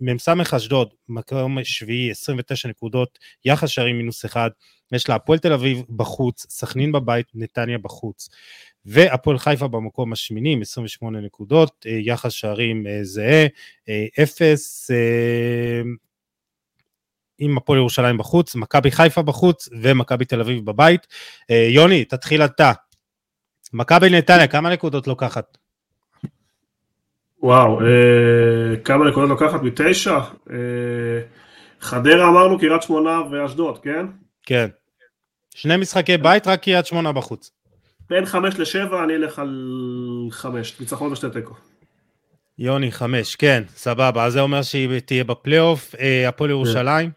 מ"ס 0.00 0.28
אשדוד, 0.56 0.94
מקום 1.08 1.64
שביעי, 1.64 2.10
29 2.10 2.68
נקודות, 2.68 3.18
יחס 3.44 3.68
שערים 3.68 3.98
מינוס 3.98 4.24
אחד, 4.24 4.50
יש 4.92 5.08
לה 5.08 5.14
הפועל 5.14 5.38
תל 5.38 5.52
אביב 5.52 5.82
בחוץ, 5.96 6.46
סכנין 6.50 6.92
בבית, 6.92 7.26
נתניה 7.34 7.78
בחוץ. 7.78 8.28
והפועל 8.84 9.38
חיפה 9.38 9.68
במקום 9.68 10.12
השמיני 10.12 10.52
עם 10.52 10.62
28 10.62 11.20
נקודות, 11.20 11.86
אה, 11.86 11.98
יחס 12.02 12.32
שערים 12.32 12.86
אה, 12.86 13.04
זהה, 13.04 13.46
אה, 13.88 14.06
אפס, 14.22 14.90
עם 17.38 17.56
הפועל 17.56 17.78
ירושלים 17.78 18.18
בחוץ, 18.18 18.54
מכבי 18.54 18.90
חיפה 18.90 19.22
בחוץ 19.22 19.68
ומכבי 19.82 20.24
תל 20.24 20.40
אביב 20.40 20.64
בבית. 20.64 21.06
יוני, 21.70 22.04
תתחיל 22.04 22.44
אתה. 22.44 22.72
מכבי 23.72 24.10
נתניה, 24.10 24.46
כמה 24.46 24.70
נקודות 24.70 25.06
לוקחת? 25.06 25.58
וואו, 27.42 27.80
אה, 27.80 28.76
כמה 28.84 29.08
נקודות 29.08 29.28
לוקחת 29.28 29.62
מתשע? 29.62 30.18
אה, 30.50 30.56
חדרה 31.80 32.28
אמרנו, 32.28 32.58
קריית 32.58 32.82
שמונה 32.82 33.20
ואשדוד, 33.30 33.78
כן? 33.78 34.06
כן. 34.42 34.68
שני 35.54 35.76
משחקי 35.76 36.16
בית, 36.16 36.46
רק 36.46 36.62
קריית 36.62 36.86
שמונה 36.86 37.12
בחוץ. 37.12 37.50
בין 38.10 38.26
חמש 38.26 38.58
לשבע, 38.58 39.04
אני 39.04 39.14
אלך 39.14 39.38
על 39.38 40.28
חמש, 40.30 40.80
ניצחון 40.80 41.12
ושתי 41.12 41.26
תיקו. 41.32 41.54
יוני, 42.58 42.92
חמש, 42.92 43.36
כן, 43.36 43.62
סבבה. 43.68 44.24
אז 44.24 44.32
זה 44.32 44.40
אומר 44.40 44.62
שהיא 44.62 45.00
תהיה 45.00 45.24
בפלייאוף. 45.24 45.94
אה, 45.94 46.28
הפועל 46.28 46.50
ירושלים? 46.50 47.10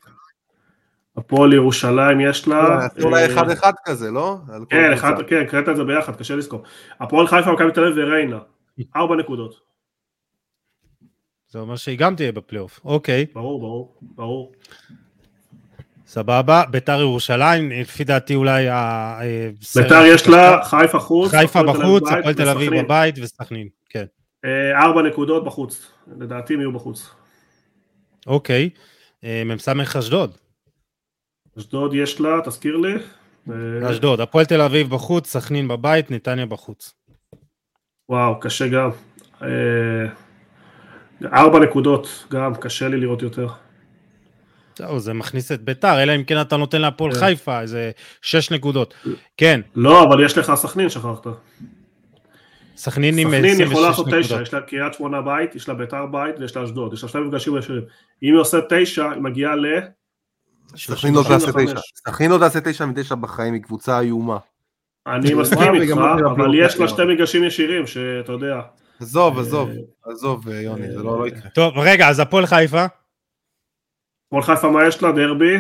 הפועל 1.18 1.54
ירושלים 1.54 2.20
יש 2.22 2.48
לה... 2.48 2.88
אולי 3.04 3.22
אה, 3.22 3.34
אחד 3.34 3.50
אחד 3.50 3.74
כזה, 3.86 4.12
לא? 4.12 4.38
כן. 4.70 4.94
אחד, 4.94 5.14
כן, 5.28 5.46
קראת 5.48 5.70
את 5.70 5.76
זה 5.76 5.84
ביחד, 5.84 6.16
קשה 6.16 6.36
לזכור. 6.36 6.64
הפועל 7.00 7.28
חיפה, 7.28 7.52
מכבי 7.52 7.72
תל 7.72 7.84
אביב 7.84 7.98
וריינה. 7.98 8.40
ארבע 8.96 9.16
נקודות. 9.16 9.71
זה 11.52 11.60
אומר 11.60 11.76
שהיא 11.76 11.98
גם 11.98 12.16
תהיה 12.16 12.32
בפלייאוף. 12.32 12.80
אוקיי, 12.86 13.26
ברור, 13.34 13.60
ברור, 13.60 13.96
ברור. 14.02 14.52
סבבה. 16.08 16.64
ביתר 16.72 17.00
ירושלים, 17.00 17.72
לפי 17.72 18.04
דעתי 18.04 18.36
אולי 18.36 18.70
ה... 18.70 18.76
אה, 19.22 19.50
ביתר 19.76 20.04
יש 20.06 20.28
לה 20.28 20.64
חיפה 20.64 21.00
חוץ. 21.00 21.32
חיפה 21.32 21.64
בחוץ, 21.64 22.04
הפועל 22.12 22.34
תל 22.34 22.50
אביב. 22.50 22.74
בבית 22.76 23.16
וסכנין. 23.22 23.68
כן. 23.90 24.06
אה, 24.46 24.82
ארבע 24.82 25.02
נקודות 25.02 25.46
בחוץ. 25.46 25.92
לדעתי 26.20 26.54
הם 26.54 26.60
יהיו 26.60 26.72
בחוץ. 26.72 27.10
אוקיי. 28.28 28.70
אה, 29.24 29.44
מ"ס 29.46 29.70
אשדוד. 30.00 30.32
אשדוד 31.60 31.94
יש 31.94 32.22
לה, 32.22 32.40
תזכיר 32.46 32.78
לי. 32.78 32.94
אשדוד. 33.92 34.22
הפועל 34.22 34.46
תל 34.46 34.62
אביב 34.62 34.90
בחוץ, 34.90 35.28
סכנין 35.28 35.68
בבית, 35.68 36.12
נתניה 36.12 36.46
בחוץ. 36.46 36.94
וואו, 38.10 38.40
קשה 38.40 38.68
גם. 38.68 38.90
ארבע 41.26 41.60
נקודות, 41.60 42.26
גם 42.32 42.56
קשה 42.56 42.88
לי 42.88 42.98
לראות 42.98 43.22
יותר. 43.22 43.48
זהו, 44.78 45.00
זה 45.00 45.14
מכניס 45.14 45.52
את 45.52 45.62
ביתר, 45.62 46.04
אלא 46.04 46.16
אם 46.16 46.24
כן 46.24 46.42
אתה 46.42 46.58
נותן 46.58 46.82
להפועל 46.82 47.14
כן. 47.14 47.20
חיפה 47.20 47.62
איזה 47.62 47.92
שש 48.22 48.52
נקודות. 48.52 48.94
כן, 49.38 49.62
לא, 49.76 50.04
אבל 50.04 50.26
יש 50.26 50.38
לך 50.38 50.54
סכנין, 50.56 50.90
שכחת. 50.90 51.28
סכנין 52.78 53.18
עם 53.18 53.28
סכנין 53.28 53.46
26 53.46 53.72
יכולה 53.72 53.88
לעשות 53.90 54.08
תשע, 54.08 54.18
נקודות. 54.20 54.42
יש 54.42 54.54
לה 54.54 54.62
קריית 54.62 54.94
שמונה 54.94 55.22
בית, 55.22 55.56
יש 55.56 55.70
לה 55.70 55.76
ביתר 55.76 56.06
בית 56.06 56.36
ויש 56.40 56.56
לה 56.56 56.64
אשדוד. 56.64 56.94
יש 56.94 57.04
לה 57.04 57.10
שני 57.10 57.22
מפגשים 57.22 57.58
ישירים. 57.58 57.84
אם 58.24 58.34
היא 58.34 58.42
עושה 58.42 58.58
תשע, 58.70 59.12
היא 59.12 59.22
מגיעה 59.22 59.56
ל... 59.56 59.66
סכנין 60.76 61.14
לא 61.14 61.24
תעשה 61.24 61.40
35. 61.40 61.70
תשע. 61.72 61.80
סכנין 61.96 62.32
לא 62.32 62.38
תעשה 62.38 62.62
תשע 62.62 62.86
מתשע 62.86 63.16
בחיים, 63.16 63.54
היא 63.54 63.62
קבוצה 63.62 64.00
איומה. 64.00 64.38
אני 65.08 65.34
מסכים 65.34 65.76
איתך, 65.76 65.98
לא 65.98 66.32
אבל 66.32 66.52
יש 66.56 66.78
לה. 66.78 66.88
שתי 66.88 67.02
מפגשים 67.06 67.44
ישירים, 67.44 67.88
שאתה 67.88 68.32
יודע. 68.32 68.62
עזוב, 69.02 69.38
אה, 69.38 69.42
עזוב, 69.42 69.70
עזוב, 70.06 70.48
יוני, 70.48 70.92
זה 70.92 71.04
לא 71.04 71.20
לא 71.20 71.28
יקרה. 71.28 71.50
טוב, 71.50 71.74
רגע, 71.78 72.10
אז 72.10 72.20
הפועל 72.20 72.46
חיפה, 72.46 72.86
הפועל 74.28 74.44
חיפה 74.44 74.70
מה 74.70 74.88
יש 74.88 75.04
לה? 75.04 75.12
דרבי. 75.12 75.58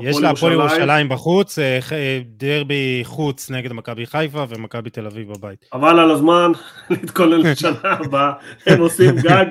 יש 0.00 0.16
לה 0.20 0.30
הפועל 0.30 0.52
ירושלים 0.52 1.08
בחוץ, 1.08 1.58
אה, 1.58 1.78
אה, 1.92 2.20
דרבי 2.26 3.00
חוץ 3.04 3.50
נגד 3.50 3.72
מכבי 3.72 4.06
חיפה 4.06 4.44
ומכבי 4.48 4.90
תל 4.90 5.06
אביב 5.06 5.32
בבית. 5.32 5.64
אבל 5.72 5.98
על 5.98 6.10
הזמן 6.10 6.52
להתכונן 6.90 7.40
לשנה 7.40 7.78
הבאה, 7.82 8.32
הם 8.66 8.80
עושים 8.80 9.16
גג, 9.16 9.46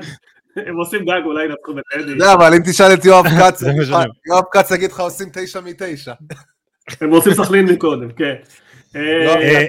הם 0.56 0.76
עושים 0.76 1.06
גג, 1.06 1.22
אולי 1.26 1.46
ינצחו 1.46 1.74
בטדי. 1.74 2.04
אתה 2.04 2.12
יודע, 2.12 2.34
אבל 2.34 2.54
אם 2.54 2.62
תשאל 2.66 2.94
את 2.94 3.06
יואב 3.06 3.26
כץ. 3.40 3.64
יואב 4.28 4.44
כץ 4.52 4.72
יגיד 4.72 4.92
לך 4.92 5.00
עושים 5.00 5.30
תשע 5.34 5.60
מתשע. 5.62 6.14
הם 7.02 7.10
רוצים 7.10 7.34
סכנין 7.34 7.66
מקודם, 7.66 8.12
כן. 8.12 8.36
אה, 8.96 9.26
לא, 9.26 9.32
אה. 9.32 9.66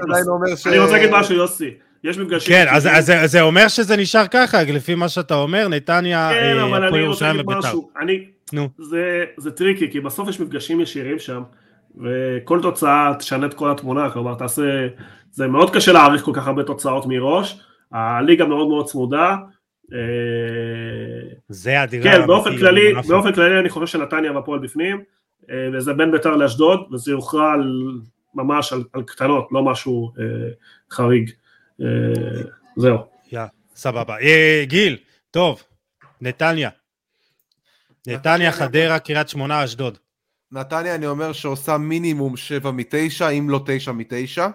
אני 0.67 0.79
רוצה 0.79 0.93
להגיד 0.93 1.11
משהו, 1.13 1.35
יוסי. 1.35 1.71
יש 2.05 2.19
מפגשים... 2.19 2.55
כן, 2.55 2.67
אז 2.71 2.87
ישירים. 2.87 3.21
אז 3.23 3.31
זה- 3.31 3.43
אומר 3.43 3.69
שזה 3.69 3.97
נשאר 3.97 4.27
ככה, 4.27 4.63
לפי 4.63 4.95
מה 4.95 5.09
שאתה 5.09 5.35
אומר, 5.35 5.69
נתניה, 5.69 6.31
כן, 6.33 6.59
אה, 6.59 6.65
אבל 6.65 6.85
אני 6.85 7.07
רוצה 7.07 7.33
להגיד. 7.33 7.47
משהו. 7.47 7.91
אני... 8.01 8.25
נו. 8.53 8.69
זה, 8.79 9.25
זה 9.37 9.51
טריקי, 9.51 9.91
כי 9.91 10.01
בסוף 10.01 10.29
יש 10.29 10.41
מפגשים 10.41 10.81
ישירים 10.81 11.19
שם, 11.19 11.43
וכל 11.97 12.63
תוצאה 12.63 13.13
תשנה 13.19 13.47
את 13.47 13.55
כל 13.55 13.71
התמונה, 13.71 14.11
כלומר 14.11 14.35
תעשה... 14.35 14.87
זה 15.31 15.47
מאוד 15.47 15.75
קשה 15.75 15.93
להעריך 15.93 16.23
כל 16.23 16.33
כך 16.35 16.47
הרבה 16.47 16.63
תוצאות 16.63 17.07
מראש, 17.07 17.61
הליגה 17.93 18.45
מאוד 18.45 18.69
מאוד 18.69 18.87
צמודה. 18.87 19.37
אה, 19.93 19.99
זה 21.49 21.81
הדירה 21.81 22.05
כן, 22.05 22.27
באופן 22.27 22.57
כללי, 22.59 22.93
מונפו. 22.93 23.09
באופן 23.09 23.33
כללי 23.33 23.59
אני 23.59 23.69
חושב 23.69 23.87
שנתניה 23.87 24.33
והפועל 24.33 24.59
בפנים, 24.61 25.03
אה, 25.51 25.69
וזה 25.73 25.93
בין 25.93 26.11
ביתר 26.11 26.37
לאשדוד, 26.37 26.81
וזה 26.93 27.11
יוכרע 27.11 27.53
על, 27.53 27.83
ממש 28.35 28.73
על, 28.73 28.83
על 28.93 29.03
קטנות, 29.03 29.49
לא 29.53 29.63
משהו 29.63 30.13
אה, 30.19 30.25
חריג. 30.91 31.31
אה, 31.81 32.43
זהו. 32.77 32.99
יא, 33.33 33.41
סבבה. 33.77 34.19
אה, 34.19 34.65
גיל, 34.67 34.99
טוב, 35.31 35.63
נתניה. 36.21 36.71
נתניה, 38.07 38.53
חדרה, 38.53 38.99
קריית 38.99 39.29
שמונה, 39.29 39.65
אשדוד. 39.65 39.99
נתניה 40.53 40.95
אני 40.95 41.07
אומר 41.07 41.33
שעושה 41.33 41.79
מינימום 41.79 42.37
שבע 42.37 42.71
מתשע, 42.71 43.29
אם 43.29 43.51
לא 43.51 43.61
תשע 43.67 43.93
מתשע. 43.93 44.49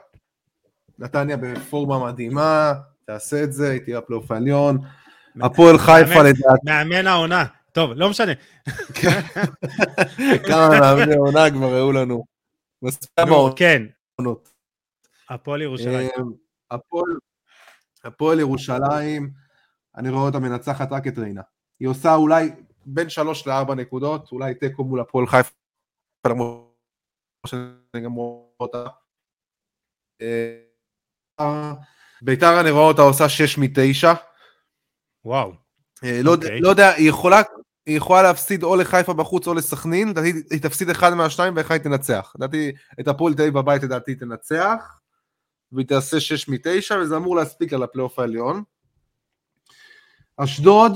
נתניה 1.00 1.38
בפורמה 1.38 2.06
מדהימה, 2.06 2.74
תעשה 3.06 3.44
את 3.44 3.54
זה, 3.54 3.72
היא 3.72 3.82
תהיה 3.82 4.00
בפלייאוף 4.00 4.32
העליון. 4.32 4.78
הפועל 5.42 5.78
חיפה 5.78 6.24
לדעתי, 6.24 6.66
מאמן 6.66 7.08
העונה. 7.08 7.46
טוב, 7.72 7.92
לא 7.96 8.10
משנה. 8.10 8.32
כמה 10.48 10.80
מאמני 10.80 11.16
עונה 11.16 11.52
כבר 11.52 11.78
ראו 11.78 11.92
לנו. 11.92 12.26
כן, 13.56 13.84
הפועל 15.30 15.62
ירושלים. 15.62 16.47
הפועל- 16.72 17.18
הפועל 18.04 18.40
ירושלים, 18.40 19.32
אני 19.98 20.10
רואה 20.10 20.24
אותה 20.24 20.40
מנצחת 20.40 20.92
רק 20.92 21.08
את 21.08 21.18
ריינה. 21.18 21.42
היא 21.80 21.88
עושה 21.88 22.16
אולי 22.16 22.52
בין 22.86 23.10
שלוש 23.10 23.48
לארבע 23.48 23.76
נקודות, 23.76 24.32
אולי 24.32 24.56
תיקו 24.56 24.84
מול 24.84 25.00
הפועל 25.00 25.28
חיפה, 25.28 25.52
למרות 26.28 26.78
שאני 27.48 28.02
גם 28.04 28.12
רואה 28.14 28.48
אותה. 28.60 28.86
אה, 30.22 31.74
ביתר 32.22 32.62
אני 32.62 32.72
רואה 32.72 32.84
אותה 32.84 33.02
עושה 33.02 33.30
שש 33.30 33.58
מתשע. 33.58 34.14
וואו. 35.26 35.54
אה, 36.04 36.20
לא 36.24 36.32
יודע- 36.32 36.46
אוקיי. 36.48 36.62
לא 36.62 36.70
יודע, 36.70 36.90
היא 36.94 37.10
יכולה... 37.10 37.42
היא 37.86 37.98
יכולה 37.98 38.22
להפסיד 38.24 38.64
או 38.64 38.76
לחיפה 38.76 39.14
בחוץ 39.14 39.48
או 39.48 39.54
לסכנין, 39.54 40.08
לדעתי 40.10 40.34
היא 40.52 40.62
תפסיד 40.62 40.90
אחד 40.90 41.14
מהשניים 41.14 41.54
ואחד 41.56 41.74
היא 41.74 41.84
תנצח. 41.84 42.34
לדעתי 42.36 42.72
את 43.00 43.08
הפועל 43.08 43.34
תל 43.34 43.42
אביב 43.42 43.54
בבית 43.54 43.84
לדעתי 43.84 44.16
תנצח, 44.16 44.97
והיא 45.72 45.88
תעשה 45.88 46.20
6 46.20 46.50
מ-9 46.50 46.96
וזה 47.02 47.18
אמור 47.18 47.36
להספיק 47.36 47.74
לה 47.74 47.80
לפלייאוף 47.80 48.20
העליון. 48.20 48.64
אשדוד 50.38 50.94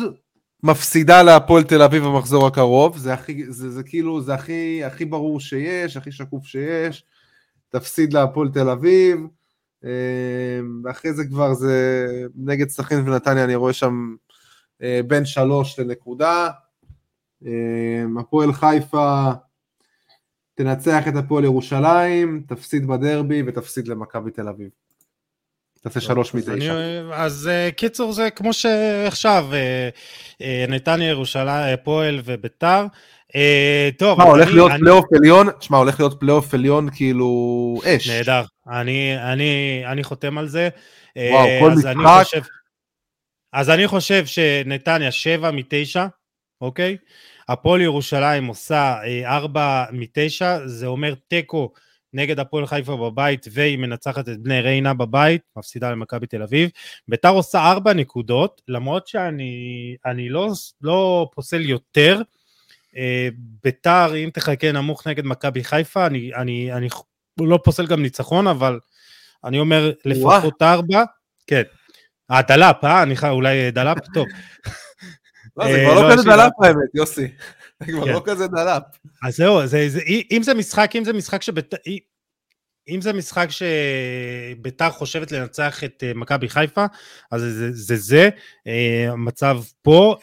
מפסידה 0.64 1.24
להפועל 1.24 1.64
תל 1.64 1.82
אביב 1.82 2.04
במחזור 2.04 2.48
הקרוב, 2.48 2.98
זה, 2.98 3.14
הכי, 3.14 3.52
זה, 3.52 3.70
זה 3.70 3.84
כאילו, 3.84 4.22
זה 4.22 4.34
הכי, 4.34 4.84
הכי 4.84 5.06
ברור 5.06 5.40
שיש, 5.40 5.98
הכי 5.98 6.12
שקוף 6.12 6.46
שיש, 6.46 7.06
תפסיד 7.70 8.14
להפועל 8.14 8.50
תל 8.50 8.70
אביב, 8.70 9.20
אה, 9.86 10.60
ואחרי 10.84 11.14
זה 11.14 11.26
כבר 11.26 11.54
זה 11.54 12.08
נגד 12.36 12.70
סכנין 12.70 13.10
ונתניה, 13.10 13.44
אני 13.44 13.56
רואה 13.56 13.74
שם 13.74 14.16
אה, 14.82 15.00
בין 15.08 15.26
שלוש 15.26 15.80
לנקודה. 15.80 16.50
אה, 17.46 18.04
הפועל 18.20 18.54
חיפה 18.54 19.32
תנצח 20.64 21.08
את 21.08 21.16
הפועל 21.16 21.44
ירושלים, 21.44 22.44
תפסיד 22.48 22.88
בדרבי 22.88 23.44
ותפסיד 23.48 23.88
למכבי 23.88 24.32
תל 24.32 24.48
אביב. 24.48 24.70
תעשה 25.82 26.02
שלוש 26.02 26.34
מתשע. 26.34 26.74
אז 27.14 27.50
אה, 27.52 27.72
קיצור 27.72 28.12
זה 28.12 28.30
כמו 28.30 28.54
שעכשיו, 28.54 29.48
אה, 29.54 29.90
אה, 30.42 30.66
נתניה, 30.68 31.10
ירושלים, 31.10 31.74
הפועל 31.74 32.22
וביתר. 32.26 32.86
טוב, 33.98 34.18
מה, 34.18 34.24
הולך 34.24 34.50
להיות 34.50 34.72
פלייאוף 34.80 35.06
עליון? 35.16 35.48
שמע, 35.60 35.78
הולך 35.78 36.00
להיות 36.00 36.20
פלייאוף 36.20 36.54
עליון 36.54 36.90
כאילו 36.96 37.80
אש. 37.86 38.10
נהדר, 38.10 38.44
אני, 38.68 40.04
חותם 40.04 40.38
על 40.38 40.48
זה. 40.48 40.70
וואו, 41.16 41.48
כל 41.60 41.72
משחק. 41.72 42.48
אז 43.54 43.70
אני 43.70 43.88
חושב 43.88 44.26
שנתניה 44.26 45.12
7 45.12 45.52
מ-9, 45.52 46.00
אוקיי? 46.62 46.98
הפועל 47.50 47.82
ירושלים 47.82 48.46
עושה 48.46 48.96
4 49.26 49.86
מ-9, 49.92 50.46
זה 50.66 50.88
אומר 50.88 51.14
תיקו 51.28 51.72
נגד 52.14 52.40
הפועל 52.40 52.66
חיפה 52.66 52.98
בבית, 52.98 53.48
והיא 53.52 53.78
מנצחת 53.78 54.30
את 54.30 54.40
בני 54.40 54.62
ריינה 54.62 54.94
בבית, 54.94 55.42
מפסידה 55.58 55.92
למכבי 55.92 56.28
תל 56.28 56.44
אביב. 56.44 56.70
ביתר 57.08 57.30
עושה 57.30 57.72
4 57.72 57.94
נקודות, 57.94 58.62
למרות 58.68 59.08
שאני 59.08 59.96
אני 60.06 60.30
לא, 60.30 60.52
לא 60.82 61.30
פוסל 61.34 61.62
יותר. 61.62 62.22
אה, 62.98 63.30
ביתר, 63.64 64.16
אם 64.16 64.30
תחכה 64.34 64.72
נמוך 64.72 65.08
נגד 65.08 65.26
מכבי 65.26 65.64
חיפה, 65.64 66.06
אני, 66.06 66.36
אני, 66.36 66.74
אני 66.74 66.88
לא 67.40 67.60
פוסל 67.64 67.88
גם 67.88 68.02
ניצחון, 68.02 68.48
אבל 68.48 68.80
אני 69.44 69.60
אומר 69.60 69.92
לפחות 70.06 70.62
ארבע. 70.62 71.04
כן. 71.48 71.64
אה, 72.32 72.42
דלאפ, 72.42 72.84
אה? 72.84 73.04
אני 73.04 73.16
חי... 73.16 73.30
אולי 73.30 73.72
דלאפ? 73.72 73.98
טוב. 74.14 74.26
לא, 75.58 75.66
זה 75.66 75.76
אה, 75.78 75.86
כבר 75.86 76.02
לא, 76.02 76.10
לא 76.10 76.14
כזה 76.14 76.24
דלאפ 76.24 76.52
האמת, 76.64 76.90
יוסי. 76.94 77.28
זה 77.80 77.92
כבר 77.92 78.06
כן. 78.06 78.12
לא 78.12 78.22
כזה 78.26 78.48
דלאפ. 78.48 78.84
אז 79.24 79.38
זהו, 79.38 79.68
זה, 79.68 79.90
זה, 79.90 80.00
אם 80.32 80.44
זה 80.44 80.54
משחק, 80.54 80.96
אם 80.96 81.04
זה 81.04 81.14
משחק 81.14 81.42
שבית... 81.42 81.74
אם 82.90 83.02
זה 83.02 83.14
משחק 83.14 83.48
שביתר 83.52 84.90
חושבת 84.90 85.32
לנצח 85.32 85.84
את 85.84 86.04
אה, 86.08 86.14
מכבי 86.16 86.50
חיפה, 86.50 86.86
אז 87.32 87.42
זה 87.42 87.72
זה, 87.72 87.96
זה 87.96 88.30
אה, 88.68 89.12
המצב 89.12 89.60
פה. 89.82 90.16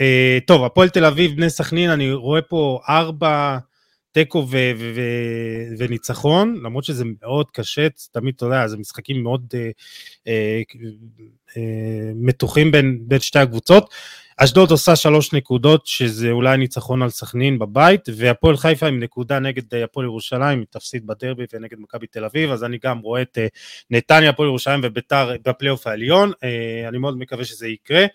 טוב, 0.47 0.65
הפועל 0.65 0.89
תל 0.89 1.05
אביב, 1.05 1.37
בני 1.37 1.51
סכנין, 1.51 1.91
אני 1.91 2.13
רואה 2.13 2.43
פה 2.43 2.81
ארבע 2.89 3.59
תיקו 4.13 4.39
ו- 4.39 4.73
ו- 4.79 4.93
ו- 4.97 5.75
וניצחון, 5.79 6.61
למרות 6.63 6.85
שזה 6.85 7.05
מאוד 7.23 7.51
קשה, 7.51 7.87
תמיד, 8.13 8.35
אתה 8.35 8.47
יודע, 8.47 8.67
זה 8.67 8.77
משחקים 8.77 9.23
מאוד 9.23 9.47
אה, 9.55 9.71
אה, 10.27 10.63
אה, 11.57 12.13
מתוחים 12.15 12.71
בין, 12.71 12.99
בין 13.03 13.21
שתי 13.21 13.39
הקבוצות. 13.39 13.95
אשדוד 14.41 14.71
עושה 14.71 14.97
שלוש 14.97 15.33
נקודות, 15.33 15.87
שזה 15.87 16.31
אולי 16.31 16.57
ניצחון 16.57 17.03
על 17.03 17.11
סכנין 17.11 17.59
בבית, 17.59 18.01
והפועל 18.17 18.57
חיפה 18.57 18.87
עם 18.87 19.01
נקודה 19.01 19.39
נגד 19.39 19.75
אה, 19.75 19.85
הפועל 19.85 20.07
ירושלים, 20.07 20.65
תפסיד 20.71 21.07
בדרבי 21.07 21.45
ונגד 21.53 21.77
מכבי 21.81 22.07
תל 22.07 22.25
אביב, 22.25 22.51
אז 22.51 22.65
אני 22.65 22.79
גם 22.85 22.99
רואה 22.99 23.23
את 23.23 23.39
אה, 23.39 23.47
נתניה, 23.91 24.31
הפועל 24.31 24.49
ירושלים 24.49 24.81
וביתר 24.83 25.37
בפלייאוף 25.45 25.87
העליון, 25.87 26.33
אה, 26.45 26.89
אני 26.89 26.99
מאוד 26.99 27.19
מקווה 27.19 27.45
שזה 27.45 27.69
יקרה. 27.69 28.07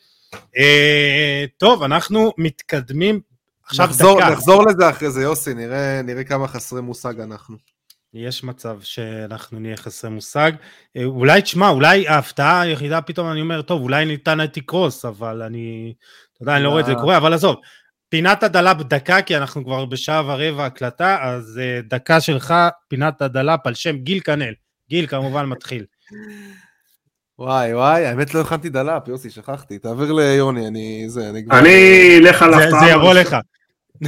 טוב, 1.58 1.84
אנחנו 1.84 2.32
מתקדמים 2.38 3.20
עכשיו 3.66 3.86
נחזור, 3.86 4.20
דקה. 4.20 4.30
נחזור 4.30 4.66
לזה 4.66 4.90
אחרי 4.90 5.12
זה, 5.12 5.22
יוסי, 5.22 5.54
נראה, 5.54 6.02
נראה 6.02 6.24
כמה 6.24 6.48
חסרי 6.48 6.82
מושג 6.82 7.20
אנחנו. 7.20 7.73
יש 8.14 8.44
מצב 8.44 8.82
שאנחנו 8.82 9.60
נהיה 9.60 9.78
חסרי 9.78 10.10
מושג. 10.10 10.52
אה, 10.98 11.04
אולי, 11.04 11.42
תשמע, 11.42 11.70
אולי 11.70 12.08
ההפתעה 12.08 12.62
היחידה 12.62 13.02
פתאום, 13.02 13.32
אני 13.32 13.42
אומר, 13.42 13.62
טוב, 13.62 13.82
אולי 13.82 14.06
ניתן 14.06 14.44
את 14.44 14.54
תקרוס, 14.54 15.06
אבל 15.06 15.42
אני, 15.42 15.94
אתה 16.34 16.44
יודע, 16.44 16.56
אני 16.56 16.64
לא 16.64 16.70
רואה 16.70 16.82
את 16.82 16.86
זה 16.86 16.96
קורה, 16.96 17.18
אבל 17.18 17.34
עזוב. 17.34 17.56
פינת 18.10 18.44
הדלאפ 18.44 18.78
דקה, 18.78 19.22
כי 19.22 19.38
אנחנו 19.38 19.66
כבר 19.66 19.86
בשעה 19.86 20.24
ורבע 20.26 20.66
הקלטה, 20.66 21.18
אז 21.22 21.60
אה, 21.64 21.80
דקה 21.84 22.22
שלך, 22.22 22.54
פינת 22.88 23.22
הדלאפ 23.22 23.68
על 23.68 23.74
שם 23.74 23.98
גיל 23.98 24.20
כנל. 24.20 24.54
גיל 24.90 25.08
כמובן 25.08 25.46
מתחיל. 25.46 25.86
וואי 27.40 27.74
וואי, 27.74 28.06
האמת 28.06 28.34
לא 28.34 28.42
הכנתי 28.42 28.70
דלאפ, 28.70 29.08
יוסי, 29.08 29.30
שכחתי. 29.30 29.80
תעביר 29.80 30.12
ליוני, 30.12 30.68
אני... 30.68 31.06
זה, 31.08 31.30
אני 31.30 31.46
כבר... 31.46 31.60
אני 31.60 31.70
אלך 32.18 32.42
על 32.42 32.54
הפתעה. 32.54 32.80
זה 32.80 32.92
יבוא 32.92 33.14
לך. 33.14 33.38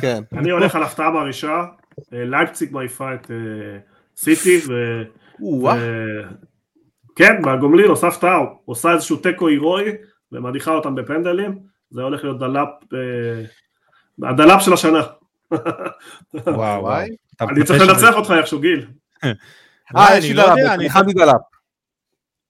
כן. 0.02 0.24
אני 0.34 0.50
הולך 0.50 0.76
על 0.76 0.84
הפתעה 0.84 1.12
בראשה. 1.12 1.64
לייפציג 2.12 2.74
מעיפה 2.74 3.14
את 3.14 3.32
סיטי, 4.18 4.62
ו... 4.68 5.02
ו... 5.42 5.68
כן, 7.16 7.42
בגומלין 7.42 7.88
עושה 7.88 8.08
הפתעה, 8.08 8.40
עושה 8.66 8.94
איזשהו 8.94 9.18
תיקו 9.18 9.48
הירואי 9.48 9.84
ומדיחה 10.32 10.72
אותם 10.72 10.96
בפנדלים, 10.96 11.60
זה 11.90 12.02
הולך 12.02 12.24
להיות 12.24 12.40
דלאפ, 12.40 12.68
אה, 12.94 14.30
הדלאפ 14.30 14.62
של 14.62 14.74
השנה. 14.74 15.02
וואו 16.48 16.82
וואי. 16.82 17.10
אני 17.42 17.64
צריך 17.64 17.82
לנצח 17.82 18.16
אותך 18.16 18.34
איכשהו, 18.38 18.60
גיל. 18.60 18.88
אה, 19.96 20.18
יש 20.18 20.26
לי 20.26 20.34
דלאפ, 20.34 20.58
אני 20.74 20.86
הכנתי 20.86 21.14
דלאפ. 21.14 21.42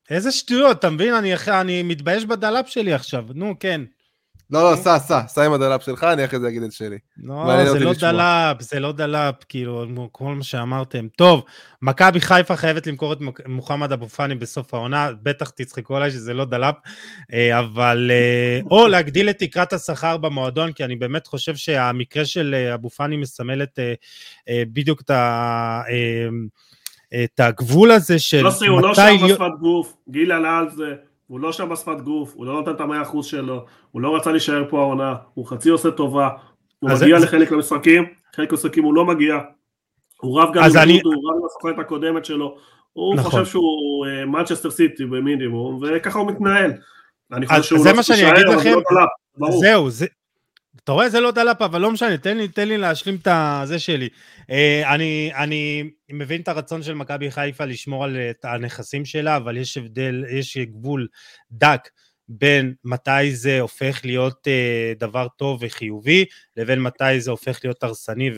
איזה 0.09 0.31
שטויות, 0.31 0.79
אתה 0.79 0.89
מבין? 0.89 1.13
אני 1.47 1.83
מתבייש 1.83 2.25
בדלאפ 2.25 2.69
שלי 2.69 2.93
עכשיו, 2.93 3.25
נו, 3.33 3.55
כן. 3.59 3.81
לא, 4.49 4.71
לא, 4.71 4.75
סע, 4.75 4.99
סע, 4.99 5.27
סע 5.27 5.45
עם 5.45 5.53
הדלאפ 5.53 5.83
שלך, 5.83 6.03
אני 6.03 6.25
אחרי 6.25 6.39
זה 6.39 6.47
אגיד 6.47 6.63
את 6.63 6.71
שלי. 6.71 6.97
לא, 7.17 7.73
זה 7.73 7.79
לא 7.79 7.93
דלאפ, 7.93 8.61
זה 8.61 8.79
לא 8.79 8.91
דלאפ, 8.91 9.35
כאילו, 9.49 9.85
כל 10.11 10.35
מה 10.35 10.43
שאמרתם. 10.43 11.07
טוב, 11.17 11.43
מכבי 11.81 12.19
חיפה 12.19 12.55
חייבת 12.55 12.87
למכור 12.87 13.13
את 13.13 13.17
מוחמד 13.47 13.91
אבו 13.91 14.09
פאני 14.09 14.35
בסוף 14.35 14.73
העונה, 14.73 15.09
בטח 15.23 15.49
תצחקו 15.49 15.95
עליי 15.97 16.11
שזה 16.11 16.33
לא 16.33 16.45
דלאפ, 16.45 16.75
אה, 17.33 17.59
אבל... 17.59 18.11
אה, 18.13 18.59
או 18.71 18.87
להגדיל 18.87 19.29
את 19.29 19.39
תקרת 19.39 19.73
השכר 19.73 20.17
במועדון, 20.17 20.71
כי 20.71 20.83
אני 20.83 20.95
באמת 20.95 21.27
חושב 21.27 21.55
שהמקרה 21.55 22.25
של 22.25 22.55
אה, 22.57 22.73
אבו 22.73 22.89
פאני 22.89 23.17
מסמל 23.17 23.63
את 23.63 23.79
בדיוק 24.49 25.01
את 25.01 25.09
ה... 25.09 25.81
את 27.23 27.39
הגבול 27.39 27.91
הזה 27.91 28.19
של 28.19 28.41
לא 28.41 28.49
מתי... 28.55 28.67
הוא 28.67 28.81
לא 28.81 28.95
שם 28.95 29.15
בשפת 29.25 29.51
גוף, 29.59 29.93
גיל 30.09 30.31
עלה 30.31 30.57
על 30.57 30.69
זה. 30.69 30.93
הוא 31.27 31.39
לא 31.39 31.51
שם 31.51 31.69
בשפת 31.69 32.01
גוף, 32.01 32.33
הוא 32.35 32.45
לא 32.45 32.53
נותן 32.53 32.71
את 32.71 32.81
המאה 32.81 33.01
אחוז 33.01 33.25
שלו, 33.25 33.65
הוא 33.91 34.01
לא 34.01 34.15
רצה 34.15 34.31
להישאר 34.31 34.63
פה 34.69 34.79
העונה, 34.81 35.15
הוא 35.33 35.45
חצי 35.45 35.69
עושה 35.69 35.91
טובה, 35.91 36.29
הוא 36.79 36.89
מגיע 36.89 37.19
זה... 37.19 37.25
לחלק 37.25 37.51
מהמשחקים, 37.51 38.05
חלק 38.35 38.51
מהמשחקים 38.51 38.83
הוא 38.83 38.93
לא 38.93 39.05
מגיע, 39.05 39.35
הוא 40.21 40.41
רב 40.41 40.53
גם 40.53 40.63
עם 40.63 40.77
אני... 40.77 41.01
הוא 41.03 41.13
רב 41.13 41.37
עם 41.39 41.45
הסוכנת 41.45 41.79
הקודמת 41.79 42.25
שלו, 42.25 42.57
הוא 42.93 43.15
נכון. 43.15 43.31
חושב 43.31 43.45
שהוא 43.45 44.05
מנצ'סטר 44.27 44.69
אה, 44.69 44.71
סיטי 44.71 45.05
במינימום, 45.05 45.79
וככה 45.81 46.19
הוא 46.19 46.31
מתנהל. 46.31 46.73
אני 47.31 47.47
חושב 47.47 47.63
שהוא 47.63 47.79
לא 47.79 47.83
צריך 47.83 48.09
להישאר, 48.09 48.53
אבל 48.53 48.69
הוא 48.69 48.75
לא 48.75 48.81
דלאפ, 48.91 49.51
זהו, 49.59 49.89
זה, 49.89 50.05
אתה 50.83 50.91
רואה, 50.91 51.09
זה 51.09 51.19
לא 51.19 51.31
דלאפ, 51.31 51.61
אבל 51.61 51.81
לא 51.81 51.91
משנה, 51.91 52.17
תן 52.17 52.37
לי, 52.37 52.47
תן 52.47 52.67
לי 52.67 52.77
להשלים 52.77 53.15
את 53.15 53.27
הזה 53.31 53.79
שלי. 53.79 54.09
Uh, 54.41 54.87
אני, 54.87 55.31
אני 55.35 55.89
מבין 56.09 56.41
את 56.41 56.47
הרצון 56.47 56.83
של 56.83 56.93
מכבי 56.93 57.31
חיפה 57.31 57.65
לשמור 57.65 58.03
על 58.03 58.17
הנכסים 58.43 59.05
שלה, 59.05 59.37
אבל 59.37 59.57
יש 59.57 59.77
הבדל, 59.77 60.23
יש 60.39 60.57
גבול 60.57 61.07
דק 61.51 61.89
בין 62.29 62.73
מתי 62.83 63.35
זה 63.35 63.59
הופך 63.59 64.01
להיות 64.03 64.47
uh, 64.47 64.99
דבר 64.99 65.27
טוב 65.37 65.59
וחיובי, 65.61 66.25
לבין 66.57 66.81
מתי 66.81 67.19
זה 67.19 67.31
הופך 67.31 67.59
להיות 67.63 67.83
הרסני, 67.83 68.29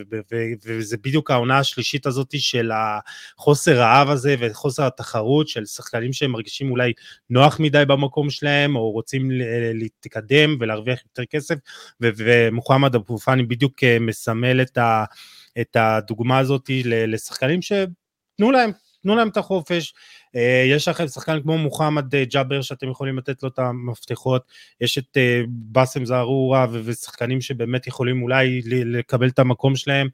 וזה 0.64 0.96
בדיוק 0.96 1.30
העונה 1.30 1.58
השלישית 1.58 2.06
הזאת 2.06 2.34
של 2.38 2.70
החוסר 2.74 3.82
האב 3.82 4.10
הזה 4.10 4.34
וחוסר 4.38 4.86
התחרות 4.86 5.48
של 5.48 5.66
שחקנים 5.66 6.12
שהם 6.12 6.30
מרגישים 6.30 6.70
אולי 6.70 6.92
נוח 7.30 7.60
מדי 7.60 7.84
במקום 7.88 8.30
שלהם, 8.30 8.76
או 8.76 8.90
רוצים 8.90 9.28
להתקדם 9.74 10.56
ולהרוויח 10.60 11.00
יותר 11.04 11.24
כסף, 11.24 11.54
ומוחמד 12.00 12.94
אבו 12.94 13.18
פאני 13.18 13.42
בדיוק 13.42 13.84
אה, 13.84 13.98
מסמל 13.98 14.62
את 14.62 14.78
ה... 14.78 15.04
את 15.60 15.76
הדוגמה 15.76 16.38
הזאת 16.38 16.70
לשחקנים 16.84 17.62
שתנו 17.62 18.50
להם, 18.50 18.70
תנו 19.08 19.16
להם 19.16 19.28
את 19.28 19.36
החופש, 19.36 19.94
אה, 20.36 20.64
יש 20.66 20.88
לכם 20.88 21.06
שחקן 21.06 21.42
כמו 21.42 21.58
מוחמד 21.58 22.14
אה, 22.14 22.24
ג'אבר 22.24 22.62
שאתם 22.62 22.90
יכולים 22.90 23.18
לתת 23.18 23.42
לו 23.42 23.48
את 23.48 23.58
המפתחות, 23.58 24.42
יש 24.80 24.98
את 24.98 25.16
אה, 25.16 25.42
באסם 25.48 26.04
זערורה 26.04 26.66
ושחקנים 26.84 27.40
שבאמת 27.40 27.86
יכולים 27.86 28.22
אולי 28.22 28.60
לקבל 28.64 29.28
את 29.28 29.38
המקום 29.38 29.76
שלהם, 29.76 30.08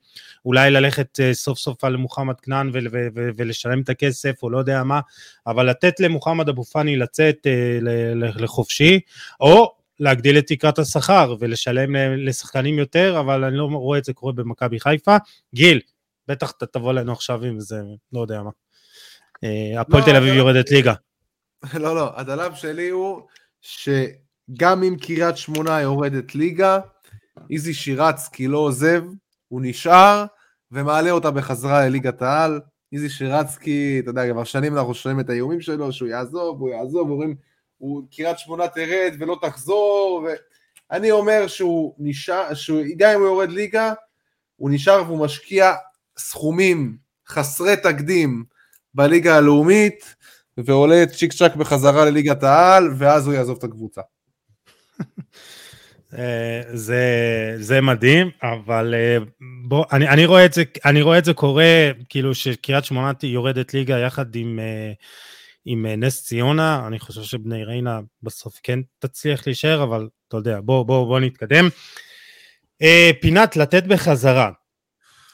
אולי 0.45 0.71
ללכת 0.71 1.19
סוף 1.33 1.59
סוף 1.59 1.85
על 1.85 1.97
מוחמד 1.97 2.41
כנען 2.41 2.71
ולשלם 3.15 3.81
את 3.81 3.89
הכסף 3.89 4.43
או 4.43 4.51
לא 4.51 4.59
יודע 4.59 4.83
מה, 4.83 5.01
אבל 5.47 5.71
לתת 5.71 6.01
למוחמד 6.01 6.49
אבו 6.49 6.65
פאני 6.65 6.97
לצאת 6.97 7.47
לחופשי, 8.37 9.01
או 9.41 9.73
להגדיל 10.01 10.39
את 10.39 10.47
תקרת 10.47 10.79
השכר 10.79 11.37
ולשלם 11.41 11.95
לשחקנים 12.17 12.79
יותר, 12.79 13.21
אבל 13.21 13.45
אני 13.45 13.57
לא 13.57 13.65
רואה 13.65 13.99
את 13.99 14.05
זה 14.05 14.13
קורה 14.13 14.33
במכבי 14.33 14.81
חיפה. 14.81 15.17
גיל, 15.55 15.81
בטח 16.29 16.51
אתה 16.51 16.67
תבוא 16.67 16.91
אלינו 16.91 17.13
עכשיו 17.13 17.45
עם 17.45 17.61
זה, 17.61 17.83
לא 18.13 18.21
יודע 18.21 18.43
מה. 18.43 18.51
אה, 19.45 19.81
הפועל 19.81 20.03
לא, 20.03 20.07
תל 20.07 20.17
אביב 20.17 20.35
יורדת 20.35 20.71
ליגה. 20.71 20.95
לא, 21.83 21.95
לא, 21.97 22.13
הדלב 22.21 22.55
שלי 22.55 22.89
הוא 22.89 23.23
שגם 23.61 24.83
אם 24.83 24.97
קריית 25.01 25.37
שמונה 25.37 25.81
יורדת 25.81 26.35
ליגה, 26.35 26.79
איזי 27.51 27.75
שירצקי 27.75 28.49
לא 28.49 28.59
עוזב, 28.59 29.03
הוא 29.49 29.61
נשאר 29.65 30.25
ומעלה 30.73 31.11
אותה 31.11 31.31
בחזרה 31.31 31.87
לליגת 31.87 32.23
העל. 32.23 32.61
איזי 32.93 33.11
שירצקי, 33.11 34.01
אתה 34.03 34.11
יודע, 34.11 34.33
כבר 34.33 34.45
שנים 34.45 34.77
אנחנו 34.77 34.95
שומעים 34.95 35.21
את 35.21 35.31
האיומים 35.31 35.61
שלו, 35.61 35.93
שהוא 35.93 36.09
יעזוב, 36.09 36.61
הוא 36.61 36.71
יעזוב, 36.71 37.11
אומרים, 37.11 37.37
קריית 38.17 38.39
שמונה 38.39 38.69
תרד 38.69 39.15
ולא 39.19 39.39
תחזור, 39.43 40.27
ואני 40.91 41.11
אומר 41.11 41.47
שהוא 41.47 41.95
נשאר, 41.99 42.55
שהוא, 42.55 42.83
גם 42.97 43.11
אם 43.11 43.21
הוא 43.21 43.27
יורד 43.27 43.51
ליגה, 43.51 43.93
הוא 44.57 44.71
נשאר 44.71 45.03
והוא 45.07 45.25
משקיע 45.25 45.73
סכומים 46.19 46.97
חסרי 47.29 47.77
תקדים 47.77 48.45
בליגה 48.95 49.37
הלאומית, 49.37 50.15
ועולה 50.59 51.07
צ'יק 51.07 51.33
צ'אק 51.33 51.57
בחזרה 51.57 52.05
לליגת 52.05 52.43
העל, 52.43 52.89
ואז 52.99 53.27
הוא 53.27 53.35
יעזוב 53.35 53.57
את 53.59 53.65
הקבוצה. 53.65 54.01
אה, 56.19 56.63
זה, 56.73 57.05
זה 57.59 57.81
מדהים, 57.81 58.31
אבל 58.43 58.95
אה, 58.95 59.19
בוא, 59.69 59.85
אני, 59.93 60.09
אני, 60.09 60.27
רואה 60.27 60.45
את 60.45 60.53
זה, 60.53 60.63
אני 60.85 61.03
רואה 61.03 61.19
את 61.19 61.25
זה 61.25 61.35
קורה, 61.35 61.91
כאילו 62.09 62.35
שקריית 62.35 62.85
שמונה 62.85 63.13
יורדת 63.23 63.75
ליגה 63.75 63.99
יחד 63.99 64.35
עם, 64.37 64.59
אה, 64.59 64.93
עם 65.65 65.87
נס 65.87 66.25
ציונה, 66.25 66.87
אני 66.87 66.99
חושב 66.99 67.23
שבני 67.23 67.65
ריינה 67.65 68.01
בסוף 68.23 68.61
כן 68.63 68.79
תצליח 68.99 69.47
להישאר, 69.47 69.83
אבל 69.83 70.09
אתה 70.29 70.37
יודע, 70.37 70.61
בוא, 70.61 70.83
בוא, 70.83 71.07
בוא 71.07 71.21
נתקדם. 71.21 71.69
פינת 73.21 73.57
לתת 73.57 73.85
בחזרה. 73.85 74.51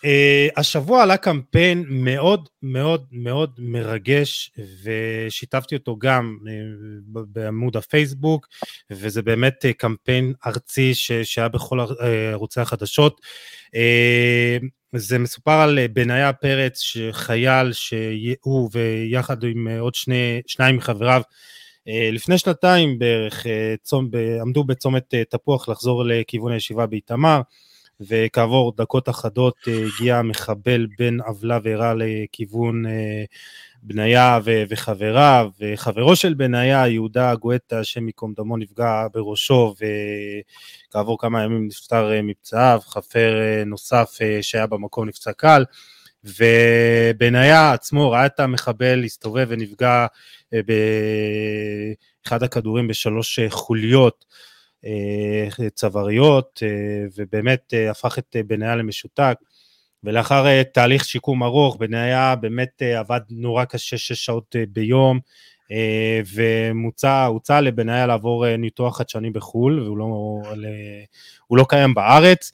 Uh, 0.05 0.53
השבוע 0.57 1.03
עלה 1.03 1.17
קמפיין 1.17 1.85
מאוד 1.89 2.49
מאוד 2.63 3.07
מאוד 3.13 3.51
מרגש 3.59 4.53
ושיתפתי 4.83 5.75
אותו 5.75 5.97
גם 5.99 6.39
uh, 6.43 7.21
בעמוד 7.29 7.77
הפייסבוק 7.77 8.49
וזה 8.91 9.23
באמת 9.23 9.65
uh, 9.65 9.73
קמפיין 9.73 10.33
ארצי 10.47 10.95
ש, 10.95 11.13
שהיה 11.13 11.49
בכל 11.49 11.81
ערוצי 12.33 12.61
החדשות. 12.61 13.21
Uh, 13.67 14.67
זה 14.97 15.19
מסופר 15.19 15.53
על 15.53 15.79
בניה 15.93 16.33
פרץ 16.33 16.81
שחייל 16.81 17.73
שהוא 17.73 18.71
ויחד 18.73 19.45
עם 19.45 19.69
עוד 19.81 19.95
שני, 19.95 20.41
שניים 20.47 20.77
מחבריו 20.77 21.23
uh, 21.89 21.91
לפני 22.13 22.39
שנתיים 22.39 22.99
בערך 22.99 23.47
uh, 23.47 23.49
צום, 23.83 24.11
עמדו 24.41 24.65
בצומת 24.65 25.15
uh, 25.15 25.17
תפוח 25.31 25.69
לחזור 25.69 26.05
לכיוון 26.05 26.53
הישיבה 26.53 26.87
באיתמר 26.87 27.41
וכעבור 28.01 28.73
דקות 28.77 29.09
אחדות 29.09 29.55
הגיע 29.67 30.23
מחבל 30.23 30.87
בין 30.99 31.21
עוולה 31.21 31.59
ואירה 31.63 31.95
לכיוון 31.97 32.85
בניה 33.83 34.39
ו- 34.45 34.63
וחבריו, 34.69 35.51
וחברו 35.61 36.17
של 36.17 36.35
בניה, 36.35 36.89
יהודה 36.89 37.35
גואטה, 37.35 37.81
השם 37.81 38.07
ייקום 38.07 38.33
דמו, 38.37 38.57
נפגע 38.57 39.07
בראשו 39.15 39.75
וכעבור 40.89 41.19
כמה 41.19 41.45
ימים 41.45 41.67
נפטר 41.67 42.11
מפצעיו, 42.23 42.81
חפר 42.87 43.35
נוסף 43.67 44.19
שהיה 44.41 44.67
במקום 44.67 45.09
נפצע 45.09 45.33
קל. 45.33 45.65
ובניה 46.25 47.73
עצמו 47.73 48.11
ראה 48.11 48.27
את 48.27 48.41
המחבל 48.41 48.95
להסתובב 48.95 49.47
ונפגע 49.49 50.07
אה, 50.55 50.61
באחד 52.25 52.43
הכדורים 52.43 52.89
בשלוש 52.89 53.39
אה, 53.39 53.51
חוליות 53.51 54.25
אה, 54.29 54.37
צוואריות, 55.75 56.63
ובאמת 57.17 57.75
הפך 57.91 58.19
את 58.19 58.37
בניה 58.47 58.77
למשותק. 58.77 59.35
ולאחר 60.05 60.63
תהליך 60.63 61.05
שיקום 61.05 61.43
ארוך, 61.43 61.77
בניה 61.77 62.37
באמת 62.37 62.83
עבד 62.83 63.21
נורא 63.31 63.65
קשה 63.65 63.99
שש 63.99 64.25
שעות 64.25 64.57
ביום, 64.69 65.19
ומוצע, 66.35 67.25
הוצע 67.25 67.61
לבניה 67.61 68.07
לעבור 68.07 68.57
ניתוח 68.57 68.99
חדשני 68.99 69.31
בחו"ל, 69.31 69.83
והוא 69.83 69.99
לא, 69.99 70.07
לא 71.59 71.67
קיים 71.69 71.95
בארץ. 71.95 72.53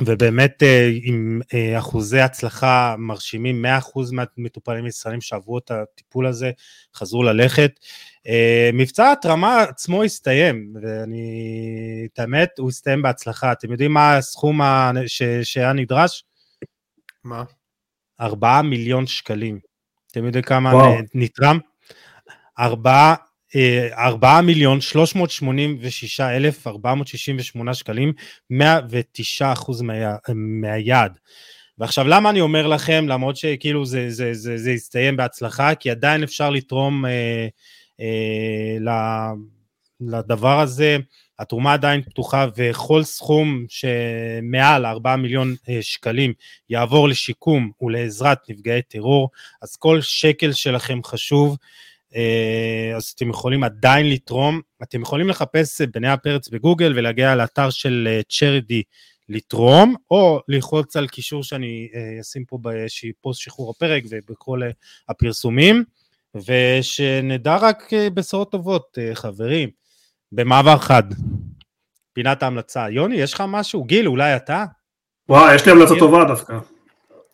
ובאמת 0.00 0.62
אה, 0.62 0.90
עם 1.02 1.40
אה, 1.54 1.78
אחוזי 1.78 2.20
הצלחה 2.20 2.94
מרשימים, 2.98 3.64
100% 3.64 3.68
מהמטופלים 4.12 4.84
הישראלים 4.84 5.20
שעברו 5.20 5.58
את 5.58 5.70
הטיפול 5.70 6.26
הזה 6.26 6.50
חזרו 6.94 7.22
ללכת. 7.22 7.80
אה, 8.26 8.70
מבצע 8.72 9.12
התרמה 9.12 9.62
עצמו 9.62 10.02
הסתיים, 10.02 10.74
ואני, 10.82 12.08
את 12.12 12.18
האמת, 12.18 12.58
הוא 12.58 12.68
הסתיים 12.68 13.02
בהצלחה. 13.02 13.52
אתם 13.52 13.72
יודעים 13.72 13.92
מה 13.92 14.16
הסכום 14.16 14.60
שהיה 15.42 15.72
נדרש? 15.72 16.24
מה? 17.24 17.44
4 18.20 18.62
מיליון 18.62 19.06
שקלים. 19.06 19.58
אתם 20.12 20.24
יודעים 20.24 20.44
כמה 20.44 20.74
וואו. 20.74 20.94
נתרם? 21.14 21.58
4 22.58 23.14
4 23.92 24.40
מיליון 24.40 24.80
386 24.80 26.20
אלף 26.20 26.66
468 26.66 27.74
שקלים, 27.74 28.12
109 28.50 29.52
אחוז 29.52 29.82
מה, 29.82 30.16
מהיעד. 30.34 31.18
ועכשיו 31.78 32.08
למה 32.08 32.30
אני 32.30 32.40
אומר 32.40 32.66
לכם, 32.66 33.04
למרות 33.08 33.36
שכאילו 33.36 33.86
זה, 33.86 34.10
זה, 34.10 34.34
זה, 34.34 34.56
זה 34.58 34.70
הסתיים 34.70 35.16
בהצלחה, 35.16 35.74
כי 35.74 35.90
עדיין 35.90 36.22
אפשר 36.22 36.50
לתרום 36.50 37.06
אה, 37.06 37.48
אה, 38.00 39.32
לדבר 40.00 40.60
הזה, 40.60 40.96
התרומה 41.38 41.72
עדיין 41.72 42.02
פתוחה 42.02 42.46
וכל 42.56 43.02
סכום 43.02 43.64
שמעל 43.68 44.86
4 44.86 45.16
מיליון 45.16 45.54
אה, 45.68 45.78
שקלים 45.82 46.32
יעבור 46.70 47.08
לשיקום 47.08 47.70
ולעזרת 47.80 48.38
נפגעי 48.48 48.82
טרור, 48.82 49.30
אז 49.62 49.76
כל 49.76 50.00
שקל 50.00 50.52
שלכם 50.52 51.00
חשוב. 51.04 51.56
אה, 52.16 52.96
אז 52.96 53.04
אתם 53.04 53.30
יכולים 53.30 53.64
עדיין 53.64 54.10
לתרום, 54.10 54.60
אתם 54.82 55.02
יכולים 55.02 55.28
לחפש 55.28 55.80
בני 55.80 56.08
הפרץ 56.08 56.48
בגוגל 56.48 56.92
ולהגיע 56.96 57.34
לאתר 57.34 57.70
של 57.70 58.20
צ'רידי 58.28 58.78
אה, 58.78 58.82
לתרום, 59.28 59.94
או 60.10 60.40
ללחוץ 60.48 60.96
על 60.96 61.08
קישור 61.08 61.42
שאני 61.42 61.88
אה, 61.94 62.20
אשים 62.20 62.44
פה 62.44 62.58
בפוסט 62.62 63.40
שחרור 63.40 63.74
הפרק 63.76 64.02
ובכל 64.10 64.60
הפרסומים, 65.08 65.84
ושנדע 66.34 67.56
רק 67.56 67.90
בשורות 68.14 68.50
טובות, 68.52 68.98
חברים. 69.14 69.68
במעבר 70.32 70.78
חד, 70.78 71.02
פינת 72.12 72.42
ההמלצה. 72.42 72.90
יוני, 72.90 73.16
יש 73.16 73.34
לך 73.34 73.44
משהו? 73.48 73.84
גיל, 73.84 74.08
אולי 74.08 74.36
אתה? 74.36 74.64
וואי, 75.28 75.54
יש 75.54 75.66
לי 75.66 75.72
המלצה 75.72 75.94
טובה 75.98 76.24
דווקא. 76.24 76.58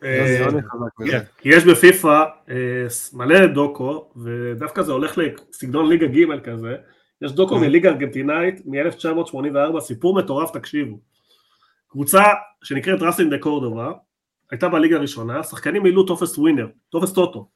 אה, 0.04 0.46
כן. 1.10 1.20
יש 1.44 1.64
בפיפא 1.64 2.24
אה, 2.50 2.86
מלא 3.12 3.46
דוקו, 3.46 4.12
ודווקא 4.16 4.82
זה 4.82 4.92
הולך 4.92 5.18
לסגנון 5.18 5.88
ליגה 5.88 6.06
ג' 6.06 6.40
כזה, 6.40 6.76
יש 7.22 7.32
דוקו 7.32 7.54
אוקיי. 7.54 7.68
מליגה 7.68 7.90
ארגנטינאית 7.90 8.66
מ-1984, 8.66 9.80
סיפור 9.80 10.18
מטורף, 10.18 10.50
תקשיבו. 10.50 11.00
קבוצה 11.88 12.22
שנקראת 12.62 13.02
ראסין 13.02 13.30
דה 13.30 13.38
קורדובה, 13.38 13.92
הייתה 14.50 14.68
בליגה 14.68 14.96
הראשונה, 14.96 15.42
שחקנים 15.42 15.82
מילאו 15.82 16.02
טופס 16.02 16.38
ווינר, 16.38 16.66
טופס 16.88 17.12
טוטו. 17.12 17.48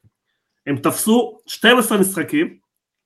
הם 0.67 0.77
תפסו 0.77 1.37
12 1.47 1.97
משחקים, 1.97 2.57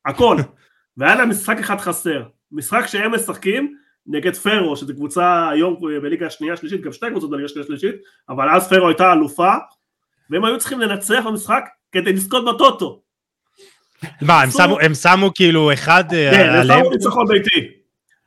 הכל, 0.05 0.37
והיה 0.97 1.15
להם 1.15 1.29
משחק 1.29 1.57
אחד 1.59 1.77
חסר. 1.77 2.23
משחק 2.51 2.85
שהם 2.87 3.15
משחקים, 3.15 3.75
נגד 4.07 4.35
פרו, 4.35 4.77
שזו 4.77 4.93
קבוצה 4.93 5.49
היום 5.49 5.75
בליגה 6.01 6.27
השנייה 6.27 6.57
שלישית, 6.57 6.81
גם 6.81 6.93
שתי 6.93 7.05
קבוצות 7.09 7.29
בליגה 7.29 7.45
השנייה 7.45 7.67
שלישית, 7.67 7.95
אבל 8.29 8.49
אז 8.49 8.69
פרו 8.69 8.87
הייתה 8.87 9.13
אלופה, 9.13 9.53
והם 10.29 10.45
היו 10.45 10.57
צריכים 10.57 10.79
לנצח 10.79 11.23
במשחק 11.25 11.63
כדי 11.91 12.13
לזכות 12.13 12.45
בטוטו. 12.45 13.01
מה, 14.21 14.41
הם 14.81 14.93
שמו, 14.93 15.33
כאילו 15.35 15.73
אחד 15.73 16.03
אה, 16.13 16.31
כן, 16.31 16.49
הם 16.49 16.67
שמו 16.67 16.89
ניצחון 16.89 17.27
ביתי. 17.27 17.80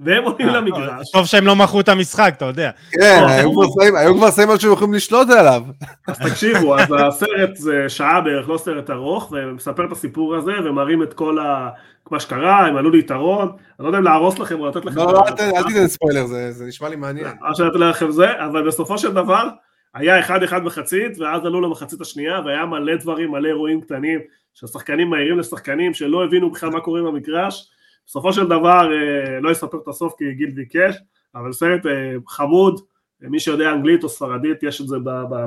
והם 0.05 0.25
עולים 0.25 0.49
אה, 0.49 0.57
למגרש. 0.57 1.11
טוב 1.13 1.27
שהם 1.27 1.47
לא 1.47 1.57
מכרו 1.57 1.81
את 1.81 1.89
המשחק, 1.89 2.35
אתה 2.37 2.45
יודע. 2.45 2.71
כן, 2.91 3.25
היו 3.29 4.15
כבר 4.17 4.31
שמים 4.31 4.49
משהו 4.49 4.73
יכולים 4.73 4.95
לשלוט 4.95 5.31
עליו. 5.31 5.63
אז 6.09 6.19
תקשיבו, 6.19 6.79
אז 6.79 6.89
הסרט 6.99 7.57
זה 7.57 7.89
שעה 7.89 8.21
בערך, 8.21 8.49
לא 8.49 8.59
סרט 8.59 8.91
ארוך, 8.91 9.33
ומספר 9.33 9.87
את 9.87 9.93
הסיפור 9.93 10.35
הזה, 10.37 10.53
ומראים 10.65 11.03
את 11.03 11.15
כל 11.15 11.39
ה... 11.39 11.69
מה 12.11 12.21
שקרה, 12.21 12.67
הם 12.67 12.77
עלו 12.77 12.91
ליתרון, 12.91 13.49
אני 13.49 13.85
לא 13.85 13.87
יודע 13.87 13.99
אם 13.99 14.05
להרוס 14.05 14.39
לכם 14.39 14.61
או 14.61 14.67
לתת 14.67 14.85
לכם... 14.85 14.97
לא, 14.97 15.13
לא, 15.13 15.25
אל 15.41 15.63
תיתן 15.63 15.89
ספוילר, 15.89 16.27
זה 16.51 16.65
נשמע 16.67 16.89
לי 16.89 16.97
מעניין. 16.97 17.27
אל 17.27 17.71
תתן 17.71 17.79
לכם 17.79 18.11
זה, 18.11 18.27
אבל 18.47 18.67
בסופו 18.67 18.99
של 18.99 19.13
דבר, 19.13 19.49
היה 19.95 20.21
אחד 20.21 20.43
אחד 20.43 20.65
מחצית, 20.65 21.19
ואז 21.19 21.47
עלו 21.47 21.61
למחצית 21.61 22.01
השנייה, 22.01 22.41
והיה 22.45 22.67
מלא 22.67 22.97
דברים, 22.97 23.31
מלא 23.31 23.49
אירועים 23.49 23.81
קטנים, 23.81 24.21
שהשחקנים 24.55 25.11
מהירים 25.11 25.39
לשחקנים 25.39 25.95
שלא 25.95 26.25
הבינו 26.25 26.51
בכלל 26.51 26.71
מה 26.71 26.81
קורה 26.81 27.03
במגרש, 27.03 27.71
בסופו 28.07 28.33
של 28.33 28.47
דבר, 28.47 28.89
אה, 28.93 29.41
לא 29.41 29.53
אספר 29.53 29.79
את 29.83 29.89
הסוף 29.89 30.15
כי 30.19 30.35
גיל 30.35 30.51
ביקש, 30.51 30.97
אבל 31.35 31.53
סרט 31.53 31.87
אה, 31.87 32.15
חמוד, 32.29 32.81
מי 33.21 33.41
שיודע 33.41 33.73
אנגלית 33.73 34.05
או 34.05 34.09
ספרדית 34.09 34.63
יש 34.63 34.81
את 34.81 34.89
זה 34.89 34.97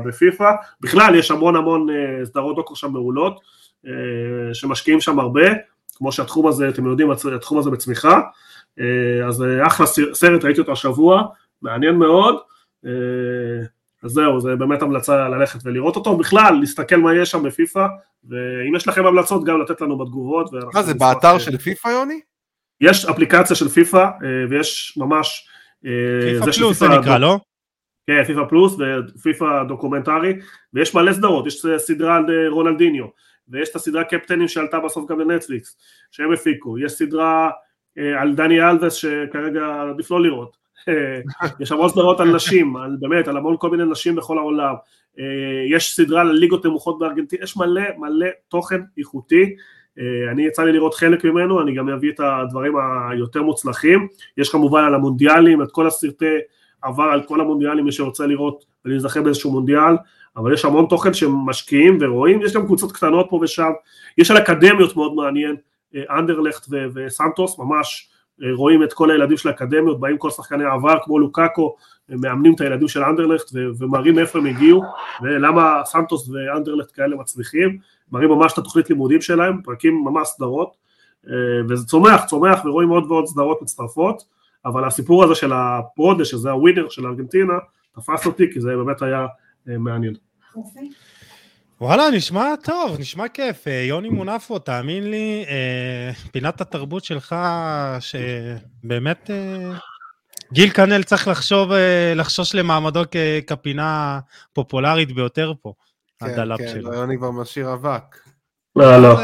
בפיפא, 0.06 0.52
בכלל 0.82 1.16
יש 1.16 1.32
המון 1.32 1.56
המון 1.56 1.90
אה, 1.90 2.26
סדרות 2.26 2.56
דוקו 2.56 2.76
שם 2.76 2.92
מעולות, 2.92 3.58
שמשקיעים 4.54 5.02
שם 5.02 5.20
הרבה, 5.20 5.46
כמו 5.96 6.12
שהתחום 6.12 6.48
הזה, 6.48 6.70
אתם 6.70 6.86
יודעים, 6.86 7.12
התחום 7.12 7.58
הזה 7.58 7.70
בצמיחה, 7.70 8.22
אז 9.28 9.44
אחלה 9.68 9.86
סרט, 10.14 10.46
ראיתי 10.46 10.62
אותו 10.62 10.72
השבוע, 10.72 11.24
מעניין 11.62 11.96
מאוד, 11.96 12.36
אז 14.04 14.12
זהו, 14.12 14.42
זה 14.42 14.56
באמת 14.56 14.82
המלצה 14.82 15.30
ללכת 15.30 15.60
ולראות 15.64 15.96
אותו, 15.96 16.18
בכלל, 16.18 16.58
להסתכל 16.60 16.96
מה 16.96 17.16
יש 17.16 17.32
שם 17.32 17.44
בפיפא, 17.44 17.86
ואם 18.30 18.76
יש 18.76 18.88
לכם 18.88 19.06
המלצות 19.06 19.44
גם 19.44 19.62
לתת 19.62 19.82
לנו 19.82 19.98
בתגובות. 19.98 20.50
מה 20.74 20.84
זה, 20.84 20.94
באתר 20.94 21.38
של 21.38 21.58
פיפא 21.58 21.88
יוני? 21.88 22.20
יש 22.82 23.06
אפליקציה 23.06 23.56
של 23.56 23.70
פיפא 23.70 23.98
אה, 23.98 24.46
ויש 24.50 24.98
ממש... 24.98 25.48
אה, 25.86 25.92
פיפא 26.40 26.52
פלוס 26.52 26.80
זה 26.80 26.88
נקרא, 26.88 27.18
לא? 27.18 27.40
כן, 28.08 28.24
פיפא 28.24 28.44
פלוס 28.50 28.78
ופיפא 29.16 29.64
דוקומנטרי 29.64 30.34
ויש 30.74 30.96
מלא 30.96 31.14
סדרות, 31.14 31.48
יש 31.48 31.66
סדרה 31.78 32.16
על 32.16 32.26
אה, 32.30 32.50
רונלדיניו 32.50 33.06
ויש 33.50 33.70
את 33.70 33.76
הסדרה 33.76 34.04
קפטנים 34.04 34.48
שעלתה 34.48 34.80
בסוף 34.80 35.12
גם 35.12 35.20
לנטפליקס 35.20 35.78
שהם 36.12 36.34
הפיקו, 36.34 36.80
יש 36.80 36.92
סדרה 36.92 37.50
על 38.20 38.36
דני 38.36 38.62
אלווס 38.62 38.94
שכרגע 38.94 39.84
עדיף 39.92 40.12
לא 40.12 40.22
לראות, 40.22 40.58
יש 41.60 41.72
המון 41.72 41.90
סדרות 41.90 42.20
על 42.20 42.36
נשים, 42.36 42.78
על, 42.78 42.98
באמת, 43.00 43.28
על 43.28 43.38
המון 43.38 43.56
כל 43.60 43.70
מיני 43.70 43.84
נשים 43.92 44.16
בכל 44.16 44.38
העולם, 44.38 44.74
יש 45.70 45.96
סדרה 45.96 46.22
על 46.22 46.32
ליגות 46.32 46.66
נמוכות 46.66 47.00
בארגנטינה, 47.00 47.44
יש 47.44 47.58
מלא 47.58 47.82
מלא 47.98 48.28
תוכן 48.48 48.82
איכותי 48.98 49.56
אני 50.32 50.46
יצא 50.46 50.64
לי 50.64 50.72
לראות 50.72 50.94
חלק 50.94 51.26
ממנו, 51.26 51.62
אני 51.62 51.74
גם 51.74 51.90
אביא 51.90 52.12
את 52.12 52.20
הדברים 52.20 52.74
היותר 53.12 53.44
מוצלחים, 53.44 54.08
יש 54.38 54.50
כמובן 54.50 54.84
על 54.84 54.96
המונדיאלים, 54.96 55.62
את 55.62 55.72
כל 55.72 55.88
הסרטי 55.88 56.36
עבר 56.82 57.04
על 57.04 57.24
כל 57.24 57.42
המונדיאלים, 57.42 57.86
מי 57.86 57.92
שרוצה 57.92 58.26
לראות 58.26 58.66
ולהיזכר 58.86 59.22
באיזשהו 59.22 59.52
מונדיאל, 59.52 59.96
אבל 60.38 60.54
יש 60.54 60.66
המון 60.66 60.86
תוכן 60.90 61.14
שמשקיעים 61.14 61.98
ורואים, 62.02 62.42
יש 62.42 62.54
גם 62.54 62.66
קבוצות 62.66 62.92
קטנות 62.92 63.28
פה 63.30 63.40
ושם, 63.42 63.72
יש 64.18 64.32
על 64.32 64.38
אקדמיות 64.38 64.96
מאוד 64.96 65.14
מעניין, 65.16 65.56
אה, 65.96 66.18
אנדרלכט 66.20 66.66
וסנטוס, 66.94 67.60
ממש 67.60 68.10
אה, 68.44 68.48
רואים 68.54 68.84
את 68.84 68.94
כל 68.94 69.12
הילדים 69.12 69.38
של 69.38 69.50
האקדמיות, 69.50 70.00
באים 70.00 70.18
כל 70.18 70.30
שחקני 70.30 70.64
העבר 70.64 70.98
כמו 71.04 71.20
לוקאקו, 71.20 71.76
מאמנים 72.10 72.54
את 72.54 72.62
הילדים 72.62 72.88
של 72.88 73.04
אנדרלכט 73.04 73.52
ומראים 73.54 74.16
מאיפה 74.16 74.40
הם 74.40 74.46
הגיעו 74.46 74.84
ולמה 75.22 75.82
סנטוס 75.86 76.30
ואנדרלכט 76.30 76.92
כאלה 76.96 77.16
מצליחים, 77.16 77.78
מראים 78.12 78.30
ממש 78.30 78.54
את 78.54 78.58
התוכנית 78.58 78.90
לימודים 78.90 79.22
שלהם, 79.22 79.62
פרקים 79.62 80.04
ממש 80.06 80.28
סדרות, 80.28 80.76
אה, 81.28 81.34
וזה 81.70 81.86
צומח, 81.86 82.26
צומח, 82.26 82.66
ורואים 82.66 82.90
עוד 82.90 83.12
ועוד 83.12 83.26
סדרות 83.26 83.62
מצטרפות, 83.62 84.24
אבל 84.66 84.88
הסיפור 84.88 85.24
הזה 85.24 85.36
של 85.36 85.54
הפרודה, 85.54 86.26
שזה 86.26 86.52
הווינר 86.52 86.90
של 86.90 87.06
ארגנטינה, 87.06 87.54
תפס 87.96 88.26
אותי, 88.26 88.54
כי 88.54 88.62
זה 88.62 88.76
באמת 88.76 89.02
היה 89.02 89.26
אה, 89.70 89.78
מעניין. 89.78 90.14
וואלה, 91.82 92.10
נשמע 92.10 92.56
טוב, 92.64 93.00
נשמע 93.00 93.28
כיף. 93.28 93.68
אה, 93.68 93.74
יוני 93.74 94.10
מונפו, 94.10 94.60
תאמין 94.60 95.12
לי, 95.12 95.46
פינת 96.32 96.62
התרבות 96.62 97.04
שלך, 97.04 97.36
שבאמת 98.00 99.30
גיל 100.54 100.70
כנל 100.70 101.04
צריך 101.04 101.28
לחשוב, 101.28 101.70
לחשוש 102.16 102.56
למעמדו 102.56 103.02
כפינה 103.48 104.20
פופולרית 104.54 105.12
ביותר 105.12 105.54
פה. 105.62 105.74
כן, 106.20 106.58
כן, 106.58 106.68
שלו. 106.68 106.94
יוני 106.94 107.18
כבר 107.18 107.32
משאיר 107.32 107.74
אבק. 107.74 108.20
לא, 108.76 109.02
לא. 109.02 109.20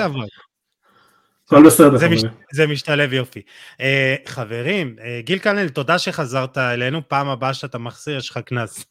הכל 1.48 1.66
בסדר. 1.66 1.98
זה, 1.98 2.10
מש, 2.10 2.22
זה 2.54 2.68
משתלב 2.68 3.14
יופי. 3.14 3.42
Uh, 3.78 3.84
חברים, 4.26 4.96
uh, 5.00 5.02
גיל 5.26 5.40
כנל, 5.40 5.70
תודה 5.70 6.00
שחזרת 6.00 6.58
אלינו, 6.58 7.08
פעם 7.08 7.28
הבאה 7.28 7.54
שאתה 7.54 7.78
מחסיר 7.78 8.18
יש 8.18 8.30
לך 8.30 8.38
קנס. 8.38 8.86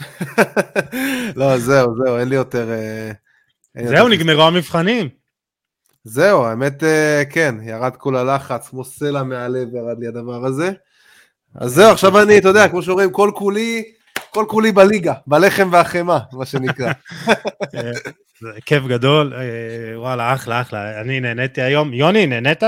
לא, 1.36 1.58
זהו, 1.58 1.94
זהו, 2.04 2.18
אין 2.18 2.28
לי 2.28 2.36
יותר... 2.36 2.68
אין 3.76 3.88
זהו, 3.88 3.96
יותר 3.96 4.08
נגמרו 4.08 4.42
המבחנים. 4.42 5.08
זהו, 6.04 6.44
האמת, 6.44 6.82
uh, 6.82 7.32
כן, 7.32 7.54
ירד 7.62 7.96
כל 7.96 8.16
הלחץ, 8.16 8.68
כמו 8.68 8.84
סלע 8.84 9.22
מהלב 9.22 9.74
ירד 9.74 9.98
לי 9.98 10.06
הדבר 10.06 10.44
הזה. 10.46 10.70
אז 11.54 11.74
זהו, 11.74 11.92
עכשיו 11.92 12.22
אני, 12.22 12.38
אתה 12.38 12.48
יודע, 12.48 12.68
כמו 12.68 12.82
שאומרים, 12.82 13.12
כל 13.12 13.30
כולי, 13.34 13.92
כל 14.36 14.44
כולי 14.48 14.72
בליגה, 14.72 15.12
בלחם 15.26 15.68
והחמאה, 15.72 16.18
מה 16.32 16.46
שנקרא. 16.46 16.92
זה 18.40 18.48
כיף 18.66 18.84
גדול, 18.86 19.32
אה, 19.34 19.98
וואלה, 19.98 20.34
אחלה, 20.34 20.60
אחלה, 20.60 21.00
אני 21.00 21.20
נהניתי 21.20 21.62
היום. 21.62 21.92
יוני, 21.92 22.26
נהנית? 22.26 22.62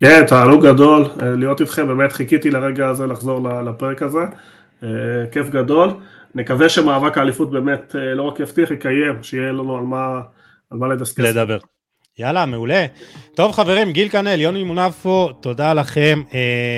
כן, 0.00 0.26
תענוג 0.26 0.66
גדול, 0.66 1.04
אה, 1.22 1.30
להיות 1.30 1.60
איתכם, 1.60 1.86
באמת 1.86 2.12
חיכיתי 2.12 2.50
לרגע 2.50 2.88
הזה 2.88 3.06
לחזור 3.06 3.48
לפרק 3.62 4.02
הזה, 4.02 4.24
אה, 4.82 4.88
כיף 5.32 5.48
גדול. 5.48 5.90
נקווה 6.34 6.68
שמאבק 6.68 7.18
האליפות 7.18 7.50
באמת 7.50 7.94
לא 8.14 8.22
רק 8.22 8.40
יבטיח, 8.40 8.70
יקיים, 8.70 9.22
שיהיה 9.22 9.52
לנו 9.52 9.76
על 9.76 9.82
מה, 9.82 10.20
על 10.70 10.78
מה 10.78 10.88
לדסקס. 10.88 11.24
לדבר. 11.24 11.58
יאללה, 12.18 12.46
מעולה. 12.46 12.86
טוב 13.34 13.52
חברים, 13.52 13.92
גיל 13.92 14.08
כנל, 14.08 14.40
יוני 14.40 14.62
מונפו, 14.62 15.32
תודה 15.32 15.74
לכם, 15.74 16.22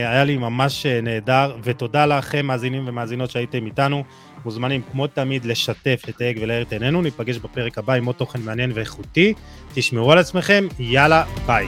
היה 0.08 0.24
לי 0.24 0.36
ממש 0.36 0.86
נהדר, 0.86 1.56
ותודה 1.62 2.06
לכם 2.06 2.46
מאזינים 2.46 2.88
ומאזינות 2.88 3.30
שהייתם 3.30 3.66
איתנו. 3.66 4.04
מוזמנים 4.44 4.82
כמו 4.92 5.06
תמיד 5.06 5.44
לשתף, 5.44 6.02
לתייג 6.08 6.38
ולהאיר 6.42 6.62
את 6.62 6.72
עינינו, 6.72 7.02
ניפגש 7.02 7.36
בפרק 7.36 7.78
הבא 7.78 7.92
עם 7.92 8.04
עוד 8.04 8.14
תוכן 8.16 8.40
מעניין 8.40 8.72
ואיכותי. 8.74 9.34
תשמרו 9.74 10.12
על 10.12 10.18
עצמכם, 10.18 10.66
יאללה, 10.78 11.24
ביי. 11.46 11.66